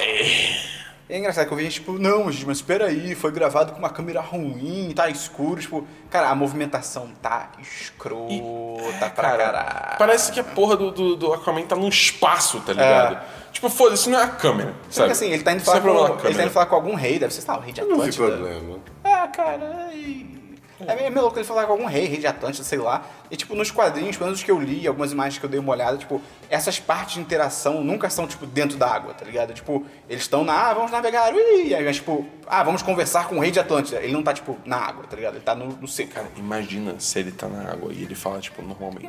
E 1.11 1.15
é 1.15 1.19
engraçado 1.19 1.49
que 1.49 1.53
eu 1.53 1.57
vi 1.57 1.65
gente, 1.65 1.75
tipo, 1.75 1.99
não, 1.99 2.31
gente, 2.31 2.47
mas 2.47 2.59
espera 2.59 2.87
aí, 2.87 3.17
foi 3.17 3.33
gravado 3.33 3.73
com 3.73 3.81
uma 3.81 3.91
câmera 3.91 4.21
ruim, 4.21 4.93
tá 4.95 5.11
escuro, 5.11 5.61
tipo, 5.61 5.85
cara, 6.09 6.29
a 6.31 6.35
movimentação 6.37 7.11
tá 7.21 7.51
escrota 7.59 9.11
pra 9.17 9.37
caralho. 9.37 9.99
Parece 9.99 10.31
que 10.31 10.39
a 10.39 10.45
porra 10.45 10.77
do, 10.77 10.93
do, 10.93 11.17
do 11.17 11.33
Aquaman 11.33 11.63
tá 11.63 11.75
num 11.75 11.89
espaço, 11.89 12.61
tá 12.61 12.73
ligado? 12.73 13.21
Tipo, 13.51 13.69
foda-se, 13.69 14.09
não 14.09 14.21
é 14.21 14.23
a 14.23 14.29
câmera, 14.29 14.73
Só 14.89 15.01
sabe? 15.01 15.07
que 15.09 15.13
assim, 15.13 15.33
ele 15.33 15.43
tá 15.43 15.53
indo 15.53 15.65
falar, 15.65 15.79
é 15.79 15.81
com, 15.81 16.29
ele 16.29 16.35
tá 16.37 16.43
indo 16.45 16.53
falar 16.53 16.67
com 16.67 16.75
algum 16.77 16.95
rei, 16.95 17.19
deve 17.19 17.35
ser, 17.35 17.41
sei 17.41 17.51
lá, 17.55 17.59
o 17.59 17.63
rei 17.63 17.73
de 17.73 17.81
Não 17.81 17.89
vi 17.89 18.09
Atlântida. 18.09 18.27
problema. 18.29 18.79
Ah, 19.03 19.27
cara, 19.27 19.91
e... 19.93 20.40
É 20.87 20.95
meio 20.95 21.11
meio 21.11 21.23
louco 21.23 21.39
ele 21.39 21.45
falar 21.45 21.67
com 21.67 21.73
algum 21.73 21.87
rei, 21.87 22.07
rei 22.07 22.19
de 22.19 22.27
Atlântida, 22.27 22.65
sei 22.65 22.79
lá. 22.79 23.05
E, 23.31 23.37
tipo, 23.37 23.55
nos 23.55 23.71
quadrinhos, 23.71 24.17
pelo 24.17 24.27
menos 24.27 24.41
os 24.41 24.45
que 24.45 24.51
eu 24.51 24.59
li, 24.59 24.87
algumas 24.87 25.13
imagens 25.13 25.39
que 25.39 25.45
eu 25.45 25.51
dei 25.51 25.61
uma 25.61 25.73
olhada, 25.73 25.97
tipo, 25.97 26.21
essas 26.49 26.79
partes 26.79 27.15
de 27.15 27.21
interação 27.21 27.83
nunca 27.85 28.09
são, 28.11 28.27
tipo, 28.27 28.47
dentro 28.47 28.77
da 28.77 28.89
água, 28.89 29.15
tá 29.15 29.25
ligado? 29.25 29.53
Tipo, 29.53 29.85
eles 30.09 30.23
estão 30.23 30.45
na, 30.45 30.71
ah, 30.71 30.75
vamos 30.75 30.91
navegar, 30.91 31.33
ui, 31.35 31.75
aí, 31.75 31.85
mas, 31.85 31.97
tipo, 31.97 32.27
ah, 32.47 32.63
vamos 32.63 32.83
conversar 32.83 33.29
com 33.29 33.37
o 33.37 33.41
rei 33.41 33.51
de 33.51 33.61
Atlântida. 33.61 34.01
Ele 34.03 34.13
não 34.13 34.23
tá, 34.23 34.33
tipo, 34.33 34.57
na 34.65 34.77
água, 34.77 35.05
tá 35.09 35.17
ligado? 35.17 35.35
Ele 35.35 35.45
tá 35.45 35.55
no, 35.55 35.67
no 35.67 35.89
seco. 35.89 36.13
Cara, 36.13 36.29
imagina 36.37 36.95
se 36.99 37.19
ele 37.19 37.33
tá 37.33 37.47
na 37.49 37.71
água 37.71 37.93
e 37.93 38.03
ele 38.03 38.15
fala, 38.15 38.41
tipo, 38.41 38.63
normalmente. 38.63 39.07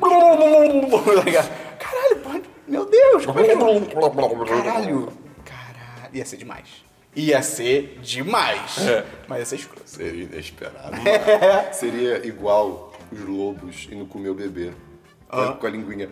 Tá 1.14 1.22
ligado? 1.24 1.48
Caralho, 1.78 2.42
meu 2.68 2.86
Deus, 2.86 3.26
como 3.26 3.40
é 3.40 3.44
que 3.44 3.50
eu... 3.52 3.58
Caralho, 4.62 5.12
caralho, 5.44 6.14
ia 6.14 6.24
ser 6.24 6.36
demais. 6.36 6.91
Ia 7.14 7.42
ser 7.42 7.98
demais. 8.02 8.78
É. 8.78 9.04
Mas 9.28 9.38
ia 9.40 9.44
ser 9.46 9.56
escroto. 9.56 9.82
Seria 9.84 10.24
inesperado. 10.24 10.96
Seria 11.72 12.26
igual 12.26 12.92
os 13.12 13.20
lobos 13.20 13.86
indo 13.90 14.06
comer 14.06 14.30
o 14.30 14.34
bebê. 14.34 14.72
Com 15.28 15.40
a- 15.40 15.52
Com 15.56 15.66
a 15.66 15.70
linguinha. 15.70 16.08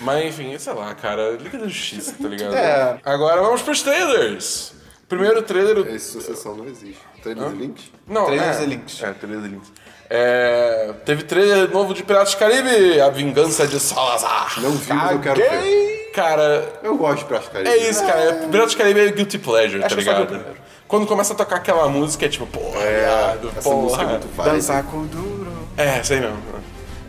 Mas 0.00 0.24
enfim, 0.26 0.58
sei 0.58 0.72
lá, 0.72 0.94
cara, 0.94 1.32
Liga 1.32 1.58
da 1.58 1.68
Justiça, 1.68 2.14
tá 2.20 2.28
ligado? 2.28 2.54
É. 2.54 2.98
Agora 3.04 3.40
vamos 3.42 3.62
pros 3.62 3.82
trailers. 3.82 4.74
Primeiro 5.08 5.42
trailer. 5.42 5.86
Essa 5.94 6.12
sucessão 6.20 6.56
não 6.56 6.64
existe. 6.66 7.00
Trailer 7.22 7.50
de 7.50 7.56
links? 7.56 7.92
Não, 8.08 8.24
Trailers 8.26 8.58
é, 8.58 8.62
e 8.62 8.66
links. 8.66 9.02
É, 9.02 9.12
trailers 9.12 9.44
e 9.44 9.48
links. 9.48 9.72
É, 10.14 10.90
teve 11.06 11.22
trailer 11.22 11.70
novo 11.70 11.94
de 11.94 12.02
Piratas 12.02 12.34
do 12.34 12.36
Caribe, 12.38 13.00
A 13.00 13.08
Vingança 13.08 13.66
de 13.66 13.80
Salazar. 13.80 14.60
Não 14.60 14.72
vi, 14.72 14.92
mas 14.92 15.12
eu 15.12 15.18
quero 15.20 15.36
ver. 15.40 16.10
Cara, 16.14 16.68
Eu 16.82 16.98
gosto 16.98 17.20
de 17.20 17.24
Piratas 17.24 17.48
do 17.48 17.52
Caribe. 17.52 17.70
é 17.70 17.88
isso, 17.88 18.04
cara. 18.06 18.20
é- 18.20 18.32
Piratas 18.46 18.74
do 18.74 18.76
Caribe 18.78 19.00
é 19.00 19.10
Guilty 19.10 19.38
Pleasure, 19.38 19.80
tá 19.80 19.86
Acho 19.86 19.94
o 19.96 19.98
ligado? 19.98 20.44
Quando 20.86 21.06
começa 21.06 21.32
a 21.32 21.36
tocar 21.36 21.56
aquela 21.56 21.88
música, 21.88 22.26
é 22.26 22.28
tipo, 22.28 22.46
porra, 22.46 22.78
viado, 22.80 23.50
Essa 23.56 23.70
música 23.70 24.02
é 24.02 24.04
porra. 24.04 24.18
muito 24.18 24.36
vibe. 24.36 24.50
Dançar 24.50 24.82
com 24.84 25.06
duro. 25.06 25.50
É, 25.78 26.02
sei 26.02 26.20
mesmo. 26.20 26.36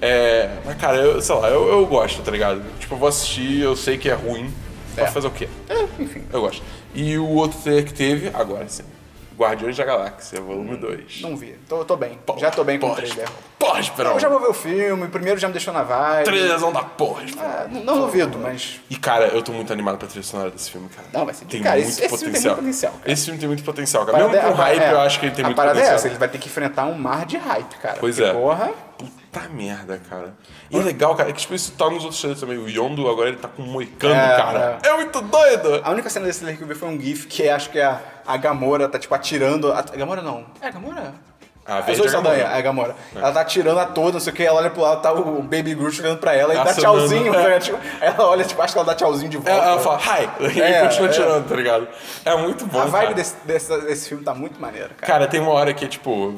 É, 0.02 0.50
mas 0.66 0.78
cara, 0.78 0.96
eu, 0.96 1.22
sei 1.22 1.36
lá, 1.36 1.50
eu, 1.50 1.68
eu 1.68 1.86
gosto, 1.86 2.22
tá 2.22 2.32
ligado? 2.32 2.62
Tipo, 2.80 2.96
eu 2.96 3.00
vou 3.00 3.10
assistir, 3.10 3.60
eu 3.62 3.76
sei 3.76 3.98
que 3.98 4.10
é 4.10 4.14
ruim, 4.14 4.50
mas 4.96 5.10
fazer 5.12 5.28
o 5.28 5.32
quê? 5.32 5.50
É, 5.70 6.02
enfim. 6.02 6.24
Eu 6.32 6.40
gosto. 6.40 6.64
E 6.96 7.18
o 7.18 7.28
outro 7.28 7.60
trailer 7.60 7.84
que 7.84 7.94
teve, 7.94 8.32
agora 8.34 8.64
sim. 8.70 8.84
Guardiões 9.38 9.76
da 9.76 9.84
Galáxia, 9.84 10.40
volume 10.42 10.76
2. 10.78 11.22
Não 11.22 11.36
vi. 11.36 11.56
Tô, 11.68 11.84
tô 11.84 11.96
bem. 11.98 12.20
já 12.38 12.52
tô 12.52 12.64
bem 12.64 12.80
com 12.80 12.88
o 12.88 12.96
Pode, 12.96 13.08
trailer. 13.12 13.28
esperar. 13.80 14.12
Eu 14.14 14.20
já 14.20 14.30
vou 14.30 14.40
ver 14.40 14.48
o 14.48 14.54
filme, 14.54 15.06
o 15.06 15.10
primeiro 15.10 15.40
já 15.40 15.48
me 15.48 15.54
deixou 15.54 15.74
na 15.74 15.84
vibe. 15.84 16.26
Trailerzão 16.26 16.72
da 16.72 16.84
porra. 16.84 17.24
Ah, 17.40 17.66
não, 17.72 17.84
não 17.84 18.00
duvido, 18.02 18.38
mas. 18.38 18.80
E 18.90 18.96
cara, 18.96 19.28
eu 19.28 19.42
tô 19.42 19.52
muito 19.52 19.72
animado 19.74 19.98
pra 19.98 20.08
trilha 20.08 20.24
sonora 20.24 20.52
desse 20.52 20.70
filme, 20.70 20.88
cara. 20.90 21.08
Não, 21.12 21.26
vai 21.26 21.34
ser- 21.34 21.46
Tem 21.46 21.62
cara, 21.64 21.76
muito 21.78 21.90
esse- 21.90 22.02
esse 22.06 22.10
filme 22.18 22.20
tem 22.20 22.30
potencial. 22.32 22.56
muito 22.56 22.66
potencial, 22.66 22.92
cara. 22.94 23.12
Esse 23.12 23.26
filme 23.26 23.40
tem 23.40 23.48
muito 23.48 23.64
potencial, 23.64 24.04
a 24.04 24.06
cara. 24.06 24.18
Mesmo 24.28 24.32
com 24.42 24.48
a- 24.62 24.66
hype, 24.66 24.82
é, 24.82 24.92
eu 24.92 25.00
acho 25.00 25.20
que 25.20 25.26
ele 25.26 25.36
tem 25.36 25.44
a 25.44 25.48
muito 25.48 25.56
parada 25.58 25.74
potencial. 25.76 25.94
é 25.94 25.98
essa, 25.98 26.08
ele 26.08 26.18
vai 26.18 26.28
ter 26.28 26.38
que 26.38 26.48
enfrentar 26.48 26.86
um 26.86 26.94
mar 26.94 27.26
de 27.26 27.38
hype, 27.38 27.76
cara. 27.78 27.98
Pois 28.00 28.16
porque, 28.16 28.30
é. 28.30 28.34
Porra. 28.34 28.72
Puta 28.98 29.50
merda, 29.50 30.00
cara. 30.10 30.34
E 30.70 30.78
é 30.78 30.82
legal, 30.82 31.16
cara, 31.16 31.30
é 31.30 31.34
que 31.34 31.40
tipo, 31.40 31.54
isso 31.56 31.72
tá 31.74 31.86
nos 31.90 32.04
outros 32.04 32.20
trailers 32.20 32.40
também. 32.40 32.58
O 32.58 32.70
Yondo 32.70 33.10
agora 33.10 33.30
ele 33.30 33.38
tá 33.38 33.48
com 33.48 33.64
um 33.64 33.66
moicano, 33.66 34.14
É, 34.14 34.36
cara. 34.38 34.78
É. 34.84 34.94
muito 34.96 35.20
doido! 35.22 35.82
A 35.84 35.92
única 35.92 36.10
cena 36.10 36.26
desse 36.26 36.40
trailer 36.40 36.58
que 36.58 36.64
eu 36.64 36.68
vi 36.68 36.76
foi 36.76 36.90
um 36.90 37.00
GIF 37.00 37.26
que 37.28 37.50
acho 37.50 37.70
que 37.70 37.80
a, 37.82 38.00
a 38.26 38.38
Gamora 38.38 38.88
tá, 38.88 39.00
tipo, 39.00 39.14
atirando. 39.16 39.72
A, 39.72 39.80
a 39.80 39.82
Gamora 39.82 40.22
não. 40.22 40.46
É 40.62 40.68
a 40.68 40.72
Gamora? 40.72 41.14
A 41.66 41.78
As 41.78 41.86
verde 41.86 42.02
duas 42.02 42.14
é 42.14 42.18
a 42.18 42.62
Gamora. 42.62 42.96
é 43.16 43.20
a. 43.20 43.22
Ela 43.22 43.32
tá 43.32 43.40
atirando 43.42 43.80
a 43.80 43.86
toda, 43.86 44.12
não 44.14 44.20
sei 44.20 44.34
o 44.34 44.36
que, 44.36 44.44
ela 44.44 44.60
olha 44.60 44.70
pro 44.70 44.82
lado, 44.82 45.02
tá 45.02 45.14
o 45.14 45.42
Baby 45.42 45.74
Groot 45.74 46.02
olhando 46.02 46.18
pra 46.20 46.34
ela 46.36 46.54
e 46.54 46.58
dá 46.58 46.64
Acenando, 46.64 46.98
tchauzinho. 47.00 47.34
é. 47.34 47.48
né? 47.52 47.60
Tipo, 47.60 47.80
ela 48.02 48.28
olha, 48.28 48.44
tipo, 48.44 48.62
acho 48.62 48.74
que 48.74 48.80
ela 48.80 48.86
dá 48.86 48.94
tchauzinho 48.96 49.30
de 49.32 49.38
volta. 49.38 49.52
Ela, 49.52 49.66
ela 49.72 49.80
fala, 49.80 49.98
hi! 50.02 50.30
E 50.60 50.62
É, 50.62 50.82
continua 50.82 51.08
é. 51.08 51.12
tirando, 51.12 51.48
tá 51.48 51.56
ligado? 51.56 51.88
É 52.26 52.36
muito 52.36 52.66
bom. 52.66 52.82
A 52.82 52.86
vibe 52.86 53.14
desse, 53.14 53.36
desse, 53.46 53.78
desse 53.82 54.10
filme 54.10 54.26
tá 54.26 54.34
muito 54.36 54.60
maneiro, 54.60 54.90
cara. 54.96 55.14
Cara, 55.14 55.28
tem 55.28 55.40
uma 55.40 55.52
hora 55.54 55.74
que 55.74 55.86
é 55.86 55.88
tipo. 55.88 56.36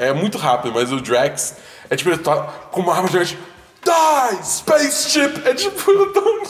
É 0.00 0.12
muito 0.12 0.38
rápido, 0.38 0.72
mas 0.74 0.90
o 0.90 1.00
Drax 1.00 1.56
é 1.90 1.96
tipo, 1.96 2.10
ele 2.10 2.18
tá 2.18 2.42
com 2.70 2.80
uma 2.80 2.94
arma 2.94 3.08
gigante. 3.08 3.38
Die! 3.84 4.44
Spaceship! 4.46 5.46
É 5.46 5.54
tipo, 5.54 5.90
eu 5.90 6.12
tô. 6.12 6.40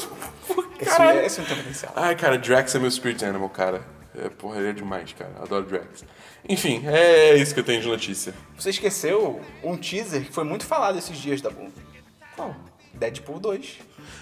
Esse 0.81 0.91
Caralho. 0.91 1.11
filme, 1.13 1.27
esse 1.27 1.35
filme 1.37 1.49
tem 1.49 1.57
potencial. 1.59 1.93
Ai, 1.97 2.15
cara, 2.17 2.39
Drax 2.39 2.75
é 2.75 2.79
meu 2.79 2.91
spirit 2.91 3.25
animal, 3.25 3.49
cara. 3.51 3.83
É, 4.17 4.29
porra, 4.29 4.59
ele 4.59 4.69
é 4.71 4.73
demais, 4.73 5.13
cara. 5.13 5.31
Adoro 5.43 5.65
Drax. 5.65 6.05
Enfim, 6.49 6.83
é 6.87 7.37
isso 7.37 7.53
que 7.53 7.61
eu 7.61 7.65
tenho 7.65 7.81
de 7.83 7.89
notícia. 7.89 8.33
Você 8.59 8.71
esqueceu 8.71 9.41
um 9.63 9.77
teaser 9.77 10.23
que 10.25 10.33
foi 10.33 10.43
muito 10.45 10.65
falado 10.65 10.99
esses 10.99 11.17
dias, 11.19 11.41
da 11.41 11.51
Boom. 11.51 11.71
Qual? 12.35 12.55
Deadpool 12.95 13.39
2. 13.39 13.79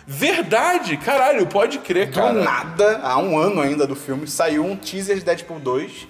Verdade! 0.07 0.97
Caralho, 0.99 1.47
pode 1.47 1.79
crer, 1.79 2.09
Do 2.11 2.15
cara. 2.15 2.33
nada, 2.43 2.99
há 3.03 3.19
um 3.19 3.39
ano 3.39 3.61
ainda 3.61 3.87
do 3.87 3.95
filme, 3.95 4.27
saiu 4.27 4.65
um 4.65 4.77
teaser 4.77 5.17
de 5.19 5.25
Deadpool 5.25 5.59
2, 5.61 6.09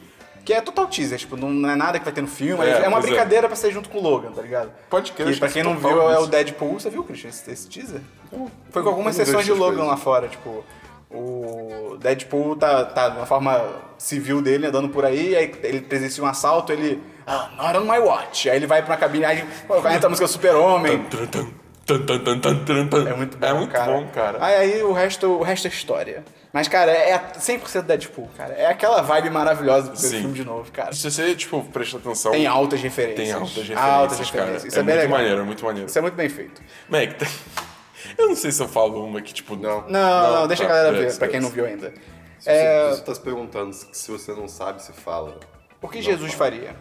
que 0.48 0.54
é 0.54 0.62
total 0.62 0.86
teaser, 0.86 1.18
tipo, 1.18 1.36
não 1.36 1.68
é 1.68 1.76
nada 1.76 1.98
que 1.98 2.06
vai 2.06 2.14
ter 2.14 2.22
no 2.22 2.26
filme, 2.26 2.64
É, 2.64 2.84
é, 2.84 2.88
uma 2.88 3.00
é. 3.00 3.02
brincadeira 3.02 3.46
pra 3.48 3.54
ser 3.54 3.70
junto 3.70 3.90
com 3.90 3.98
o 3.98 4.02
Logan, 4.02 4.32
tá 4.32 4.40
ligado? 4.40 4.70
Pode 4.88 5.12
crer, 5.12 5.34
Que, 5.34 5.38
pra 5.38 5.46
que 5.48 5.52
quem 5.52 5.62
não 5.62 5.76
total 5.76 5.90
viu, 5.92 6.02
é 6.10 6.16
o 6.16 6.20
isso. 6.22 6.30
Deadpool. 6.30 6.80
Você 6.80 6.88
viu, 6.88 7.04
Christian, 7.04 7.28
esse, 7.28 7.50
esse 7.50 7.68
teaser? 7.68 8.00
Foi 8.70 8.82
com 8.82 8.88
algumas 8.88 9.18
eu 9.18 9.26
sessões 9.26 9.44
de 9.44 9.52
Logan 9.52 9.74
coisas. 9.76 9.86
lá 9.88 9.96
fora, 9.98 10.26
tipo, 10.26 10.64
o 11.10 11.98
Deadpool 12.00 12.56
tá, 12.56 12.82
tá 12.86 13.10
na 13.10 13.26
forma 13.26 13.62
civil 13.98 14.40
dele, 14.40 14.68
andando 14.68 14.88
por 14.88 15.04
aí, 15.04 15.36
aí 15.36 15.52
ele 15.64 15.82
presencia 15.82 16.24
um 16.24 16.26
assalto, 16.26 16.72
ele... 16.72 16.98
Ah, 17.26 17.50
not 17.58 17.76
on 17.76 17.82
my 17.84 17.98
watch. 17.98 18.48
Aí 18.48 18.56
ele 18.56 18.66
vai 18.66 18.80
pra 18.80 18.92
uma 18.94 18.98
cabine, 18.98 19.26
aí 19.26 19.46
entra 19.94 20.06
a 20.06 20.08
música 20.08 20.26
Super-Homem. 20.26 20.94
É 20.94 20.96
muito 23.14 23.36
bom, 23.36 23.46
É 23.46 23.52
muito 23.52 23.70
cara. 23.70 23.92
bom, 23.92 24.06
cara. 24.14 24.38
Aí, 24.40 24.54
aí 24.54 24.82
o, 24.82 24.92
resto, 24.92 25.26
o 25.26 25.42
resto 25.42 25.66
é 25.66 25.70
história. 25.70 26.24
Mas, 26.52 26.66
cara, 26.66 26.90
é 26.90 27.18
100% 27.38 27.82
Deadpool, 27.82 28.28
cara. 28.36 28.54
É 28.54 28.66
aquela 28.66 29.02
vibe 29.02 29.28
maravilhosa 29.30 29.90
do 29.90 29.98
filme 29.98 30.32
de 30.32 30.44
novo, 30.44 30.70
cara. 30.72 30.92
Se 30.94 31.10
você, 31.10 31.34
tipo, 31.34 31.62
presta 31.64 31.98
atenção. 31.98 32.32
Tem 32.32 32.46
altas 32.46 32.80
referências. 32.80 33.26
Tem 33.26 33.32
altas 33.32 33.50
referências, 33.54 33.84
Altas 33.90 34.30
cara. 34.30 34.40
referências. 34.44 34.64
Isso 34.64 34.76
é 34.76 34.80
é, 34.80 34.82
bem 34.82 34.94
muito 34.94 35.02
legal. 35.04 35.18
maneiro, 35.18 35.40
é 35.40 35.44
muito 35.44 35.64
maneiro. 35.64 35.88
Isso 35.88 35.98
é 35.98 36.00
muito 36.02 36.14
bem 36.14 36.28
feito. 36.30 36.62
Mac, 36.88 37.20
eu 38.16 38.28
não 38.28 38.34
sei 38.36 38.50
se 38.50 38.62
eu 38.62 38.68
falo 38.68 39.04
uma 39.04 39.20
que, 39.20 39.34
tipo. 39.34 39.56
Não. 39.56 39.86
Não, 39.88 40.32
não, 40.40 40.46
deixa 40.46 40.64
tá, 40.64 40.70
a 40.70 40.72
galera 40.72 40.92
ver, 40.92 40.98
beleza, 40.98 41.18
pra 41.18 41.28
quem 41.28 41.40
não 41.40 41.50
viu 41.50 41.66
ainda. 41.66 41.92
Se 42.38 42.48
É, 42.48 42.90
você, 42.92 43.02
tá 43.02 43.14
se 43.14 43.20
perguntando 43.20 43.72
se, 43.74 43.86
se 43.92 44.10
você 44.10 44.32
não 44.32 44.48
sabe, 44.48 44.82
se 44.82 44.92
fala. 44.92 45.38
o 45.82 45.88
que 45.88 46.00
Jesus 46.00 46.32
faria? 46.32 46.74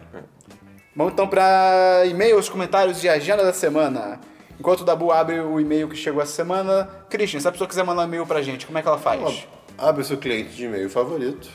Vamos 0.96 1.12
então 1.12 1.28
pra 1.28 2.04
e-mails, 2.06 2.48
comentários 2.48 3.04
e 3.04 3.08
agenda 3.08 3.44
da 3.44 3.52
semana. 3.52 4.18
Enquanto 4.58 4.80
o 4.80 4.84
Dabu 4.84 5.12
abre 5.12 5.38
o 5.40 5.60
e-mail 5.60 5.88
que 5.88 5.94
chegou 5.96 6.20
essa 6.22 6.32
semana, 6.32 6.88
Christian, 7.08 7.38
se 7.38 7.46
a 7.46 7.52
pessoa 7.52 7.68
quiser 7.68 7.84
mandar 7.84 8.02
um 8.02 8.06
e-mail 8.06 8.26
pra 8.26 8.42
gente, 8.42 8.66
como 8.66 8.78
é 8.78 8.82
que 8.82 8.88
ela 8.88 8.98
faz? 8.98 9.46
Abre 9.78 10.02
o 10.02 10.04
seu 10.04 10.18
cliente 10.18 10.50
de 10.50 10.64
e-mail 10.64 10.90
favorito 10.90 11.48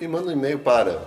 e 0.00 0.08
manda 0.08 0.28
um 0.28 0.32
e-mail 0.32 0.58
para 0.58 1.00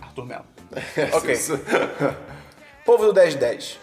Arthur 0.03 0.27
Melo. 0.27 0.45
ok. 1.15 1.37
Povo 2.85 3.07
do 3.07 3.15
1010. 3.15 3.79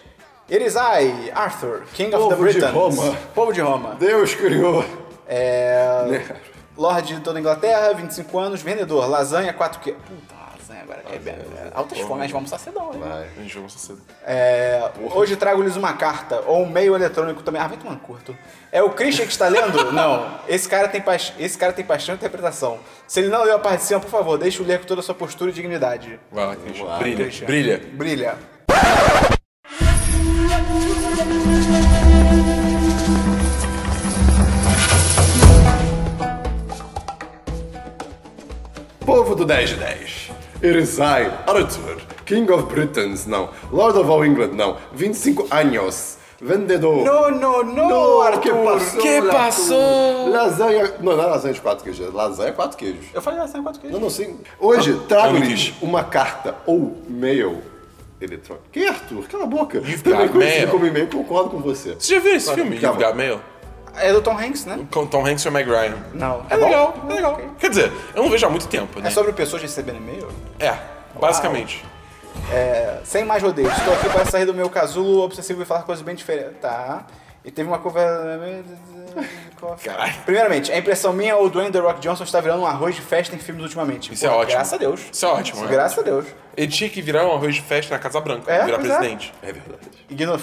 Erizai, 0.50 1.30
Arthur, 1.34 1.84
King 1.94 2.14
of 2.14 2.24
Povo 2.24 2.28
the 2.28 2.52
de 2.52 2.58
Britons. 2.60 2.74
Roma. 2.74 3.16
Povo 3.34 3.52
de 3.52 3.60
Roma. 3.62 3.94
Deus 3.94 4.34
criou. 4.34 4.84
É. 5.26 6.04
Né? 6.10 6.36
Lorde 6.76 7.16
de 7.16 7.20
toda 7.22 7.38
a 7.38 7.40
Inglaterra, 7.40 7.92
25 7.94 8.38
anos, 8.38 8.60
vendedor, 8.62 9.06
lasanha, 9.08 9.52
4 9.52 9.80
que. 9.80 9.92
Puta, 9.92 10.34
né? 10.72 10.80
Agora 10.82 11.02
ah, 11.04 11.14
é, 11.14 11.18
bem. 11.18 11.34
altas 11.74 11.98
formas, 12.00 12.30
vamos 12.30 12.50
sacedão 12.50 12.92
Né? 12.94 13.28
A 13.36 13.42
gente 13.42 13.58
vai 13.58 13.68
cedo. 13.68 14.00
É, 14.24 14.90
hoje 15.14 15.36
trago-lhes 15.36 15.76
uma 15.76 15.92
carta, 15.92 16.42
ou 16.46 16.62
um 16.62 16.68
meio 16.68 16.94
eletrônico 16.94 17.42
também. 17.42 17.60
Ah, 17.60 17.68
vai 17.68 17.76
tomar 17.76 17.96
curto. 17.96 18.36
É 18.70 18.82
o 18.82 18.90
Christian 18.90 19.26
que 19.26 19.32
está 19.32 19.48
lendo? 19.48 19.92
não. 19.92 20.40
Esse 20.48 20.68
cara, 20.68 20.88
tem 20.88 21.00
pa... 21.00 21.14
Esse 21.14 21.58
cara 21.58 21.72
tem 21.72 21.84
paixão 21.84 22.14
e 22.14 22.16
interpretação. 22.16 22.80
Se 23.06 23.20
ele 23.20 23.28
não 23.28 23.44
leu 23.44 23.56
a 23.56 23.58
parte 23.58 23.80
de 23.80 23.86
cima, 23.86 24.00
por 24.00 24.10
favor, 24.10 24.38
deixe 24.38 24.62
o 24.62 24.64
ler 24.64 24.80
com 24.80 24.86
toda 24.86 25.00
a 25.00 25.04
sua 25.04 25.14
postura 25.14 25.50
e 25.50 25.54
dignidade. 25.54 26.18
Vai 26.30 26.46
lá, 26.46 26.56
Christian. 26.56 26.98
Brilha. 26.98 27.46
Brilha. 27.46 27.78
Brilha. 27.92 28.38
Povo 39.04 39.34
do 39.34 39.44
10 39.44 39.70
de 39.70 39.76
10. 39.76 40.41
It 40.62 40.78
is 40.78 41.00
I, 41.00 41.26
Arthur, 41.44 42.00
King 42.24 42.48
of 42.52 42.72
Britons, 42.72 43.26
não. 43.26 43.50
Lord 43.72 43.98
of 43.98 44.08
all 44.08 44.24
England, 44.24 44.52
não. 44.52 44.76
25 44.94 45.48
anos. 45.50 46.18
Vendedor. 46.40 47.04
No, 47.04 47.30
no, 47.30 47.62
no, 47.64 48.20
Arthur. 48.20 48.40
Que 48.40 48.50
passou? 48.50 49.02
Que 49.02 49.22
passou? 49.22 50.28
Lasanha. 50.28 50.94
Não, 51.00 51.16
não 51.16 51.22
é 51.24 51.26
lasanha 51.26 51.54
de 51.54 51.60
quatro 51.60 51.82
queijos. 51.82 52.06
é 52.06 52.10
Lasanha 52.10 52.52
quatro 52.52 52.78
queijos. 52.78 53.06
Eu 53.12 53.20
falei 53.20 53.40
assim, 53.40 53.60
quatro 53.60 53.80
queijos. 53.80 53.98
Não, 53.98 54.04
não, 54.04 54.10
sim. 54.10 54.38
Hoje, 54.60 55.00
trago-lhes 55.08 55.70
quis. 55.70 55.74
uma 55.82 56.04
carta 56.04 56.54
ou 56.64 56.96
mail 57.08 57.60
eletrônico. 58.20 58.66
Quem 58.70 58.84
é 58.84 58.88
Arthur? 58.88 59.26
Cala 59.28 59.44
a 59.44 59.46
boca. 59.46 59.78
You've 59.78 60.02
Também 60.02 60.28
conhecido 60.28 60.70
como 60.70 60.86
e-mail, 60.86 61.08
concordo 61.08 61.50
com 61.50 61.58
você. 61.58 61.96
Você 61.98 62.14
já 62.14 62.20
viu 62.20 62.34
esse 62.36 62.54
filme, 62.54 62.78
calma. 62.78 63.00
You've 63.00 63.12
Got 63.12 63.16
Mail? 63.16 63.40
É 63.96 64.12
do 64.12 64.22
Tom 64.22 64.38
Hanks, 64.38 64.64
né? 64.64 64.86
Com 64.90 65.06
Tom 65.06 65.26
Hanks 65.26 65.44
e 65.44 65.48
o 65.48 65.52
Meg 65.52 65.68
Ryan. 65.68 65.96
Não. 66.14 66.46
É 66.48 66.56
bom? 66.56 66.64
legal, 66.64 66.94
é 67.08 67.12
legal. 67.12 67.32
Ok. 67.34 67.48
Quer 67.58 67.68
dizer, 67.70 67.92
eu 68.14 68.22
não 68.22 68.30
vejo 68.30 68.46
há 68.46 68.50
muito 68.50 68.66
tempo, 68.68 69.00
né? 69.00 69.08
É 69.08 69.10
sobre 69.10 69.32
pessoas 69.32 69.60
recebendo 69.62 69.96
e-mail? 69.96 70.28
É, 70.58 70.76
basicamente. 71.18 71.84
É, 72.50 73.00
sem 73.04 73.24
mais 73.24 73.42
rodeios. 73.42 73.72
Estou 73.76 73.92
aqui 73.94 74.08
para 74.08 74.24
sair 74.24 74.46
do 74.46 74.54
meu 74.54 74.70
casulo 74.70 75.22
obsessivo 75.22 75.62
e 75.62 75.64
falar 75.64 75.82
coisas 75.82 76.02
bem 76.02 76.14
diferentes. 76.14 76.60
Tá. 76.60 77.04
E 77.44 77.50
teve 77.50 77.68
uma 77.68 77.78
conversa. 77.78 78.40
Caralho. 79.82 80.14
Primeiramente, 80.24 80.72
a 80.72 80.78
impressão 80.78 81.12
minha 81.12 81.36
ou 81.36 81.46
o 81.46 81.50
Dwayne 81.50 81.70
The 81.70 81.80
Rock 81.80 82.00
Johnson 82.00 82.24
está 82.24 82.40
virando 82.40 82.62
um 82.62 82.66
arroz 82.66 82.94
de 82.94 83.02
festa 83.02 83.34
em 83.34 83.38
filmes 83.38 83.62
ultimamente. 83.64 84.12
Isso 84.12 84.24
é 84.24 84.30
ótimo. 84.30 84.52
Graças 84.52 84.72
a 84.72 84.76
Deus. 84.76 85.00
Isso 85.12 85.26
é 85.26 85.28
ótimo, 85.28 85.62
né? 85.62 85.70
Graças 85.70 85.98
a 85.98 86.02
Deus. 86.02 86.26
Ele 86.56 86.68
tinha 86.72 86.88
que 86.88 87.02
virar 87.02 87.26
um 87.26 87.32
arroz 87.32 87.54
de 87.54 87.60
festa 87.62 87.94
na 87.94 88.00
Casa 88.00 88.20
Branca, 88.20 88.50
É, 88.50 88.64
virar 88.64 88.78
é. 88.78 88.80
presidente. 88.80 89.34
É 89.42 89.52
verdade. 89.52 89.88
Igno... 90.08 90.40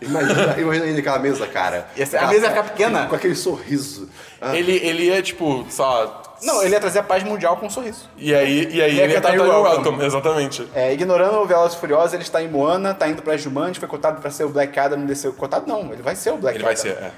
Imagina, 0.00 0.56
imagina 0.58 0.86
ele 0.86 0.96
naquela 0.96 1.18
mesa, 1.18 1.46
cara. 1.46 1.86
Ia 1.96 2.06
ser- 2.06 2.16
a 2.18 2.26
mesa 2.26 2.46
ia 2.46 2.50
ficar 2.50 2.62
pequena. 2.64 3.06
Com 3.06 3.14
aquele 3.16 3.34
sorriso. 3.34 4.08
Ah, 4.40 4.56
Ele, 4.56 4.72
ele 4.72 5.04
ia, 5.04 5.20
tipo, 5.22 5.66
lá... 5.78 6.22
Não, 6.42 6.62
ele 6.62 6.72
ia 6.74 6.80
trazer 6.80 7.00
a 7.00 7.02
paz 7.02 7.22
mundial 7.22 7.58
com 7.58 7.66
um 7.66 7.70
sorriso. 7.70 8.08
E 8.16 8.34
aí, 8.34 8.66
e 8.72 8.80
aí 8.80 8.94
Ia 8.94 9.02
ele 9.04 9.12
ia 9.12 9.20
cantar 9.20 9.38
Welcome. 9.38 9.68
Welcome, 9.68 10.04
exatamente. 10.06 10.68
É, 10.74 10.92
ignorando 10.94 11.36
o 11.38 11.44
Velozes 11.46 11.76
e 11.76 11.80
Furiosos, 11.80 12.14
ele 12.14 12.22
está 12.22 12.42
em 12.42 12.48
Moana, 12.48 12.94
tá 12.94 13.06
indo 13.08 13.20
pra 13.20 13.36
Jumanji, 13.36 13.78
foi 13.78 13.88
cotado 13.88 14.20
pra 14.22 14.30
ser 14.30 14.44
o 14.44 14.48
Black 14.48 14.78
Adam, 14.80 14.98
não 15.00 15.06
desceu. 15.06 15.34
Cotado 15.34 15.66
não, 15.66 15.92
ele 15.92 16.00
vai 16.02 16.16
ser 16.16 16.30
o 16.32 16.38
Black 16.38 16.56
Ele 16.56 16.64
Adam. 16.64 16.74
vai 16.74 16.76
ser, 16.76 16.96
é. 16.98 17.12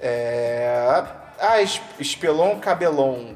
É... 0.00 1.02
Ah, 1.40 1.60
es- 1.60 1.80
Espelon 1.98 2.58
Cabelon. 2.60 3.34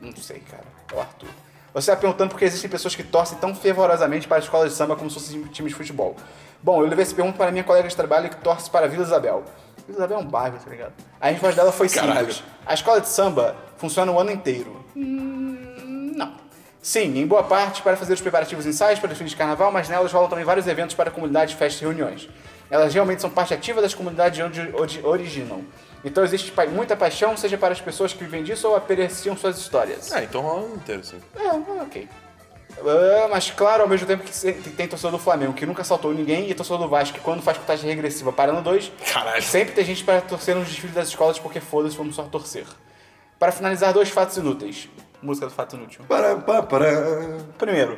Não 0.00 0.14
sei, 0.16 0.40
cara. 0.50 0.64
É 0.92 0.96
o 0.96 1.00
Arthur. 1.00 1.28
Você 1.72 1.90
está 1.92 1.96
perguntando 2.00 2.30
por 2.30 2.38
que 2.38 2.44
existem 2.44 2.68
pessoas 2.68 2.96
que 2.96 3.02
torcem 3.04 3.38
tão 3.38 3.54
fervorosamente 3.54 4.26
para 4.26 4.38
a 4.38 4.40
escola 4.40 4.68
de 4.68 4.74
samba 4.74 4.96
como 4.96 5.08
se 5.08 5.14
fossem 5.20 5.42
times 5.44 5.70
de 5.70 5.76
futebol. 5.78 6.16
Bom, 6.62 6.82
eu 6.82 6.86
levei 6.88 7.02
essa 7.02 7.14
pergunta 7.14 7.36
para 7.38 7.50
minha 7.50 7.64
colega 7.64 7.88
de 7.88 7.96
trabalho 7.96 8.28
que 8.28 8.36
torce 8.36 8.68
para 8.70 8.86
a 8.86 8.88
Vila 8.88 9.02
Isabel. 9.02 9.44
Vila 9.86 9.98
Isabel 9.98 10.18
é 10.18 10.20
um 10.20 10.26
bairro, 10.26 10.58
tá 10.62 10.70
ligado? 10.70 10.92
A 11.20 11.28
resposta 11.28 11.56
dela 11.56 11.72
foi 11.72 11.88
Caralho. 11.88 12.18
simples. 12.32 12.42
A 12.66 12.74
escola 12.74 13.00
de 13.00 13.08
samba 13.08 13.56
funciona 13.76 14.12
o 14.12 14.18
ano 14.20 14.30
inteiro. 14.30 14.84
Hum, 14.94 16.12
não. 16.16 16.34
Sim, 16.82 17.18
em 17.18 17.26
boa 17.26 17.42
parte 17.42 17.82
para 17.82 17.96
fazer 17.96 18.12
os 18.14 18.20
preparativos 18.20 18.66
e 18.66 18.70
ensaios 18.70 18.98
para 18.98 19.06
o 19.06 19.08
desfile 19.08 19.30
de 19.30 19.36
carnaval, 19.36 19.70
mas 19.72 19.88
nelas 19.88 20.12
rolam 20.12 20.28
também 20.28 20.44
vários 20.44 20.66
eventos 20.66 20.94
para 20.94 21.08
a 21.10 21.12
comunidade, 21.12 21.54
festas 21.56 21.80
e 21.80 21.84
reuniões. 21.84 22.28
Elas 22.70 22.92
realmente 22.94 23.20
são 23.20 23.28
parte 23.30 23.52
ativa 23.52 23.82
das 23.82 23.94
comunidades 23.94 24.36
de 24.36 24.42
onde 24.42 24.74
onde 24.76 25.00
originam. 25.04 25.64
Então 26.04 26.22
existe 26.24 26.52
pa- 26.52 26.64
muita 26.66 26.96
paixão, 26.96 27.36
seja 27.36 27.58
para 27.58 27.72
as 27.72 27.80
pessoas 27.80 28.12
que 28.12 28.22
vivem 28.24 28.42
disso 28.44 28.68
ou 28.68 28.76
apreciam 28.76 29.36
suas 29.36 29.58
histórias. 29.58 30.10
É, 30.12 30.22
então 30.24 30.40
rola 30.40 30.62
o 30.62 30.64
ano 30.66 30.74
inteiro, 30.76 31.04
sim. 31.04 31.18
É, 31.36 31.48
ok. 31.82 32.08
Ah, 32.78 33.28
mas 33.30 33.50
claro, 33.50 33.82
ao 33.82 33.88
mesmo 33.88 34.06
tempo 34.06 34.22
que 34.22 34.70
tem 34.70 34.86
torcedor 34.88 35.12
do 35.12 35.18
Flamengo 35.18 35.52
que 35.52 35.66
nunca 35.66 35.84
saltou 35.84 36.12
ninguém 36.12 36.50
e 36.50 36.54
torcedor 36.54 36.78
do 36.80 36.88
Vasco 36.88 37.14
que 37.14 37.20
quando 37.20 37.42
faz 37.42 37.58
contagem 37.58 37.88
regressiva 37.88 38.32
para 38.32 38.52
no 38.52 38.62
2, 38.62 38.92
Caralho. 39.12 39.42
sempre 39.42 39.74
tem 39.74 39.84
gente 39.84 40.04
para 40.04 40.20
torcer 40.20 40.54
nos 40.54 40.68
desfiles 40.68 40.94
das 40.94 41.08
escolas 41.08 41.38
porque 41.38 41.60
foda-se, 41.60 41.96
vamos 41.96 42.14
só 42.14 42.22
torcer. 42.24 42.66
Para 43.38 43.52
finalizar, 43.52 43.92
dois 43.92 44.10
fatos 44.10 44.36
inúteis. 44.36 44.88
Música 45.22 45.46
do 45.46 45.52
fato 45.52 45.76
inútil. 45.76 46.02
Para, 46.08 46.36
para, 46.36 46.62
para. 46.62 46.86
Primeiro, 47.58 47.96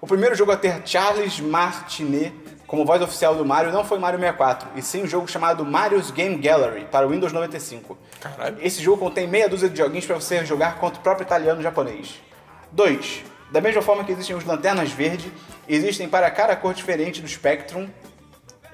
o 0.00 0.06
primeiro 0.06 0.34
jogo 0.34 0.52
a 0.52 0.56
ter 0.56 0.82
Charles 0.84 1.40
Martinet 1.40 2.32
como 2.66 2.84
voz 2.84 3.00
oficial 3.00 3.34
do 3.34 3.44
Mario 3.44 3.72
não 3.72 3.82
foi 3.82 3.98
Mario 3.98 4.20
64, 4.20 4.68
e 4.76 4.82
sim 4.82 5.02
um 5.02 5.06
jogo 5.06 5.26
chamado 5.26 5.64
Mario's 5.64 6.10
Game 6.10 6.36
Gallery 6.36 6.84
para 6.84 7.06
o 7.06 7.10
Windows 7.10 7.32
95. 7.32 7.96
Caralho. 8.20 8.58
Esse 8.60 8.82
jogo 8.82 8.98
contém 8.98 9.26
meia 9.26 9.48
dúzia 9.48 9.70
de 9.70 9.78
joguinhos 9.78 10.04
para 10.04 10.16
você 10.16 10.44
jogar 10.44 10.76
contra 10.76 11.00
o 11.00 11.02
próprio 11.02 11.24
italiano 11.24 11.60
e 11.60 11.62
japonês. 11.62 12.20
2. 12.70 13.24
Da 13.50 13.60
mesma 13.60 13.80
forma 13.82 14.04
que 14.04 14.12
existem 14.12 14.36
os 14.36 14.44
lanternas 14.44 14.90
verde, 14.90 15.32
existem 15.68 16.08
para 16.08 16.30
cada 16.30 16.54
cor 16.54 16.74
diferente 16.74 17.20
do 17.22 17.28
Spectrum 17.28 17.88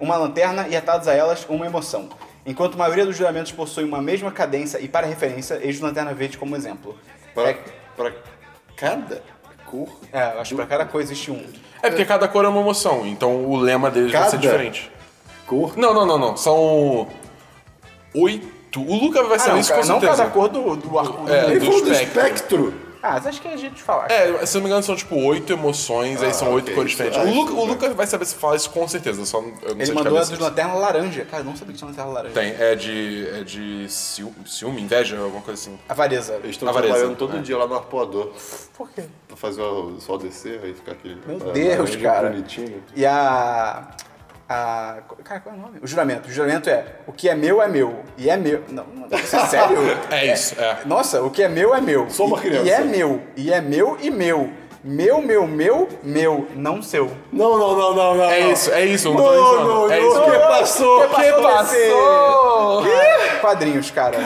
uma 0.00 0.16
lanterna 0.16 0.66
e 0.68 0.76
atados 0.76 1.06
a 1.06 1.14
elas 1.14 1.46
uma 1.48 1.64
emoção. 1.66 2.08
Enquanto 2.44 2.74
a 2.74 2.78
maioria 2.78 3.06
dos 3.06 3.16
juramentos 3.16 3.52
possui 3.52 3.84
uma 3.84 4.02
mesma 4.02 4.30
cadência 4.32 4.78
e 4.80 4.88
para 4.88 5.06
referência, 5.06 5.58
eis 5.62 5.80
o 5.80 5.84
lanterna 5.84 6.12
verde 6.12 6.36
como 6.36 6.56
exemplo. 6.56 6.98
Para, 7.34 7.50
É, 7.50 7.58
para 7.96 8.12
cada 8.76 9.22
cor. 9.66 9.88
é, 10.12 10.18
acho 10.40 10.50
que 10.50 10.56
para 10.56 10.66
cada 10.66 10.84
cor 10.84 11.00
existe 11.00 11.30
um. 11.30 11.42
É 11.82 11.88
porque 11.88 12.04
cada 12.04 12.26
cor 12.28 12.44
é 12.44 12.48
uma 12.48 12.60
emoção, 12.60 13.06
então 13.06 13.44
o 13.46 13.56
lema 13.56 13.90
deles 13.90 14.10
vai 14.12 14.22
ser 14.24 14.30
Cada? 14.32 14.38
diferente. 14.42 14.90
Cor. 15.46 15.76
Não, 15.78 15.94
não, 15.94 16.04
não, 16.04 16.18
não. 16.18 16.36
São 16.36 17.06
oito. 18.14 18.52
O 18.76 18.96
Luca 18.96 19.22
vai 19.22 19.36
Ah, 19.36 19.38
saber 19.38 19.52
não, 19.52 19.60
isso 19.60 19.72
com 19.72 19.78
não 19.86 20.00
certeza. 20.00 20.16
cada 20.16 20.30
cor 20.30 20.48
do, 20.48 20.74
do 20.76 20.98
arco. 20.98 21.30
É, 21.30 21.44
Ele 21.50 21.60
do 21.60 21.66
falou 21.66 21.82
do 21.84 21.92
espectro. 21.92 22.18
espectro. 22.24 22.83
Ah, 23.06 23.10
mas 23.12 23.26
acho 23.26 23.42
que 23.42 23.48
é 23.48 23.54
jeito 23.58 23.74
de 23.74 23.82
falar. 23.82 24.10
É, 24.10 24.46
se 24.46 24.56
eu 24.56 24.60
não 24.60 24.64
me 24.64 24.70
engano, 24.70 24.82
são 24.82 24.96
tipo 24.96 25.14
oito 25.26 25.52
emoções, 25.52 26.22
aí 26.22 26.32
são 26.32 26.50
oito 26.54 26.64
ok. 26.64 26.74
cores 26.74 26.92
diferentes. 26.92 27.18
Ah, 27.18 27.24
o, 27.24 27.34
Luca, 27.34 27.52
o 27.52 27.62
é. 27.62 27.66
Luca 27.66 27.90
vai 27.92 28.06
saber 28.06 28.24
se 28.24 28.34
fala 28.34 28.56
isso 28.56 28.70
com 28.70 28.88
certeza, 28.88 29.26
só 29.26 29.42
não- 29.42 29.48
eu 29.48 29.54
não 29.54 29.68
Ele 29.72 29.84
sei 29.84 29.94
de 29.94 30.02
mandou 30.02 30.16
a 30.16 30.20
dos 30.24 30.38
lanterna 30.38 30.72
laranja. 30.72 31.24
Cara, 31.26 31.42
eu 31.42 31.44
não 31.44 31.54
sabia 31.54 31.74
que 31.74 31.78
tinha 31.78 31.90
lanterna 31.90 32.10
laranja. 32.10 32.34
Tem, 32.34 32.54
é 32.58 32.74
de. 32.74 33.28
é 33.28 33.44
de 33.44 33.86
ciú- 33.90 34.34
ciúme, 34.46 34.80
inveja, 34.80 35.18
alguma 35.18 35.42
coisa 35.42 35.60
assim. 35.60 35.78
Avareza. 35.86 36.36
Eles 36.36 36.52
estão 36.52 36.66
Avareza. 36.66 36.94
trabalhando 36.94 37.18
todo 37.18 37.42
dia 37.42 37.58
lá 37.58 37.66
no 37.66 37.74
arpoador. 37.74 38.32
Por 38.74 38.88
quê? 38.88 39.04
Pra 39.28 39.36
fazer 39.36 39.60
o 39.60 40.00
sol 40.00 40.16
descer, 40.16 40.60
aí 40.64 40.72
ficar 40.72 40.92
aquele. 40.92 41.20
Meu 41.26 41.36
ah, 41.46 41.52
Deus, 41.52 41.96
cara. 41.96 42.30
Bonitinho. 42.30 42.82
E 42.96 43.04
a. 43.04 43.86
A. 44.48 44.98
Cara, 45.24 45.40
qual 45.40 45.54
é 45.54 45.58
o 45.58 45.60
nome? 45.60 45.78
O 45.82 45.86
juramento. 45.86 46.28
O 46.28 46.32
juramento 46.32 46.68
é: 46.68 46.84
o 47.06 47.12
que 47.12 47.28
é 47.28 47.34
meu 47.34 47.62
é 47.62 47.68
meu. 47.68 48.00
E 48.18 48.28
é 48.28 48.36
meu. 48.36 48.62
Não, 48.68 48.84
não 48.84 49.18
isso 49.18 49.36
é 49.36 49.46
sério? 49.46 49.78
É 50.10 50.32
isso, 50.32 50.60
é. 50.60 50.78
Nossa, 50.84 51.22
o 51.22 51.30
que 51.30 51.42
é 51.42 51.48
meu 51.48 51.74
é 51.74 51.80
meu. 51.80 52.10
Sou 52.10 52.26
uma 52.26 52.38
criança. 52.38 52.66
E 52.66 52.70
é 52.70 52.80
meu. 52.84 53.22
E 53.36 53.52
é 53.52 53.60
meu 53.60 53.96
e 54.00 54.10
meu. 54.10 54.50
Meu, 54.86 55.22
meu, 55.22 55.46
meu, 55.46 55.88
meu, 56.02 56.46
não 56.54 56.82
seu. 56.82 57.10
Não, 57.32 57.56
não, 57.56 57.74
não, 57.74 57.94
não, 57.94 58.14
não. 58.16 58.24
É 58.24 58.52
isso, 58.52 58.70
é 58.70 58.84
isso, 58.84 59.14
Não, 59.14 59.16
não 59.16 59.64
não, 59.86 59.90
É 59.90 59.98
isso 59.98 60.20
O 60.20 60.24
que 60.26 60.30
que- 60.30 60.38
passou? 60.40 61.08
Que 61.08 61.32
passou? 61.42 62.82
Quadrinhos, 63.40 63.90
cara. 63.90 64.18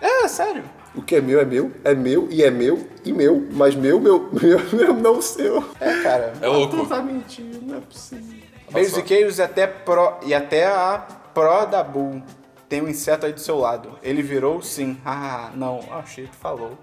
É, 0.00 0.26
sério. 0.26 0.64
O 0.96 1.02
que 1.02 1.14
é 1.14 1.20
meu 1.20 1.40
é 1.40 1.44
meu, 1.44 1.70
é 1.84 1.94
meu 1.94 2.26
e 2.28 2.42
é 2.42 2.50
meu 2.50 2.88
e 3.04 3.12
meu, 3.12 3.46
mas 3.52 3.76
meu, 3.76 4.00
meu, 4.00 4.28
meu, 4.32 4.60
meu, 4.72 4.94
não 4.94 5.22
seu. 5.22 5.62
É, 5.80 6.02
cara. 6.02 6.32
É 6.42 6.46
louco. 6.48 6.84
tá 6.86 7.00
mentindo, 7.00 7.60
não 7.62 7.78
é 7.78 7.80
possível. 7.80 8.47
Beijos 8.70 8.96
e 8.98 9.02
queijos 9.02 9.38
e 9.38 9.42
até, 9.42 9.66
pro, 9.66 10.14
e 10.22 10.34
até 10.34 10.66
a 10.66 11.02
Pro 11.34 11.66
da 11.66 11.82
Bull. 11.82 12.22
Tem 12.68 12.82
um 12.82 12.88
inseto 12.88 13.24
aí 13.24 13.32
do 13.32 13.40
seu 13.40 13.58
lado. 13.58 13.98
Ele 14.02 14.22
virou 14.22 14.60
sim. 14.62 15.00
Ah, 15.04 15.50
não. 15.54 15.80
Achei 15.92 16.26
que 16.26 16.36
falou. 16.36 16.76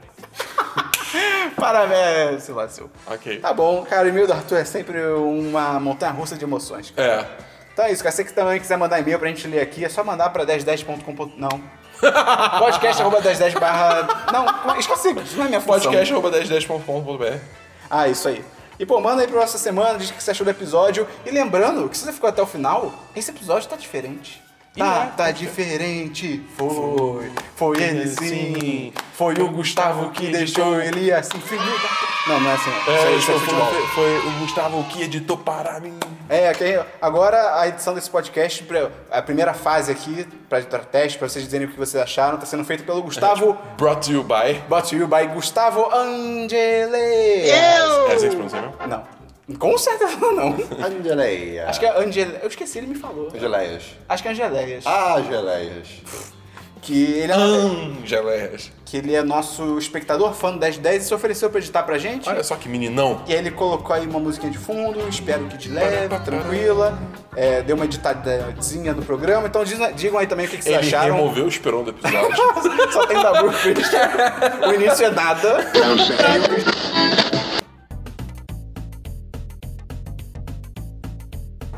Parabéns, 1.55 2.49
seu. 2.69 2.89
Ok. 3.07 3.39
Tá 3.39 3.53
bom, 3.53 3.85
cara, 3.85 4.05
o 4.05 4.09
e-mail 4.09 4.27
do 4.27 4.33
Arthur 4.33 4.57
é 4.57 4.65
sempre 4.65 5.01
uma 5.05 5.79
montanha 5.79 6.11
russa 6.11 6.35
de 6.35 6.43
emoções. 6.43 6.93
É. 6.97 7.25
Então 7.71 7.85
é 7.85 7.91
isso, 7.91 8.03
cara. 8.03 8.15
Você 8.15 8.23
que 8.23 8.33
também 8.33 8.59
quiser 8.59 8.77
mandar 8.77 8.99
e-mail 8.99 9.19
pra 9.19 9.27
gente 9.29 9.47
ler 9.47 9.61
aqui, 9.61 9.85
é 9.85 9.89
só 9.89 10.03
mandar 10.03 10.29
pra 10.29 10.45
1010.com. 10.45 11.31
Não. 11.37 11.61
Podcast 12.59 13.01
arroba 13.01 13.21
1010 13.21 13.53
barra. 13.55 14.31
Não, 14.31 14.79
esqueci, 14.79 15.09
isso 15.19 15.37
não 15.37 15.45
é 15.45 15.47
minha 15.47 15.61
função. 15.61 15.91
Podcast.1010.com.br 15.91 17.37
Ah, 17.89 18.07
isso 18.07 18.27
aí. 18.27 18.43
E 18.79 18.85
pô, 18.85 18.99
manda 18.99 19.21
aí 19.21 19.27
pra 19.27 19.39
nossa 19.39 19.57
semana, 19.57 19.97
diz 19.97 20.09
o 20.09 20.13
que 20.13 20.23
você 20.23 20.31
achou 20.31 20.45
do 20.45 20.49
episódio. 20.51 21.07
E 21.25 21.31
lembrando 21.31 21.87
que 21.89 21.97
se 21.97 22.03
você 22.03 22.13
ficou 22.13 22.29
até 22.29 22.41
o 22.41 22.47
final, 22.47 22.93
esse 23.15 23.31
episódio 23.31 23.69
tá 23.69 23.75
diferente. 23.75 24.44
Tá, 24.77 25.05
tá 25.15 25.31
diferente. 25.31 26.43
Foi, 26.57 27.31
foi 27.55 27.81
ele 27.81 28.07
sim. 28.07 28.93
Foi 29.13 29.33
o 29.35 29.49
Gustavo 29.49 30.09
que 30.11 30.27
deixou 30.27 30.81
ele 30.81 31.11
assim. 31.11 31.31
Não, 32.27 32.39
não 32.39 32.49
é 32.49 32.53
assim. 32.53 32.69
Isso 32.69 32.89
aí, 32.89 32.95
É, 33.13 33.15
isso 33.17 33.31
é 33.31 33.33
foi, 33.33 33.39
futebol. 33.39 33.67
foi, 33.67 33.87
foi 33.87 34.17
o 34.27 34.31
Gustavo 34.39 34.83
que 34.85 35.03
editou 35.03 35.37
para 35.37 35.79
mim. 35.79 35.97
É, 36.27 36.51
que 36.53 36.79
agora 37.01 37.59
a 37.59 37.67
edição 37.67 37.93
desse 37.93 38.09
podcast, 38.09 38.65
a 39.11 39.21
primeira 39.21 39.53
fase 39.53 39.91
aqui, 39.91 40.27
pra 40.49 40.57
editar 40.59 40.79
teste, 40.79 41.19
pra 41.19 41.29
vocês 41.29 41.45
dizerem 41.45 41.67
o 41.67 41.71
que 41.71 41.77
vocês 41.77 42.01
acharam, 42.01 42.37
tá 42.37 42.45
sendo 42.47 42.65
feita 42.65 42.83
pelo 42.83 43.01
Gustavo. 43.03 43.55
Brought 43.77 44.07
to 44.07 44.11
you 44.13 44.23
by. 44.23 44.59
Brought 44.67 44.89
to 44.89 44.95
you 44.95 45.07
by 45.07 45.27
Gustavo 45.27 45.87
Angele. 45.95 47.49
É 47.49 47.77
assim 48.13 48.25
que 48.25 48.29
se 48.31 48.35
pronuncia? 48.35 48.61
Não. 48.87 49.03
Com 49.59 49.77
certeza 49.77 50.17
não. 50.31 50.55
Angeleia. 50.83 51.67
Acho 51.69 51.79
que 51.79 51.85
é 51.85 51.99
Angele. 52.01 52.37
Eu 52.41 52.47
esqueci, 52.47 52.79
ele 52.79 52.87
me 52.87 52.95
falou. 52.95 53.29
Angeleias. 53.33 53.83
Acho 54.09 54.23
que 54.23 54.29
é 54.29 54.31
Angeleias. 54.31 54.83
Ah, 54.87 55.21
Geleias. 55.21 55.87
Que 56.81 57.13
ele 57.13 57.31
é, 57.31 57.35
Angeleias. 57.35 58.71
que 58.85 58.97
ele 58.97 59.15
é 59.15 59.23
nosso 59.23 59.75
espectador, 59.79 60.33
fã 60.35 60.51
do 60.51 60.59
1010 60.59 61.03
e 61.03 61.07
se 61.07 61.13
ofereceu 61.15 61.49
pra 61.49 61.59
editar 61.59 61.81
pra 61.81 61.97
gente. 61.97 62.29
Olha 62.29 62.43
só 62.43 62.55
que 62.55 62.69
meninão. 62.69 63.23
E 63.27 63.33
aí 63.33 63.39
ele 63.39 63.49
colocou 63.49 63.95
aí 63.95 64.05
uma 64.05 64.19
musiquinha 64.19 64.51
de 64.51 64.57
fundo, 64.59 64.99
espero 65.09 65.45
que 65.45 65.57
de 65.57 65.69
leve, 65.69 66.19
tranquila. 66.19 66.95
É, 67.35 67.63
deu 67.63 67.75
uma 67.75 67.85
editadazinha 67.85 68.93
no 68.93 69.01
programa. 69.01 69.47
Então 69.47 69.63
diz- 69.63 69.79
digam 69.95 70.19
aí 70.19 70.27
também 70.27 70.45
o 70.45 70.49
que, 70.49 70.57
que 70.57 70.63
vocês 70.63 70.77
Ele 70.77 70.87
acharam. 70.87 71.15
removeu 71.15 71.45
o 71.45 71.49
esperão 71.49 71.83
do 71.83 71.89
episódio. 71.89 72.35
Só 72.93 73.07
tem 73.07 73.19
W 73.19 73.51
Christian. 73.51 74.11
O 74.67 74.73
início 74.73 75.05
é 75.07 75.09
nada. 75.09 75.57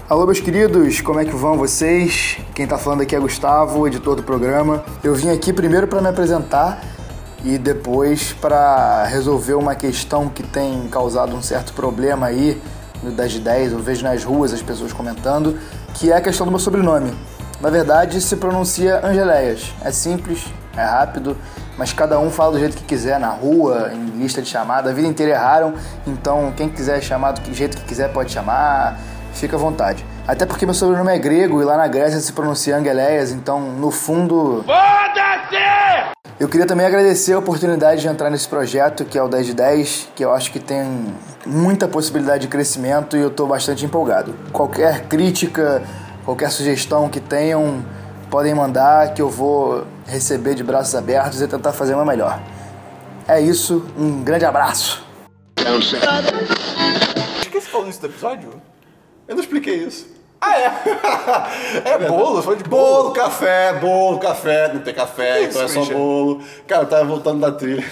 Alô, 0.10 0.26
meus 0.26 0.40
queridos, 0.40 1.02
como 1.02 1.20
é 1.20 1.26
que 1.26 1.36
vão 1.36 1.58
vocês? 1.58 2.38
Quem 2.56 2.66
tá 2.66 2.78
falando 2.78 3.02
aqui 3.02 3.14
é 3.14 3.20
Gustavo, 3.20 3.86
editor 3.86 4.16
do 4.16 4.24
programa. 4.24 4.82
Eu 5.04 5.14
vim 5.14 5.30
aqui 5.30 5.52
primeiro 5.52 5.86
para 5.86 6.02
me 6.02 6.08
apresentar 6.08 6.82
e 7.44 7.58
depois 7.58 8.32
para 8.32 9.04
resolver 9.04 9.56
uma 9.56 9.76
questão 9.76 10.30
que 10.30 10.44
tem 10.44 10.88
causado 10.88 11.36
um 11.36 11.42
certo 11.42 11.74
problema 11.74 12.28
aí 12.28 12.58
no 13.04 13.12
10 13.12 13.32
de 13.34 13.40
10, 13.42 13.74
eu 13.74 13.80
vejo 13.80 14.06
nas 14.06 14.24
ruas 14.24 14.54
as 14.54 14.62
pessoas 14.62 14.94
comentando, 14.94 15.60
que 15.96 16.10
é 16.10 16.16
a 16.16 16.22
questão 16.22 16.46
do 16.46 16.52
meu 16.52 16.60
sobrenome. 16.60 17.14
Na 17.60 17.70
verdade, 17.70 18.22
se 18.22 18.38
pronuncia 18.38 19.06
Angeléias. 19.06 19.74
É 19.84 19.92
simples, 19.92 20.46
é 20.78 20.86
rápido, 20.86 21.36
mas 21.78 21.92
cada 21.92 22.18
um 22.18 22.32
fala 22.32 22.54
do 22.54 22.60
jeito 22.60 22.78
que 22.78 22.84
quiser, 22.86 23.20
na 23.20 23.32
rua, 23.32 23.92
em 23.94 24.18
lista 24.18 24.42
de 24.42 24.48
chamada. 24.48 24.90
A 24.90 24.94
vida 24.94 25.08
inteira 25.10 25.34
erraram, 25.34 25.74
então 26.08 26.54
quem 26.56 26.70
quiser 26.70 27.02
chamar 27.02 27.34
do 27.34 27.54
jeito 27.54 27.76
que 27.76 27.84
quiser 27.84 28.14
pode 28.14 28.32
chamar, 28.32 28.98
fica 29.40 29.56
à 29.56 29.60
vontade. 29.60 30.06
Até 30.28 30.46
porque 30.46 30.66
meu 30.66 30.74
sobrenome 30.74 31.12
é 31.12 31.20
grego 31.20 31.62
e 31.62 31.66
lá 31.66 31.78
na 31.78 31.88
Grécia 31.88 32.20
se 32.20 32.34
pronuncia 32.34 32.78
Angeléias, 32.78 33.32
então 33.32 33.60
no 33.60 33.92
fundo. 33.92 34.64
Foda-se! 34.66 36.18
Eu 36.40 36.48
queria 36.48 36.68
também 36.68 36.86
agradecer 36.86 37.34
a 37.34 37.40
oportunidade 37.40 38.02
de 38.02 38.08
entrar 38.08 38.30
nesse 38.30 38.48
projeto 38.48 39.04
que 39.06 39.18
é 39.18 39.24
o 39.24 39.28
10 39.28 39.48
de 39.48 39.54
10, 39.56 40.10
que 40.16 40.24
eu 40.24 40.32
acho 40.32 40.52
que 40.52 40.60
tem 40.60 41.16
muita 41.46 41.88
possibilidade 41.88 42.44
de 42.44 42.48
crescimento 42.48 43.18
e 43.18 43.22
eu 43.22 43.30
estou 43.30 43.48
bastante 43.48 43.84
empolgado. 43.86 44.36
Qualquer 44.52 45.08
crítica, 45.08 45.82
qualquer 46.24 46.52
sugestão 46.52 47.10
que 47.10 47.20
tenham, 47.20 47.84
podem 48.30 48.54
mandar 48.54 49.14
que 49.14 49.22
eu 49.22 49.30
vou 49.30 49.88
receber 50.06 50.54
de 50.54 50.64
braços 50.64 50.94
abertos 50.94 51.42
e 51.42 51.48
tentar 51.48 51.74
fazer 51.74 51.96
uma 51.96 52.06
melhor. 52.06 52.40
É 53.28 53.42
isso, 53.42 53.86
um 53.98 54.24
grande 54.24 54.46
abraço. 54.46 55.04
Por 55.56 55.64
que 57.52 57.62
você 57.62 57.68
falou 57.68 57.90
isso 57.90 58.00
do 58.00 58.08
episódio? 58.08 58.77
Eu 59.28 59.36
não 59.36 59.41
expliquei 59.44 59.76
isso. 59.76 60.08
Ah, 60.40 60.60
é? 60.60 60.72
É 61.94 62.08
bolo, 62.08 62.41
foi 62.44 62.56
de 62.58 62.64
Bolo, 62.64 63.04
bolo. 63.04 63.12
café, 63.14 63.74
bolo, 63.74 64.20
café. 64.20 64.72
Não 64.74 64.82
tem 64.82 64.94
café, 64.94 65.40
Que 65.40 65.45
então 65.45 65.62
é 65.64 65.68
só 65.68 65.80
Richard? 65.80 65.94
bolo. 65.99 66.41
Cara, 66.68 66.84
eu 66.84 66.88
tava 66.88 67.04
voltando 67.06 67.40
da 67.41 67.52
trilha. 67.52 67.84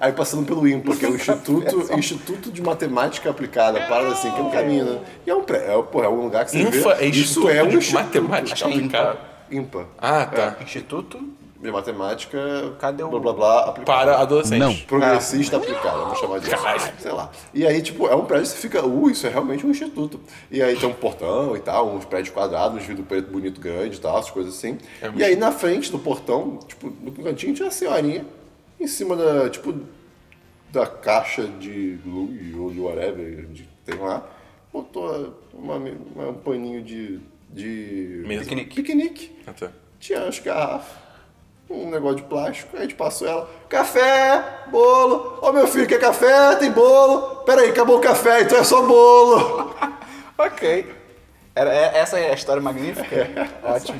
Aí 0.00 0.12
passando 0.12 0.44
pelo 0.46 0.68
IMPA, 0.68 0.94
que 0.94 1.04
é 1.04 1.08
o 1.08 1.14
Instituto, 1.16 1.86
só- 1.86 1.94
Instituto 1.94 2.52
de 2.52 2.62
Matemática 2.62 3.30
Aplicada, 3.30 3.80
parada 3.88 4.12
assim, 4.12 4.30
que 4.30 4.38
é 4.38 4.42
um 4.44 4.50
caminho, 4.50 4.84
né? 4.84 4.98
E 5.26 5.30
é 5.30 5.34
um, 5.34 5.42
pré, 5.42 5.74
é, 5.74 5.82
porra, 5.82 6.04
é 6.06 6.08
um 6.08 6.22
lugar 6.22 6.44
que 6.44 6.52
você 6.52 6.60
Infa 6.60 6.94
vê. 6.94 7.04
é 7.04 7.08
Isso 7.08 7.20
Instituto 7.40 7.48
é 7.50 7.62
um 7.62 7.68
de 7.68 7.76
instituto 7.78 8.04
Matemática 8.04 8.64
é 8.64 8.68
aplicada. 8.70 9.18
IMPA. 9.50 9.86
Ah, 9.98 10.26
tá. 10.26 10.56
Instituto 10.62 11.18
De 11.60 11.72
matemática, 11.72 12.38
Cadê 12.78 13.02
o- 13.02 13.08
blá 13.08 13.18
blá 13.18 13.32
blá, 13.32 13.60
aplicada. 13.64 13.84
Para 13.84 14.18
adolescentes. 14.22 14.82
Progressista 14.82 15.56
aplicada, 15.56 15.98
vamos 15.98 16.18
chamar 16.18 16.38
disso. 16.38 16.54
Sei 17.00 17.10
lá. 17.10 17.30
E 17.52 17.66
aí, 17.66 17.82
tipo, 17.82 18.06
é 18.06 18.14
um 18.14 18.24
prédio 18.24 18.44
que 18.46 18.52
você 18.52 18.58
fica, 18.58 18.86
uh, 18.86 19.10
isso 19.10 19.26
é 19.26 19.30
realmente 19.30 19.66
um 19.66 19.70
instituto. 19.70 20.20
E 20.52 20.62
aí 20.62 20.76
tem 20.76 20.88
um 20.88 20.92
portão 20.94 21.56
e 21.56 21.60
tal, 21.60 21.88
uns 21.94 22.04
prédios 22.04 22.32
quadrados, 22.32 22.78
uns 22.80 22.86
vidro 22.86 23.02
preto 23.02 23.28
bonito 23.30 23.60
grande 23.60 23.96
e 23.96 24.00
tal, 24.00 24.16
essas 24.18 24.30
coisas 24.30 24.54
assim. 24.56 24.78
e 25.16 25.24
aí 25.24 25.34
na 25.34 25.50
frente 25.50 25.90
do 25.90 25.98
portão, 25.98 26.58
tipo, 26.68 26.92
no 27.02 27.10
cantinho 27.10 27.52
tinha 27.54 27.66
uma 27.66 27.72
senhorinha 27.72 28.24
em 28.78 28.86
cima 28.86 29.16
da, 29.16 29.50
tipo, 29.50 29.74
da 30.70 30.86
caixa 30.86 31.42
de 31.44 31.98
luz 32.06 32.54
ou 32.56 32.70
de 32.70 32.78
whatever 32.78 33.46
que 33.52 33.66
tem 33.84 33.98
lá. 33.98 34.24
Botou 34.72 35.34
uma, 35.52 35.74
uma- 35.74 36.28
um 36.28 36.34
paninho 36.34 36.82
de. 36.84 37.18
de. 37.50 38.22
Piquenique. 38.28 38.74
piquenique 38.76 39.36
Ah, 39.46 39.52
tá. 39.52 39.70
tinha 39.98 40.20
as 40.22 40.38
garrafas, 40.38 40.92
um 41.70 41.90
negócio 41.90 42.16
de 42.16 42.22
plástico, 42.22 42.70
aí 42.74 42.80
a 42.80 42.82
gente 42.82 42.94
passou 42.94 43.28
ela, 43.28 43.50
café, 43.68 44.42
bolo, 44.70 45.38
ô 45.42 45.52
meu 45.52 45.66
filho, 45.66 45.86
quer 45.86 46.00
café? 46.00 46.56
Tem 46.56 46.70
bolo, 46.70 47.36
peraí, 47.44 47.70
acabou 47.70 47.98
o 47.98 48.00
café, 48.00 48.42
então 48.42 48.58
é 48.58 48.64
só 48.64 48.82
bolo. 48.86 49.74
Ok. 50.40 50.94
Era, 51.52 51.74
é- 51.74 51.98
essa 51.98 52.16
é 52.16 52.30
a 52.30 52.34
história 52.34 52.62
magnífica? 52.62 53.26
Ótimo. 53.64 53.98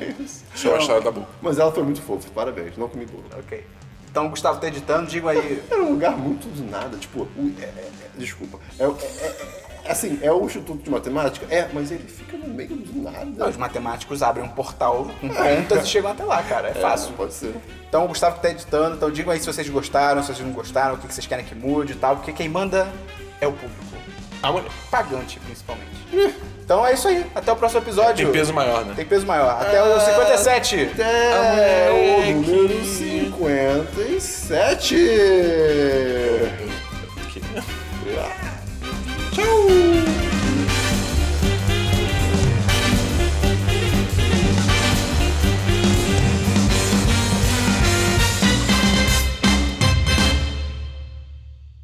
Isso 0.55 0.67
é 0.67 0.69
uma 0.69 0.79
história 0.79 1.01
da 1.01 1.11
boca. 1.11 1.27
Mas 1.41 1.59
ela 1.59 1.69
foi 1.69 1.83
muito 1.83 2.01
fofa, 2.01 2.29
parabéns, 2.33 2.77
não 2.77 2.87
comi 2.87 3.05
bolo. 3.05 3.25
Ok. 3.37 3.61
Então 4.09 4.25
o 4.27 4.29
Gustavo 4.29 4.57
tá 4.61 4.67
editando, 4.69 5.05
digo 5.07 5.27
aí. 5.27 5.61
Era 5.69 5.83
um 5.83 5.89
lugar 5.91 6.15
muito 6.17 6.47
do 6.47 6.63
nada, 6.71 6.95
tipo, 6.97 7.27
é- 7.59 7.63
é- 7.63 7.65
é- 7.65 7.89
desculpa, 8.17 8.57
é, 8.79 8.85
é- 8.85 8.87
é- 8.87 9.87
é- 9.87 9.91
assim, 9.91 10.17
é 10.21 10.31
o 10.31 10.45
Instituto 10.45 10.81
de 10.81 10.89
Matemática? 10.89 11.45
É, 11.53 11.67
mas 11.73 11.91
ele 11.91 12.07
fica 12.07 12.37
no 12.39 12.53
meio 12.53 12.75
do 12.75 13.01
nada. 13.01 13.49
Os 13.49 13.57
matemáticos 13.57 14.23
abrem 14.23 14.45
um 14.45 14.49
portal 14.49 15.07
com 15.19 15.29
contas 15.29 15.85
e 15.85 15.87
chegam 15.87 16.11
até 16.11 16.23
lá, 16.23 16.41
cara. 16.43 16.69
É, 16.69 16.73
fácil. 16.73 17.13
Pode 17.13 17.33
ser. 17.33 17.55
Então 17.87 18.05
o 18.05 18.07
Gustavo 18.07 18.35
está 18.35 18.47
tá 18.47 18.53
editando, 18.53 18.95
então 18.95 19.11
digam 19.11 19.31
aí 19.31 19.39
se 19.39 19.45
vocês 19.45 19.67
gostaram, 19.69 20.21
se 20.21 20.33
vocês 20.33 20.45
não 20.45 20.53
gostaram, 20.53 20.95
o 20.95 20.97
que 20.97 21.13
vocês 21.13 21.25
querem 21.25 21.45
que 21.45 21.55
mude 21.55 21.93
e 21.93 21.95
tal, 21.95 22.17
porque 22.17 22.31
quem 22.31 22.49
manda 22.49 22.87
é 23.41 23.47
o 23.47 23.51
público. 23.51 23.89
Pagante, 24.89 25.37
principalmente. 25.39 25.89
Então 26.63 26.85
é 26.85 26.93
isso 26.93 27.07
aí. 27.07 27.25
Até 27.35 27.51
o 27.51 27.55
próximo 27.55 27.81
episódio. 27.81 28.25
Tem 28.25 28.31
peso 28.31 28.53
maior, 28.53 28.85
né? 28.85 28.93
Tem 28.95 29.05
peso 29.05 29.25
maior. 29.25 29.61
Até 29.61 29.83
o 29.83 29.95
ah, 29.95 29.99
57. 29.99 30.91
Até 30.93 31.91
o 31.91 32.35
número 32.35 32.85
57. 32.85 34.95
Ah. 38.17 38.59
Tchau. 39.33 39.98